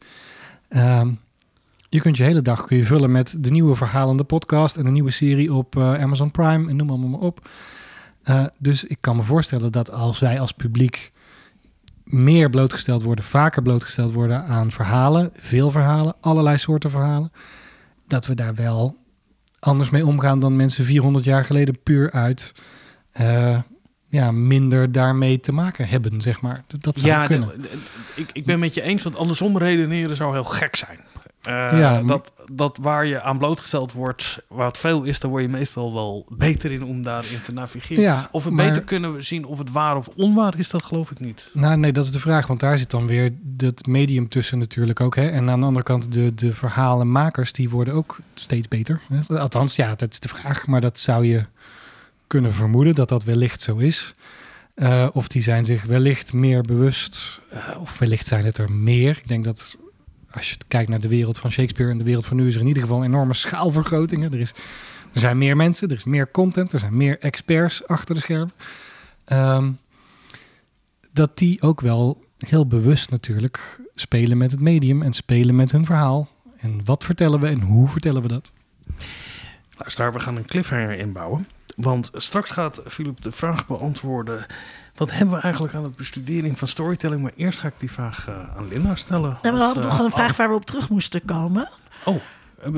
Um, 0.68 1.20
je 1.88 2.00
kunt 2.00 2.16
je 2.16 2.22
hele 2.22 2.42
dag 2.42 2.64
kun 2.64 2.76
je 2.76 2.84
vullen 2.84 3.12
met 3.12 3.36
de 3.38 3.50
nieuwe 3.50 3.74
verhalende 3.74 4.24
podcast 4.24 4.76
en 4.76 4.86
een 4.86 4.92
nieuwe 4.92 5.10
serie 5.10 5.52
op 5.52 5.76
uh, 5.76 5.94
Amazon 5.94 6.30
Prime 6.30 6.68
en 6.68 6.76
noem 6.76 6.90
allemaal 6.90 7.08
maar 7.08 7.20
op. 7.20 7.48
Uh, 8.24 8.46
dus 8.58 8.84
ik 8.84 8.96
kan 9.00 9.16
me 9.16 9.22
voorstellen 9.22 9.72
dat 9.72 9.90
als 9.90 10.18
wij 10.18 10.40
als 10.40 10.52
publiek 10.52 11.12
meer 12.04 12.50
blootgesteld 12.50 13.02
worden, 13.02 13.24
vaker 13.24 13.62
blootgesteld 13.62 14.12
worden 14.12 14.44
aan 14.44 14.70
verhalen, 14.70 15.30
veel 15.36 15.70
verhalen, 15.70 16.14
allerlei 16.20 16.56
soorten 16.58 16.90
verhalen, 16.90 17.32
dat 18.06 18.26
we 18.26 18.34
daar 18.34 18.54
wel 18.54 18.96
anders 19.58 19.90
mee 19.90 20.06
omgaan 20.06 20.38
dan 20.38 20.56
mensen 20.56 20.84
400 20.84 21.24
jaar 21.24 21.44
geleden 21.44 21.82
puur 21.82 22.10
uit 22.10 22.52
uh, 23.20 23.58
ja, 24.10 24.32
minder 24.32 24.92
daarmee 24.92 25.40
te 25.40 25.52
maken 25.52 25.88
hebben, 25.88 26.20
zeg 26.20 26.40
maar. 26.40 26.62
Dat, 26.66 26.82
dat 26.82 26.98
zou 26.98 27.10
ja, 27.12 27.26
kunnen. 27.26 27.48
de, 27.48 27.56
de, 27.62 27.68
ik, 28.14 28.30
ik 28.32 28.44
ben 28.44 28.58
met 28.58 28.74
je 28.74 28.82
eens, 28.82 29.02
want 29.02 29.16
andersom 29.16 29.58
redeneren 29.58 30.16
zou 30.16 30.32
heel 30.32 30.44
gek 30.44 30.76
zijn. 30.76 30.98
Uh, 31.48 31.78
Ja, 31.80 32.02
dat, 32.02 32.32
dat 32.52 32.78
waar 32.80 33.06
je 33.06 33.22
aan 33.22 33.38
blootgesteld 33.38 33.92
wordt, 33.92 34.38
het 34.56 34.78
veel 34.78 35.02
is, 35.02 35.20
daar 35.20 35.30
word 35.30 35.42
je 35.42 35.48
meestal 35.48 35.92
wel 35.92 36.26
beter 36.28 36.70
in 36.70 36.84
om 36.84 37.02
daarin 37.02 37.40
te 37.42 37.52
navigeren. 37.52 38.02
Ja, 38.02 38.28
of 38.32 38.44
we 38.44 38.50
maar- 38.50 38.66
beter 38.66 38.82
kunnen 38.82 39.24
zien 39.24 39.44
of 39.44 39.58
het 39.58 39.72
waar 39.72 39.96
of 39.96 40.08
onwaar 40.16 40.58
is, 40.58 40.70
dat 40.70 40.82
geloof 40.82 41.10
ik 41.10 41.20
niet. 41.20 41.48
Nou, 41.52 41.76
nee, 41.76 41.92
dat 41.92 42.04
is 42.04 42.12
de 42.12 42.20
vraag. 42.20 42.46
Want 42.46 42.60
daar 42.60 42.78
zit 42.78 42.90
dan 42.90 43.06
weer 43.06 43.32
dat 43.42 43.86
medium 43.86 44.28
tussen 44.28 44.58
natuurlijk 44.58 45.00
ook. 45.00 45.16
Hè? 45.16 45.28
En 45.28 45.50
aan 45.50 45.60
de 45.60 45.66
andere 45.66 45.84
kant, 45.84 46.12
de, 46.12 46.34
de 46.34 46.52
verhalenmakers, 46.54 47.52
die 47.52 47.70
worden 47.70 47.94
ook 47.94 48.18
steeds 48.34 48.68
beter. 48.68 49.00
Hè? 49.08 49.38
Althans, 49.38 49.76
ja, 49.76 49.94
dat 49.94 50.12
is 50.12 50.20
de 50.20 50.28
vraag. 50.28 50.66
Maar 50.66 50.80
dat 50.80 50.98
zou 50.98 51.26
je 51.26 51.44
kunnen 52.30 52.52
vermoeden 52.52 52.94
dat 52.94 53.08
dat 53.08 53.24
wellicht 53.24 53.60
zo 53.60 53.76
is. 53.76 54.14
Eh, 54.74 55.08
of 55.12 55.28
die 55.28 55.42
zijn 55.42 55.64
zich 55.64 55.84
wellicht 55.84 56.32
meer 56.32 56.62
bewust. 56.62 57.40
eh, 57.50 57.80
of 57.80 57.98
wellicht 57.98 58.26
zijn 58.26 58.44
het 58.44 58.58
er 58.58 58.72
meer. 58.72 59.10
Ik 59.16 59.28
denk 59.28 59.44
dat 59.44 59.76
als 60.30 60.50
je 60.50 60.56
kijkt 60.68 60.88
naar 60.88 61.00
de 61.00 61.08
wereld 61.08 61.38
van 61.38 61.50
Shakespeare 61.50 61.90
en 61.90 61.98
de 61.98 62.04
wereld 62.04 62.26
van 62.26 62.36
nu... 62.36 62.46
is 62.46 62.54
er 62.54 62.60
in 62.60 62.66
ieder 62.66 62.82
geval 62.82 62.98
een 62.98 63.04
enorme 63.04 63.34
schaalvergroting. 63.34 64.22
Hè? 64.22 64.28
Er, 64.28 64.40
is, 64.40 64.50
er 65.12 65.20
zijn 65.20 65.38
meer 65.38 65.56
mensen, 65.56 65.88
er 65.88 65.96
is 65.96 66.04
meer 66.04 66.30
content, 66.30 66.72
er 66.72 66.78
zijn 66.78 66.96
meer 66.96 67.18
experts 67.18 67.86
achter 67.86 68.14
de 68.14 68.20
schermen. 68.20 68.52
Ehm, 69.24 69.72
dat 71.12 71.38
die 71.38 71.62
ook 71.62 71.80
wel 71.80 72.24
heel 72.38 72.66
bewust 72.66 73.10
natuurlijk 73.10 73.80
spelen 73.94 74.38
met 74.38 74.50
het 74.50 74.60
medium 74.60 75.02
en 75.02 75.12
spelen 75.12 75.56
met 75.56 75.72
hun 75.72 75.84
verhaal. 75.84 76.28
En 76.56 76.84
wat 76.84 77.04
vertellen 77.04 77.40
we 77.40 77.46
en 77.46 77.60
hoe 77.60 77.88
vertellen 77.88 78.22
we 78.22 78.28
dat? 78.28 78.52
Luister, 79.76 80.12
we 80.12 80.20
gaan 80.20 80.36
een 80.36 80.46
cliffhanger 80.46 80.98
inbouwen. 80.98 81.46
Want 81.80 82.10
straks 82.14 82.50
gaat 82.50 82.80
Philip 82.86 83.22
de 83.22 83.32
vraag 83.32 83.66
beantwoorden... 83.66 84.46
wat 84.94 85.10
hebben 85.10 85.34
we 85.34 85.40
eigenlijk 85.40 85.74
aan 85.74 85.82
het 85.82 85.96
bestudering 85.96 86.58
van 86.58 86.68
storytelling? 86.68 87.22
Maar 87.22 87.32
eerst 87.36 87.58
ga 87.58 87.68
ik 87.68 87.74
die 87.78 87.90
vraag 87.90 88.26
uh, 88.28 88.56
aan 88.56 88.68
Linda 88.68 88.94
stellen. 88.94 89.38
En 89.42 89.54
we 89.54 89.60
hadden 89.60 89.82
uh, 89.82 89.88
nog 89.88 89.98
een 89.98 90.10
vraag 90.10 90.30
af- 90.30 90.36
waar 90.36 90.48
we 90.48 90.54
op 90.54 90.64
terug 90.64 90.88
moesten 90.88 91.24
komen. 91.24 91.68
Oh, 92.04 92.20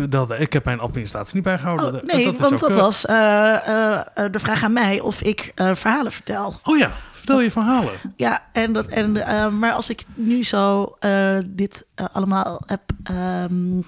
dat, 0.09 0.31
ik 0.31 0.53
heb 0.53 0.65
mijn 0.65 0.81
administratie 0.81 1.35
niet 1.35 1.45
bijgehouden. 1.45 1.95
Oh, 1.95 2.03
nee, 2.03 2.25
dat 2.25 2.39
want 2.39 2.61
dat 2.61 2.71
eh, 2.71 2.77
was 2.77 3.05
uh, 3.05 3.15
uh, 3.15 4.01
de 4.31 4.39
vraag 4.39 4.63
aan 4.63 4.73
mij 4.73 5.01
of 5.01 5.23
ik 5.23 5.53
uh, 5.57 5.75
verhalen 5.75 6.13
vertel. 6.13 6.61
Oh 6.65 6.79
ja, 6.79 6.91
vertel 7.11 7.41
je 7.41 7.51
verhalen. 7.51 7.93
Ja, 8.17 8.47
en 8.53 8.73
dat, 8.73 8.87
en, 8.87 9.13
maar 9.59 9.73
als 9.73 9.91
ik 9.91 10.05
nu 10.15 10.45
zo 10.45 10.97
dit 11.45 11.87
allemaal 12.13 12.63
heb 12.67 12.83
um, 13.11 13.85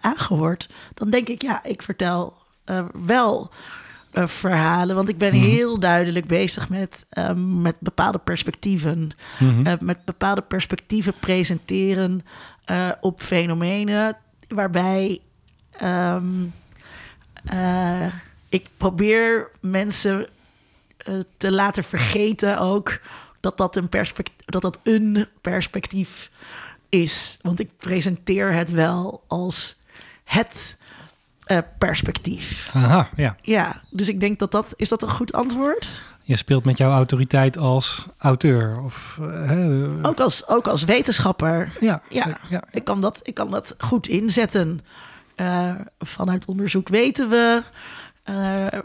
aangehoord, 0.00 0.68
dan 0.94 1.10
denk 1.10 1.28
ik, 1.28 1.42
ja, 1.42 1.64
ik 1.64 1.82
vertel 1.82 2.36
wel 2.92 3.50
uh, 4.12 4.26
verhalen. 4.26 4.96
Want 4.96 5.08
ik 5.08 5.18
ben 5.18 5.34
Mhm. 5.34 5.44
heel 5.44 5.78
duidelijk 5.78 6.26
bezig 6.26 6.68
met, 6.68 7.06
um, 7.18 7.60
met 7.60 7.76
bepaalde 7.78 8.18
perspectieven. 8.18 9.10
Mhm. 9.38 9.66
Uh, 9.66 9.72
met 9.80 10.04
bepaalde 10.04 10.42
perspectieven 10.42 11.14
presenteren 11.20 12.24
uh, 12.70 12.88
op 13.00 13.22
fenomenen 13.22 14.16
waarbij 14.48 15.18
um, 15.82 16.52
uh, 17.52 18.06
ik 18.48 18.66
probeer 18.76 19.50
mensen 19.60 20.26
te 21.36 21.52
laten 21.52 21.84
vergeten 21.84 22.58
ook 22.58 23.00
dat 23.40 23.56
dat 23.56 23.76
een 23.76 23.88
perspectief, 23.88 24.46
dat 24.46 24.62
dat 24.62 24.78
een 24.82 25.26
perspectief 25.40 26.30
is. 26.88 27.38
Want 27.42 27.60
ik 27.60 27.70
presenteer 27.76 28.52
het 28.52 28.70
wel 28.70 29.24
als 29.26 29.80
het 30.24 30.78
uh, 31.52 31.58
perspectief. 31.78 32.70
Aha, 32.74 33.08
ja. 33.16 33.36
Ja, 33.42 33.82
dus 33.90 34.08
ik 34.08 34.20
denk 34.20 34.38
dat 34.38 34.50
dat... 34.50 34.74
Is 34.76 34.88
dat 34.88 35.02
een 35.02 35.10
goed 35.10 35.32
antwoord? 35.32 36.02
Je 36.20 36.36
speelt 36.36 36.64
met 36.64 36.78
jouw 36.78 36.90
autoriteit 36.90 37.58
als 37.58 38.06
auteur. 38.18 38.80
Of, 38.84 39.18
uh, 39.20 39.48
hè, 39.48 39.86
Ook 40.02 40.20
als, 40.20 40.48
ook 40.48 40.66
als 40.66 40.84
wetenschapper. 40.84 41.72
ja, 41.80 42.02
Ja, 42.08 42.38
ja. 42.48 42.62
ik 42.70 42.84
kan 42.84 43.00
dat, 43.00 43.20
ik 43.22 43.34
kan 43.34 43.50
dat 43.50 43.74
goed 43.78 44.08
inzetten. 44.08 44.80
Uh, 45.36 45.70
vanuit 45.98 46.44
onderzoek 46.44 46.88
weten 46.88 47.28
we... 47.28 47.62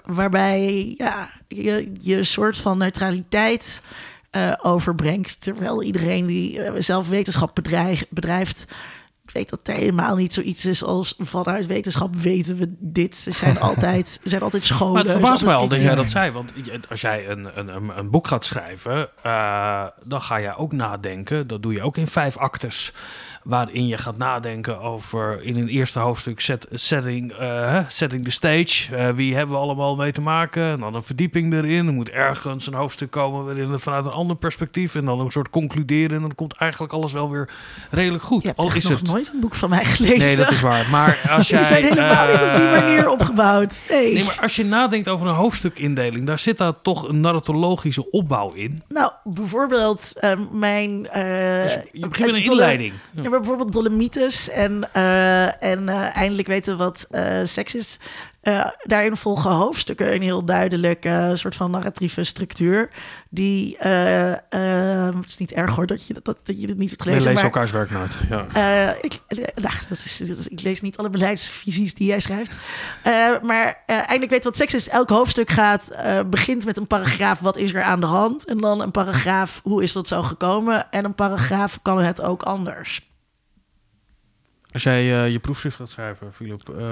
Waarbij 0.05 0.93
ja, 0.97 1.29
je, 1.47 1.91
je 1.99 2.23
soort 2.23 2.57
van 2.57 2.77
neutraliteit 2.77 3.81
overbrengt. 4.61 5.41
Terwijl 5.41 5.83
iedereen 5.83 6.25
die 6.25 6.61
zelf 6.77 7.07
wetenschap 7.07 7.55
bedrijf, 7.55 8.05
bedrijft... 8.09 8.65
weet 9.31 9.49
dat 9.49 9.59
er 9.63 9.73
helemaal 9.73 10.15
niet 10.15 10.33
zoiets 10.33 10.65
is 10.65 10.83
als 10.83 11.15
vanuit 11.17 11.65
wetenschap 11.65 12.15
weten 12.15 12.57
we 12.57 12.75
dit. 12.79 13.15
Ze 13.15 13.31
zijn 13.31 13.59
altijd, 13.69 14.19
zijn 14.23 14.41
altijd 14.41 14.65
scholen. 14.65 14.93
Maar 14.93 15.01
het 15.01 15.11
er 15.11 15.19
verbaast 15.19 15.43
altijd 15.43 15.61
al 15.61 15.67
dat 15.67 15.79
jij 15.79 15.95
dat 15.95 16.09
zei. 16.09 16.31
Want 16.31 16.51
als 16.89 17.01
jij 17.01 17.29
een, 17.29 17.59
een, 17.59 17.75
een, 17.75 17.97
een 17.97 18.09
boek 18.09 18.27
gaat 18.27 18.45
schrijven, 18.45 19.09
eh, 19.23 19.85
dan 20.03 20.21
ga 20.21 20.35
je 20.35 20.55
ook 20.55 20.71
nadenken. 20.71 21.47
Dat 21.47 21.63
doe 21.63 21.73
je 21.73 21.81
ook 21.81 21.97
in 21.97 22.07
vijf 22.07 22.37
actes. 22.37 22.93
Waarin 23.43 23.87
je 23.87 23.97
gaat 23.97 24.17
nadenken 24.17 24.79
over 24.79 25.43
in 25.43 25.55
een 25.55 25.67
eerste 25.67 25.99
hoofdstuk 25.99 26.39
set, 26.39 26.67
setting, 26.71 27.31
eh, 27.31 27.71
hè, 27.71 27.81
setting 27.87 28.23
the 28.23 28.31
stage. 28.31 28.95
Eh, 28.95 29.09
wie 29.09 29.35
hebben 29.35 29.55
we 29.55 29.61
allemaal 29.61 29.95
mee 29.95 30.11
te 30.11 30.21
maken? 30.21 30.63
En 30.63 30.79
dan 30.79 30.95
een 30.95 31.03
verdieping 31.03 31.53
erin. 31.53 31.87
Er 31.87 31.93
moet 31.93 32.09
ergens 32.09 32.67
een 32.67 32.73
hoofdstuk 32.73 33.11
komen 33.11 33.45
waarin 33.45 33.71
het 33.71 33.81
vanuit 33.81 34.05
een 34.05 34.11
ander 34.11 34.35
perspectief. 34.35 34.95
En 34.95 35.05
dan 35.05 35.19
een 35.19 35.31
soort 35.31 35.49
concluderen. 35.49 36.15
En 36.15 36.21
dan 36.21 36.35
komt 36.35 36.53
eigenlijk 36.53 36.93
alles 36.93 37.11
wel 37.11 37.29
weer 37.29 37.49
redelijk 37.89 38.23
goed. 38.23 38.41
Je 38.41 38.47
hebt 38.47 38.59
al 38.59 38.73
is 38.73 38.87
nog 38.87 38.99
het. 38.99 39.07
Nooit 39.17 39.29
een 39.33 39.39
boek 39.39 39.55
van 39.55 39.69
mij 39.69 39.85
gelezen. 39.85 40.17
Nee, 40.17 40.35
dat 40.35 40.51
is 40.51 40.61
waar. 40.61 40.85
Maar 40.91 41.19
als 41.37 41.49
jij. 41.49 41.59
Die 41.59 41.67
zijn 41.67 41.83
helemaal 41.83 42.27
niet 42.27 42.41
op 42.41 42.55
die 42.55 42.65
eh, 42.65 42.71
manier 42.81 43.09
opgebouwd. 43.09 43.83
Nee. 43.89 44.13
Nee, 44.13 44.23
maar 44.23 44.37
als 44.41 44.55
je 44.55 44.65
nadenkt 44.65 45.07
over 45.07 45.27
een 45.27 45.33
hoofdstukindeling, 45.33 46.25
daar 46.27 46.39
zit 46.39 46.57
daar 46.57 46.73
toch 46.81 47.07
een 47.07 47.21
narratologische 47.21 48.11
opbouw 48.11 48.49
in. 48.53 48.83
Nou, 48.87 49.11
bijvoorbeeld 49.23 50.11
eh, 50.15 50.31
mijn... 50.51 51.07
eh, 51.07 51.69
Je 51.69 52.07
begint 52.07 52.17
met 52.17 52.35
een 52.35 52.43
Dole- 52.43 52.51
inleiding. 52.61 52.93
Ja, 53.11 53.21
maar 53.21 53.39
bijvoorbeeld 53.39 53.73
Dolomites 53.73 54.49
en, 54.49 54.89
eh, 54.93 55.63
en 55.63 55.89
eh, 55.89 56.15
eindelijk 56.17 56.47
weten 56.47 56.77
wat 56.77 57.05
eh, 57.11 57.23
seks 57.43 57.75
is. 57.75 57.99
Eh, 58.47 58.65
daarin 58.83 59.15
volgen 59.17 59.51
hoofdstukken 59.51 60.13
een 60.15 60.21
heel 60.21 60.43
duidelijke 60.45 61.31
soort 61.33 61.55
van 61.55 61.71
narratieve 61.71 62.23
structuur. 62.23 62.89
Die, 63.29 63.77
eh, 63.77 64.31
eh, 64.31 65.15
het 65.15 65.25
is 65.27 65.37
niet 65.37 65.51
erg 65.51 65.75
hoor 65.75 65.85
dat 65.87 66.07
je, 66.07 66.13
dat, 66.13 66.25
dat 66.43 66.61
je 66.61 66.67
dit 66.67 66.77
niet 66.77 66.89
hebt 66.89 67.03
We 67.03 67.09
gelezen. 67.09 67.31
lezen 67.31 67.33
maar, 67.33 67.43
elkaars 67.53 67.71
werk 67.71 67.91
nooit. 67.91 68.11
Ja. 68.29 68.47
eh, 68.89 69.03
ik, 69.03 69.19
eh, 69.27 69.37
nou, 69.37 69.75
dat 69.89 69.97
is, 69.97 70.17
dat 70.27 70.37
is- 70.37 70.47
ik 70.47 70.61
lees 70.61 70.81
niet 70.81 70.97
alle 70.97 71.09
beleidsvisies 71.09 71.93
die 71.93 72.07
jij 72.07 72.19
schrijft. 72.19 72.51
Eh, 73.03 73.11
maar 73.43 73.83
eh, 73.85 73.95
eindelijk 73.97 74.29
weet 74.31 74.43
wat 74.43 74.55
seks 74.57 74.73
is. 74.73 74.89
Elk 74.89 75.09
hoofdstuk 75.09 75.49
gaat, 75.49 75.87
eh, 75.89 76.19
begint 76.29 76.65
met 76.65 76.77
een 76.77 76.87
paragraaf. 76.87 77.39
Wat 77.39 77.57
is 77.57 77.73
er 77.73 77.81
aan 77.83 77.99
de 77.99 78.05
hand? 78.05 78.45
En 78.45 78.57
dan 78.57 78.81
een 78.81 78.91
paragraaf. 78.91 79.59
Hoe 79.63 79.83
is 79.83 79.91
dat 79.93 80.07
zo 80.07 80.23
gekomen? 80.23 80.91
En 80.91 81.05
een 81.05 81.15
paragraaf 81.15 81.79
kan 81.81 81.99
het 82.01 82.21
ook 82.21 82.43
anders. 82.43 83.06
Als 84.77 84.85
jij 84.85 85.23
eh, 85.23 85.31
je 85.31 85.39
proefschrift 85.39 85.75
gaat 85.75 85.89
schrijven, 85.89 86.33
Philip, 86.33 86.69
eh, 86.69 86.85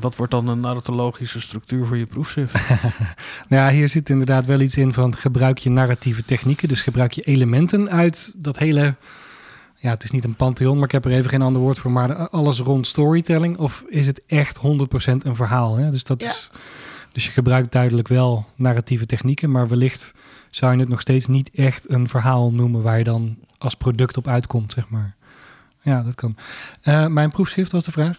wat 0.00 0.16
wordt 0.16 0.32
dan 0.32 0.48
een 0.48 0.60
narratologische 0.60 1.40
structuur 1.40 1.86
voor 1.86 1.96
je 1.96 2.06
proefschrift? 2.06 2.54
Nou 3.48 3.62
ja, 3.62 3.70
hier 3.70 3.88
zit 3.88 4.08
inderdaad 4.08 4.46
wel 4.46 4.60
iets 4.60 4.76
in 4.76 4.92
van 4.92 5.16
gebruik 5.16 5.58
je 5.58 5.70
narratieve 5.70 6.24
technieken. 6.24 6.68
Dus 6.68 6.82
gebruik 6.82 7.12
je 7.12 7.22
elementen 7.22 7.90
uit 7.90 8.34
dat 8.38 8.58
hele... 8.58 8.94
Ja, 9.76 9.90
het 9.90 10.04
is 10.04 10.10
niet 10.10 10.24
een 10.24 10.34
pantheon, 10.34 10.74
maar 10.74 10.84
ik 10.84 10.92
heb 10.92 11.04
er 11.04 11.10
even 11.10 11.30
geen 11.30 11.42
ander 11.42 11.62
woord 11.62 11.78
voor. 11.78 11.90
Maar 11.90 12.28
alles 12.28 12.58
rond 12.58 12.86
storytelling. 12.86 13.58
Of 13.58 13.84
is 13.88 14.06
het 14.06 14.22
echt 14.26 14.58
100% 14.58 14.60
een 15.18 15.36
verhaal? 15.36 15.76
Hè? 15.76 15.90
Dus, 15.90 16.04
dat 16.04 16.22
Ja. 16.22 16.28
is, 16.28 16.50
dus 17.12 17.24
je 17.24 17.30
gebruikt 17.30 17.72
duidelijk 17.72 18.08
wel 18.08 18.46
narratieve 18.54 19.06
technieken. 19.06 19.50
Maar 19.50 19.68
wellicht 19.68 20.12
zou 20.50 20.72
je 20.72 20.78
het 20.78 20.88
nog 20.88 21.00
steeds 21.00 21.26
niet 21.26 21.50
echt 21.50 21.90
een 21.90 22.08
verhaal 22.08 22.52
noemen... 22.52 22.82
waar 22.82 22.98
je 22.98 23.04
dan 23.04 23.36
als 23.58 23.74
product 23.74 24.16
op 24.16 24.28
uitkomt, 24.28 24.72
zeg 24.72 24.88
maar. 24.88 25.14
Ja, 25.82 26.02
dat 26.02 26.14
kan. 26.14 26.36
Eh, 26.82 27.06
mijn 27.06 27.30
proefschrift 27.30 27.72
was 27.72 27.84
de 27.84 27.92
vraag. 27.92 28.18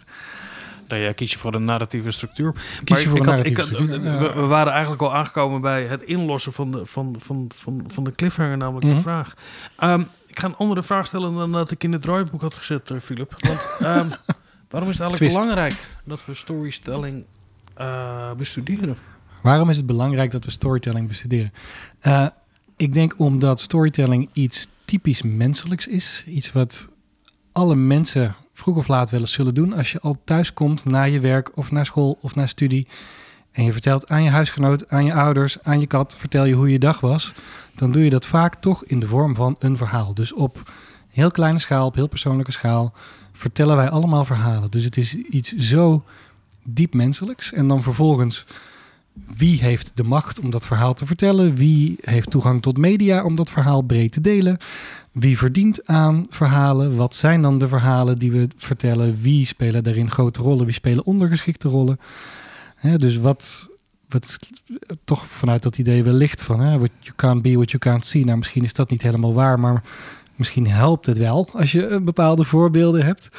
nou 0.88 1.02
ja, 1.02 1.12
kies 1.14 1.32
je 1.32 1.38
voor 1.38 1.54
een 1.56 1.64
narratieve 1.64 2.12
structuur. 2.12 2.52
Kies 2.52 2.90
Maar 2.90 3.00
je 3.00 3.08
voor 3.10 3.18
had- 3.18 3.28
ik 3.28 3.34
narratieve 3.34 3.62
had- 3.62 3.70
structuur? 3.70 4.36
we, 4.36 4.42
waren 4.46 4.72
eigenlijk 4.74 5.02
al 5.02 5.14
aangekomen 5.16 5.62
bij 5.62 5.84
het 5.86 6.02
inlossen 6.02 6.54
van 6.54 6.72
de, 6.72 6.86
van, 6.86 7.16
van, 7.20 7.52
van, 7.56 7.84
van 7.88 8.04
de 8.04 8.12
cliffhanger, 8.16 8.58
namelijk 8.58 8.86
Mhm. 8.86 8.96
de 8.96 9.02
vraag. 9.02 9.34
Ehm, 9.78 10.04
ik 10.28 10.40
ga 10.40 10.48
een 10.48 10.56
andere 10.56 10.84
vraag 10.84 11.08
stellen 11.08 11.36
dan 11.36 11.52
dat 11.52 11.72
ik 11.72 11.84
in 11.84 11.92
het 11.92 12.02
draaiboek 12.02 12.42
had 12.42 12.54
gezet, 12.54 12.92
eh, 12.92 13.00
Philip. 13.00 13.34
Want 13.40 13.68
ehm, 13.80 14.08
waarom 14.70 14.90
is 14.90 14.98
het 14.98 15.06
eigenlijk 15.08 15.16
Twist. 15.16 15.38
belangrijk 15.38 15.76
dat 16.04 16.26
we 16.26 16.34
storytelling 16.34 17.24
eh, 17.74 18.32
bestuderen? 18.38 18.98
Waarom 19.42 19.70
is 19.70 19.78
het 19.78 19.86
belangrijk 19.86 20.32
dat 20.32 20.46
we 20.46 20.52
storytelling 20.52 21.08
bestuderen? 21.08 21.52
Ik 22.78 22.94
denk 22.94 23.14
omdat 23.18 23.60
storytelling 23.60 24.30
iets 24.34 24.68
typisch 24.86 25.22
menselijks 25.22 25.88
is. 25.88 26.24
Iets 26.28 26.52
wat 26.52 26.90
alle 27.54 27.76
mensen 27.76 28.36
vroeg 28.54 28.78
of 28.78 28.88
laat 28.88 29.10
wel 29.10 29.20
eens 29.20 29.32
zullen 29.32 29.54
doen. 29.54 29.74
Als 29.74 29.92
je 29.92 30.00
al 30.00 30.18
thuis 30.24 30.54
komt 30.54 30.86
na 30.86 31.04
je 31.04 31.20
werk 31.20 31.58
of 31.58 31.72
naar 31.72 31.86
school 31.86 32.18
of 32.22 32.36
naar 32.36 32.48
studie. 32.48 32.88
En 33.52 33.64
je 33.64 33.72
vertelt 33.72 34.10
aan 34.10 34.24
je 34.24 34.30
huisgenoot, 34.30 34.90
aan 34.90 35.06
je 35.06 35.14
ouders, 35.14 35.64
aan 35.64 35.80
je 35.80 35.88
kat, 35.88 36.16
vertel 36.18 36.46
je 36.46 36.54
hoe 36.54 36.72
je 36.72 36.80
dag 36.80 37.00
was. 37.00 37.34
Dan 37.76 37.92
doe 37.92 38.04
je 38.04 38.10
dat 38.10 38.26
vaak 38.26 38.56
toch 38.56 38.86
in 38.86 39.00
de 39.00 39.08
vorm 39.08 39.36
van 39.36 39.56
een 39.60 39.78
verhaal. 39.78 40.14
Dus 40.14 40.34
op 40.34 40.72
heel 41.10 41.32
kleine 41.32 41.60
schaal, 41.60 41.86
op 41.86 41.96
heel 41.96 42.08
persoonlijke 42.08 42.52
schaal, 42.52 42.94
vertellen 43.32 43.76
wij 43.76 43.90
allemaal 43.90 44.26
verhalen. 44.26 44.72
Dus 44.72 44.84
het 44.84 44.98
is 44.98 45.16
iets 45.16 45.56
zo 45.56 46.04
diep 46.64 46.94
menselijks. 46.94 47.54
En 47.54 47.68
dan 47.68 47.84
vervolgens 47.84 48.46
wie 49.14 49.60
heeft 49.62 49.92
de 49.98 50.04
macht 50.04 50.40
om 50.40 50.50
dat 50.50 50.68
verhaal 50.68 50.94
te 50.94 51.06
vertellen? 51.06 51.56
Wie 51.56 51.98
heeft 52.02 52.30
toegang 52.30 52.62
tot 52.62 52.78
media 52.78 53.24
om 53.24 53.36
dat 53.36 53.52
verhaal 53.52 53.82
breed 53.82 54.12
te 54.12 54.22
delen? 54.22 54.58
Wie 55.12 55.38
verdient 55.38 55.88
aan 55.88 56.26
verhalen? 56.30 56.96
Wat 56.96 57.16
zijn 57.16 57.42
dan 57.42 57.60
de 57.60 57.68
verhalen 57.68 58.18
die 58.18 58.32
we 58.32 58.48
vertellen? 58.58 59.22
Wie 59.22 59.46
spelen 59.46 59.84
daarin 59.84 60.12
grote 60.12 60.42
rollen? 60.42 60.66
Wie 60.66 60.74
spelen 60.74 61.06
ondergeschikte 61.06 61.68
rollen? 61.68 62.00
Dus 62.98 63.18
wat, 63.18 63.70
wat 64.10 64.40
toch 65.04 65.28
vanuit 65.28 65.64
dat 65.64 65.78
idee 65.78 66.04
wellicht 66.04 66.42
van 66.42 66.60
hè, 66.60 66.78
what 66.78 66.92
you 67.00 67.16
can't 67.16 67.42
be, 67.42 67.56
what 67.56 67.72
you 67.72 67.84
can't 67.84 68.06
see. 68.06 68.26
Nou, 68.26 68.38
misschien 68.38 68.64
is 68.64 68.74
dat 68.74 68.90
niet 68.90 69.02
helemaal 69.02 69.34
waar, 69.34 69.60
maar 69.60 69.84
misschien 70.36 70.68
helpt 70.68 71.06
het 71.06 71.18
wel 71.18 71.50
als 71.54 71.72
je 71.72 72.00
bepaalde 72.02 72.44
voorbeelden 72.44 73.06
hebt. 73.06 73.30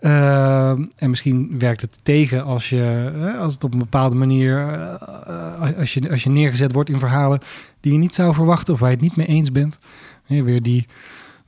Ehm, 0.00 0.84
en 0.96 1.10
misschien 1.10 1.58
werkt 1.58 1.80
het 1.80 1.98
tegen 2.02 2.44
als, 2.44 2.68
je, 2.68 3.12
als 3.38 3.54
het 3.54 3.64
op 3.64 3.72
een 3.72 3.78
bepaalde 3.78 4.16
manier, 4.16 4.58
eh, 4.58 5.78
als, 5.78 5.94
je, 5.94 6.10
als 6.10 6.22
je 6.22 6.30
neergezet 6.30 6.72
wordt 6.72 6.90
in 6.90 6.98
verhalen 6.98 7.40
die 7.80 7.92
je 7.92 7.98
niet 7.98 8.14
zou 8.14 8.34
verwachten 8.34 8.74
of 8.74 8.80
waar 8.80 8.90
je 8.90 8.96
het 8.96 9.04
niet 9.04 9.16
mee 9.16 9.26
eens 9.26 9.52
bent. 9.52 9.78
Weer 10.26 10.62
die 10.62 10.86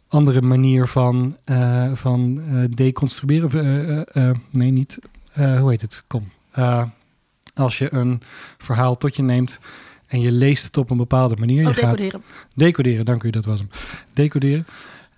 andere 0.08 0.42
manier 0.42 0.86
van, 0.86 1.36
eh, 1.44 1.92
van 1.92 2.42
deconstrueren. 2.70 4.06
Nee, 4.50 4.70
niet. 4.70 4.98
hoe 5.34 5.70
heet 5.70 5.80
het? 5.80 6.02
Kom. 6.06 6.28
Als 7.54 7.78
je 7.78 7.94
een 7.94 8.20
verhaal 8.58 8.96
tot 8.96 9.16
je 9.16 9.22
neemt 9.22 9.58
en 10.06 10.20
je 10.20 10.32
leest 10.32 10.64
het 10.64 10.76
op 10.76 10.90
een 10.90 10.96
bepaalde 10.96 11.36
manier. 11.36 11.68
Oh, 11.68 11.74
je 11.74 11.80
gaat, 11.80 11.90
decoderen. 11.90 12.22
Decoderen, 12.54 13.04
dank 13.04 13.22
u, 13.22 13.30
dat 13.30 13.44
was 13.44 13.58
hem. 13.58 13.68
Decoderen. 14.12 14.66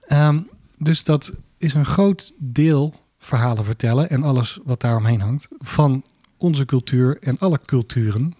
Ehm, 0.06 0.40
dus 0.78 1.05
dat 1.05 1.32
is 1.59 1.74
een 1.74 1.85
groot 1.85 2.32
deel 2.39 2.94
verhalen 3.24 3.64
vertellen 3.64 4.10
en 4.10 4.22
alles 4.22 4.59
wat 4.64 4.80
daaromheen 4.80 5.20
hangt 5.20 5.48
van 5.59 6.05
onze 6.36 6.64
cultuur 6.64 7.18
en 7.20 7.38
alle 7.38 7.60
culturen. 7.66 8.34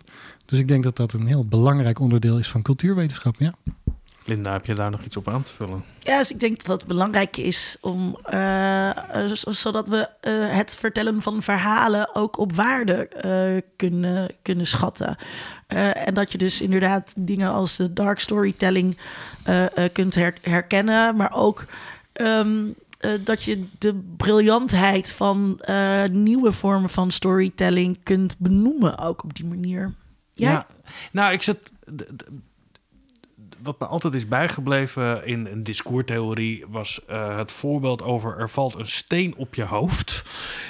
Dus 0.47 0.59
ik 0.59 0.69
denk 0.69 0.83
dat 0.83 0.97
dat 0.97 1.13
een 1.13 1.27
heel 1.27 1.45
belangrijk 1.47 1.99
onderdeel 1.99 2.39
is 2.39 2.49
van 2.51 2.63
cultuurwetenschap. 2.63 3.35
Ja. 3.39 3.53
Linda, 4.27 4.53
heb 4.53 4.67
je 4.67 4.75
daar 4.75 4.91
nog 4.91 5.03
iets 5.05 5.17
op 5.17 5.29
aan 5.29 5.43
te 5.43 5.51
vullen? 5.53 5.85
Ja, 5.99 6.19
dus 6.19 6.31
ik 6.31 6.41
denk 6.41 6.65
dat 6.65 6.79
het 6.81 6.89
belangrijk 6.89 7.37
is 7.37 7.77
om, 7.81 8.19
eh, 8.23 8.89
eh, 8.91 9.31
zodat 9.35 9.89
we 9.89 10.09
eh, 10.21 10.33
het 10.57 10.75
vertellen 10.77 11.23
van 11.23 11.43
verhalen 11.43 12.15
ook 12.15 12.39
op 12.39 12.53
waarde 12.53 13.09
eh, 13.09 13.63
kunnen, 13.77 14.31
kunnen 14.43 14.67
schatten. 14.67 15.17
Eh, 15.67 16.07
en 16.07 16.15
dat 16.15 16.33
je 16.33 16.39
dus 16.39 16.61
inderdaad 16.61 17.13
dingen 17.17 17.53
als 17.53 17.77
de 17.77 17.93
dark 17.93 18.21
storytelling 18.21 18.97
eh, 19.43 19.65
eh, 19.65 19.93
kunt 19.93 20.15
her- 20.15 20.39
herkennen, 20.43 21.17
maar 21.17 21.33
ook 21.35 21.65
ehm, 22.13 22.65
eh, 23.05 23.11
dat 23.25 23.43
je 23.43 23.65
de 23.79 23.95
briljantheid 24.17 25.13
van 25.13 25.61
eh, 25.61 26.05
nieuwe 26.05 26.53
vormen 26.53 26.91
van 26.91 27.11
storytelling 27.11 27.99
kunt 28.03 28.39
benoemen, 28.39 28.99
ook 28.99 29.25
op 29.25 29.35
die 29.35 29.47
manier. 29.47 29.95
Ja, 30.35 30.67
Nou, 31.13 31.33
ik 31.33 31.43
d- 31.97 32.25
Wat 33.63 33.79
me 33.81 33.87
altijd 33.87 34.15
is 34.15 34.29
bijgebleven 34.29 35.27
in 35.27 35.47
een 35.47 35.63
discourtheorie 35.63 36.65
was 36.69 37.05
eh, 37.07 37.37
het 37.37 37.53
voorbeeld 37.53 38.03
over 38.03 38.39
er 38.39 38.51
valt 38.51 38.75
een 38.79 38.87
steen 38.87 39.35
op 39.37 39.55
je 39.55 39.65
hoofd. 39.65 40.23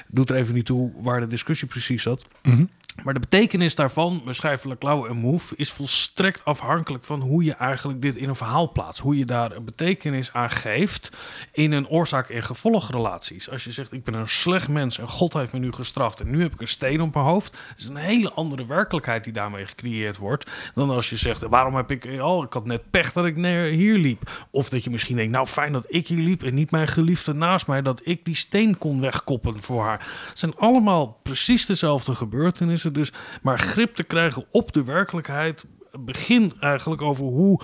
Doet 0.09 0.31
er 0.31 0.37
even 0.37 0.55
niet 0.55 0.67
toe 0.67 0.93
waar 1.03 1.21
de 1.21 1.27
discussie 1.27 1.69
precies 1.69 2.03
zat. 2.03 2.27
Mhm. 2.43 2.65
Maar 3.03 3.15
de 3.15 3.21
betekenis 3.21 3.75
daarvan, 3.75 4.23
beschrijven 4.25 4.69
Leclau 4.69 5.09
en 5.09 5.17
Move, 5.17 5.55
is 5.57 5.73
volstrekt 5.73 6.45
afhankelijk 6.45 7.05
van 7.05 7.21
hoe 7.21 7.45
je 7.45 7.53
eigenlijk 7.53 8.03
dit 8.03 8.17
in 8.17 8.29
een 8.29 8.37
verhaal 8.37 8.73
plaatst. 8.73 9.01
Hoe 9.01 9.19
je 9.19 9.25
daar 9.25 9.53
een 9.53 9.65
betekenis 9.65 10.33
aan 10.33 10.51
geeft 10.51 11.11
in 11.53 11.73
een 11.73 11.89
oorzaak- 11.89 12.29
en 12.29 12.43
gevolgrelaties. 12.43 13.51
Als 13.51 13.65
je 13.65 13.73
zegt, 13.73 13.93
ik 13.93 14.05
ben 14.05 14.15
een 14.15 14.29
slecht 14.29 14.69
mens 14.69 14.99
en 14.99 15.09
God 15.09 15.33
heeft 15.33 15.53
me 15.53 15.59
nu 15.59 15.73
gestraft 15.73 16.21
en 16.21 16.31
nu 16.31 16.43
heb 16.43 16.53
ik 16.53 16.61
een 16.61 16.69
steen 16.69 17.01
op 17.01 17.15
mijn 17.15 17.27
hoofd. 17.27 17.53
Dat 17.53 17.79
is 17.79 17.87
een 17.87 17.97
hele 17.97 18.33
andere 18.33 18.67
werkelijkheid 18.67 19.25
die 19.25 19.33
daarmee 19.33 19.67
gecreëerd 19.67 20.17
wordt. 20.17 20.51
Dan 20.75 20.91
als 20.91 21.11
je 21.11 21.17
zegt, 21.17 21.41
waarom 21.43 21.75
heb 21.75 21.91
ik, 21.91 22.21
oh, 22.21 22.45
ik 22.45 22.53
had 22.53 22.67
net 22.67 22.91
pech 22.91 23.13
dat 23.13 23.25
ik 23.25 23.37
hier 23.71 23.97
liep. 23.97 24.47
Of 24.51 24.69
dat 24.69 24.85
je 24.85 24.91
misschien 24.91 25.17
denkt, 25.17 25.33
nou 25.33 25.47
fijn 25.47 25.73
dat 25.73 25.87
ik 25.89 26.07
hier 26.07 26.23
liep 26.23 26.43
en 26.43 26.55
niet 26.55 26.71
mijn 26.71 26.89
geliefde 26.89 27.33
naast 27.33 27.67
mij, 27.67 27.83
dat 27.83 28.01
ik 28.05 28.25
die 28.25 28.37
steen 28.37 28.79
kon 28.79 29.01
wegkoppen 29.01 29.61
voor 29.61 29.83
haar. 29.83 30.07
Het 30.29 30.39
zijn 30.39 30.57
allemaal 30.57 31.21
precies 31.23 31.67
dezelfde 31.67 32.15
gebeurtenissen. 32.15 32.84
Dus, 32.93 33.13
maar 33.43 33.59
grip 33.59 33.95
te 33.95 34.05
krijgen 34.05 34.45
op 34.51 34.73
de 34.73 34.85
werkelijkheid 34.85 35.65
begint 35.99 36.59
eigenlijk 36.59 37.03
over 37.03 37.25
hoe 37.25 37.61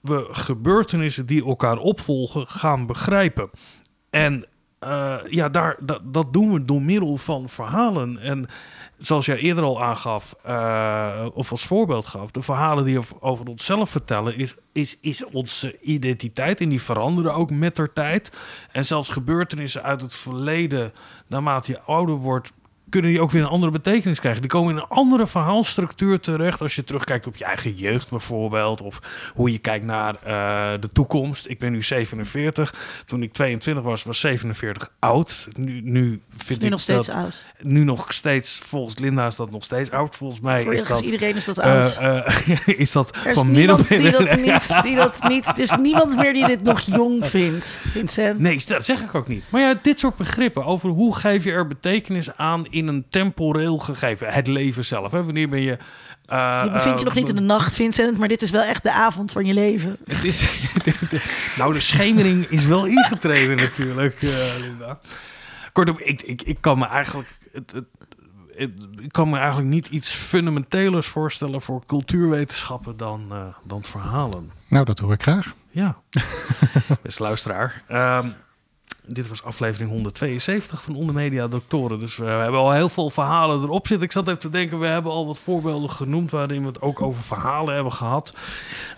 we 0.00 0.28
gebeurtenissen 0.30 1.26
die 1.26 1.44
elkaar 1.44 1.78
opvolgen 1.78 2.46
gaan 2.46 2.86
begrijpen. 2.86 3.50
En 4.10 4.46
eh, 4.84 5.16
ja, 5.28 5.48
daar, 5.48 5.76
dat, 5.80 6.00
dat 6.04 6.32
doen 6.32 6.52
we 6.52 6.64
door 6.64 6.82
middel 6.82 7.16
van 7.16 7.48
verhalen. 7.48 8.18
En 8.18 8.46
zoals 8.98 9.26
jij 9.26 9.36
eerder 9.36 9.64
al 9.64 9.82
aangaf, 9.82 10.34
eh, 10.42 11.26
of 11.34 11.50
als 11.50 11.64
voorbeeld 11.64 12.06
gaf, 12.06 12.30
de 12.30 12.42
verhalen 12.42 12.84
die 12.84 13.00
over 13.20 13.46
onszelf 13.46 13.90
vertellen, 13.90 14.36
is, 14.36 14.54
is, 14.72 14.98
is 15.00 15.24
onze 15.24 15.80
identiteit. 15.80 16.60
En 16.60 16.68
die 16.68 16.82
veranderen 16.82 17.34
ook 17.34 17.50
met 17.50 17.76
de 17.76 17.92
tijd. 17.92 18.32
En 18.72 18.84
zelfs 18.84 19.08
gebeurtenissen 19.08 19.82
uit 19.82 20.00
het 20.00 20.14
verleden, 20.14 20.92
naarmate 21.26 21.72
je 21.72 21.80
ouder 21.80 22.14
wordt, 22.14 22.52
kunnen 22.94 23.12
die 23.12 23.20
ook 23.20 23.30
weer 23.30 23.42
een 23.42 23.48
andere 23.48 23.72
betekenis 23.72 24.20
krijgen. 24.20 24.40
Die 24.40 24.50
komen 24.50 24.70
in 24.70 24.80
een 24.80 24.88
andere 24.88 25.26
verhaalstructuur 25.26 26.20
terecht 26.20 26.60
als 26.60 26.74
je 26.74 26.84
terugkijkt 26.84 27.26
op 27.26 27.36
je 27.36 27.44
eigen 27.44 27.72
jeugd 27.72 28.10
bijvoorbeeld. 28.10 28.80
Of 28.80 29.00
hoe 29.34 29.52
je 29.52 29.58
kijkt 29.58 29.84
naar 29.84 30.14
eh, 30.14 30.80
de 30.80 30.88
toekomst. 30.88 31.48
Ik 31.48 31.58
ben 31.58 31.72
nu 31.72 31.82
47. 31.82 33.02
Toen 33.06 33.22
ik 33.22 33.32
22 33.32 33.84
was, 33.84 34.02
was 34.02 34.20
47 34.20 34.88
oud. 34.98 35.48
Nu, 35.52 35.80
nu 35.80 36.20
vind 36.36 36.60
nu 36.60 36.64
ik 36.64 36.70
nog 36.70 36.80
steeds 36.80 37.06
dat, 37.06 37.14
oud. 37.14 37.46
nu 37.60 37.84
nog 37.84 38.12
steeds, 38.12 38.58
volgens 38.58 38.98
Linda 38.98 39.26
is 39.26 39.36
dat 39.36 39.50
nog 39.50 39.64
steeds 39.64 39.90
oud. 39.90 40.16
Volgens 40.16 40.40
mij 40.40 40.64
is 40.64 40.86
dat... 40.86 41.00
iedereen 41.00 41.36
is 41.36 41.44
dat 41.44 41.58
eh, 41.58 41.72
oud. 41.72 41.96
eh, 41.96 42.68
is 42.84 42.92
dat 42.92 43.16
er 43.16 43.30
is 43.30 43.38
van 43.38 43.50
niemand 43.50 43.88
die 43.88 44.10
dat, 44.10 44.36
niet, 44.36 44.76
die 44.82 44.96
dat 44.96 45.28
niet... 45.28 45.46
Er 45.46 45.60
is 45.60 45.76
niemand 45.80 46.16
meer 46.16 46.32
die 46.32 46.46
dit 46.46 46.62
nog 46.62 46.80
jong 46.80 47.26
vindt, 47.26 47.80
Vincent. 47.90 48.38
Nee, 48.38 48.60
dat 48.66 48.84
zeg 48.84 49.00
ik 49.00 49.14
ook 49.14 49.28
niet. 49.28 49.44
Maar 49.48 49.60
ja, 49.60 49.78
dit 49.82 49.98
soort 49.98 50.16
begrippen 50.16 50.64
over 50.64 50.88
hoe 50.88 51.16
geef 51.16 51.44
je 51.44 51.52
er 51.52 51.66
betekenis 51.66 52.36
aan 52.36 52.66
in 52.70 52.83
een 52.88 53.06
temporeel 53.10 53.78
gegeven. 53.78 54.28
Het 54.32 54.46
leven 54.46 54.84
zelf. 54.84 55.12
Hè? 55.12 55.24
Wanneer 55.24 55.48
ben 55.48 55.60
je... 55.60 55.76
eh, 56.26 56.60
Je 56.64 56.70
bevindt 56.70 56.84
je 56.90 56.98
eh, 56.98 57.04
nog 57.04 57.14
niet 57.14 57.28
in 57.28 57.34
de 57.34 57.40
nacht, 57.40 57.74
Vincent, 57.74 58.18
maar 58.18 58.28
dit 58.28 58.42
is 58.42 58.50
wel 58.50 58.62
echt 58.62 58.82
de 58.82 58.92
avond 58.92 59.32
van 59.32 59.44
je 59.46 59.54
leven. 59.54 59.96
Het 60.04 60.24
is, 60.24 60.68
nou, 61.58 61.72
de 61.72 61.80
schemering 61.80 62.46
is 62.46 62.64
wel 62.64 62.84
ingetreden 62.86 63.56
natuurlijk, 63.56 64.22
eh, 64.22 64.28
Linda. 64.60 65.00
Kortom, 65.72 65.96
ik, 65.98 66.22
ik, 66.22 66.42
ik 66.42 66.56
kan 66.60 66.78
me 66.78 66.86
eigenlijk... 66.86 67.38
Het, 67.52 67.72
het, 67.72 67.84
ik 69.00 69.12
kan 69.12 69.30
me 69.30 69.38
eigenlijk 69.38 69.68
niet 69.68 69.86
iets 69.88 70.10
fundamentelers 70.10 71.06
voorstellen 71.06 71.60
voor 71.60 71.86
cultuurwetenschappen 71.86 72.96
dan, 72.96 73.26
eh, 73.30 73.38
dan 73.64 73.84
verhalen. 73.84 74.50
Nou, 74.68 74.84
dat 74.84 74.98
hoor 74.98 75.12
ik 75.12 75.22
graag. 75.22 75.54
Ja, 75.70 75.96
beste 77.02 77.22
luisteraar. 77.22 77.82
Ehm, 77.88 78.28
dit 79.06 79.28
was 79.28 79.42
aflevering 79.42 79.90
172 79.90 80.82
van 80.82 80.94
Onder 80.96 81.14
Media 81.14 81.48
Doctoren. 81.48 81.98
Dus 81.98 82.16
we 82.16 82.24
hebben 82.24 82.60
al 82.60 82.72
heel 82.72 82.88
veel 82.88 83.10
verhalen 83.10 83.62
erop 83.62 83.86
zitten. 83.86 84.06
Ik 84.06 84.12
zat 84.12 84.26
even 84.28 84.38
te 84.40 84.48
denken, 84.50 84.78
we 84.80 84.86
hebben 84.86 85.12
al 85.12 85.26
wat 85.26 85.38
voorbeelden 85.38 85.90
genoemd... 85.90 86.30
waarin 86.30 86.60
we 86.60 86.66
het 86.66 86.80
ook 86.82 87.02
over 87.02 87.22
verhalen 87.24 87.74
hebben 87.74 87.92
gehad. 87.92 88.34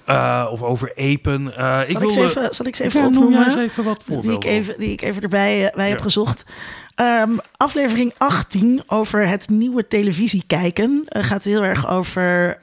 Eh, 0.04 0.48
of 0.50 0.62
over 0.62 0.92
epen. 0.94 1.56
Eh, 1.56 1.64
Zal 1.64 1.80
ik, 1.80 1.98
wilde- 1.98 2.12
ze 2.12 2.20
even, 2.20 2.54
zal 2.54 2.66
ik 2.66 2.76
ze 2.76 2.84
even 2.84 3.00
Ja, 3.00 3.06
noem 3.08 3.16
opnoemen? 3.16 3.38
jij 3.50 3.62
eens 3.62 3.70
even 3.70 3.84
wat 3.84 3.96
die 3.96 4.14
voorbeelden. 4.14 4.50
ik 4.50 4.56
even, 4.56 4.74
die 4.78 4.92
ik 4.92 5.02
even 5.02 5.22
erbij 5.22 5.66
eh, 5.68 5.76
bij 5.76 5.88
heb 5.88 6.00
gezocht. 6.00 6.44
Ehm, 6.94 7.30
aflevering 7.56 8.12
18 8.18 8.82
over 8.86 9.28
het 9.28 9.48
nieuwe 9.48 9.86
televisie 9.88 10.44
kijken. 10.46 11.04
Gaat 11.08 11.42
heel 11.44 11.64
erg 11.64 11.88
over 11.90 12.58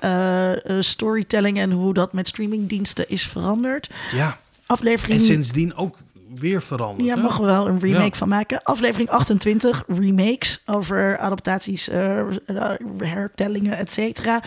storytelling 0.80 1.58
en 1.60 1.72
hoe 1.72 1.94
dat 1.94 2.14
met 2.14 2.28
streamingdiensten 2.28 3.10
is 3.10 3.28
veranderd. 3.28 3.90
Ja, 4.12 4.38
Aflevering 4.66 5.20
en 5.20 5.26
sindsdien 5.26 5.76
ook 5.76 5.96
weer 6.36 6.62
veranderd. 6.62 7.08
Ja, 7.08 7.16
hè? 7.16 7.22
mogen 7.22 7.40
we 7.42 7.46
wel 7.46 7.68
een 7.68 7.80
remake 7.80 8.04
Ja. 8.04 8.18
van 8.18 8.28
maken. 8.30 8.64
Aflevering 8.64 9.10
28, 9.10 9.84
remakes 9.88 10.62
over 10.66 11.18
adaptaties, 11.18 11.90
eh, 11.90 12.20
eh, 12.20 12.26
hertellingen, 12.98 13.78
et 13.78 13.92
cetera. 13.92 14.42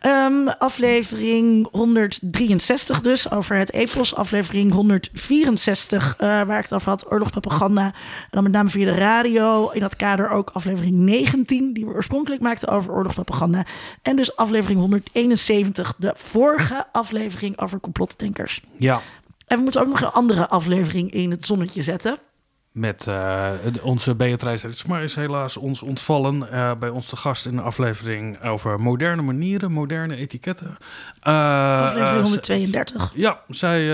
Ehm, 0.00 0.46
aflevering 0.58 1.68
163 1.70 3.00
dus, 3.00 3.30
over 3.30 3.56
het 3.56 3.72
epos. 3.72 4.14
Aflevering 4.14 4.72
164, 4.72 6.14
eh, 6.18 6.28
waar 6.42 6.58
ik 6.58 6.64
het 6.64 6.74
over 6.74 6.88
had, 6.88 7.12
oorlogspropaganda. 7.12 7.84
En 7.84 7.92
dan 8.30 8.42
met 8.42 8.52
name 8.52 8.68
via 8.68 8.84
de 8.84 8.94
radio. 8.94 9.70
In 9.70 9.80
dat 9.80 9.96
kader 9.96 10.30
ook 10.30 10.50
aflevering 10.52 10.94
19, 10.94 11.72
die 11.72 11.86
we 11.86 11.92
oorspronkelijk 11.92 12.42
maakten 12.42 12.68
over 12.68 12.92
oorlogspropaganda. 12.92 13.64
En 14.02 14.16
dus 14.16 14.36
aflevering 14.36 14.80
171, 14.80 15.94
de 15.98 16.12
vorige 16.16 16.86
aflevering 16.92 17.58
over 17.60 17.80
complotdenkers. 17.80 18.62
Ja, 18.76 19.00
En 19.52 19.58
we 19.58 19.64
moeten 19.64 19.80
ook 19.80 19.88
nog 19.88 20.00
een 20.00 20.10
andere 20.10 20.48
aflevering 20.48 21.12
in 21.12 21.30
het 21.30 21.46
zonnetje 21.46 21.82
zetten. 21.82 22.18
Met 22.72 23.06
eh, 23.06 23.50
onze 23.82 24.14
Beatrice 24.14 24.66
Ritsma 24.66 24.98
is 24.98 25.14
helaas 25.14 25.56
ons 25.56 25.82
ontvallen. 25.82 26.50
eh, 26.52 26.70
bij 26.78 26.88
ons 26.88 27.06
te 27.08 27.16
gast 27.16 27.46
in 27.46 27.56
de 27.56 27.62
aflevering 27.62 28.42
over 28.42 28.80
moderne 28.80 29.22
manieren, 29.22 29.72
moderne 29.72 30.16
etiketten. 30.16 30.76
Eh, 31.20 31.82
Aflevering 31.82 32.16
eh, 32.16 32.22
132. 32.22 33.10
Ja, 33.14 33.40
zij 33.48 33.86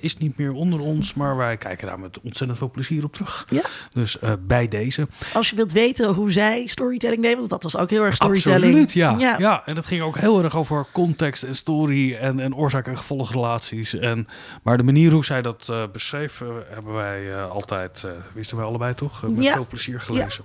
is 0.00 0.18
niet 0.18 0.36
meer 0.36 0.52
onder 0.52 0.80
ons, 0.80 1.14
maar 1.14 1.36
wij 1.36 1.56
kijken 1.56 1.86
daar 1.86 2.00
met 2.00 2.20
ontzettend 2.20 2.58
veel 2.58 2.70
plezier 2.70 3.04
op 3.04 3.12
terug. 3.12 3.46
Ja. 3.50 3.62
Dus 3.92 4.16
bij 4.46 4.68
deze. 4.68 5.08
Als 5.34 5.50
je 5.50 5.56
wilt 5.56 5.72
weten 5.72 6.14
hoe 6.14 6.32
zij 6.32 6.66
storytelling 6.66 7.22
deden, 7.22 7.38
want 7.38 7.50
dat 7.50 7.62
was 7.62 7.76
ook 7.76 7.90
heel 7.90 8.04
erg 8.04 8.14
storytelling. 8.14 8.64
Absoluut, 8.64 8.92
ja. 8.92 9.14
ja. 9.18 9.38
ja. 9.38 9.62
en 9.66 9.76
het 9.76 9.86
ging 9.86 10.02
ook 10.02 10.18
heel 10.18 10.42
erg 10.42 10.56
over 10.56 10.86
context 10.92 11.42
en 11.42 11.54
story 11.54 12.14
en, 12.14 12.40
en 12.40 12.54
oorzaak- 12.54 12.86
en 12.86 12.98
gevolgrelaties. 12.98 13.94
En, 13.94 14.28
maar 14.62 14.76
de 14.76 14.82
manier 14.82 15.12
hoe 15.12 15.24
zij 15.24 15.42
dat 15.42 15.72
beschreef, 15.92 16.42
hebben 16.68 16.94
wij 16.94 17.32
eh, 17.34 17.56
altijd, 17.60 18.04
eh, 18.04 18.10
wisten 18.32 18.56
wij 18.56 18.66
allebei 18.66 18.94
toch, 18.94 19.22
Eh, 19.24 19.28
met 19.30 19.44
Ja. 19.44 19.54
veel 19.54 19.66
plezier 19.66 20.00
gelezen. 20.00 20.44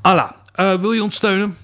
Alla, 0.00 0.36
eh, 0.54 0.74
wil 0.80 0.92
je 0.92 1.02
ons 1.02 1.14
steunen? 1.14 1.56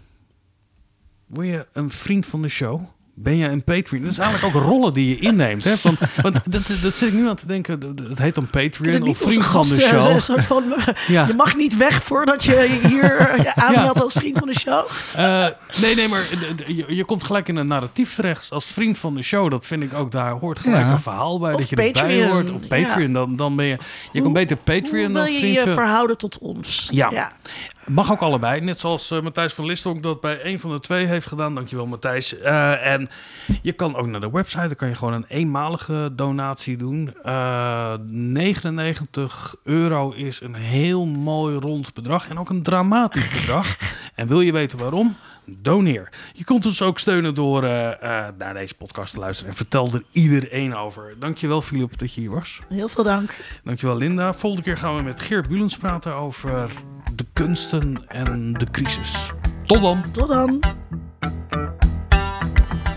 Word 1.26 1.46
je 1.46 1.66
een 1.72 1.90
vriend 1.90 2.26
van 2.26 2.42
de 2.42 2.48
show? 2.48 2.80
Ben 3.14 3.36
je 3.36 3.46
een 3.48 3.64
Patreon? 3.64 4.02
Dat 4.02 4.12
is 4.12 4.18
eigenlijk 4.18 4.56
ook 4.56 4.62
rollen 4.62 4.92
die 4.94 5.08
je 5.08 5.18
inneemt. 5.20 5.64
Hè? 5.64 5.72
Want, 5.82 5.98
want 6.22 6.34
dat, 6.52 6.62
dat 6.82 6.94
zit 6.94 7.08
ik 7.08 7.14
nu 7.14 7.28
aan 7.28 7.36
te 7.36 7.46
denken. 7.46 7.94
Het 8.08 8.18
heet 8.18 8.34
dan 8.34 8.46
Patreon 8.50 9.02
of 9.08 9.18
vriend 9.18 9.46
van 9.46 9.62
de 9.68 9.80
show. 9.80 10.10
een 10.10 10.22
soort 10.22 10.44
van, 10.44 10.64
Ja. 11.06 11.26
Je 11.26 11.34
mag 11.34 11.56
niet 11.56 11.76
weg 11.76 12.02
voordat 12.02 12.44
je 12.44 12.78
hier 12.88 13.30
aanmeldt 13.54 14.02
als 14.02 14.12
vriend 14.12 14.38
van 14.38 14.48
de 14.48 14.58
show. 14.58 14.84
Eh, 15.14 15.46
nee, 15.80 15.94
nee, 15.94 16.08
maar 16.08 16.22
je, 16.66 16.84
je 16.88 17.04
komt 17.04 17.24
gelijk 17.24 17.48
in 17.48 17.56
een 17.56 17.66
narratief 17.66 18.14
terecht. 18.14 18.50
Als 18.52 18.66
vriend 18.66 18.98
van 18.98 19.14
de 19.14 19.22
show, 19.22 19.50
dat 19.50 19.66
vind 19.66 19.82
ik 19.82 19.94
ook, 19.94 20.10
daar 20.10 20.30
hoort 20.30 20.58
gelijk 20.58 20.84
Ja. 20.86 20.90
een 20.92 20.98
verhaal 21.00 21.38
bij. 21.38 21.52
Of 21.52 21.60
dat 21.60 21.68
je 21.68 21.76
erbij 21.76 21.92
Patreon, 22.02 22.30
hoort. 22.30 22.50
Of 22.50 22.66
Patreon, 22.68 23.12
dan, 23.12 23.36
dan 23.36 23.56
ben 23.56 23.64
je... 23.66 23.76
Je 24.12 24.22
kan 24.22 24.32
beter 24.32 24.56
Patreon 24.56 25.04
Hoe 25.04 25.14
dan 25.14 25.24
wil 25.24 25.32
je 25.32 25.38
vriend. 25.38 25.54
je 25.54 25.60
van- 25.60 25.72
verhouden 25.72 26.18
tot 26.18 26.38
ons? 26.38 26.88
Ja. 26.92 27.32
Mag 27.86 28.12
ook 28.12 28.20
allebei. 28.20 28.60
Net 28.60 28.80
zoals 28.80 29.10
eh, 29.10 29.20
Matthijs 29.20 29.52
van 29.52 29.64
Listonk 29.66 30.02
dat 30.02 30.20
bij 30.20 30.40
een 30.44 30.60
van 30.60 30.70
de 30.70 30.80
twee 30.80 31.06
heeft 31.06 31.26
gedaan. 31.26 31.54
Dankjewel 31.54 31.86
Matthijs. 31.86 32.38
Eh, 32.40 32.86
en 32.92 33.08
je 33.62 33.72
kan 33.72 33.96
ook 33.96 34.06
naar 34.06 34.20
de 34.20 34.30
website. 34.30 34.66
Dan 34.66 34.76
kan 34.76 34.88
je 34.88 34.94
gewoon 34.94 35.12
een 35.12 35.24
eenmalige 35.28 36.10
donatie 36.12 36.76
doen. 36.76 37.14
Eh 37.22 37.94
99 38.06 39.54
euro 39.64 40.10
is 40.10 40.40
een 40.40 40.54
heel 40.54 41.06
mooi 41.06 41.56
rond 41.56 41.94
bedrag. 41.94 42.28
En 42.28 42.38
ook 42.38 42.50
een 42.50 42.62
dramatisch 42.62 43.28
bedrag. 43.28 43.76
En 44.14 44.28
wil 44.28 44.40
je 44.40 44.52
weten 44.52 44.78
waarom? 44.78 45.16
Doneer. 45.44 46.08
Je 46.32 46.44
kunt 46.44 46.66
ons 46.66 46.82
ook 46.82 46.98
steunen 46.98 47.34
door 47.34 47.64
eh, 47.64 47.90
eh, 47.92 48.34
naar 48.38 48.54
deze 48.54 48.74
podcast 48.74 49.14
te 49.14 49.20
luisteren. 49.20 49.50
En 49.50 49.56
vertel 49.56 49.90
er 49.92 50.02
iedereen 50.10 50.76
over. 50.76 51.14
Dankjewel 51.18 51.62
Filip 51.62 51.98
dat 51.98 52.14
je 52.14 52.20
hier 52.20 52.30
was. 52.30 52.60
Heel 52.68 52.88
veel 52.88 53.04
dank. 53.04 53.36
Dankjewel 53.64 53.96
Linda. 53.96 54.34
Volgende 54.34 54.64
keer 54.64 54.76
gaan 54.76 54.96
we 54.96 55.02
met 55.02 55.20
Geert 55.20 55.48
Bulens 55.48 55.76
praten 55.76 56.14
over 56.14 56.70
de 57.14 57.26
kunsten 57.32 58.08
en 58.08 58.52
de 58.52 58.66
crisis. 58.70 59.30
Tot 59.66 59.80
dan! 59.80 60.10
Tot 60.12 60.28
dan. 60.28 60.60